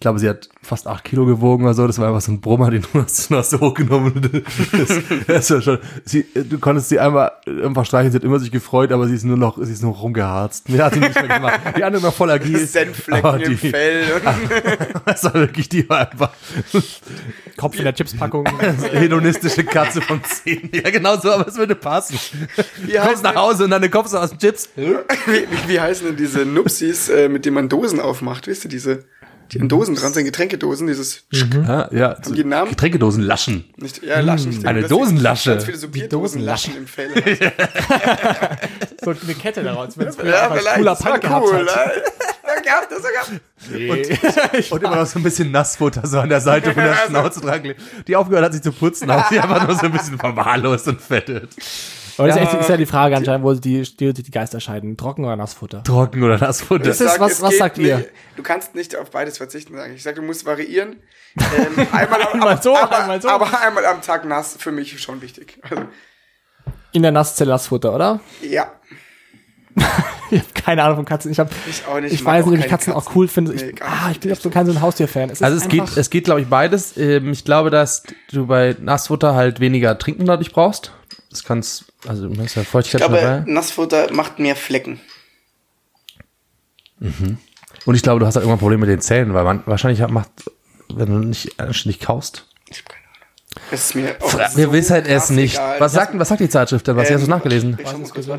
ich 0.00 0.02
glaube, 0.02 0.18
sie 0.18 0.30
hat 0.30 0.48
fast 0.62 0.86
acht 0.86 1.04
Kilo 1.04 1.26
gewogen 1.26 1.64
oder 1.64 1.74
so. 1.74 1.86
Das 1.86 1.98
war 1.98 2.08
einfach 2.08 2.22
so 2.22 2.32
ein 2.32 2.40
Brummer, 2.40 2.70
den 2.70 2.80
du 2.80 3.02
hast, 3.02 3.30
du 3.30 3.36
hast 3.36 3.50
so 3.50 3.60
hochgenommen. 3.60 4.42
Das, 4.72 4.88
das 5.26 5.50
war 5.50 5.60
schon, 5.60 5.78
sie, 6.04 6.24
du 6.34 6.58
konntest 6.58 6.88
sie 6.88 6.98
einmal 6.98 7.32
einfach 7.62 7.84
streicheln, 7.84 8.12
sie 8.12 8.16
hat 8.16 8.24
immer 8.24 8.38
sich 8.38 8.50
gefreut, 8.50 8.92
aber 8.92 9.06
sie 9.08 9.14
ist 9.14 9.24
nur 9.24 9.36
noch, 9.36 9.58
sie 9.62 9.72
ist 9.72 9.82
nur 9.82 9.94
rumgeharzt. 9.94 10.70
Mehr 10.70 10.86
hat 10.86 10.94
sie 10.94 11.00
nicht 11.00 11.14
mehr 11.14 11.36
gemacht. 11.36 11.60
Die 11.76 11.84
andere 11.84 12.02
noch 12.02 12.14
voll 12.14 12.30
agil. 12.30 12.56
Senfflecken 12.66 13.38
die, 13.40 13.44
im 13.44 13.58
Fell. 13.58 14.04
Das 15.04 15.24
war 15.24 15.34
wirklich, 15.34 15.68
die 15.68 15.86
war 15.86 16.10
einfach 16.10 16.30
Kopf 17.58 17.76
in 17.76 17.84
der 17.84 17.94
Chipspackung. 17.94 18.46
hedonistische 18.92 19.64
Katze 19.64 20.00
von 20.00 20.22
10. 20.24 20.70
Ja, 20.72 20.88
genau 20.90 21.18
so, 21.18 21.30
aber 21.30 21.46
es 21.46 21.56
würde 21.58 21.74
passen. 21.74 22.18
wie, 22.78 22.92
Du 22.92 22.98
kommst 23.00 23.22
nach 23.22 23.34
Hause 23.34 23.64
und 23.64 23.70
dann 23.70 23.90
kommst 23.90 24.14
du 24.14 24.18
aus 24.18 24.30
den 24.30 24.38
Chips. 24.38 24.70
wie, 24.76 24.86
wie, 24.86 25.68
wie 25.68 25.80
heißen 25.80 26.06
denn 26.06 26.16
diese 26.16 26.46
Nupsis, 26.46 27.10
äh, 27.10 27.28
mit 27.28 27.44
denen 27.44 27.54
man 27.56 27.68
Dosen 27.68 28.00
aufmacht? 28.00 28.46
Wisst 28.46 28.64
ihr, 28.64 28.70
diese, 28.70 29.04
die 29.52 29.60
an 29.60 29.68
Dosen 29.68 29.94
dran 29.96 30.12
sind, 30.12 30.24
Getränkedosen, 30.24 30.86
dieses, 30.86 31.24
Ja, 31.32 31.88
ja. 31.92 32.16
So 32.22 32.32
die 32.32 32.40
einen 32.40 32.50
Namen? 32.50 32.70
Getränkedosen 32.70 33.22
laschen. 33.22 33.64
nicht, 33.76 34.02
ja, 34.02 34.20
Laschen. 34.20 34.50
nicht 34.50 34.66
Eine 34.66 34.82
das 34.82 34.90
Dosenlasche. 34.90 35.50
Ganz 35.50 35.64
viele 35.64 35.76
so 35.76 35.88
Bierdosenlaschen 35.88 36.76
im 36.76 36.86
Fell. 36.86 37.10
so 39.04 39.10
eine 39.10 39.34
Kette 39.34 39.62
daraus, 39.62 39.98
wenn 39.98 40.08
es 40.08 40.16
ja, 40.16 40.50
vielleicht. 40.50 40.76
cooler 40.76 40.90
das 40.92 41.02
Punk 41.02 41.20
gehabt 41.20 41.46
cool. 41.48 41.66
hat. 41.66 41.86
ne? 41.86 42.02
Ja, 42.46 42.60
gehabt, 42.60 42.92
das 42.92 43.02
war 43.02 43.10
gehabt. 43.10 44.70
Und 44.72 44.82
immer 44.82 44.96
noch 44.96 45.06
so 45.06 45.18
ein 45.18 45.22
bisschen 45.22 45.50
Nassfutter 45.50 46.06
so 46.06 46.20
an 46.20 46.28
der 46.28 46.40
Seite 46.40 46.72
von 46.72 46.82
der 46.82 46.94
Schnauze 47.08 47.40
dran. 47.40 47.74
Die 48.06 48.16
aufgehört 48.16 48.46
hat 48.46 48.52
sich 48.52 48.62
zu 48.62 48.72
putzen, 48.72 49.12
hat 49.12 49.28
sie 49.28 49.38
einfach 49.38 49.66
nur 49.66 49.76
so 49.76 49.86
ein 49.86 49.92
bisschen 49.92 50.18
verwahrlost 50.18 50.88
und 50.88 51.00
fettet. 51.00 51.50
Aber 52.20 52.28
das 52.28 52.36
ist, 52.36 52.42
echt, 52.42 52.54
ist 52.60 52.68
ja 52.68 52.76
die 52.76 52.86
Frage 52.86 53.16
anscheinend, 53.16 53.44
wo 53.44 53.52
die, 53.54 53.82
die, 53.82 54.12
die 54.12 54.30
Geister 54.30 54.60
scheiden. 54.60 54.96
Trocken 54.96 55.24
oder 55.24 55.36
Nassfutter? 55.36 55.82
Trocken 55.82 56.22
oder 56.22 56.38
Nassfutter. 56.38 56.90
ist- 56.90 57.00
was- 57.18 57.32
es 57.32 57.42
was 57.42 57.50
geht 57.50 57.58
sagt 57.58 57.78
ihr? 57.78 57.96
nicht- 57.98 58.08
Du 58.36 58.42
kannst 58.42 58.74
nicht 58.74 58.96
auf 58.96 59.10
beides 59.10 59.38
verzichten, 59.38 59.76
sage 59.76 59.90
ich. 59.90 59.96
Ich 59.96 60.02
sage, 60.02 60.16
du 60.20 60.22
musst 60.26 60.46
variieren. 60.46 60.96
Ähm, 61.36 61.86
einmal, 61.92 62.22
Einmal 62.32 62.62
so, 62.62 62.76
aber, 62.76 63.00
einmal 63.00 63.20
so. 63.22 63.28
Aber 63.28 63.60
einmal 63.60 63.84
am 63.86 64.00
Tag 64.02 64.24
nass, 64.24 64.56
für 64.58 64.72
mich 64.72 65.00
schon 65.02 65.20
wichtig. 65.22 65.58
Also, 65.68 65.82
In 66.92 67.02
der 67.02 67.12
Nasszelle 67.12 67.50
Nassfutter, 67.50 67.94
oder? 67.94 68.20
ja. 68.42 68.70
Ich 70.32 70.38
habe 70.38 70.48
keine 70.64 70.84
Ahnung 70.84 70.94
von 70.98 71.04
Katzen. 71.06 71.32
Ich, 71.32 71.40
hab, 71.40 71.50
Ich 71.68 71.84
auch 71.86 71.98
nicht. 71.98 72.12
ich 72.14 72.24
weiß 72.24 72.46
nicht, 72.46 72.52
ob 72.52 72.54
ich 72.54 72.60
keine 72.60 72.70
Katzen 72.70 72.92
auch 72.92 73.04
Katzen. 73.04 73.12
cool 73.18 73.26
finde. 73.26 73.52
Ich, 73.52 73.62
Nee, 73.62 73.74
ah, 73.80 74.10
ich 74.12 74.20
bin 74.20 74.32
so 74.36 74.48
kein 74.48 74.64
so 74.64 74.70
ein 74.70 74.80
Haustier-Fan. 74.80 75.28
Ist 75.30 75.42
Also 75.42 75.56
es 75.56 75.66
geht, 75.66 75.96
es 75.96 76.08
geht, 76.08 76.22
glaube 76.24 76.40
ich, 76.40 76.46
beides. 76.46 76.96
Ähm, 76.96 77.32
Ich 77.32 77.44
glaube, 77.44 77.70
dass 77.70 78.04
du 78.30 78.46
bei 78.46 78.76
Nassfutter 78.80 79.34
halt 79.34 79.58
weniger 79.58 79.98
Trinken 79.98 80.26
dadurch 80.26 80.52
brauchst. 80.52 80.92
Das 81.30 81.44
kannst, 81.44 81.84
also 82.06 82.28
du 82.28 82.42
hast 82.42 82.56
ja 82.56 82.62
Ich 82.62 82.68
Feuchtigkeit 82.68 83.02
schon 83.02 83.12
glaube. 83.12 83.44
Nassfutter 83.46 84.12
macht 84.12 84.38
mehr 84.40 84.56
Flecken. 84.56 85.00
Und 87.86 87.94
ich 87.94 88.02
glaube, 88.02 88.20
du 88.20 88.26
hast 88.26 88.34
halt 88.34 88.42
irgendwann 88.42 88.58
Probleme 88.58 88.80
mit 88.80 88.90
den 88.90 89.00
Zähnen, 89.00 89.32
weil 89.32 89.44
man 89.44 89.62
wahrscheinlich 89.66 90.06
macht, 90.08 90.30
wenn 90.88 91.06
du 91.06 91.18
nicht 91.18 91.58
anständig 91.60 92.00
kaust. 92.00 92.46
Ich 92.68 92.78
habe 92.78 92.90
keine 92.90 93.06
Ahnung. 93.06 93.28
Es 93.72 93.86
ist 93.86 93.94
mir 93.96 94.14
auch 94.20 94.32
Wir 94.56 94.66
so 94.66 94.72
wissen 94.72 94.96
es 94.96 95.06
krass 95.08 95.30
nicht. 95.30 95.54
egal. 95.54 95.80
Was 95.80 95.92
sagt, 95.92 96.16
was 96.16 96.28
sagt 96.28 96.40
die 96.40 96.48
Zeitschrift 96.48 96.86
denn? 96.86 96.96
Was 96.96 97.10
hast 97.10 97.18
du 97.20 97.24
Ähm, 97.24 97.30
nachgelesen? 97.30 97.78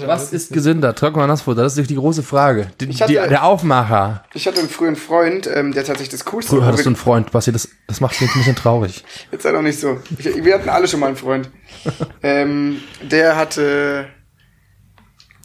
Was 0.06 0.32
ist 0.32 0.54
gesünder? 0.54 0.96
Trocken 0.96 1.18
oder 1.18 1.28
Nassfutter? 1.28 1.64
Das 1.64 1.78
ist 1.78 1.90
die 1.90 1.96
große 1.96 2.24
Frage. 2.24 2.72
Die, 2.80 2.86
Ich 2.90 3.02
hatte- 3.02 3.12
die, 3.12 3.30
der 3.30 3.44
Aufmacher. 3.44 4.24
Ich 4.34 4.48
hatte 4.48 4.60
einen 4.60 4.70
frühen 4.70 4.96
Freund, 4.96 5.48
ähm, 5.54 5.74
der 5.74 5.84
tatsächlich 5.84 6.10
das 6.10 6.24
Coolste. 6.24 6.52
Früher 6.56 6.66
hattest 6.66 6.86
du 6.86 6.90
einen 6.90 6.96
Freund, 6.96 7.30
Basti, 7.32 7.52
das, 7.52 7.68
das 7.88 8.00
macht 8.00 8.20
mich 8.22 8.32
ein 8.32 8.38
bisschen 8.38 8.56
traurig. 8.56 9.04
Jetzt 9.34 9.44
sei 9.44 9.52
doch 9.52 9.62
nicht 9.62 9.80
so. 9.80 10.00
Ich, 10.18 10.26
wir 10.46 10.54
hatten 10.54 10.70
alle 10.70 10.88
schon 10.88 11.02
mal 11.02 11.08
einen 11.08 11.18
Freund. 11.18 11.50
ähm, 12.24 12.82
der 13.02 13.36
hatte 13.36 14.08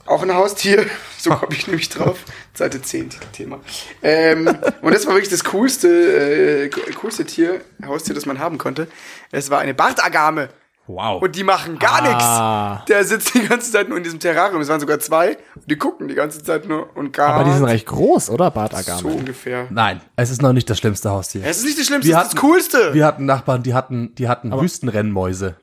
auch 0.07 0.23
ein 0.23 0.33
Haustier. 0.35 0.87
So 1.19 1.31
komme 1.31 1.55
ich 1.57 1.67
nämlich 1.67 1.89
drauf. 1.89 2.19
Seite 2.57 2.81
10, 2.83 3.11
Thema. 3.33 3.61
Ähm, 4.03 4.47
und 4.83 4.95
das 4.95 5.07
war 5.07 5.15
wirklich 5.15 5.31
das 5.31 5.45
coolste, 5.45 5.89
äh, 5.89 6.71
coolste 6.95 7.25
Tier, 7.25 7.61
Haustier, 7.85 8.15
das 8.15 8.27
man 8.27 8.39
haben 8.39 8.59
konnte. 8.59 8.89
Es 9.33 9.51
war 9.51 9.59
eine 9.61 9.75
Bartagame. 9.75 10.49
Wow. 10.89 11.21
Und 11.21 11.35
die 11.35 11.43
machen 11.43 11.81
gar 11.81 12.01
Ah. 12.05 12.73
nichts. 12.77 12.85
Der 12.87 13.05
sitzt 13.05 13.35
die 13.35 13.47
ganze 13.47 13.73
Zeit 13.73 13.89
nur 13.89 13.99
in 13.99 14.05
diesem 14.05 14.21
Terrarium. 14.21 14.61
Es 14.61 14.69
waren 14.69 14.79
sogar 14.79 15.01
zwei. 15.01 15.37
Und 15.57 15.69
die 15.69 15.77
gucken 15.77 16.07
die 16.07 16.15
ganze 16.15 16.43
Zeit 16.45 16.69
nur 16.69 16.97
und 16.97 17.13
gar 17.13 17.35
aber 17.35 17.45
die 17.45 17.53
sind 17.53 17.65
recht 17.65 17.87
groß, 17.87 18.31
oder? 18.31 18.53
Bartagame. 18.53 19.01
so 19.01 19.09
ungefähr. 19.09 19.67
Nein, 19.71 20.01
es 20.15 20.31
ist 20.31 20.43
noch 20.43 20.53
nicht 20.53 20.71
das 20.71 20.79
schlimmste 20.79 21.11
Haustier. 21.11 21.43
Es 21.45 21.59
ist 21.59 21.65
nicht 21.65 21.79
das 21.81 21.87
Schlimmste, 21.87 22.09
Wir 22.09 22.15
das 22.17 22.29
ist 22.29 22.35
das 22.35 22.41
Coolste. 22.41 22.95
Wir 22.95 23.05
hatten 23.05 23.27
Nachbarn, 23.27 23.65
die 23.65 23.75
hatten, 23.75 24.15
die 24.15 24.29
hatten 24.29 24.53
Wüstenrennmäuse. 24.53 25.57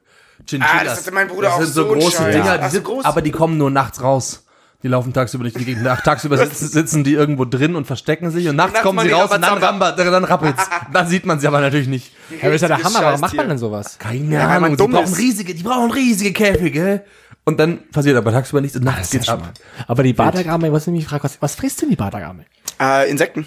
Chinchillas. 0.46 0.76
Ah, 0.82 0.84
das 0.84 1.00
hatte 1.00 1.12
mein 1.14 1.30
Bruder 1.30 1.48
das 1.48 1.54
auch 1.56 1.62
sind 1.62 1.74
so 1.74 1.86
große 1.88 2.18
Scheiß. 2.18 2.36
Dinger, 2.36 2.58
die 2.58 2.64
so 2.66 2.70
sind, 2.72 2.84
groß. 2.84 3.06
aber 3.06 3.22
die 3.22 3.32
kommen 3.32 3.58
nur 3.58 3.72
nachts 3.72 4.02
raus. 4.04 4.43
Die 4.84 4.90
laufen 4.90 5.14
tagsüber 5.14 5.46
nicht 5.46 5.56
in 5.56 5.60
die 5.60 5.66
Gegend. 5.66 5.84
Nach- 5.84 6.02
Tagsüber 6.02 6.38
sitzen, 6.38 6.68
sitzen 6.68 7.04
die 7.06 7.14
irgendwo 7.14 7.46
drin 7.46 7.76
und 7.76 7.86
verstecken 7.88 8.30
sich 8.32 8.48
und 8.50 8.58
nachts 8.58 8.74
nachts 8.74 8.86
kommen 8.86 9.00
sie 9.08 9.12
raus 9.14 9.32
und 9.32 9.42
dann, 9.42 9.58
ramba, 9.58 9.94
dann 9.94 10.24
rappelt's. 10.26 10.70
dann 10.92 11.08
sieht 11.08 11.26
man 11.26 11.40
sie 11.40 11.48
aber 11.48 11.62
natürlich 11.62 11.88
nicht. 11.88 12.12
Ja, 12.30 12.48
das 12.48 12.56
ist 12.56 12.62
ja 12.64 12.68
der 12.68 12.84
Hammer. 12.84 13.02
Warum 13.02 13.22
macht 13.22 13.34
man 13.36 13.48
denn 13.48 13.58
sowas? 13.58 13.98
Keine 13.98 14.36
Ja, 14.36 14.48
Ahnung. 14.50 14.76
Die 14.76 14.88
brauchen 14.88 15.14
riesige, 15.14 15.56
die 15.56 15.64
brauchen 15.64 15.92
riesige 15.92 16.34
Käfige. 16.34 17.04
Und 17.46 17.60
dann 17.60 17.90
passiert 17.92 18.16
aber 18.18 18.32
tagsüber 18.32 18.62
nichts 18.62 18.76
und 18.78 18.84
nachts 18.86 19.12
ja 19.12 19.18
geht's 19.20 19.26
schon 19.28 19.36
ab. 19.36 19.42
mal. 19.42 19.86
Aber 19.88 20.04
die 20.04 20.14
Bartagame, 20.14 20.72
was 20.72 20.86
nämlich 20.88 21.06
fragt, 21.06 21.24
was, 21.24 21.42
was 21.42 21.56
frisst 21.56 21.82
denn 21.82 21.90
die 21.90 21.96
Bartagame? 21.96 22.46
Äh, 22.82 23.10
Insekten. 23.10 23.46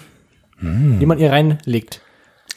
Die 0.59 1.05
man 1.05 1.19
ihr 1.19 1.31
reinlegt. 1.31 2.01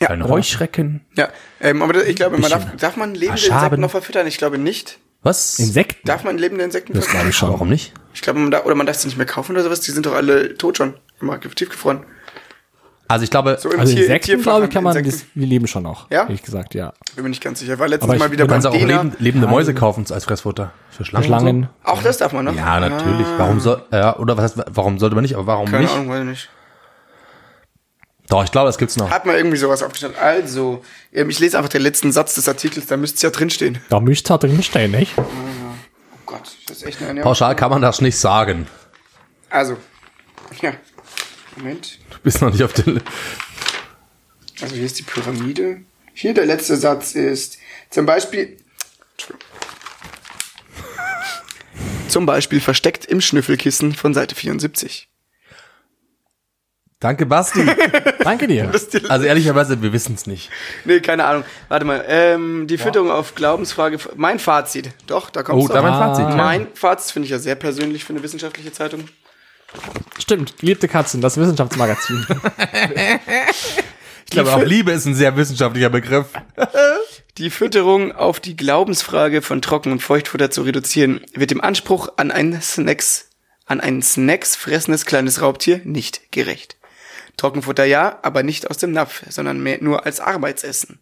Ja. 0.01 0.09
Ein 0.09 0.27
Heuschrecken. 0.27 1.03
Ja, 1.19 1.29
ähm, 1.61 1.83
aber 1.83 2.07
ich 2.07 2.17
glaube, 2.17 2.39
man 2.39 2.51
darf, 2.51 2.65
darf 2.77 2.97
man 2.97 3.15
lebende. 3.15 3.43
Insekten 3.47 3.81
noch 3.81 3.91
verfüttern? 3.91 4.27
Ich 4.27 4.39
glaube 4.39 4.57
nicht. 4.57 4.99
Was? 5.23 5.59
Insekten? 5.59 6.07
Darf 6.07 6.25
man 6.25 6.39
lebende 6.39 6.65
Insekten 6.65 6.95
Das 6.95 7.07
glaube 7.09 7.29
ich 7.29 7.37
schon. 7.37 7.51
Warum 7.51 7.69
nicht? 7.69 7.93
Ich 8.15 8.23
glaube, 8.23 8.39
man 8.39 8.51
darf, 8.51 8.65
oder 8.65 8.75
man 8.75 8.87
darf 8.87 8.97
sie 8.97 9.09
nicht 9.09 9.17
mehr 9.19 9.27
kaufen 9.27 9.53
oder 9.53 9.63
sowas. 9.63 9.81
Die 9.81 9.91
sind 9.91 10.07
doch 10.07 10.15
alle 10.15 10.57
tot 10.57 10.79
schon. 10.79 10.95
Immer 11.21 11.39
tiefgefroren. 11.41 12.01
Also 13.07 13.25
ich 13.25 13.31
glaube, 13.31 13.59
So 13.61 13.69
Also 13.71 13.93
Tier- 13.93 14.03
Insekten, 14.05 14.41
glaube 14.41 14.67
ich, 14.67 14.71
kann 14.71 14.85
man, 14.85 14.95
das, 15.05 15.25
die 15.35 15.45
leben 15.45 15.67
schon 15.67 15.83
noch. 15.83 16.09
Ja? 16.11 16.23
Ehrlich 16.23 16.43
gesagt, 16.43 16.75
ja. 16.75 16.93
Bin 17.17 17.25
mir 17.25 17.31
nicht 17.31 17.43
ganz 17.43 17.59
sicher. 17.59 17.73
Ich 17.75 17.79
war 17.81 17.89
letztens 17.89 18.05
Aber 18.05 18.15
ich 18.15 18.21
mal 18.21 18.31
wieder 18.31 18.47
kannst 18.47 18.67
auch 18.69 18.73
Dena. 18.73 18.87
lebende, 19.03 19.17
lebende 19.19 19.47
Mäuse 19.49 19.75
kaufen 19.75 20.07
als 20.11 20.25
Fressfutter. 20.25 20.73
Für 20.91 21.05
Schlangen. 21.05 21.27
Schlangen. 21.27 21.69
Auch 21.83 22.03
das 22.03 22.19
darf 22.19 22.33
man 22.33 22.45
noch? 22.45 22.53
So. 22.53 22.59
Ja, 22.59 22.79
natürlich. 22.81 23.27
Warum 23.37 23.59
soll, 23.61 23.83
ja, 23.93 24.17
oder 24.17 24.37
was 24.37 24.57
heißt, 24.57 24.65
warum 24.71 24.99
sollte 25.01 25.17
man 25.17 25.23
nicht, 25.23 25.35
aber 25.35 25.47
warum 25.49 25.67
Keine 25.67 25.83
nicht? 25.83 25.93
Ahnung, 25.95 26.09
weiß 26.09 26.21
ich 26.21 26.27
nicht. 26.29 26.49
Doch, 28.31 28.45
ich 28.45 28.53
glaube, 28.53 28.69
das 28.69 28.79
gibt's 28.79 28.97
noch. 28.97 29.11
Hat 29.11 29.27
mal 29.27 29.37
irgendwie 29.37 29.57
sowas 29.57 29.83
aufgestellt. 29.83 30.17
Also, 30.17 30.85
ähm, 31.13 31.29
ich 31.31 31.41
lese 31.41 31.59
einfach 31.59 31.69
den 31.69 31.83
letzten 31.83 32.13
Satz 32.13 32.35
des 32.35 32.49
Artikels, 32.49 32.87
da 32.87 32.97
müsste 32.97 33.17
es 33.17 33.23
ja 33.23 33.31
drinstehen. 33.31 33.79
Da 33.91 33.99
müsste 33.99 34.33
es 34.33 34.41
drin 34.41 34.63
stehen, 34.63 34.93
nicht? 34.93 35.19
Oh 35.19 35.23
Gott, 36.27 36.57
das 36.67 36.79
ist 36.79 36.83
echt 36.85 36.99
eine 36.99 37.09
Ernährung. 37.09 37.29
Pauschal 37.29 37.57
kann 37.57 37.71
man 37.71 37.83
das 37.83 38.01
nicht 38.01 38.17
sagen. 38.17 38.69
Also, 39.51 39.77
ja. 40.63 40.75
Moment. 41.57 41.99
Du 42.11 42.19
bist 42.23 42.41
noch 42.41 42.53
nicht 42.53 42.63
auf 42.63 42.73
der, 42.73 43.03
Also 44.63 44.77
hier 44.77 44.87
ist 44.87 45.01
die 45.01 45.03
Pyramide. 45.03 45.81
Hier 46.15 46.33
der 46.33 46.47
letzte 46.47 46.77
Satz 46.77 47.17
ist 47.17 47.59
zum 47.91 48.07
Beispiel. 48.07 48.59
Zum 52.07 52.27
Beispiel 52.27 52.61
versteckt 52.61 53.07
im 53.07 53.21
Schnüffelkissen 53.21 53.93
von 53.93 54.15
Seite 54.15 54.37
74. 54.37 55.10
Danke, 57.01 57.25
Basti. 57.25 57.65
Danke 58.23 58.47
dir. 58.47 58.71
Also 59.09 59.25
ehrlicherweise, 59.25 59.81
wir 59.81 59.93
wissen's 59.93 60.27
nicht. 60.27 60.51
nee, 60.85 61.01
keine 61.01 61.25
Ahnung. 61.25 61.45
Warte 61.69 61.87
mal. 61.87 62.05
Ähm, 62.07 62.67
die 62.67 62.77
Fütterung 62.77 63.11
auf 63.11 63.35
Glaubensfrage. 63.35 63.99
Mein 64.17 64.39
Fazit. 64.39 64.91
Doch, 65.07 65.31
da 65.31 65.43
kommt 65.43 65.63
Oh, 65.63 65.67
da 65.69 65.81
mein 65.81 65.95
Fazit. 65.95 66.29
ja. 66.29 66.37
Mein 66.37 66.67
Fazit 66.75 67.13
finde 67.13 67.25
ich 67.25 67.31
ja 67.31 67.39
sehr 67.39 67.55
persönlich 67.55 68.05
für 68.05 68.13
eine 68.13 68.23
wissenschaftliche 68.23 68.71
Zeitung. 68.73 69.05
Stimmt, 70.19 70.59
geliebte 70.59 70.89
Katzen, 70.89 71.21
das 71.21 71.37
Wissenschaftsmagazin. 71.39 72.27
Ich 74.25 74.35
glaube, 74.35 74.53
auch 74.55 74.63
Liebe 74.63 74.93
ist 74.93 75.07
ein 75.07 75.17
sehr 75.17 75.37
wissenschaftlicher 75.37 75.91
Begriff. 75.91 76.27
Die 77.39 77.51
Fütterung 77.51 78.13
auf 78.13 78.39
die 78.39 78.55
Glaubensfrage 78.57 79.43
von 79.43 79.61
Trocken- 79.61 79.91
und 79.91 80.03
Feuchtfutter 80.05 80.53
zu 80.53 80.63
reduzieren, 80.63 81.21
wird 81.35 81.51
dem 81.51 81.61
Anspruch 81.61 82.11
an 82.17 82.31
ein 82.31 82.63
Snacks, 82.63 83.29
an 83.67 83.81
ein 83.81 84.03
Snacks 84.03 84.55
fressendes 84.55 85.05
kleines 85.05 85.41
Raubtier 85.43 85.81
nicht 85.83 86.31
gerecht. 86.31 86.77
Trockenfutter 87.41 87.85
ja, 87.85 88.19
aber 88.23 88.43
nicht 88.43 88.71
aus 88.71 88.77
dem 88.77 88.93
Napf, 88.93 89.23
sondern 89.31 89.63
mehr 89.63 89.79
nur 89.81 90.05
als 90.05 90.21
Arbeitsessen. 90.21 91.01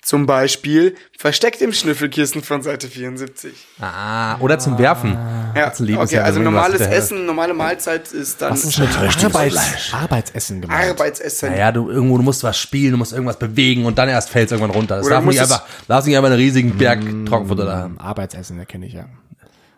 Zum 0.00 0.26
Beispiel 0.26 0.96
versteckt 1.16 1.60
im 1.60 1.72
Schnüffelkissen 1.72 2.42
von 2.42 2.60
Seite 2.62 2.88
74. 2.88 3.52
Ah, 3.80 4.36
oder 4.40 4.58
zum 4.58 4.76
Werfen. 4.76 5.12
Ja, 5.54 5.72
okay, 5.96 6.18
also 6.18 6.40
normales 6.40 6.80
Essen, 6.80 7.24
normale 7.24 7.54
Mahlzeit 7.54 8.10
ist 8.10 8.42
dann 8.42 8.52
Was 8.52 8.64
ist 8.64 8.80
Arbeits 8.80 9.92
Arbeitsessen 9.92 10.60
gemeint? 10.60 10.90
Arbeitsessen. 10.90 11.50
Naja, 11.50 11.70
du 11.70 11.88
irgendwo, 11.88 12.16
du 12.16 12.24
musst 12.24 12.42
was 12.42 12.58
spielen, 12.58 12.92
du 12.92 12.96
musst 12.98 13.12
irgendwas 13.12 13.38
bewegen 13.38 13.84
und 13.84 13.96
dann 13.96 14.08
erst 14.08 14.30
fällt 14.30 14.46
es 14.46 14.52
irgendwann 14.52 14.76
runter. 14.76 14.96
Das 14.96 15.06
Oder 15.06 15.16
darf 15.16 15.24
nicht 15.24 15.40
einfach, 15.40 15.64
darfst 15.86 16.08
nicht 16.08 16.16
einfach 16.16 16.30
einen 16.30 16.38
riesigen 16.38 16.76
Berg 16.76 17.00
Trockenfutter 17.26 17.64
da 17.64 17.76
haben. 17.78 17.98
Arbeitsessen, 18.00 18.58
da 18.58 18.64
kenne 18.64 18.86
ich 18.86 18.94
ja. 18.94 19.06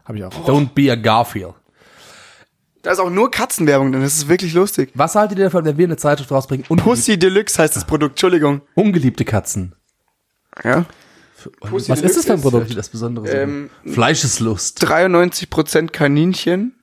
Habe 0.07 0.19
ich 0.19 0.25
auch. 0.25 0.33
Don't 0.47 0.71
be 0.75 0.91
a 0.91 0.95
Garfield. 0.95 1.55
Da 2.85 2.93
ist 2.93 2.99
auch 2.99 3.11
nur 3.11 3.31
Katzenwerbung 3.31 3.93
drin. 3.93 4.03
Das 4.03 4.15
ist 4.15 4.29
wirklich 4.29 4.53
lustig. 4.53 4.91
Was 4.95 5.15
haltet 5.15 5.39
ihr 5.39 5.45
davon, 5.45 5.65
wenn 5.65 5.79
wir 5.79 5.87
eine 5.87 5.97
Zeitschrift 5.97 6.31
rausbringen? 6.31 6.67
Ungelieb 6.69 6.85
Pussy 6.85 7.19
Deluxe 7.19 7.61
heißt 7.61 7.75
das 7.75 7.87
Produkt. 7.87 8.13
Entschuldigung. 8.13 8.61
ungeliebte 8.75 9.25
Katzen. 9.25 9.75
Ja. 10.63 10.85
Was 11.61 11.89
ist 11.89 12.17
das 12.17 12.27
für 12.27 12.35
ein 12.35 12.43
Produkt? 12.43 12.77
Das 12.77 12.91
Besondere. 12.91 13.29
Ähm, 13.29 13.71
Fleischeslust. 13.87 14.85
93% 14.87 15.89
Kaninchen, 15.93 16.74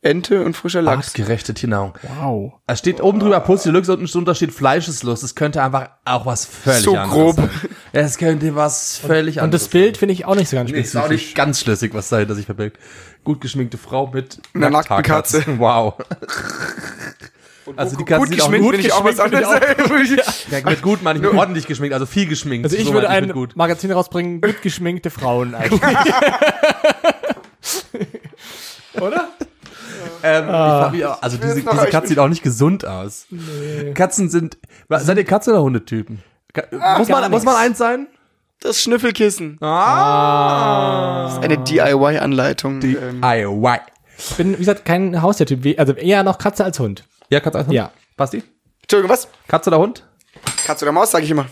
Ente 0.00 0.44
und 0.44 0.54
frischer 0.56 0.80
Lachs. 0.80 1.08
Artgerechte 1.08 1.54
Tiernahrung. 1.54 1.94
Wow. 2.20 2.52
Es 2.68 2.78
steht 2.78 3.00
oben 3.00 3.18
drüber 3.18 3.40
Pussy 3.40 3.68
Deluxe 3.70 3.92
unten 3.92 4.06
drunter 4.06 4.36
steht 4.36 4.52
Fleischeslust. 4.52 5.24
Es 5.24 5.34
könnte 5.34 5.60
einfach 5.60 5.88
auch 6.04 6.24
was 6.24 6.44
völlig 6.44 6.82
So 6.84 6.94
anderes 6.96 7.12
grob. 7.12 7.34
sein. 7.36 7.50
Es 7.92 8.16
könnte 8.16 8.54
was 8.54 8.96
völlig 8.98 9.38
Und 9.38 9.42
anderes 9.44 9.62
das 9.64 9.70
Bild 9.70 9.96
finde 9.96 10.12
ich 10.12 10.24
auch 10.24 10.36
nicht 10.36 10.50
so 10.50 10.56
ganz 10.56 10.70
Nee, 10.70 10.78
ist 10.80 10.94
auch 10.96 11.06
spezifisch. 11.06 11.26
nicht 11.26 11.34
ganz 11.36 11.60
schlüssig, 11.60 11.94
was 11.94 12.08
dahinter 12.10 12.36
sich 12.36 12.46
verbirgt. 12.46 12.78
Gut 13.24 13.40
geschminkte 13.40 13.76
Frau 13.76 14.06
mit 14.06 14.40
Einer 14.54 14.70
nackten. 14.70 15.02
Katze. 15.02 15.42
Wow. 15.58 15.94
Also 17.76 17.96
die 17.96 18.04
Katze 18.04 18.20
gut 18.20 18.28
sieht 18.30 18.40
auch 18.40 18.44
geschminkt 18.46 18.64
gut 18.64 18.72
bin 18.76 18.80
ich 18.80 18.92
auch 18.92 19.04
was 19.04 19.16
geschminkt 19.16 19.44
anderes. 19.44 20.46
Ja, 20.50 20.60
mit 20.70 20.80
gut 20.80 21.02
meine 21.02 21.18
ich 21.18 21.24
mit 21.24 21.34
ordentlich 21.34 21.66
geschminkt, 21.66 21.92
also 21.92 22.06
viel 22.06 22.26
geschminkt. 22.26 22.64
Also 22.66 22.76
ich 22.78 22.86
So 22.86 22.94
würde 22.94 23.10
ein 23.10 23.30
gut. 23.32 23.56
Magazin 23.56 23.90
rausbringen, 23.92 24.40
gut 24.40 24.62
geschminkte 24.62 25.10
Frauen 25.10 25.54
eigentlich. 25.54 25.82
Oder? 29.00 29.28
Ähm, 30.22 30.44
ich 30.44 30.50
frag 30.50 30.92
mich 30.92 31.04
auch, 31.04 31.22
also 31.22 31.36
diese, 31.36 31.54
diese 31.62 31.86
Katze 31.86 32.08
sieht 32.08 32.18
auch 32.18 32.28
nicht 32.28 32.42
gesund 32.42 32.84
aus. 32.86 33.26
Katzen 33.94 34.28
sind. 34.28 34.58
Was, 34.88 35.06
seid 35.06 35.16
ihr 35.18 35.24
Katzen 35.24 35.52
oder 35.52 35.62
Hundetypen? 35.62 36.22
Ka 36.52 36.62
muss, 36.98 37.08
man, 37.08 37.30
muss 37.30 37.44
man 37.44 37.56
eins 37.56 37.78
sein? 37.78 38.06
Das 38.60 38.82
Schnüffelkissen. 38.82 39.58
Ah. 39.60 41.24
Das 41.24 41.34
ist 41.34 41.44
eine 41.44 41.58
DIY-Anleitung. 41.58 42.80
Die 42.80 42.96
Ähm. 42.96 43.22
Ich 44.18 44.34
bin, 44.36 44.54
wie 44.54 44.56
gesagt, 44.56 44.84
kein 44.84 45.22
Haustiertyp. 45.22 45.78
Also 45.78 45.92
eher 45.92 46.24
noch 46.24 46.38
Katze 46.38 46.64
als 46.64 46.78
Hund. 46.80 47.04
Ja, 47.30 47.38
Katze 47.40 47.58
als 47.58 47.66
Hund? 47.68 47.74
Ja. 47.76 47.92
Basti? 48.16 48.42
Entschuldigung, 48.82 49.10
was? 49.14 49.28
Katze 49.46 49.70
oder 49.70 49.78
Hund? 49.78 50.04
Katze 50.66 50.84
oder 50.84 50.92
Maus, 50.92 51.10
sage 51.12 51.24
ich 51.24 51.30
immer. 51.30 51.46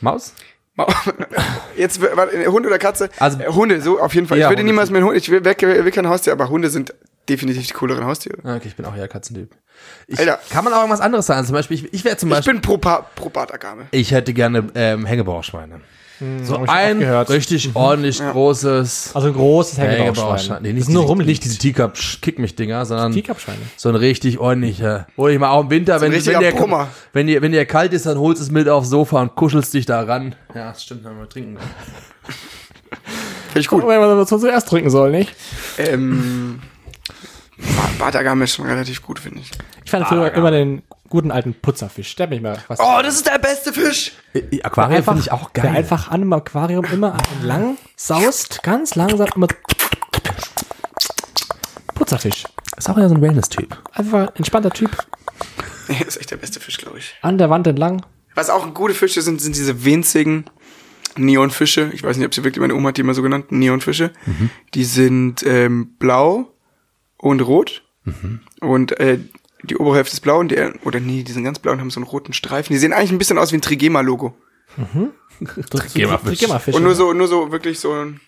Maus? 0.00 0.32
Ma- 0.74 0.86
Jetzt, 1.76 2.00
warte, 2.00 2.44
Hund 2.50 2.66
oder 2.66 2.78
Katze? 2.78 3.10
Also- 3.18 3.38
äh, 3.38 3.46
Hunde, 3.46 3.80
so 3.80 4.00
auf 4.00 4.14
jeden 4.14 4.26
Fall. 4.26 4.38
Ja, 4.38 4.46
ich 4.46 4.50
würde 4.50 4.62
Hunde. 4.62 4.72
niemals 4.72 4.90
mit 4.90 5.02
Hund, 5.04 5.16
ich 5.16 5.30
will, 5.30 5.44
will, 5.44 5.84
will 5.84 5.90
kein 5.92 6.08
Haustier, 6.08 6.32
aber 6.32 6.48
Hunde 6.48 6.68
sind 6.70 6.94
definitiv 7.30 7.66
die 7.66 7.72
cooleren 7.72 8.04
Haustiere. 8.04 8.38
Ah, 8.44 8.56
Okay, 8.56 8.68
ich 8.68 8.76
bin 8.76 8.84
auch 8.84 8.94
eher 8.96 9.08
Katzentyp. 9.08 9.50
Ich, 10.06 10.18
Alter. 10.18 10.38
Kann 10.50 10.64
man 10.64 10.72
auch 10.74 10.78
irgendwas 10.80 11.00
anderes 11.00 11.24
sagen? 11.26 11.46
Zum 11.46 11.54
Beispiel, 11.54 11.78
ich, 11.78 11.94
ich 11.94 12.04
wäre 12.04 12.16
zum 12.18 12.28
Ich 12.30 12.36
Beispiel. 12.36 12.52
bin 12.54 12.60
pro, 12.62 12.76
pa 12.76 13.06
pro 13.14 13.30
Bartagame. 13.30 13.86
Ich 13.92 14.10
hätte 14.12 14.34
gerne 14.34 14.66
ähm, 14.74 15.06
Hängebauschweine. 15.06 15.80
So 16.42 16.56
hab 16.58 16.64
ich 16.64 16.68
ein 16.70 17.02
richtig 17.02 17.70
ordentlich 17.72 18.18
großes 18.20 19.12
Also 19.14 19.28
ein 19.28 19.32
großes 19.32 19.78
Hängebauschwein. 19.78 20.04
Hängebauschwein. 20.04 20.62
Nee, 20.62 20.72
nicht, 20.74 20.88
nur 20.90 21.00
diese- 21.04 21.08
rummelig. 21.08 21.28
nicht 21.28 21.44
diese 21.44 21.56
Teacup-Kick-mich-Dinger, 21.58 22.84
sondern 22.84 23.12
Teacup-Schweine. 23.12 23.56
so 23.78 23.88
ein 23.88 23.94
richtig 23.94 24.38
ordentlicher. 24.38 25.06
Wo 25.16 25.28
ich 25.28 25.38
mal 25.38 25.48
auch 25.48 25.62
im 25.62 25.70
Winter, 25.70 25.98
wenn, 26.02 26.12
richtiger 26.12 26.40
wenn, 26.40 26.50
dir, 26.50 26.54
Brummer. 26.60 26.88
wenn, 27.14 27.26
dir, 27.26 27.40
wenn 27.40 27.52
dir 27.52 27.64
kalt 27.64 27.94
ist, 27.94 28.04
dann 28.04 28.18
holst 28.18 28.38
du 28.42 28.44
es 28.44 28.50
mit 28.50 28.68
aufs 28.68 28.90
Sofa 28.90 29.22
und 29.22 29.34
kuschelst 29.34 29.72
dich 29.72 29.86
da 29.86 30.02
ran. 30.02 30.34
Ja, 30.54 30.68
das 30.72 30.82
stimmt, 30.82 31.04
wenn 31.04 31.16
wir 31.18 31.26
trinken. 31.26 31.56
Finde 33.48 33.60
ich 33.60 33.68
gut. 33.68 33.86
Wenn 33.86 33.98
man 34.00 34.18
das 34.18 34.28
zuerst 34.28 34.68
trinken 34.68 34.90
soll, 34.90 35.10
nicht? 35.12 35.34
Ähm, 35.78 36.60
Ba- 37.60 37.90
Bartagame 37.98 38.44
ist 38.44 38.54
schon 38.54 38.66
relativ 38.66 39.02
gut, 39.02 39.18
finde 39.18 39.40
ich. 39.40 39.50
Ich 39.84 39.90
fand 39.90 40.06
früher 40.06 40.32
immer 40.32 40.50
den 40.50 40.82
guten 41.08 41.30
alten 41.30 41.54
Putzerfisch. 41.54 42.14
Der 42.16 42.24
hat 42.24 42.30
mich 42.30 42.40
mal 42.40 42.58
was. 42.68 42.78
Oh, 42.80 43.00
das 43.02 43.16
ist 43.16 43.26
der 43.26 43.38
beste 43.38 43.72
Fisch! 43.72 44.12
Äh, 44.32 44.62
Aquarium 44.62 44.96
einfach, 44.98 45.12
finde 45.12 45.26
ich 45.26 45.32
auch 45.32 45.50
Der 45.50 45.64
geil. 45.64 45.76
einfach 45.76 46.08
an 46.08 46.14
einem 46.22 46.32
Aquarium 46.32 46.84
immer 46.86 47.16
lang 47.42 47.76
saust, 47.96 48.62
ganz 48.62 48.94
langsam 48.94 49.28
immer. 49.34 49.48
Putzerfisch. 51.94 52.44
ist 52.76 52.88
auch 52.88 52.96
ja 52.98 53.08
so 53.08 53.14
ein 53.14 53.20
Wellness-Typ. 53.22 53.76
Einfach 53.92 54.34
entspannter 54.36 54.70
Typ. 54.70 54.90
Nee, 55.88 55.96
das 55.98 56.08
ist 56.14 56.16
echt 56.18 56.30
der 56.30 56.36
beste 56.36 56.60
Fisch, 56.60 56.78
glaube 56.78 56.98
ich. 56.98 57.14
An 57.22 57.38
der 57.38 57.50
Wand 57.50 57.66
entlang. 57.66 58.04
Was 58.34 58.48
auch 58.48 58.72
gute 58.74 58.94
Fische 58.94 59.22
sind, 59.22 59.40
sind 59.40 59.56
diese 59.56 59.84
winzigen 59.84 60.44
Neonfische. 61.16 61.90
Ich 61.92 62.02
weiß 62.04 62.16
nicht, 62.16 62.26
ob 62.26 62.34
sie 62.34 62.44
wirklich, 62.44 62.60
meine 62.60 62.74
Oma 62.74 62.88
hat 62.90 62.96
die 62.96 63.00
immer 63.02 63.14
so 63.14 63.22
genannt, 63.22 63.50
Neonfische. 63.50 64.12
Die 64.74 64.84
sind 64.84 65.42
ähm, 65.44 65.94
blau 65.98 66.52
und 67.20 67.40
rot. 67.40 67.82
Und 68.60 68.98
äh, 68.98 69.18
die 69.62 69.76
obere 69.76 69.96
Hälfte 69.96 70.14
ist 70.14 70.20
blau 70.20 70.38
und 70.38 70.50
der, 70.50 70.74
oder 70.84 71.00
nee, 71.00 71.22
die 71.22 71.32
sind 71.32 71.44
ganz 71.44 71.58
blau 71.58 71.72
und 71.72 71.80
haben 71.80 71.90
so 71.90 72.00
einen 72.00 72.06
roten 72.06 72.32
Streifen. 72.32 72.72
Die 72.72 72.78
sehen 72.78 72.92
eigentlich 72.92 73.12
ein 73.12 73.18
bisschen 73.18 73.38
aus 73.38 73.52
wie 73.52 73.56
ein 73.56 73.62
Trigema-Logo. 73.62 74.34
Trigema-Fisch. 75.70 76.38
Trigema-Fisch. 76.38 76.74
Und 76.74 76.82
nur 76.82 76.94
so, 76.94 77.12
nur 77.12 77.28
so 77.28 77.52
wirklich 77.52 77.78
so 77.78 77.92
ein 77.92 78.20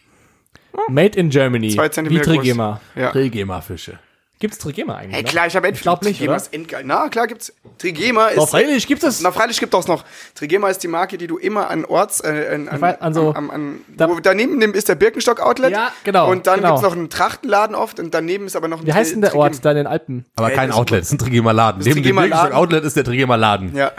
Made 0.89 1.19
in 1.19 1.31
Germany. 1.31 1.71
zwei 1.71 1.87
Wie 1.87 1.91
Zentimeter 1.91 2.25
groß. 2.25 2.37
Trigema. 2.37 2.81
Ja. 2.95 3.11
Trigema-Fische. 3.11 3.99
Gibt's 4.43 4.59
Trigema 4.59 4.97
eigentlich? 4.97 5.15
Hey, 5.15 5.23
klar, 5.23 5.47
ich 5.47 5.55
habe 5.55 5.69
Ich 5.69 5.81
glaub 5.83 6.03
nicht, 6.03 6.19
Trigema 6.19 6.33
oder? 6.35 6.43
ist 6.43 6.53
endgeil. 6.53 6.83
Na, 6.85 7.09
klar 7.09 7.29
gibt's. 7.29 7.53
Trigema 7.79 8.27
ist. 8.27 8.39
Doch, 8.39 8.49
freilich 8.49 8.89
gibt 8.89 9.05
es. 9.05 9.21
Na, 9.21 9.31
freilich 9.31 9.61
gibt 9.61 9.73
es 9.73 9.87
noch. 9.87 10.05
Trigema 10.35 10.69
ist 10.69 10.83
die 10.83 10.89
Marke, 10.89 11.17
die 11.17 11.29
du 11.29 11.39
immer 11.39 11.71
an 11.71 11.85
Orts, 11.85 12.19
äh, 12.25 12.49
an, 12.53 12.67
an, 12.67 12.81
weiß, 12.81 13.01
also, 13.01 13.33
am, 13.37 13.53
an 13.53 13.79
da- 13.97 14.09
wo, 14.11 14.19
daneben 14.19 14.61
ist 14.75 14.89
der 14.89 14.97
Birkenstock 14.97 15.39
Outlet. 15.39 15.71
Ja, 15.71 15.93
genau, 16.03 16.29
Und 16.29 16.49
dann 16.49 16.57
genau. 16.57 16.71
gibt's 16.71 16.83
noch 16.83 16.91
einen 16.97 17.09
Trachtenladen 17.09 17.77
oft 17.77 18.01
und 18.01 18.13
daneben 18.13 18.47
ist 18.47 18.57
aber 18.57 18.67
noch 18.67 18.81
ein 18.81 18.87
Wie 18.89 18.93
heißt 18.93 19.13
denn 19.13 19.21
der 19.21 19.31
Tri- 19.31 19.37
Ort 19.39 19.65
da 19.65 19.71
in 19.71 19.77
den 19.77 19.87
Alpen? 19.87 20.25
Aber 20.35 20.49
Hey, 20.49 20.57
kein 20.57 20.73
Outlet, 20.73 21.03
es 21.03 21.07
ist 21.07 21.13
ein 21.13 21.19
Trigema-Laden. 21.19 21.81
Neben 21.85 22.03
dem. 22.03 22.17
Birkenstock 22.17 22.53
Outlet 22.53 22.83
ist 22.85 22.97
der 22.97 23.05
Trigema-Laden. 23.05 23.77
Ja. 23.77 23.93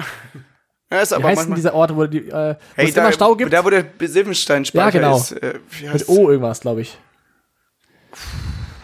ja 0.92 1.00
ist 1.00 1.12
Wie 1.12 1.16
aber 1.16 1.30
heißt 1.30 1.48
denn 1.48 1.56
dieser 1.56 1.74
Ort, 1.74 1.96
wo, 1.96 2.06
die, 2.06 2.18
äh, 2.28 2.32
wo 2.34 2.56
hey, 2.76 2.90
es 2.90 2.94
da, 2.94 3.02
immer 3.04 3.14
Stau 3.14 3.34
gibt? 3.38 3.54
Da, 3.54 3.64
wo 3.64 3.70
der 3.70 3.86
Silbenstein-Speicher 3.98 4.84
Ja, 4.84 4.90
genau. 4.92 5.16
ist. 5.16 5.32
Äh, 5.42 5.54
wie 5.70 5.88
heißt 5.90 6.10
Mit 6.10 6.18
O 6.20 6.30
irgendwas, 6.30 6.60
glaube 6.60 6.82
ich. 6.82 6.98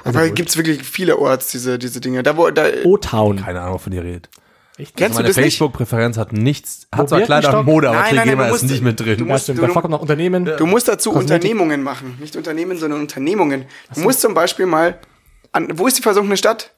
Aber 0.04 0.30
gibt's 0.30 0.58
wirklich 0.58 0.84
viele 0.84 1.18
Orts, 1.18 1.48
diese, 1.52 1.78
diese 1.80 2.00
Dinge. 2.02 2.24
Da, 2.24 2.38
wo, 2.38 2.50
da, 2.50 2.66
O-Town. 2.84 3.38
Keine 3.44 3.62
Ahnung, 3.62 3.76
wovon 3.76 3.94
ihr 3.94 4.04
redet. 4.04 4.30
kennst 4.78 5.00
du 5.00 5.04
Meine 5.16 5.28
das 5.28 5.36
nicht? 5.38 5.46
Facebook-Präferenz 5.46 6.18
hat 6.18 6.32
nichts, 6.34 6.88
hat 6.94 7.10
zwar 7.10 7.22
Kleider 7.22 7.60
und 7.60 7.66
Mode, 7.66 7.90
aber 7.90 8.00
Nein, 8.00 8.16
nein, 8.16 8.16
nein, 8.16 8.24
Trigema 8.38 8.50
du 8.50 8.56
ist 8.56 8.64
nicht 8.64 8.84
mit 8.84 9.00
du 9.00 9.04
drin. 9.04 9.20
Ja, 9.20 9.26
musst- 9.26 9.44
stimmt. 9.44 9.60
du- 9.60 9.68
Da 9.68 9.88
noch 9.88 10.02
Unternehmen. 10.02 10.46
Du 10.46 10.66
musst 10.66 10.88
dazu 10.88 11.12
Kosmetik. 11.12 11.36
Unternehmungen 11.36 11.84
machen. 11.84 12.18
Nicht 12.20 12.36
Unternehmen, 12.36 12.78
sondern 12.78 13.02
Unternehmungen. 13.02 13.66
Du 13.94 14.02
musst 14.02 14.22
zum 14.22 14.34
Beispiel 14.34 14.66
mal 14.66 15.00
an, 15.52 15.68
wo 15.78 15.88
ist 15.88 15.98
die 15.98 16.02
versunkene 16.02 16.38
Stadt? 16.38 16.72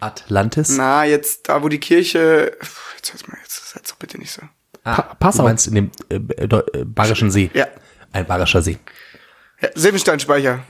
Atlantis? 0.00 0.70
Na, 0.76 1.04
jetzt 1.04 1.48
da, 1.48 1.62
wo 1.62 1.68
die 1.68 1.78
Kirche. 1.78 2.56
Jetzt 2.96 3.12
hör's 3.12 3.26
mal, 3.28 3.38
jetzt 3.42 3.70
seid 3.72 3.88
doch 3.90 3.96
bitte 3.96 4.18
nicht 4.18 4.32
so. 4.32 4.42
Ah, 4.82 4.96
Pa- 4.96 5.14
Passau. 5.18 5.42
Du 5.44 5.48
meinst 5.48 5.66
in 5.68 5.74
dem 5.76 5.90
äh, 6.10 6.16
äh, 6.16 6.84
Bayerischen 6.84 7.30
See. 7.30 7.50
Ja. 7.54 7.68
Ein 8.12 8.26
Bayerischer 8.26 8.60
See. 8.60 8.76
ja 9.62 9.68
Silbensteinspeicher. 9.74 10.60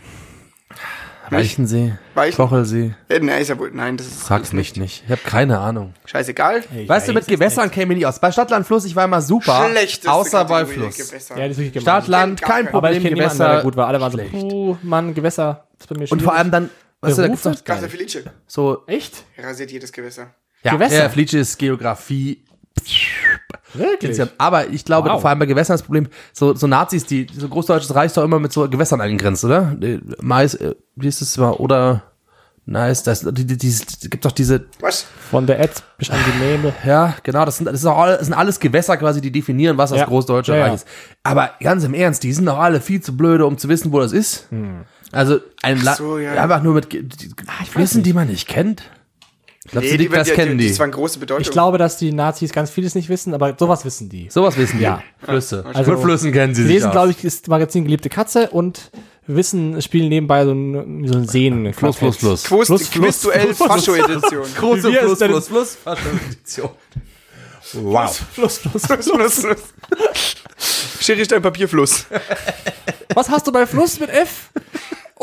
Weichensee, 1.31 1.95
Weichen- 2.15 2.37
Kochelsee. 2.37 2.95
Ja, 3.11 3.19
nein, 3.21 3.41
ist 3.43 3.49
ja 3.49 3.59
wohl. 3.59 3.71
Nein, 3.73 3.97
das 3.97 4.07
ist. 4.07 4.23
Frag's 4.23 4.53
mich 4.53 4.77
nicht. 4.77 5.03
Ich 5.07 5.11
habe 5.11 5.21
keine 5.25 5.59
Ahnung. 5.59 5.95
Scheißegal. 6.05 6.63
weißt 6.87 7.09
du, 7.09 7.13
mit 7.13 7.27
Gewässern 7.27 7.71
käme 7.71 7.95
ich 7.95 7.99
nie 8.01 8.07
aus. 8.07 8.19
Bei 8.21 8.31
Stadt, 8.31 8.51
Land, 8.51 8.67
Fluss, 8.67 8.85
ich 8.85 8.95
war 8.95 9.05
immer 9.05 9.21
super. 9.23 9.69
Schlechteste 9.71 10.13
außer 10.13 10.45
bei 10.45 10.67
Fluss. 10.67 10.97
Gewässer. 10.97 11.37
Ja, 11.39 11.45
die 11.47 11.51
ist 11.53 11.59
wirklich 11.59 11.73
gemein. 11.73 11.83
Stadt, 12.03 12.09
Land, 12.09 12.41
Gar 12.41 12.51
kein 12.51 12.65
keinen. 12.67 12.75
Aber 12.75 12.91
ich 12.91 12.97
Problem, 12.99 13.03
kenne 13.03 13.15
niemanden, 13.15 13.39
der 13.39 13.47
Gewässer. 13.49 13.63
gut 13.63 13.77
war. 13.77 13.87
Alle 13.89 14.01
waren 14.01 14.13
so, 14.13 14.19
puh, 14.19 14.77
Mann, 14.83 15.15
Gewässer. 15.15 15.67
Das 15.79 15.81
ist 15.85 15.89
bei 15.89 15.95
mir 15.97 16.03
Und 16.03 16.09
schwierig. 16.09 16.25
vor 16.25 16.35
allem 16.35 16.51
dann, 16.51 16.71
weißt 17.01 17.19
du, 17.19 17.23
da 17.23 17.29
gibt's 17.29 17.65
Gasse 17.65 17.89
Felice. 17.89 18.25
so, 18.47 18.83
Echt? 18.87 19.25
Rasiert 19.39 19.71
jedes 19.73 19.93
Gewässer. 19.93 20.35
ja, 20.63 20.73
Gewässer. 20.73 21.05
ja, 21.05 21.09
Fliege 21.09 21.39
ist 21.39 21.59
Geografie. 21.59 22.45
Wirklich? 23.75 24.21
Aber 24.39 24.69
ich 24.69 24.85
glaube, 24.85 25.09
Wow. 25.11 25.21
vor 25.21 25.31
allem 25.31 25.39
bei 25.39 25.47
Gewässern 25.47 25.75
das 25.75 25.83
Problem, 25.83 26.09
so, 26.33 26.55
so 26.55 26.67
Nazis, 26.67 27.05
die, 27.07 27.27
so 27.37 27.49
Großdeutsches 27.49 27.95
Reich 27.95 28.07
ist 28.07 28.17
doch 28.17 28.25
immer 28.25 28.39
mit 28.39 28.53
so 28.53 28.69
Gewässern 28.69 29.01
eingegrenzt, 29.01 29.45
oder? 29.45 29.77
Mais, 30.21 30.55
äh, 30.55 30.75
wie 30.97 31.09
ist 31.09 31.21
es 31.23 31.37
mal, 31.37 31.51
oder, 31.53 32.03
nice, 32.67 33.03
das, 33.03 33.21
die, 33.21 33.33
die, 33.45 33.57
die, 33.59 33.71
die, 34.03 34.11
gibt 34.11 34.25
doch 34.25 34.33
diese, 34.33 34.65
Was? 34.81 35.07
Von 35.31 35.47
der 35.47 35.61
Ed 35.61 35.71
bis 35.99 36.11
an 36.11 36.19
die 36.27 36.45
Nebel. 36.45 36.73
ja, 36.87 37.15
genau, 37.23 37.45
das 37.45 37.57
sind, 37.59 37.67
das, 37.67 37.75
ist 37.75 37.87
auch, 37.87 37.99
all- 37.99 38.17
das 38.17 38.27
sind 38.27 38.35
alles 38.35 38.59
Gewässer 38.61 38.97
quasi, 38.97 39.21
die 39.21 39.33
definieren, 39.33 39.77
was 39.77 39.91
das 39.91 39.99
Ja. 40.01 40.07
Großdeutsche 40.07 40.53
Ja, 40.53 40.59
ja. 40.59 40.65
Reich 40.67 40.75
ist. 40.75 40.87
Aber 41.23 41.51
ganz 41.61 41.85
im 41.85 41.95
Ernst, 41.95 42.23
die 42.23 42.33
sind 42.33 42.47
doch 42.47 42.59
alle 42.59 42.81
viel 42.81 43.01
zu 43.01 43.17
blöde, 43.17 43.45
um 43.47 43.59
zu 43.59 43.69
wissen, 43.69 43.93
wo 43.93 44.01
das 44.01 44.13
ist. 44.13 44.49
Also, 45.13 45.39
ein 45.63 45.81
Land, 45.83 45.99
so, 45.99 46.19
ja. 46.19 46.33
einfach 46.43 46.63
nur 46.63 46.75
mit, 46.75 46.91
Ge- 46.91 47.03
die, 47.03 47.31
Wissen, 47.75 48.03
die 48.03 48.13
man 48.13 48.27
nicht 48.29 48.49
kennt. 48.49 48.83
Glaubst 49.71 49.93
du, 49.93 49.97
die, 49.97 50.09
das 50.09 50.29
die, 50.29 50.35
kennen 50.35 50.59
die? 50.59 50.69
Das 50.69 50.79
war 50.79 50.85
eine 50.85 50.93
große 50.93 51.19
Bedeutung. 51.19 51.43
Ich 51.43 51.51
glaube, 51.51 51.79
dass 51.79 51.97
die 51.97 52.13
Nazis 52.13 52.53
ganz 52.53 52.71
vieles 52.71 52.95
nicht 52.95 53.09
wissen, 53.09 53.33
aber 53.33 53.55
sowas 53.59 53.85
wissen 53.85 54.11
die. 54.11 54.29
Sowas 54.29 54.59
wissen 54.59 54.77
die. 54.77 54.85
Ja. 54.85 55.03
Flüsse. 55.23 55.65
Also, 55.73 55.93
Mit 55.93 56.01
Flüssen 56.01 56.33
kennen 56.33 56.55
sie 56.55 56.65
sich 56.65 56.73
lesen, 56.73 56.91
glaube 56.91 57.13
ich, 57.13 57.23
das 57.23 57.47
Magazin 57.47 57.85
Geliebte 57.85 58.11
Katze 58.11 58.51
und 58.51 58.91
wissen, 59.27 59.81
spielen 59.81 60.11
nebenbei 60.11 60.45
so 60.45 60.53
ein, 60.53 61.09
so 61.09 61.15
ein 61.17 61.27
Seen. 61.27 61.73
Fluss, 61.73 61.97
Fluss, 61.97 62.19
Fluss. 62.19 62.43
Fluss, 62.45 62.67
Fluss, 62.67 62.91
Quizduell 62.91 63.55
Fluss. 63.55 63.69
Fascho-Edition. 63.69 64.45
Große 64.59 64.93
Fluss, 64.93 65.19
Fluss, 65.19 65.49
Fluss, 65.49 65.77
Faschion-Edition. 65.77 66.71
Wow. 67.73 68.15
Fluss, 68.35 68.59
Fluss, 68.59 68.87
Fluss, 68.87 69.07
Fluss, 69.07 69.41
Fluss. 69.41 69.63
Schere 71.01 71.25
Stein, 71.25 71.41
Papier, 71.43 71.69
Fluss. 71.69 72.07
Was 73.15 73.31
hast 73.31 73.47
du 73.47 73.53
bei 73.53 73.67
Fluss 73.67 73.99
mit 73.99 74.11
F? 74.11 74.51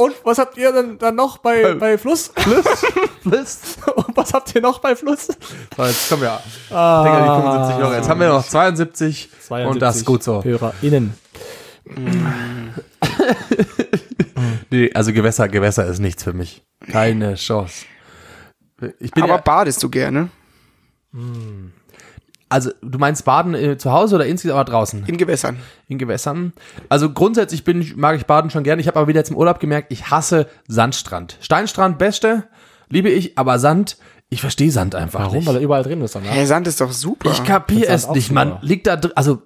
Und 0.01 0.15
was 0.23 0.37
habt 0.39 0.57
ihr 0.57 0.71
dann, 0.71 0.97
dann 0.97 1.15
noch 1.15 1.37
bei, 1.37 1.75
bei 1.75 1.97
Fluss? 1.97 2.31
Fluss? 2.35 2.65
Fluss. 3.21 3.59
Und 3.95 4.17
was 4.17 4.33
habt 4.33 4.55
ihr 4.55 4.61
noch 4.61 4.79
bei 4.79 4.95
Fluss? 4.95 5.27
So, 5.77 5.85
jetzt 5.85 6.09
kommen 6.09 6.23
wir. 6.23 6.39
Ah. 6.71 7.03
Digga, 7.03 7.19
die 7.19 7.41
75 7.41 7.83
Euro. 7.83 7.93
Jetzt 7.93 8.09
haben 8.09 8.19
wir 8.19 8.27
noch 8.29 8.47
72, 8.47 9.29
und 9.49 9.81
das 9.81 9.97
ist 9.97 10.05
gut 10.05 10.23
so. 10.23 10.43
HörerInnen. 10.43 11.13
Nee, 14.71 14.89
also 14.93 15.11
Gewässer, 15.11 15.49
Gewässer 15.49 15.85
ist 15.85 15.99
nichts 15.99 16.23
für 16.23 16.31
mich. 16.31 16.63
Keine 16.89 17.35
Chance. 17.35 17.85
Ich 18.99 19.11
bin 19.11 19.23
Aber 19.23 19.33
ja, 19.33 19.41
badest 19.41 19.83
du 19.83 19.89
gerne? 19.89 20.29
Also 22.51 22.71
du 22.81 22.99
meinst 22.99 23.23
Baden 23.25 23.55
äh, 23.55 23.77
zu 23.77 23.91
Hause 23.91 24.15
oder 24.15 24.25
insgesamt 24.25 24.59
aber 24.59 24.69
draußen 24.69 25.05
In 25.07 25.17
Gewässern. 25.17 25.57
in 25.87 25.97
Gewässern? 25.97 26.53
Also 26.89 27.09
grundsätzlich 27.11 27.63
bin 27.63 27.81
ich, 27.81 27.95
mag 27.95 28.17
ich 28.17 28.25
Baden 28.25 28.51
schon 28.51 28.63
gerne. 28.63 28.81
Ich 28.81 28.87
habe 28.87 28.99
aber 28.99 29.07
wieder 29.07 29.19
jetzt 29.19 29.29
im 29.31 29.37
Urlaub 29.37 29.59
gemerkt, 29.59 29.91
ich 29.91 30.11
hasse 30.11 30.47
Sandstrand. 30.67 31.37
Steinstrand 31.41 31.97
beste, 31.97 32.43
liebe 32.89 33.09
ich, 33.09 33.37
aber 33.37 33.57
Sand, 33.57 33.97
ich 34.29 34.41
verstehe 34.41 34.71
Sand 34.71 34.95
einfach 34.95 35.21
Warum? 35.21 35.37
nicht. 35.37 35.47
Weil 35.47 35.55
er 35.55 35.61
überall 35.61 35.83
drin 35.83 36.01
ist 36.01 36.15
dann? 36.15 36.23
Hey, 36.23 36.45
Sand 36.45 36.67
ist 36.67 36.81
doch 36.81 36.91
super. 36.91 37.31
Ich 37.31 37.43
kapiere 37.43 37.97
Sand 37.97 38.11
es 38.11 38.15
nicht, 38.15 38.31
man 38.31 38.57
liegt 38.61 38.87
da 38.87 38.97
drin, 38.97 39.11
also 39.15 39.41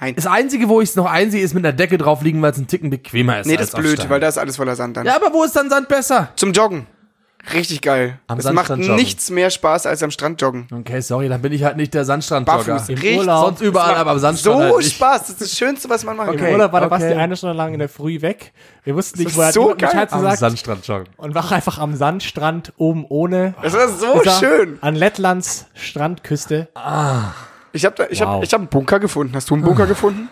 Nein. 0.00 0.14
das 0.16 0.26
Einzige, 0.26 0.68
wo 0.68 0.80
ich 0.80 0.90
es 0.90 0.96
noch 0.96 1.06
einsehe, 1.06 1.42
ist 1.42 1.54
mit 1.54 1.64
einer 1.64 1.72
Decke 1.72 1.98
drauf 1.98 2.22
liegen, 2.22 2.42
weil 2.42 2.52
es 2.52 2.58
ein 2.58 2.66
Ticken 2.66 2.90
bequemer 2.90 3.40
ist 3.40 3.46
Nee, 3.46 3.56
das 3.56 3.74
als 3.74 3.84
ist 3.84 3.96
blöd, 3.96 4.10
weil 4.10 4.20
da 4.20 4.28
ist 4.28 4.38
alles 4.38 4.56
voller 4.56 4.76
Sand 4.76 4.96
dann. 4.96 5.06
Ja, 5.06 5.16
aber 5.16 5.32
wo 5.32 5.44
ist 5.44 5.56
dann 5.56 5.70
Sand 5.70 5.88
besser? 5.88 6.28
Zum 6.36 6.52
Joggen. 6.52 6.86
Richtig 7.52 7.82
geil. 7.82 8.18
Am 8.26 8.38
es 8.38 8.44
macht 8.44 8.54
Sandstrand 8.68 8.82
joggen. 8.84 8.96
nichts 8.96 9.30
mehr 9.30 9.50
Spaß 9.50 9.84
als 9.86 10.02
am 10.02 10.10
Strand 10.10 10.40
joggen. 10.40 10.66
Okay, 10.72 11.00
sorry, 11.00 11.28
dann 11.28 11.42
bin 11.42 11.52
ich 11.52 11.62
halt 11.62 11.76
nicht 11.76 11.92
der 11.92 12.04
Sandstrandjogger. 12.06 12.64
Barfuß. 12.64 12.88
Im 12.88 12.94
Richtig. 12.94 13.18
Urlaub. 13.18 13.44
Sonst 13.46 13.60
überall, 13.60 13.94
aber 13.96 14.12
am 14.12 14.18
Sandstrand 14.18 14.56
So 14.58 14.62
halt 14.64 14.76
nicht. 14.78 14.94
Spaß. 14.94 15.20
Das 15.20 15.28
ist 15.30 15.40
das 15.42 15.52
Schönste, 15.52 15.90
was 15.90 16.04
man 16.04 16.16
machen 16.16 16.30
Okay. 16.30 16.38
kann. 16.38 16.46
Im 16.48 16.52
Urlaub 16.54 16.72
war 16.72 16.80
der 16.80 16.88
Basti 16.88 17.08
okay. 17.08 17.18
eine 17.18 17.36
Stunde 17.36 17.54
lang 17.56 17.72
in 17.74 17.78
der 17.80 17.88
Früh 17.90 18.22
weg. 18.22 18.52
Wir 18.84 18.94
wussten 18.94 19.18
nicht, 19.18 19.30
ist 19.30 19.36
wo 19.36 19.42
er 19.42 19.52
so 19.52 19.66
geil. 19.68 19.76
Bescheid 19.76 20.12
Am 20.12 20.20
gesagt 20.20 20.38
Sandstrandjoggen. 20.38 21.08
und 21.18 21.34
war 21.34 21.52
einfach 21.52 21.78
am 21.78 21.94
Sandstrand 21.94 22.72
oben 22.78 23.04
ohne. 23.08 23.54
Das 23.62 23.74
war 23.74 23.88
so 23.88 24.20
Ist 24.20 24.26
er 24.26 24.38
schön. 24.38 24.78
An 24.80 24.94
Lettlands 24.94 25.66
Strandküste. 25.74 26.68
Ich 27.72 27.84
habe 27.84 28.06
ich 28.08 28.22
hab, 28.22 28.28
Wow. 28.28 28.42
ich 28.44 28.52
hab 28.54 28.60
einen 28.60 28.68
Bunker 28.68 29.00
gefunden. 29.00 29.34
Hast 29.34 29.50
du 29.50 29.54
einen 29.54 29.64
Bunker 29.64 29.86
gefunden? 29.86 30.28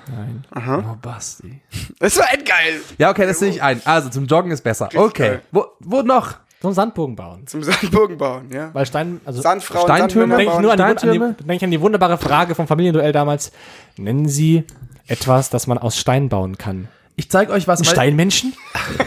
Oh, 0.54 0.96
Basti. 1.02 1.60
Das 1.98 2.16
war 2.16 2.32
echt 2.32 2.46
geil. 2.46 2.80
Ja, 2.98 3.10
okay, 3.10 3.26
das 3.26 3.40
sehe 3.40 3.50
ich 3.50 3.60
ein. 3.60 3.82
Also, 3.84 4.10
zum 4.10 4.26
Joggen 4.26 4.52
ist 4.52 4.62
besser. 4.62 4.88
Okay. 4.94 5.22
geil. 5.28 5.42
Wo, 5.50 5.66
wo 5.80 6.02
noch? 6.02 6.34
So 6.62 6.68
einen 6.68 6.76
Sandbogen 6.76 7.16
bauen. 7.16 7.44
Zum 7.48 7.64
Sandburgen 7.64 8.16
bauen, 8.16 8.48
ja. 8.52 8.70
Weil 8.72 8.86
Stein, 8.86 9.20
also 9.24 9.42
Sandfrauen, 9.42 9.84
Steintürme? 9.84 10.36
Denke 10.36 10.52
ich 10.52 10.60
nur 10.60 10.70
an 10.70 10.78
die, 10.78 10.84
an, 10.84 10.96
Steintürme? 10.96 11.34
die, 11.40 11.44
denk 11.44 11.56
ich 11.56 11.64
an 11.64 11.72
die 11.72 11.80
wunderbare 11.80 12.18
Frage 12.18 12.54
vom 12.54 12.68
Familienduell 12.68 13.10
damals. 13.10 13.50
Nennen 13.96 14.28
Sie 14.28 14.62
etwas, 15.08 15.50
das 15.50 15.66
man 15.66 15.76
aus 15.76 15.98
Stein 15.98 16.28
bauen 16.28 16.58
kann? 16.58 16.86
Ich 17.16 17.28
zeige 17.30 17.50
euch 17.50 17.66
was. 17.66 17.80
Ein 17.80 17.84
Steinmenschen? 17.84 18.54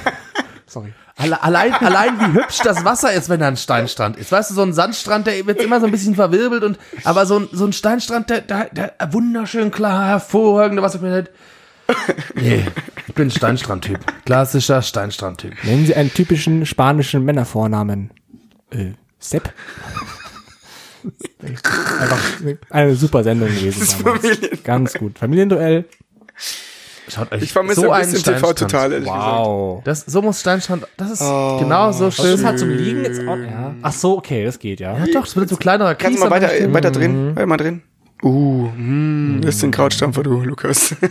Sorry. 0.68 0.92
Alle, 1.16 1.42
allein, 1.42 1.74
allein 1.76 2.20
wie 2.20 2.34
hübsch 2.34 2.60
das 2.62 2.84
Wasser 2.84 3.14
ist, 3.14 3.30
wenn 3.30 3.40
da 3.40 3.48
ein 3.48 3.56
Steinstrand 3.56 4.18
ist. 4.18 4.34
Weißt 4.34 4.50
du, 4.52 4.54
so 4.54 4.62
ein 4.62 4.74
Sandstrand, 4.74 5.26
der 5.26 5.48
wird 5.48 5.62
immer 5.62 5.80
so 5.80 5.86
ein 5.86 5.92
bisschen 5.94 6.16
verwirbelt 6.16 6.62
und, 6.62 6.78
aber 7.06 7.26
so 7.26 7.40
ein, 7.40 7.48
so 7.54 7.64
ein 7.64 7.72
Steinstrand, 7.72 8.30
der, 8.30 8.42
der, 8.42 8.66
der 8.66 8.94
wunderschön 9.14 9.72
klar, 9.72 10.10
hervorragende 10.10 10.84
Wasserqualität. 10.84 11.34
Nee, 12.36 12.66
ich 13.16 13.18
bin 13.18 13.28
ein 13.30 13.32
Steinstrandtyp. 13.32 14.00
Klassischer 14.26 14.82
Steinstrandtyp. 14.82 15.54
Nennen 15.64 15.86
Sie 15.86 15.96
einen 15.96 16.14
typischen 16.14 16.66
spanischen 16.66 17.24
Männervornamen. 17.24 18.12
Äh, 18.72 18.92
Sepp? 19.20 19.54
Einfach 21.42 22.20
eine 22.72 22.94
super 22.98 23.24
Sendung 23.24 23.48
gewesen. 23.48 24.04
damals. 24.04 24.22
Familien- 24.28 24.64
Ganz 24.66 24.94
gut. 24.96 25.18
Familienduell. 25.18 25.86
Schaut 27.08 27.32
euch 27.32 27.44
Ich 27.44 27.54
vermisse 27.54 27.82
so 27.82 27.90
ein 27.92 28.02
einen 28.02 28.12
bisschen 28.12 28.34
TV 28.36 28.52
total, 28.54 28.92
ehrlich 28.92 29.08
gesagt. 29.08 29.26
Wow. 29.26 29.82
Das, 29.86 30.02
so 30.02 30.22
muss 30.22 30.42
Steinstrand, 30.42 30.86
das 30.98 31.12
ist 31.12 31.22
Oh. 31.22 31.58
genau 31.62 31.94
so 31.94 32.06
Das 32.08 32.16
schön. 32.18 32.34
ist 32.36 32.44
halt 32.44 32.60
zum 32.60 32.70
Liegen 32.70 33.04
jetzt 33.06 33.22
auch. 33.26 33.38
Ja. 33.38 33.76
Ach 33.82 33.94
so, 33.94 34.18
okay, 34.18 34.44
das 34.44 34.60
geht 34.60 34.82
ja. 34.82 34.98
ja, 34.98 35.06
doch, 35.14 35.24
das 35.24 35.38
wird 35.38 35.48
so 35.48 35.56
kleinerer 35.56 35.96
Kannst 35.96 36.18
Kies. 36.18 36.24
du 36.24 36.30
mal 36.30 36.42
weiter, 36.42 36.74
weiter 36.74 36.92
drin? 36.92 37.34
Weiter 37.36 37.46
mal 37.48 37.58
drin. 37.58 37.82
Uh, 38.24 38.68
mm, 38.76 39.40
das 39.42 39.56
ist 39.56 39.64
ein 39.64 39.72
Krautstampfer, 39.72 40.24
du, 40.24 40.42
Lukas. 40.42 40.96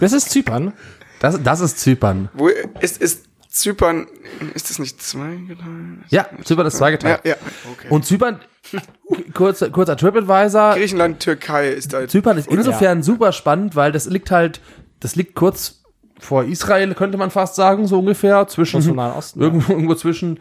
Das 0.00 0.12
ist 0.12 0.30
Zypern. 0.30 0.72
Das, 1.20 1.42
das 1.42 1.60
ist 1.60 1.78
Zypern. 1.78 2.28
Wo 2.32 2.48
ist, 2.48 3.00
ist 3.00 3.26
Zypern, 3.48 4.06
ist 4.54 4.70
das 4.70 4.78
nicht 4.78 5.02
zweigeteilt? 5.02 5.98
Ja, 6.08 6.26
Zypern 6.44 6.66
ist 6.66 6.74
Ja, 6.74 6.78
zweigeteilt. 6.78 7.20
ja. 7.24 7.34
Okay. 7.72 7.88
Und 7.90 8.04
Zypern, 8.06 8.40
kurz, 9.34 9.64
kurzer 9.72 9.96
TripAdvisor, 9.96 10.74
Griechenland, 10.74 11.20
Türkei 11.20 11.68
ist 11.70 11.92
da. 11.92 12.06
Zypern 12.06 12.38
ist 12.38 12.48
insofern 12.48 13.02
super 13.02 13.32
spannend, 13.32 13.76
weil 13.76 13.92
das 13.92 14.06
liegt 14.06 14.30
halt, 14.30 14.60
das 15.00 15.16
liegt 15.16 15.34
kurz 15.34 15.82
vor 16.20 16.44
Israel, 16.44 16.94
könnte 16.94 17.18
man 17.18 17.30
fast 17.30 17.54
sagen, 17.56 17.86
so 17.86 17.98
ungefähr, 17.98 18.46
zwischen, 18.46 18.98
Osten, 18.98 19.40
irgendwo, 19.40 19.72
irgendwo 19.72 19.94
zwischen, 19.94 20.38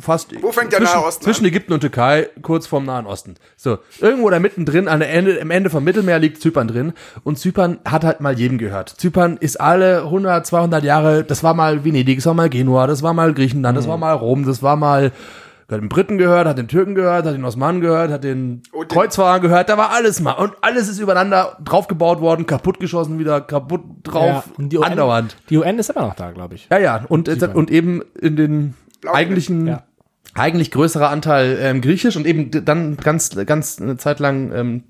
fast, 0.00 0.30
Wo 0.42 0.52
fängt 0.52 0.72
der 0.72 0.80
zwischen, 0.80 0.94
Nahe 0.96 1.04
Osten 1.06 1.24
zwischen 1.24 1.44
an? 1.44 1.48
Ägypten 1.50 1.72
und 1.72 1.80
Türkei, 1.80 2.28
kurz 2.42 2.66
vorm 2.66 2.84
Nahen 2.84 3.06
Osten. 3.06 3.34
So, 3.56 3.78
irgendwo 4.00 4.28
da 4.30 4.38
mittendrin, 4.40 4.88
an 4.88 5.00
der 5.00 5.12
Ende, 5.12 5.40
am 5.40 5.50
Ende 5.50 5.70
vom 5.70 5.84
Mittelmeer 5.84 6.18
liegt 6.18 6.40
Zypern 6.42 6.68
drin 6.68 6.92
und 7.24 7.38
Zypern 7.38 7.78
hat 7.88 8.04
halt 8.04 8.20
mal 8.20 8.38
jedem 8.38 8.58
gehört. 8.58 8.88
Zypern 8.90 9.36
ist 9.38 9.60
alle 9.60 10.02
100, 10.04 10.46
200 10.46 10.82
Jahre, 10.84 11.24
das 11.24 11.42
war 11.42 11.54
mal 11.54 11.84
Venedig, 11.84 12.18
das 12.18 12.26
war 12.26 12.34
mal 12.34 12.48
Genua, 12.50 12.86
das 12.86 13.02
war 13.02 13.12
mal 13.14 13.32
Griechenland, 13.32 13.74
Mhm. 13.74 13.80
das 13.80 13.88
war 13.88 13.96
mal 13.98 14.12
Rom, 14.12 14.44
das 14.44 14.62
war 14.62 14.76
mal, 14.76 15.12
hat 15.68 15.80
den 15.80 15.88
Briten 15.88 16.16
gehört, 16.18 16.46
hat 16.46 16.58
den 16.58 16.68
Türken 16.68 16.94
gehört, 16.94 17.26
hat 17.26 17.34
den 17.34 17.44
Osmanen 17.44 17.80
gehört, 17.80 18.10
hat 18.12 18.22
den 18.22 18.62
Und 18.72 18.90
den- 18.90 18.94
Kreuzfahrern 18.96 19.40
gehört, 19.42 19.68
da 19.68 19.76
war 19.76 19.90
alles 19.90 20.20
mal. 20.20 20.32
Und 20.32 20.52
alles 20.62 20.88
ist 20.88 21.00
übereinander 21.00 21.58
draufgebaut 21.64 22.20
worden, 22.20 22.46
kaputtgeschossen, 22.46 23.18
wieder 23.18 23.40
kaputt 23.40 23.82
drauf, 24.04 24.44
und 24.58 24.68
die 24.72 24.78
UN, 24.78 24.84
andauernd. 24.84 25.36
Die 25.50 25.56
UN 25.56 25.78
ist 25.80 25.90
immer 25.90 26.06
noch 26.06 26.14
da, 26.14 26.30
glaube 26.30 26.54
ich. 26.54 26.68
Ja, 26.70 26.78
ja, 26.78 27.04
und, 27.08 27.28
und 27.28 27.70
eben 27.72 28.00
in 28.20 28.36
den 28.36 28.74
Blau- 29.00 29.12
eigentlichen, 29.14 29.66
Ja. 29.66 29.82
eigentlich 30.34 30.70
größerer 30.70 31.08
Anteil 31.10 31.58
ähm, 31.60 31.80
griechisch 31.80 32.16
und 32.16 32.26
eben 32.26 32.50
dann 32.64 32.96
ganz, 32.96 33.30
ganz 33.46 33.80
eine 33.80 33.96
Zeit 33.96 34.20
lang 34.20 34.52
ähm, 34.52 34.84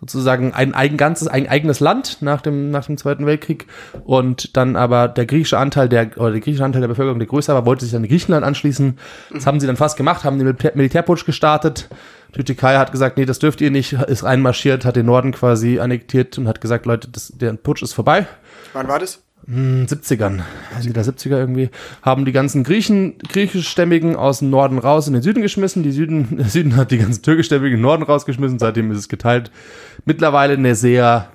sozusagen 0.00 0.52
ein 0.52 0.74
eigen, 0.74 0.96
ganzes, 0.98 1.28
ein 1.28 1.48
eigenes 1.48 1.80
Land 1.80 2.18
nach 2.20 2.42
dem, 2.42 2.70
nach 2.70 2.84
dem 2.84 2.98
Zweiten 2.98 3.24
Weltkrieg 3.24 3.66
und 4.04 4.54
dann 4.56 4.76
aber 4.76 5.08
der 5.08 5.24
griechische 5.24 5.56
Anteil 5.58 5.88
der, 5.88 6.10
oder 6.18 6.32
der 6.32 6.40
griechische 6.40 6.64
Anteil 6.64 6.82
der 6.82 6.88
Bevölkerung, 6.88 7.18
der 7.18 7.28
größer 7.28 7.54
war, 7.54 7.64
wollte 7.64 7.84
sich 7.84 7.92
dann 7.94 8.06
Griechenland 8.06 8.44
anschließen. 8.44 8.98
Das 9.32 9.46
haben 9.46 9.60
sie 9.60 9.66
dann 9.66 9.76
fast 9.76 9.96
gemacht, 9.96 10.24
haben 10.24 10.36
den 10.38 10.46
Militär, 10.46 10.72
Militärputsch 10.74 11.24
gestartet. 11.24 11.88
Die 12.36 12.42
Türkei 12.44 12.76
hat 12.76 12.90
gesagt, 12.92 13.16
nee, 13.16 13.24
das 13.24 13.38
dürft 13.38 13.60
ihr 13.60 13.70
nicht, 13.70 13.92
ist 13.94 14.24
reinmarschiert, 14.24 14.84
hat 14.84 14.96
den 14.96 15.06
Norden 15.06 15.30
quasi 15.32 15.78
annektiert 15.78 16.36
und 16.36 16.48
hat 16.48 16.60
gesagt, 16.60 16.84
Leute, 16.84 17.08
das, 17.08 17.32
der 17.34 17.52
Putsch 17.54 17.82
ist 17.82 17.92
vorbei. 17.94 18.26
Wann 18.72 18.88
war 18.88 18.98
das? 18.98 19.22
70ern, 19.46 20.40
Ende 20.74 20.92
der 20.92 21.04
70er 21.04 21.36
irgendwie, 21.36 21.68
haben 22.00 22.24
die 22.24 22.32
ganzen 22.32 22.64
Griechen, 22.64 23.18
griechischstämmigen 23.18 24.16
aus 24.16 24.38
dem 24.38 24.50
Norden 24.50 24.78
raus 24.78 25.06
in 25.06 25.12
den 25.12 25.22
Süden 25.22 25.42
geschmissen. 25.42 25.82
Die 25.82 25.92
Süden, 25.92 26.42
Süden 26.48 26.76
hat 26.76 26.90
die 26.90 26.98
ganzen 26.98 27.22
türkischstämmigen 27.22 27.76
im 27.76 27.82
Norden 27.82 28.04
rausgeschmissen. 28.04 28.58
Seitdem 28.58 28.90
ist 28.90 28.98
es 28.98 29.08
geteilt. 29.08 29.50
Mittlerweile 30.06 30.54
eine 30.54 30.74
sehr 30.74 31.28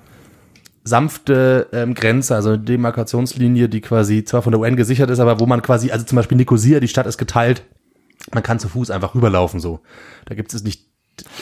sanfte 0.82 1.68
ähm, 1.72 1.94
Grenze, 1.94 2.34
also 2.34 2.50
eine 2.50 2.58
Demarkationslinie, 2.58 3.68
die 3.68 3.80
quasi 3.80 4.24
zwar 4.24 4.42
von 4.42 4.52
der 4.52 4.60
UN 4.60 4.76
gesichert 4.76 5.10
ist, 5.10 5.20
aber 5.20 5.38
wo 5.38 5.46
man 5.46 5.62
quasi, 5.62 5.90
also 5.92 6.04
zum 6.04 6.16
Beispiel 6.16 6.36
Nicosia, 6.38 6.80
die 6.80 6.88
Stadt 6.88 7.06
ist 7.06 7.18
geteilt. 7.18 7.64
Man 8.32 8.42
kann 8.42 8.58
zu 8.58 8.68
Fuß 8.68 8.90
einfach 8.90 9.14
rüberlaufen, 9.14 9.60
so. 9.60 9.80
Da 10.26 10.34
gibt 10.34 10.52
es 10.52 10.64
nicht 10.64 10.89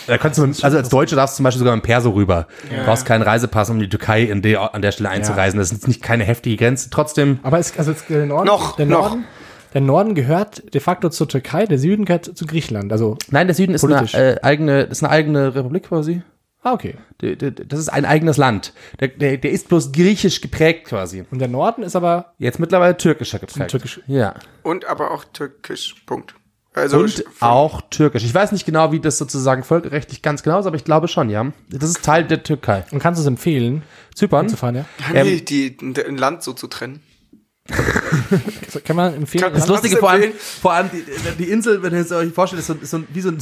da 0.07 0.19
kannst 0.19 0.39
du, 0.39 0.47
mit, 0.47 0.63
also 0.65 0.77
als 0.77 0.89
Deutsche 0.89 1.17
darfst 1.17 1.35
du 1.35 1.39
zum 1.39 1.45
Beispiel 1.45 1.59
sogar 1.61 1.75
mit 1.77 1.85
dem 1.85 1.87
Perso 1.87 2.11
rüber. 2.11 2.47
Du 2.71 2.85
brauchst 2.85 3.07
keinen 3.07 3.23
Reisepass, 3.23 3.71
um 3.71 3.79
die 3.79 3.89
Türkei 3.89 4.23
in 4.23 4.43
der, 4.43 4.75
an 4.75 4.83
der 4.83 4.93
Stelle 4.93 5.09
einzureisen. 5.11 5.59
Das 5.59 5.73
ist 5.73 5.89
nicht 5.89 6.03
keine 6.03 6.25
heftige 6.25 6.57
Grenze. 6.57 6.91
Trotzdem, 6.91 7.39
Aber 7.43 7.59
es, 7.59 7.77
also 7.79 7.95
der 8.09 8.27
Norden, 8.27 8.47
Noch, 8.47 8.77
der 8.77 8.87
noch. 8.87 9.01
Norden, 9.11 9.25
der 9.75 9.81
Norden 9.83 10.15
gehört 10.15 10.73
de 10.75 10.81
facto 10.81 11.11
zur 11.11 11.29
Türkei, 11.29 11.67
der 11.67 11.79
Süden 11.79 12.05
gehört 12.07 12.25
zu 12.37 12.47
Griechenland. 12.47 12.91
Also, 12.93 13.19
nein, 13.31 13.47
der 13.47 13.55
Süden 13.55 13.75
ist 13.75 13.83
Politisch. 13.83 14.15
eine, 14.15 14.37
äh, 14.37 14.43
eigene, 14.43 14.81
ist 14.83 15.03
eine 15.03 15.11
eigene 15.13 15.55
Republik 15.55 15.85
quasi. 15.89 16.23
ah, 16.63 16.73
okay. 16.73 16.95
Der- 17.21 17.37
der- 17.37 17.51
Das 17.51 17.79
ist 17.79 17.89
ein 17.91 18.05
eigenes 18.07 18.37
Land. 18.39 18.73
Der, 19.01 19.09
der, 19.09 19.37
der 19.37 19.51
ist 19.51 19.69
bloß 19.69 19.93
griechisch 19.93 20.41
geprägt 20.41 20.87
quasi. 20.87 21.25
Und 21.31 21.39
der 21.41 21.49
Norden 21.49 21.83
ist 21.83 21.97
aber 21.97 22.33
Jetzt 22.39 22.59
mittlerweile 22.61 22.97
türkischer 22.97 23.39
geprägt. 23.39 23.71
Türkisch. 23.71 24.01
Ja. 24.07 24.35
Und 24.63 24.87
aber 24.87 25.11
auch 25.13 25.25
türkisch. 25.25 25.97
Punkt. 26.07 26.35
Also 26.79 26.99
Und 26.99 27.25
auch 27.41 27.83
türkisch. 27.91 28.25
Ich 28.25 28.35
weiß 28.35 28.53
nicht 28.53 28.65
genau, 28.65 28.93
wie 28.93 29.01
das 29.01 29.19
sozusagen 29.19 29.65
völkerrechtlich 29.65 30.23
ganz 30.23 30.43
genau 30.43 30.61
ist, 30.61 30.67
aber 30.67 30.77
ich 30.77 30.85
glaube 30.85 31.09
schon, 31.09 31.29
ja. 31.29 31.53
Das 31.71 31.91
ist 31.91 32.03
Teil 32.03 32.25
der 32.25 32.43
Türkei. 32.43 32.85
und 32.93 33.01
kannst 33.01 33.19
du 33.19 33.23
es 33.23 33.27
empfehlen, 33.27 33.83
Zypern? 34.15 34.49
zu 34.49 34.57
fahren, 34.57 34.77
ja? 34.77 34.85
nee, 35.13 35.41
die, 35.41 35.77
ein 35.81 36.17
Land 36.17 36.43
so 36.43 36.53
zu 36.53 36.67
trennen. 36.67 37.01
Kann 38.85 38.97
man 38.97 39.15
empfehlen? 39.15 39.45
Kann- 39.45 39.53
Das 39.55 39.67
Lustige 39.67 39.97
vor 39.97 40.11
allem, 40.11 40.33
vor 40.63 40.73
allem 40.73 40.91
die, 40.93 41.05
die 41.45 41.51
Insel, 41.51 41.83
wenn 41.83 41.93
ihr 41.95 42.01
es 42.01 42.13
euch 42.13 42.33
vorstellt, 42.33 42.61
ist 42.61 42.67
so, 42.67 42.75
ist 42.75 42.91
so, 42.91 43.01
wie, 43.13 43.21
so 43.21 43.29
ein, 43.31 43.39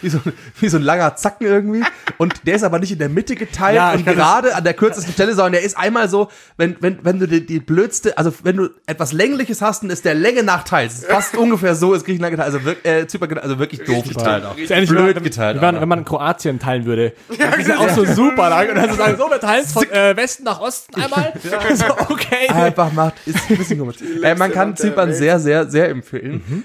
wie, 0.00 0.08
so, 0.08 0.18
wie 0.60 0.68
so 0.68 0.76
ein 0.78 0.82
langer 0.82 1.14
Zacken 1.16 1.46
irgendwie. 1.46 1.82
Und 2.18 2.46
der 2.46 2.56
ist 2.56 2.62
aber 2.62 2.78
nicht 2.78 2.92
in 2.92 2.98
der 2.98 3.08
Mitte 3.08 3.34
geteilt 3.34 3.76
Ja, 3.76 3.92
und 3.92 4.04
kann 4.04 4.16
das- 4.16 4.24
gerade 4.24 4.54
an 4.54 4.64
der 4.64 4.74
kürzesten 4.74 5.12
Stelle, 5.12 5.34
sondern 5.34 5.52
der 5.52 5.62
ist 5.62 5.76
einmal 5.76 6.08
so, 6.08 6.28
wenn, 6.56 6.76
wenn, 6.80 6.98
wenn 7.04 7.18
du 7.18 7.26
die, 7.28 7.44
die 7.44 7.60
blödste, 7.60 8.16
also 8.18 8.32
wenn 8.42 8.56
du 8.56 8.70
etwas 8.86 9.12
Längliches 9.12 9.62
hast, 9.62 9.82
dann 9.82 9.90
ist 9.90 10.04
der 10.04 10.14
Länge 10.14 10.42
Nachteil. 10.42 10.86
Es 10.86 10.98
ist 11.00 11.06
Fast 11.06 11.36
ungefähr 11.38 11.74
so 11.74 11.94
ist 11.94 12.04
Griechenland 12.04 12.32
geteilt, 12.36 12.54
also, 12.54 12.64
wirk, 12.64 12.84
äh, 12.84 13.06
Zypern 13.06 13.28
geteilt, 13.28 13.44
also 13.44 13.58
wirklich 13.58 13.82
doof 13.84 14.04
geteilt 14.08 14.44
auch. 14.44 14.56
ist 14.56 14.70
ähnlich, 14.70 14.90
Blöd 14.90 15.16
wenn, 15.16 15.22
geteilt. 15.22 15.56
Wie 15.56 15.60
man, 15.60 15.80
wenn 15.80 15.88
man 15.88 16.04
Kroatien 16.04 16.58
teilen 16.58 16.84
würde. 16.84 17.12
das 17.38 17.56
ist 17.58 17.68
ja 17.68 17.78
auch 17.78 17.90
so 17.90 18.04
super 18.04 18.50
lang. 18.50 18.68
Und 18.70 18.74
dann 18.76 18.90
so 18.90 18.96
sagen, 18.96 19.16
so, 19.18 19.30
wir 19.30 19.40
teilen 19.40 19.64
es 19.64 19.72
von 19.72 19.90
äh, 19.90 20.16
Westen 20.16 20.44
nach 20.44 20.60
Osten 20.60 21.00
einmal. 21.00 21.32
so, 21.74 21.84
okay. 22.08 22.48
einfach 22.48 22.92
macht, 22.92 23.14
ist 23.26 23.36
ein 23.48 23.69
bisschen 23.70 23.78
komisch. 23.78 24.22
Äh, 24.22 24.34
man 24.34 24.52
kann 24.52 24.76
Zypern 24.76 25.12
sehr, 25.12 25.38
sehr, 25.40 25.68
sehr 25.70 25.88
empfehlen. 25.88 26.64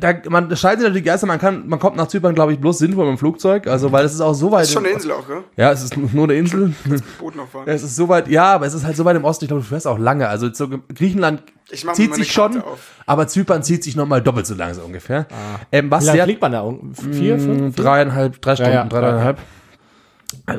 da, 0.00 0.14
man 0.28 0.48
da 0.48 0.56
scheiden 0.56 0.80
sich 0.80 0.88
natürlich 0.88 1.04
die 1.04 1.10
Geister, 1.10 1.26
man 1.26 1.38
kann, 1.38 1.68
man 1.68 1.78
kommt 1.78 1.96
nach 1.96 2.08
Zypern, 2.08 2.34
glaube 2.34 2.52
ich, 2.52 2.58
bloß 2.60 2.78
sinnvoll 2.78 3.06
mit 3.06 3.16
dem 3.16 3.18
Flugzeug, 3.18 3.66
also, 3.68 3.92
weil 3.92 4.04
es 4.04 4.12
ist 4.14 4.20
auch 4.20 4.34
so 4.34 4.50
weit. 4.50 4.62
Das 4.62 4.68
ist 4.68 4.74
schon 4.74 4.84
eine 4.84 4.94
Insel 4.94 5.12
auch, 5.12 5.26
gell? 5.26 5.44
Ja, 5.56 5.70
es 5.70 5.82
ist 5.82 5.96
nur 5.96 6.24
eine 6.24 6.34
Insel. 6.34 6.74
Boot 7.18 7.36
noch 7.36 7.48
fahren. 7.48 7.64
Es 7.66 7.82
ist 7.82 7.94
so 7.94 8.08
weit, 8.08 8.28
ja, 8.28 8.54
aber 8.54 8.66
es 8.66 8.74
ist 8.74 8.84
halt 8.84 8.96
so 8.96 9.04
weit 9.04 9.16
im 9.16 9.24
Osten, 9.24 9.44
ich 9.44 9.48
glaube, 9.48 9.62
du 9.62 9.68
fährst 9.68 9.86
auch 9.86 9.98
lange. 9.98 10.28
Also 10.28 10.52
so, 10.52 10.68
Griechenland 10.92 11.42
Ich 11.70 11.84
mach 11.84 11.92
mir 11.92 11.96
zieht 11.96 12.14
sich 12.16 12.32
schon, 12.32 12.62
aber 13.06 13.28
Zypern 13.28 13.62
zieht 13.62 13.84
sich 13.84 13.94
nochmal 13.94 14.20
doppelt 14.20 14.46
so 14.46 14.54
lang 14.54 14.74
so 14.74 14.82
ungefähr. 14.82 15.26
Ähm, 15.70 15.90
was 15.90 16.02
Wie 16.04 16.08
lange 16.08 16.22
fliegt 16.24 16.42
man 16.42 16.52
da? 16.52 16.74
Vier, 17.12 17.36
mh, 17.36 17.42
fünf? 17.42 17.76
dreieinhalb, 17.76 18.42
drei 18.42 18.56
Stunden, 18.56 18.72
ja, 18.72 18.84
drei, 18.86 19.00
dreieinhalb. 19.00 19.38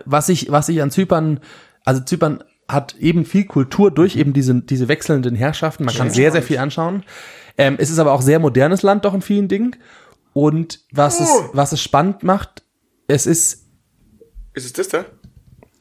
Was 0.06 0.30
ich, 0.30 0.52
was 0.52 0.70
ich 0.70 0.82
an 0.82 0.90
Zypern, 0.90 1.42
also 1.84 2.02
Zypern 2.02 2.44
hat 2.72 2.96
eben 3.00 3.26
viel 3.26 3.46
Kultur 3.46 3.92
durch 3.92 4.16
eben 4.16 4.34
diese, 4.34 4.56
diese 4.62 4.88
wechselnden 4.88 5.36
Herrschaften. 5.36 5.86
Man 5.86 5.96
kann 5.96 6.10
sehr, 6.10 6.32
sehr 6.32 6.44
viel 6.44 6.58
anschauen. 6.58 7.04
Ähm, 7.58 7.76
es 7.80 7.90
ist 7.90 8.00
aber 8.00 8.14
auch 8.14 8.22
sehr 8.22 8.40
modernes 8.40 8.82
Land 8.82 9.06
doch 9.06 9.14
in 9.14 9.22
vielen 9.22 9.48
Dingen. 9.48 9.76
Und 10.34 10.80
was 10.92 11.20
es, 11.20 11.30
was 11.54 11.72
es 11.74 11.82
spannend 11.82 12.24
macht, 12.24 12.64
es 13.08 13.26
ist, 13.26 13.66
Ist 14.54 14.66
es 14.66 14.74
das 14.74 14.88
da? 14.88 15.06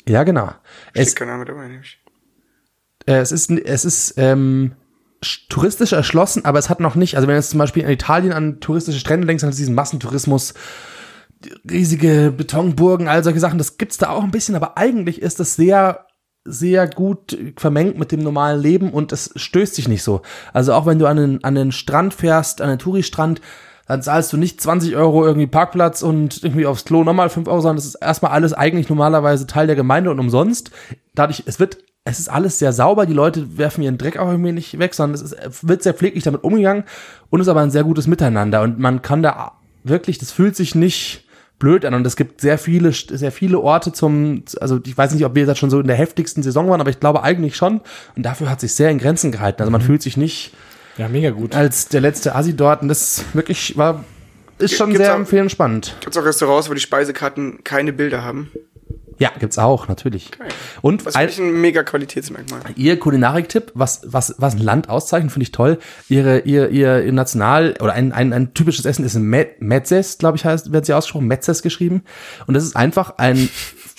ja 0.08 0.24
genau, 0.24 0.50
es, 0.94 1.08
Steht 1.10 1.16
kein 1.16 1.28
Name 1.28 1.44
dabei, 1.44 1.68
nämlich. 1.68 2.00
Äh, 3.06 3.18
es 3.18 3.30
ist, 3.30 3.50
es 3.50 3.84
ist 3.84 4.14
ähm, 4.16 4.72
sch- 5.22 5.48
touristisch 5.48 5.92
erschlossen, 5.92 6.44
aber 6.44 6.58
es 6.58 6.68
hat 6.68 6.80
noch 6.80 6.96
nicht, 6.96 7.14
also 7.14 7.28
wenn 7.28 7.34
du 7.34 7.38
jetzt 7.38 7.50
zum 7.50 7.58
Beispiel 7.58 7.84
in 7.84 7.90
Italien 7.90 8.32
an 8.32 8.58
touristische 8.60 8.98
Strände 8.98 9.26
denkst, 9.28 9.42
dann 9.42 9.50
du 9.52 9.56
diesen 9.56 9.76
Massentourismus, 9.76 10.54
riesige 11.70 12.32
Betonburgen, 12.36 13.08
all 13.08 13.22
solche 13.24 13.40
Sachen, 13.40 13.58
das 13.58 13.78
gibt's 13.78 13.98
da 13.98 14.10
auch 14.10 14.24
ein 14.24 14.30
bisschen, 14.32 14.56
aber 14.56 14.76
eigentlich 14.76 15.22
ist 15.22 15.38
das 15.40 15.54
sehr 15.54 16.06
sehr 16.44 16.88
gut 16.88 17.36
vermengt 17.56 17.98
mit 17.98 18.12
dem 18.12 18.20
normalen 18.20 18.60
Leben 18.60 18.90
und 18.90 19.12
es 19.12 19.30
stößt 19.36 19.74
sich 19.74 19.88
nicht 19.88 20.02
so. 20.02 20.22
Also 20.52 20.72
auch 20.72 20.86
wenn 20.86 20.98
du 20.98 21.06
an 21.06 21.16
den, 21.16 21.44
an 21.44 21.54
den 21.54 21.72
Strand 21.72 22.14
fährst, 22.14 22.60
an 22.62 22.70
den 22.70 22.78
Touristrand, 22.78 23.40
dann 23.86 24.02
zahlst 24.02 24.32
du 24.32 24.36
nicht 24.36 24.60
20 24.60 24.96
Euro 24.96 25.26
irgendwie 25.26 25.48
Parkplatz 25.48 26.02
und 26.02 26.42
irgendwie 26.42 26.66
aufs 26.66 26.84
Klo 26.84 27.02
nochmal 27.02 27.28
5 27.28 27.48
Euro, 27.48 27.60
sondern 27.60 27.76
das 27.76 27.86
ist 27.86 27.96
erstmal 27.96 28.30
alles 28.32 28.52
eigentlich 28.52 28.88
normalerweise 28.88 29.46
Teil 29.46 29.66
der 29.66 29.76
Gemeinde 29.76 30.10
und 30.10 30.20
umsonst. 30.20 30.70
Dadurch, 31.14 31.42
es 31.46 31.58
wird, 31.58 31.78
es 32.04 32.20
ist 32.20 32.30
alles 32.30 32.58
sehr 32.58 32.72
sauber, 32.72 33.04
die 33.04 33.12
Leute 33.12 33.58
werfen 33.58 33.82
ihren 33.82 33.98
Dreck 33.98 34.16
auch 34.16 34.30
irgendwie 34.30 34.52
nicht 34.52 34.78
weg, 34.78 34.94
sondern 34.94 35.16
es 35.16 35.32
ist, 35.32 35.68
wird 35.68 35.82
sehr 35.82 35.94
pfleglich 35.94 36.24
damit 36.24 36.44
umgegangen 36.44 36.84
und 37.30 37.40
ist 37.40 37.48
aber 37.48 37.60
ein 37.60 37.72
sehr 37.72 37.84
gutes 37.84 38.06
Miteinander 38.06 38.62
und 38.62 38.78
man 38.78 39.02
kann 39.02 39.22
da 39.22 39.52
wirklich, 39.82 40.18
das 40.18 40.30
fühlt 40.30 40.54
sich 40.56 40.74
nicht 40.74 41.26
blöd 41.60 41.84
an 41.84 41.94
und 41.94 42.04
es 42.04 42.16
gibt 42.16 42.40
sehr 42.40 42.58
viele, 42.58 42.90
sehr 42.92 43.30
viele 43.30 43.60
Orte 43.60 43.92
zum, 43.92 44.42
also 44.60 44.80
ich 44.84 44.98
weiß 44.98 45.12
nicht, 45.14 45.24
ob 45.24 45.36
wir 45.36 45.44
jetzt 45.46 45.58
schon 45.58 45.70
so 45.70 45.78
in 45.78 45.86
der 45.86 45.94
heftigsten 45.96 46.42
Saison 46.42 46.68
waren, 46.68 46.80
aber 46.80 46.90
ich 46.90 46.98
glaube 46.98 47.22
eigentlich 47.22 47.54
schon 47.54 47.80
und 48.16 48.24
dafür 48.24 48.50
hat 48.50 48.60
sich 48.60 48.74
sehr 48.74 48.90
in 48.90 48.98
Grenzen 48.98 49.30
gehalten. 49.30 49.60
Also 49.62 49.70
man 49.70 49.80
fühlt 49.82 50.02
sich 50.02 50.16
nicht 50.16 50.52
Ja, 50.98 51.06
mega 51.08 51.30
gut. 51.30 51.54
als 51.54 51.86
der 51.88 52.00
letzte 52.00 52.34
Asi 52.34 52.56
dort 52.56 52.82
und 52.82 52.88
das 52.88 53.24
wirklich 53.34 53.76
war, 53.76 54.04
ist 54.58 54.74
schon 54.74 54.90
Gibt's 54.90 55.04
sehr 55.06 55.14
auch- 55.14 55.18
empfehlensspannend. 55.20 55.94
Gibt's 56.00 56.16
auch 56.18 56.24
Restaurants, 56.24 56.68
wo 56.68 56.74
die 56.74 56.80
Speisekarten 56.80 57.62
keine 57.62 57.92
Bilder 57.92 58.24
haben? 58.24 58.50
Ja, 59.20 59.30
gibt's 59.38 59.58
auch, 59.58 59.86
natürlich. 59.86 60.30
Und 60.80 61.04
Was 61.04 61.14
ein, 61.14 61.28
finde 61.28 61.50
ich 61.50 61.54
ein 61.54 61.60
mega 61.60 61.82
Qualitätsmerkmal. 61.82 62.62
Ihr 62.74 62.98
Kulinarik-Tipp, 62.98 63.70
was, 63.74 64.00
was, 64.06 64.34
was 64.38 64.54
ein 64.54 64.60
Land 64.60 64.88
auszeichnet, 64.88 65.30
finde 65.30 65.44
ich 65.44 65.52
toll. 65.52 65.78
Ihre, 66.08 66.40
ihr, 66.40 66.70
ihr, 66.70 67.04
ihr 67.04 67.12
National, 67.12 67.74
oder 67.80 67.92
ein, 67.92 68.12
ein, 68.12 68.32
ein 68.32 68.54
typisches 68.54 68.86
Essen 68.86 69.04
ist 69.04 69.14
ein 69.16 69.24
Met- 69.24 69.60
Metzes, 69.60 70.16
glaube 70.18 70.38
ich, 70.38 70.44
heißt, 70.46 70.72
wird 70.72 70.86
sie 70.86 70.94
ausgesprochen, 70.94 71.26
Metzes 71.26 71.60
geschrieben. 71.62 72.02
Und 72.46 72.54
das 72.54 72.64
ist 72.64 72.74
einfach 72.76 73.18
ein 73.18 73.50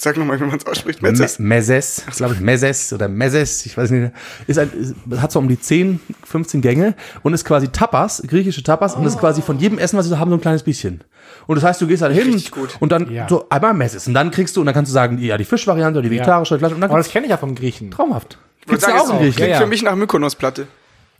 Sag 0.03 0.17
nochmal, 0.17 0.39
wie 0.39 0.45
man 0.45 0.57
es 0.57 0.65
ausspricht. 0.65 1.03
Me 1.03 1.09
Metzes. 1.11 1.37
Mezes, 1.37 2.03
glaube 2.17 2.33
ich, 2.33 2.39
Mezes 2.39 2.91
oder 2.91 3.07
Mezes, 3.07 3.67
ich 3.67 3.77
weiß 3.77 3.91
nicht, 3.91 4.11
ist 4.47 4.57
ein, 4.57 4.71
ist, 4.73 4.95
hat 5.21 5.31
so 5.31 5.37
um 5.37 5.47
die 5.47 5.59
10, 5.59 5.99
15 6.23 6.59
Gänge 6.61 6.95
und 7.21 7.35
ist 7.35 7.45
quasi 7.45 7.67
Tapas, 7.67 8.23
griechische 8.25 8.63
Tapas 8.63 8.95
und 8.95 9.05
ist 9.05 9.19
quasi 9.19 9.43
von 9.43 9.59
jedem 9.59 9.77
Essen, 9.77 9.99
was 9.99 10.05
sie 10.05 10.09
so 10.09 10.17
haben, 10.17 10.31
so 10.31 10.37
ein 10.37 10.41
kleines 10.41 10.63
bisschen. 10.63 11.03
Und 11.45 11.55
das 11.57 11.63
heißt, 11.63 11.79
du 11.81 11.85
gehst 11.85 12.01
halt 12.01 12.15
hin 12.15 12.33
Richtig 12.33 12.49
gut. 12.49 12.77
und 12.79 12.91
dann 12.91 13.11
Ja. 13.11 13.27
so 13.29 13.45
einmal 13.51 13.75
Mezes 13.75 14.07
und 14.07 14.15
dann 14.15 14.31
kriegst 14.31 14.55
du, 14.57 14.61
und 14.61 14.65
dann 14.65 14.73
kannst 14.73 14.89
du 14.89 14.93
sagen, 14.93 15.19
ja, 15.19 15.37
die 15.37 15.45
Fischvariante 15.45 15.99
oder 15.99 16.09
die 16.09 16.15
vegetarische 16.15 16.57
Fleisch 16.57 16.73
und 16.73 16.81
dann 16.81 16.89
Aber 16.89 16.97
das 16.97 17.09
kenne 17.09 17.27
ich 17.27 17.29
ja 17.29 17.37
vom 17.37 17.53
Griechen. 17.53 17.91
traumhaft. 17.91 18.39
Ich 18.61 18.67
würde 18.69 18.79
Gibt's 18.79 18.85
sagen, 18.85 18.97
ja 18.97 19.03
es 19.03 19.09
auch 19.09 19.13
in 19.13 19.19
klingt 19.19 19.35
Griechenland. 19.35 19.51
Ja, 19.51 19.55
ja. 19.59 19.61
für 19.65 19.69
mich 19.69 19.83
nach 19.83 19.95
Mykonos-Platte. 19.95 20.67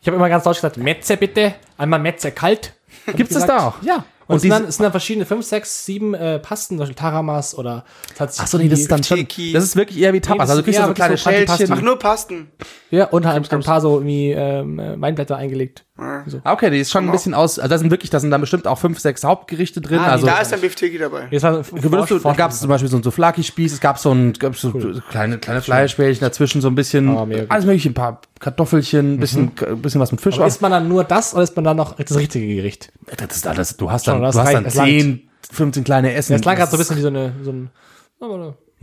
Ich 0.01 0.07
habe 0.07 0.17
immer 0.17 0.29
ganz 0.29 0.43
deutsch 0.43 0.57
gesagt, 0.57 0.77
Metze 0.77 1.17
bitte. 1.17 1.53
Einmal 1.77 1.99
Metze 1.99 2.32
kalt. 2.32 2.73
Gibt's 3.05 3.36
ich 3.36 3.38
das 3.38 3.45
da 3.45 3.67
auch? 3.67 3.75
Ja. 3.84 4.05
Und 4.32 4.36
Und 4.36 4.38
es 4.38 4.41
sind, 4.43 4.51
dann, 4.51 4.65
es 4.65 4.77
sind 4.77 4.84
dann 4.84 4.91
verschiedene, 4.91 5.25
fünf, 5.25 5.45
sechs, 5.45 5.86
sieben 5.86 6.13
äh, 6.13 6.39
Pasten, 6.39 6.75
zum 6.75 6.79
Beispiel 6.79 6.95
Taramas 6.95 7.57
oder 7.57 7.84
Tzatziki. 8.15 8.43
Ach 8.43 8.47
so, 8.47 8.57
nee, 8.57 8.69
das 8.69 8.79
ist 8.79 8.91
dann 8.91 9.03
schon, 9.03 9.27
das 9.53 9.63
ist 9.63 9.75
wirklich 9.75 9.99
eher 9.99 10.13
wie 10.13 10.21
Tapas. 10.21 10.43
das 10.43 10.49
Also 10.51 10.61
du 10.61 10.65
kriegst 10.65 10.79
da 10.79 10.88
so 10.88 10.93
kleine 10.93 11.17
so. 11.17 11.29
Schälchen. 11.29 11.71
Ach, 11.71 11.82
nur 11.82 11.99
Pasten. 11.99 12.51
Ja, 12.89 13.05
und 13.05 13.25
halt 13.25 13.51
ein 13.51 13.61
paar 13.61 13.82
so 13.82 13.95
irgendwie 13.95 14.32
ähm, 14.32 14.79
äh, 14.79 14.99
Weinblätter 14.99 15.36
eingelegt. 15.36 15.86
Ah, 16.02 16.24
Okay, 16.43 16.70
die 16.72 16.80
ist 16.80 16.89
schon 16.91 17.06
ein 17.06 17.12
bisschen 17.12 17.34
aus, 17.34 17.60
also 17.60 17.70
da 17.70 17.78
sind 17.78 17.91
wirklich, 17.91 18.10
da 18.10 18.20
sind 18.20 18.32
dann 18.32 18.41
bestimmt 18.41 18.66
auch 18.68 18.78
fünf, 18.78 18.99
sechs 18.99 19.24
Hauptgerichte 19.24 19.82
drin. 19.82 19.99
Ah, 19.99 20.08
also 20.14 20.26
Da 20.26 20.39
ist 20.39 20.52
ein 20.52 20.60
Bifteki 20.62 20.97
dabei. 20.97 21.28
Jetzt 21.30 21.43
gab 21.43 22.52
es 22.52 22.60
zum 22.60 22.70
Beispiel 22.70 22.89
so 22.89 22.97
ein 22.97 23.04
Souflaki-Spieß, 23.04 23.74
es 23.74 23.80
gab 23.80 23.99
so 23.99 24.12
ein 24.12 24.34
gab 24.34 24.56
so 24.56 24.72
kleine, 25.10 25.38
kleine 25.38 25.62
Fleischbällchen 25.62 26.22
dazwischen, 26.22 26.62
so 26.62 26.68
ein 26.70 26.76
bisschen, 26.76 27.10
Oh, 27.10 27.28
alles 27.49 27.66
mögliche, 27.66 27.89
ein 27.89 27.93
paar 27.93 28.22
Kartoffelchen, 28.39 29.14
ein 29.16 29.20
bisschen, 29.20 29.52
ein 29.68 29.82
bisschen 29.82 30.02
was 30.02 30.12
mit 30.12 30.22
Fisch. 30.22 30.36
Aber 30.38 30.47
isst 30.47 30.62
man 30.62 30.72
dann 30.72 30.88
nur 30.88 31.04
das 31.04 31.34
oder 31.34 31.43
isst 31.43 31.56
man 31.56 31.66
dann 31.66 31.78
noch 31.78 31.95
das 31.95 32.18
richtige 32.18 32.47
Gericht? 32.56 32.91
das 33.18 33.38
ist 33.38 33.47
alles, 33.47 33.78
du 33.78 33.91
hast 33.91 34.08
dann, 34.08 34.16
Schon, 34.16 34.22
du 34.22 34.28
hast 34.28 34.36
dann 34.38 34.45
reicht, 34.47 34.68
es 34.68 34.76
langt. 34.76 34.89
10, 34.89 35.30
15 35.52 35.84
kleine 35.84 36.14
Essen. 36.14 36.34
Das 36.34 36.41
klang 36.41 36.56
gerade 36.56 36.72
so 36.72 36.78
ein 36.78 36.80
bisschen 36.80 36.97
wie 36.97 37.02
so 37.02 37.08
eine, 37.10 37.34
so 37.43 37.52
ein, 37.52 37.70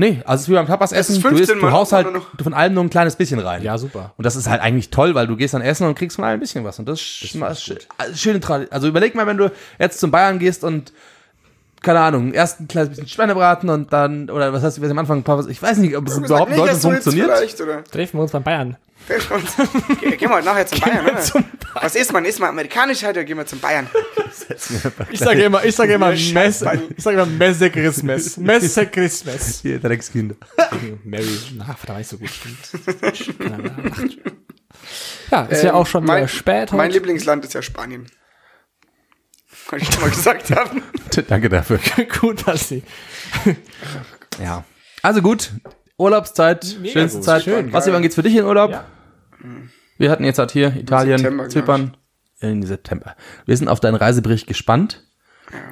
Nee, 0.00 0.22
also 0.24 0.34
es 0.36 0.40
ist 0.42 0.48
wie 0.48 0.54
beim 0.54 0.66
Tapas-Essen, 0.68 1.16
ist 1.16 1.24
du, 1.24 1.28
isst, 1.30 1.38
15 1.50 1.58
du 1.58 1.70
haust 1.72 1.92
halt 1.92 2.06
von 2.40 2.54
allem 2.54 2.72
nur 2.72 2.84
ein 2.84 2.88
kleines 2.90 3.16
bisschen 3.16 3.40
rein. 3.40 3.62
ja, 3.64 3.76
super. 3.76 4.12
Und 4.16 4.24
das 4.24 4.36
ist 4.36 4.48
halt 4.48 4.62
eigentlich 4.62 4.90
toll, 4.90 5.14
weil 5.16 5.26
du 5.26 5.36
gehst 5.36 5.54
dann 5.54 5.60
essen 5.60 5.86
und 5.88 5.96
kriegst 5.96 6.14
von 6.14 6.24
allem 6.24 6.34
ein 6.38 6.40
bisschen 6.40 6.64
was. 6.64 6.78
Und 6.78 6.88
das, 6.88 7.00
ist 7.00 7.04
sch- 7.34 7.36
sch- 7.36 7.80
also 7.98 8.14
schöne 8.16 8.38
Tradition. 8.38 8.72
Also 8.72 8.86
überleg 8.86 9.14
mal, 9.16 9.26
wenn 9.26 9.36
du 9.38 9.50
jetzt 9.80 9.98
zum 9.98 10.10
Bayern 10.12 10.38
gehst 10.38 10.62
und 10.62 10.92
keine 11.82 12.00
Ahnung, 12.00 12.32
erst 12.32 12.60
ein 12.60 12.68
kleines 12.68 12.90
bisschen 12.90 13.08
Schweinebraten 13.08 13.68
und 13.70 13.92
dann, 13.92 14.30
oder 14.30 14.52
was 14.52 14.62
hast 14.62 14.78
du 14.78 14.84
am 14.84 14.98
Anfang, 14.98 15.18
ein 15.18 15.22
paar, 15.24 15.38
was- 15.38 15.46
ich 15.46 15.60
weiß 15.62 15.78
nicht, 15.78 15.96
ob 15.96 16.06
es 16.08 16.16
überhaupt 16.18 16.50
in 16.50 16.56
nicht, 16.56 16.72
Deutschland 16.72 17.02
funktioniert. 17.04 17.90
Treffen 17.90 18.18
wir 18.18 18.22
uns 18.22 18.32
beim 18.32 18.42
Bayern. 18.42 18.76
Treffen 19.06 19.30
wir 19.30 19.36
uns. 19.36 20.00
Geh- 20.00 20.16
Gehen 20.16 20.28
wir 20.28 20.36
heute 20.36 20.46
nachher 20.46 20.66
zum 20.66 20.80
Bayern, 20.80 21.06
oder? 21.06 21.20
zum 21.20 21.44
Was 21.74 21.94
isst 21.94 22.12
man? 22.12 22.24
Isst 22.24 22.40
man 22.40 22.50
amerikanisch 22.50 23.02
halt 23.04 23.16
oder 23.16 23.24
gehen 23.24 23.36
wir 23.38 23.46
zum 23.46 23.60
Bayern? 23.60 23.88
Ich 25.10 25.20
sage 25.20 25.42
immer, 25.44 25.64
ich 25.64 25.74
sage 25.74 25.94
immer, 25.94 26.12
Ja, 26.12 26.32
Mess, 26.34 26.62
ich 26.96 27.02
sage 27.02 27.16
immer 27.16 27.26
Messe 27.26 27.70
Christmas. 27.70 28.36
Messe 28.36 28.86
Christmas. 28.86 29.58
Hier, 29.62 29.78
Dreckskinder. 29.78 30.34
Mary, 31.04 31.26
na, 31.56 31.76
da 31.82 31.88
war 31.92 31.98
nicht 31.98 32.08
so 32.10 32.18
gut, 32.18 32.28
stimmt. 32.30 32.58
Ja, 35.30 35.42
ist 35.42 35.62
ja 35.62 35.70
Ähm, 35.70 35.74
auch 35.74 35.86
schon 35.86 36.04
mein, 36.04 36.18
wieder 36.18 36.28
spät 36.28 36.72
Mein 36.72 36.80
heute. 36.86 36.92
Lieblingsland 36.94 37.44
ist 37.44 37.52
ja 37.54 37.60
Spanien. 37.62 38.06
Kann 39.68 39.80
ich 39.80 39.92
schon 39.92 40.00
mal 40.00 40.10
gesagt 40.10 40.50
haben. 40.50 40.82
Danke 41.28 41.48
dafür. 41.48 41.78
gut, 42.20 42.48
dass 42.48 42.68
sie. 42.68 42.82
Ja. 44.42 44.64
Also 45.02 45.22
gut, 45.22 45.52
Urlaubszeit, 45.98 46.76
Mega 46.80 46.92
schönste 46.92 47.18
gut, 47.18 47.24
Zeit. 47.24 47.42
schön, 47.44 47.72
Was, 47.72 47.86
wann 47.92 48.02
geht's 48.02 48.14
für 48.16 48.22
dich 48.22 48.34
in 48.34 48.44
Urlaub? 48.44 48.70
Ja. 48.72 48.86
Wir 49.98 50.10
hatten 50.10 50.24
jetzt 50.24 50.38
halt 50.38 50.50
hier 50.52 50.74
Italien, 50.74 51.18
September, 51.18 51.48
Zypern. 51.48 51.96
In 52.40 52.64
September. 52.64 53.14
Wir 53.46 53.56
sind 53.56 53.68
auf 53.68 53.80
deinen 53.80 53.96
Reisebericht 53.96 54.46
gespannt. 54.46 55.04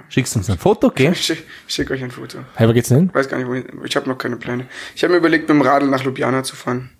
Schickst 0.09 0.36
uns 0.36 0.49
ein 0.51 0.59
Foto, 0.59 0.88
okay? 0.88 1.11
Ich 1.12 1.24
schick, 1.24 1.44
schick 1.66 1.90
euch 1.90 2.03
ein 2.03 2.11
Foto. 2.11 2.38
Hey, 2.55 2.68
wo 2.68 2.72
geht's 2.72 2.88
denn 2.88 2.99
hin? 2.99 3.11
Weiß 3.14 3.28
gar 3.28 3.38
nicht, 3.38 3.47
wohin. 3.47 3.66
Ich 3.84 3.94
habe 3.97 4.09
noch 4.09 4.18
keine 4.18 4.36
Pläne. 4.36 4.66
Ich 4.94 5.03
habe 5.05 5.12
mir 5.12 5.18
überlegt, 5.18 5.42
mit 5.49 5.51
dem 5.51 5.62
Radl 5.62 5.86
nach 5.88 6.03
Ljubljana 6.05 6.42
zu 6.42 6.57
fahren. 6.57 6.90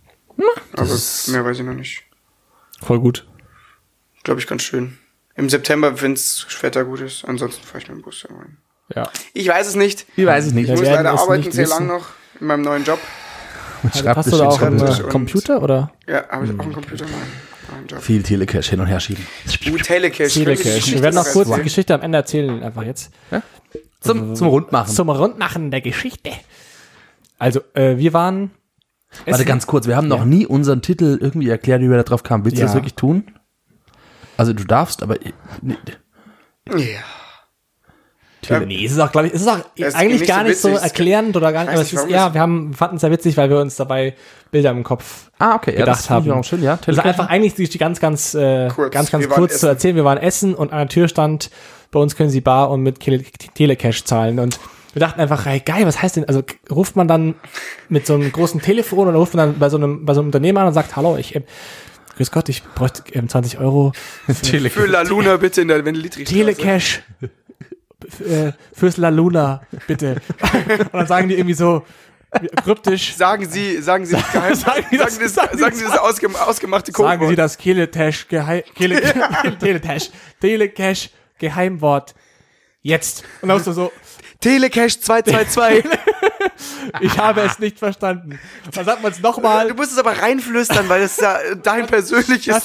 Aber 0.73 0.87
mehr 0.87 1.45
weiß 1.45 1.59
ich 1.59 1.65
noch 1.65 1.75
nicht. 1.75 2.03
Voll 2.81 3.01
gut. 3.01 3.27
Glaube 4.25 4.41
ich 4.41 4.47
ganz 4.47 4.63
schön. 4.63 4.99
Im 5.37 5.49
September, 5.51 6.01
wenn's 6.01 6.47
Wetter 6.63 6.85
gut 6.85 7.01
ist. 7.01 7.25
Ansonsten 7.25 7.65
fahre 7.65 7.79
ich 7.79 7.89
mit 7.89 7.99
dem 7.99 8.03
Bus 8.03 8.27
rein. 8.29 8.57
Ja. 8.95 9.11
Ich 9.35 9.49
weiß 9.49 9.67
es 9.67 9.75
nicht. 9.75 10.07
Ich 10.17 10.27
weiß 10.27 10.47
es 10.47 10.53
nicht. 10.53 10.65
Ich 10.65 10.69
Ja, 10.69 10.75
muss 10.75 10.83
wir 10.83 10.91
werden 10.91 11.05
leider 11.05 11.15
es 11.17 11.21
arbeiten 11.23 11.43
nicht 11.43 11.53
sehr 11.53 11.67
lang 11.69 11.87
noch 11.87 12.07
in 12.41 12.47
meinem 12.47 12.63
neuen 12.63 12.85
Job. 12.85 12.99
Schreibtisch, 13.93 14.17
Hast 14.17 14.33
du 14.33 14.37
da 14.39 14.49
auch 14.49 14.63
einen 14.63 15.09
Computer 15.09 15.63
oder? 15.63 15.93
Ja, 16.07 16.29
habe 16.29 16.47
ich 16.47 16.59
auch 16.59 16.63
einen 16.63 16.73
Computer 16.73 17.05
in 17.05 17.11
meinem 17.11 17.23
neuen 17.73 17.87
Job. 17.89 18.01
Viel 18.03 18.23
Telecash 18.23 18.69
hin 18.71 18.81
und 18.81 18.87
her 18.87 19.01
schieben. 19.01 19.27
Uh, 19.67 19.77
Telecash. 19.77 20.33
Telecash. 20.35 20.93
Wir 20.93 21.03
werden 21.03 21.15
noch 21.17 21.27
kurz 21.27 21.53
die 21.55 21.63
Geschichte 21.63 21.95
am 21.95 22.01
Ende 22.01 22.19
erzählen, 22.19 22.63
einfach 22.63 22.83
jetzt. 22.85 23.11
Zum, 24.01 24.35
zum 24.35 24.49
Rundmachen. 24.49 24.95
Zum 24.95 25.11
Rundmachen 25.11 25.71
der 25.71 25.81
Geschichte. 25.81 26.31
Also, 27.39 27.61
äh, 27.75 27.99
wir 27.99 28.13
waren. 28.13 28.53
Warte 29.25 29.45
ganz 29.45 29.67
kurz, 29.67 29.87
wir 29.87 29.97
haben 29.97 30.09
noch 30.09 30.25
nie 30.25 30.47
unseren 30.47 30.83
Titel 30.83 31.19
irgendwie 31.21 31.49
erklärt, 31.49 31.81
wie 31.81 31.89
wir 31.89 31.97
da 31.97 32.03
drauf 32.03 32.23
kamen. 32.23 32.45
Willst 32.45 32.59
du 32.59 32.61
Ja. 32.61 32.67
das 32.67 32.75
wirklich 32.75 32.95
tun? 32.95 33.25
Also 34.37 34.53
du 34.53 34.65
darfst, 34.65 35.03
aber 35.03 35.17
nee. 35.63 35.77
Ja. 38.49 38.61
Nee, 38.61 38.85
es 38.87 38.93
ist 38.93 39.01
auch, 39.01 39.11
glaube 39.11 39.27
ich, 39.27 39.35
es 39.35 39.41
ist 39.41 39.49
auch 39.49 39.59
ist 39.75 39.97
eigentlich 39.97 40.21
nicht 40.21 40.29
gar 40.29 40.43
so 40.43 40.47
nicht 40.49 40.61
so 40.61 40.69
erklärend 40.69 41.37
oder 41.37 41.51
gar 41.53 41.63
nicht, 41.65 41.73
aber 41.73 41.81
es 41.83 41.93
ist, 41.93 42.09
ja, 42.09 42.27
das- 42.27 42.35
wir 42.35 42.41
haben, 42.41 42.75
fanden 42.75 42.95
es 42.97 43.01
sehr 43.01 43.11
witzig, 43.11 43.37
weil 43.37 43.51
wir 43.51 43.59
uns 43.61 43.75
dabei 43.75 44.15
Bilder 44.53 44.71
im 44.71 44.85
Kopf 44.85 45.31
Ah, 45.39 45.57
okay, 45.57 45.73
ja, 45.73 45.79
gedacht 45.81 45.99
das 45.99 46.07
finde 46.07 46.23
ich 46.23 46.31
haben. 46.31 46.41
auch 46.41 46.45
schön, 46.45 46.63
ja. 46.63 46.73
Also 46.73 46.85
Telecash. 46.85 47.07
einfach 47.07 47.29
eigentlich 47.29 47.55
die 47.55 47.69
die 47.69 47.79
ganz, 47.79 47.99
ganz, 47.99 48.35
äh, 48.35 48.69
Kurz. 48.69 48.93
ganz, 48.95 49.11
ganz 49.11 49.25
Wir 49.25 49.31
kurz 49.31 49.59
zu 49.59 49.67
erzählen. 49.67 49.97
Wir 49.97 50.05
waren 50.05 50.19
essen 50.19 50.55
und 50.55 50.71
an 50.73 50.79
der 50.79 50.89
Tür 50.89 51.09
stand, 51.09 51.51
bei 51.91 51.99
uns 51.99 52.15
können 52.15 52.31
Sie 52.31 52.41
Bar 52.41 52.71
und 52.71 52.83
mit 52.83 53.01
Tele- 53.01 53.25
Telecash 53.55 54.05
zahlen 54.05 54.39
und 54.39 54.61
wir 54.93 55.01
dachten 55.01 55.21
einfach, 55.21 55.45
hey, 55.45 55.59
geil, 55.61 55.85
was 55.85 56.01
heißt 56.01 56.17
denn, 56.17 56.27
also 56.29 56.43
ruft 56.71 56.95
man 56.95 57.09
dann 57.09 57.35
mit 57.89 58.07
so 58.07 58.15
einem 58.15 58.31
großen 58.31 58.61
Telefon 58.63 59.09
oder 59.09 59.19
ruft 59.19 59.35
man 59.35 59.49
dann 59.51 59.59
bei 59.59 59.69
so 59.71 59.77
einem, 59.77 60.05
bei 60.07 60.15
so 60.15 60.21
einem 60.21 60.29
Unternehmer 60.29 60.61
an 60.61 60.69
und 60.69 60.73
sagt, 60.75 60.95
hallo, 60.95 61.17
ich, 61.17 61.35
äh, 61.35 61.43
grüß 62.17 62.31
Gott, 62.31 62.49
ich 62.49 62.63
bräuchte 62.65 63.03
ähm, 63.13 63.29
20 63.29 63.59
Euro 63.59 63.93
Tele 64.43 64.71
Für 64.71 64.87
La 64.87 65.03
Luna 65.03 65.37
bitte 65.37 65.61
in 65.63 65.69
der 65.69 65.85
Wendelitri. 65.85 66.25
Telecash 66.25 67.03
äh, 68.29 68.53
fürs 68.73 68.97
La 68.97 69.09
Luna, 69.09 69.63
bitte. 69.87 70.17
Und 70.93 70.95
dann 70.95 71.07
sagen 71.07 71.29
die 71.29 71.35
irgendwie 71.35 71.55
so 71.55 71.85
kryptisch, 72.65 73.15
Sagen 73.17 73.49
Sie, 73.49 73.81
sagen 73.81 74.05
Sie 74.05 74.13
das 74.15 74.31
Geheim, 74.33 74.55
Sagen 74.55 74.83
sagen, 74.83 74.87
Sie 74.91 74.97
das- 74.99 75.15
Sie 75.17 75.21
das, 75.23 75.35
sagen 75.35 75.53
Sie 75.57 75.61
sagen 75.63 75.77
Sie 75.77 75.85
das 75.85 75.99
ausgem 75.99 76.37
ausgemachte 76.37 76.93
sagen 76.93 77.05
Codewort. 77.21 77.31
sie 77.31 77.37
das 77.37 77.57
Telecash, 77.57 78.29
Geheim, 78.29 78.63
Tele, 78.77 79.01
Telecash, 79.61 80.11
Telecash, 80.41 81.11
Geheimwort. 81.39 82.15
Jetzt. 82.83 83.25
Und 83.41 83.49
dann 83.49 83.57
musst 83.57 83.67
du 83.67 83.73
so, 83.73 83.93
Telecash 84.41 85.01
222. 85.01 85.85
ich 87.01 87.19
habe 87.19 87.43
es 87.43 87.59
nicht 87.59 87.79
verstanden. 87.79 88.39
Dann 88.73 88.85
sagt 88.85 89.03
man 89.03 89.13
es 89.13 89.21
nochmal. 89.21 89.69
du 89.69 89.75
musst 89.75 89.93
es 89.93 89.99
aber 89.99 90.13
reinflüstern, 90.19 90.89
weil 90.89 91.03
es 91.03 91.17
ja 91.19 91.39
dein 91.63 91.87
persönliches 91.89 92.65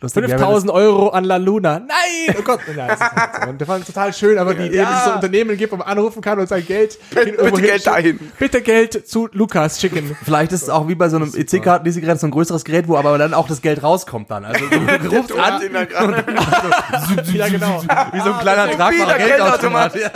5000 0.00 0.70
Euro 0.72 1.08
an 1.08 1.24
La 1.24 1.36
Luna. 1.36 1.80
Nein! 1.80 2.36
Oh 2.38 2.42
Gott. 2.42 2.60
Ja, 2.76 2.96
so. 2.96 3.48
und 3.50 3.60
das 3.60 3.66
fand 3.66 3.80
ich 3.80 3.86
total 3.86 4.12
schön, 4.12 4.38
aber 4.38 4.54
die 4.54 4.66
Idee, 4.66 4.78
dass 4.78 4.98
es 4.98 5.04
so 5.04 5.12
Unternehmen 5.12 5.56
gibt, 5.56 5.72
wo 5.72 5.76
man 5.76 5.86
anrufen 5.86 6.22
kann 6.22 6.38
und 6.38 6.48
sein 6.48 6.64
Geld 6.66 6.98
irgendwo 7.14 7.56
Geld 7.56 7.56
hinschicken. 7.56 7.84
dahin. 7.84 8.18
Bitte 8.38 8.62
Geld 8.62 9.06
zu 9.08 9.28
Lukas 9.32 9.80
schicken. 9.80 10.16
Vielleicht 10.24 10.52
ist 10.52 10.62
es 10.62 10.68
auch 10.68 10.88
wie 10.88 10.94
bei 10.94 11.08
so 11.08 11.16
einem 11.16 11.32
EC-Karten-Lesegerät 11.34 12.20
so 12.20 12.26
ein 12.26 12.30
größeres 12.30 12.64
Gerät, 12.64 12.88
wo 12.88 12.96
aber 12.96 13.16
dann 13.18 13.34
auch 13.34 13.48
das 13.48 13.62
Geld 13.62 13.82
rauskommt 13.82 14.30
dann. 14.30 14.44
Also 14.44 14.64
du 14.66 14.76
rufst 15.16 15.32
an. 15.32 15.62
Ja, 17.32 17.48
genau. 17.48 17.82
wie 18.12 18.20
so 18.20 18.32
ein 18.32 18.40
kleiner 18.40 18.66
der 18.66 18.76
tragbarer. 18.76 19.18
Geldautomat. 19.18 19.94
Ja. 19.96 20.10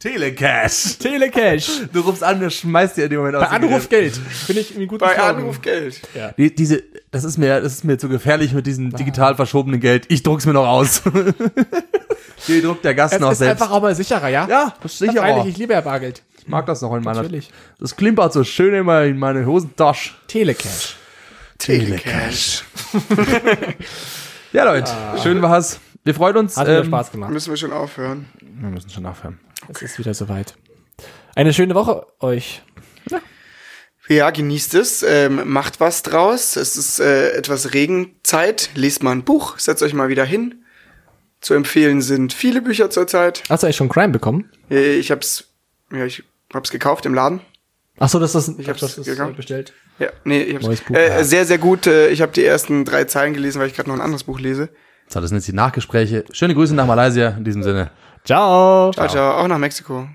Telecash. 0.00 0.96
Telecash. 0.98 1.82
Du 1.92 2.00
rufst 2.00 2.24
an, 2.24 2.40
der 2.40 2.50
schmeißt 2.50 2.96
dir 2.96 3.04
in 3.04 3.10
dem 3.10 3.18
Moment 3.18 3.36
aus 3.36 3.48
Bei 3.48 3.50
Anruf. 3.56 3.88
Geld. 3.88 4.16
Finde 4.16 4.62
ich 4.62 4.70
irgendwie 4.70 4.86
gut. 4.86 5.00
Bei 5.00 5.18
Anruf 5.18 5.60
Geld. 5.60 6.00
Die, 6.38 6.54
diese, 6.54 6.82
das 7.10 7.22
ist 7.24 7.36
mir, 7.38 7.60
das 7.60 7.74
ist 7.74 7.84
mir 7.84 7.98
zu 7.98 8.08
gefährlich 8.08 8.52
mit 8.54 8.66
diesem 8.66 8.90
digital 8.96 9.36
verschobenen 9.36 9.78
Geld. 9.78 10.06
Ich 10.08 10.22
druck's 10.22 10.46
mir 10.46 10.54
noch 10.54 10.66
aus. 10.66 11.02
Die 12.48 12.62
druckt 12.62 12.82
der 12.86 12.94
Gast 12.94 13.12
Es 13.14 13.20
noch 13.20 13.32
ist 13.32 13.38
selbst. 13.38 13.60
einfach 13.60 13.74
auch 13.74 13.82
mal 13.82 13.94
sicherer, 13.94 14.28
ja? 14.28 14.46
ja, 14.48 14.74
das 14.82 14.92
ist 14.92 14.98
sicher 15.00 15.20
Freilich, 15.20 15.44
ich 15.44 15.58
liebe 15.58 15.74
ja 15.74 15.82
Bargeld. 15.82 16.22
Ich 16.38 16.48
mag 16.48 16.64
das 16.64 16.80
noch 16.80 16.94
in 16.96 17.02
meiner. 17.04 17.20
Natürlich. 17.22 17.50
Das 17.78 17.94
klimpert 17.94 18.32
so 18.32 18.42
schön 18.44 18.72
immer 18.72 19.02
in 19.04 19.18
meine 19.18 19.44
Hosentasche. 19.44 20.12
Telecash. 20.26 20.96
Telecash. 21.58 22.64
Ja, 24.52 24.64
Leute, 24.64 24.90
schön 25.22 25.40
war's. 25.42 25.78
Wir 26.02 26.12
freuen 26.12 26.36
uns. 26.38 26.56
Hat 26.56 26.66
ähm, 26.66 26.84
Spaß 26.86 27.12
gemacht. 27.12 27.30
Müssen 27.30 27.50
wir 27.50 27.56
schon 27.56 27.70
aufhören. 27.72 28.26
Wir 28.40 28.68
müssen 28.68 28.90
schon 28.90 29.04
nachhören. 29.04 29.38
Es 29.68 29.82
ist 29.82 29.98
wieder 29.98 30.14
soweit. 30.14 30.54
Eine 31.34 31.52
schöne 31.52 31.74
Woche 31.74 32.06
euch. 32.20 32.62
Ja, 34.08 34.30
genießt 34.30 34.74
es, 34.74 35.04
ähm, 35.04 35.42
macht 35.52 35.78
was 35.78 36.02
draus. 36.02 36.56
Es 36.56 36.76
ist 36.76 36.98
äh, 36.98 37.30
etwas 37.30 37.74
Regenzeit. 37.74 38.70
Lest 38.74 39.04
mal 39.04 39.12
ein 39.12 39.22
Buch, 39.22 39.58
setzt 39.60 39.84
euch 39.84 39.94
mal 39.94 40.08
wieder 40.08 40.24
hin. 40.24 40.64
Zu 41.40 41.54
empfehlen 41.54 42.02
sind 42.02 42.32
viele 42.32 42.60
Bücher 42.60 42.90
zurzeit. 42.90 43.44
Hast 43.48 43.62
du 43.62 43.66
eigentlich 43.66 43.76
schon 43.76 43.88
Crime 43.88 44.08
bekommen? 44.08 44.50
Äh, 44.68 44.96
Ich 44.96 45.12
hab's, 45.12 45.44
ja, 45.92 46.04
ich 46.04 46.24
hab's 46.52 46.70
gekauft 46.70 47.06
im 47.06 47.14
Laden. 47.14 47.40
Ach 48.00 48.08
so, 48.08 48.18
das 48.18 48.34
ist 48.34 48.58
Ich 48.58 48.68
hab's 48.68 48.80
das 48.80 48.98
ist, 48.98 49.36
bestellt. 49.36 49.72
Ja, 50.00 50.08
nee, 50.24 50.42
ich 50.42 50.54
hab's. 50.56 50.66
Neues 50.66 50.80
Buch, 50.80 50.96
äh, 50.96 51.08
ja. 51.08 51.24
Sehr, 51.24 51.44
sehr 51.46 51.58
gut. 51.58 51.86
Äh, 51.86 52.08
ich 52.08 52.20
habe 52.20 52.32
die 52.32 52.44
ersten 52.44 52.84
drei 52.84 53.04
Zeilen 53.04 53.32
gelesen, 53.32 53.60
weil 53.60 53.68
ich 53.68 53.74
gerade 53.76 53.88
noch 53.88 53.96
ein 53.96 54.00
anderes 54.02 54.24
Buch 54.24 54.40
lese. 54.40 54.70
So, 55.06 55.20
das 55.20 55.28
sind 55.28 55.38
jetzt 55.38 55.46
die 55.48 55.52
Nachgespräche. 55.52 56.24
Schöne 56.32 56.54
Grüße 56.54 56.74
nach 56.74 56.86
Malaysia 56.86 57.28
in 57.30 57.44
diesem 57.44 57.62
Sinne. 57.62 57.90
Ciao. 58.24 58.92
Ciao, 58.92 59.08
ciao. 59.08 59.38
Auch 59.38 59.48
nach 59.48 59.58
Mexiko. 59.58 60.08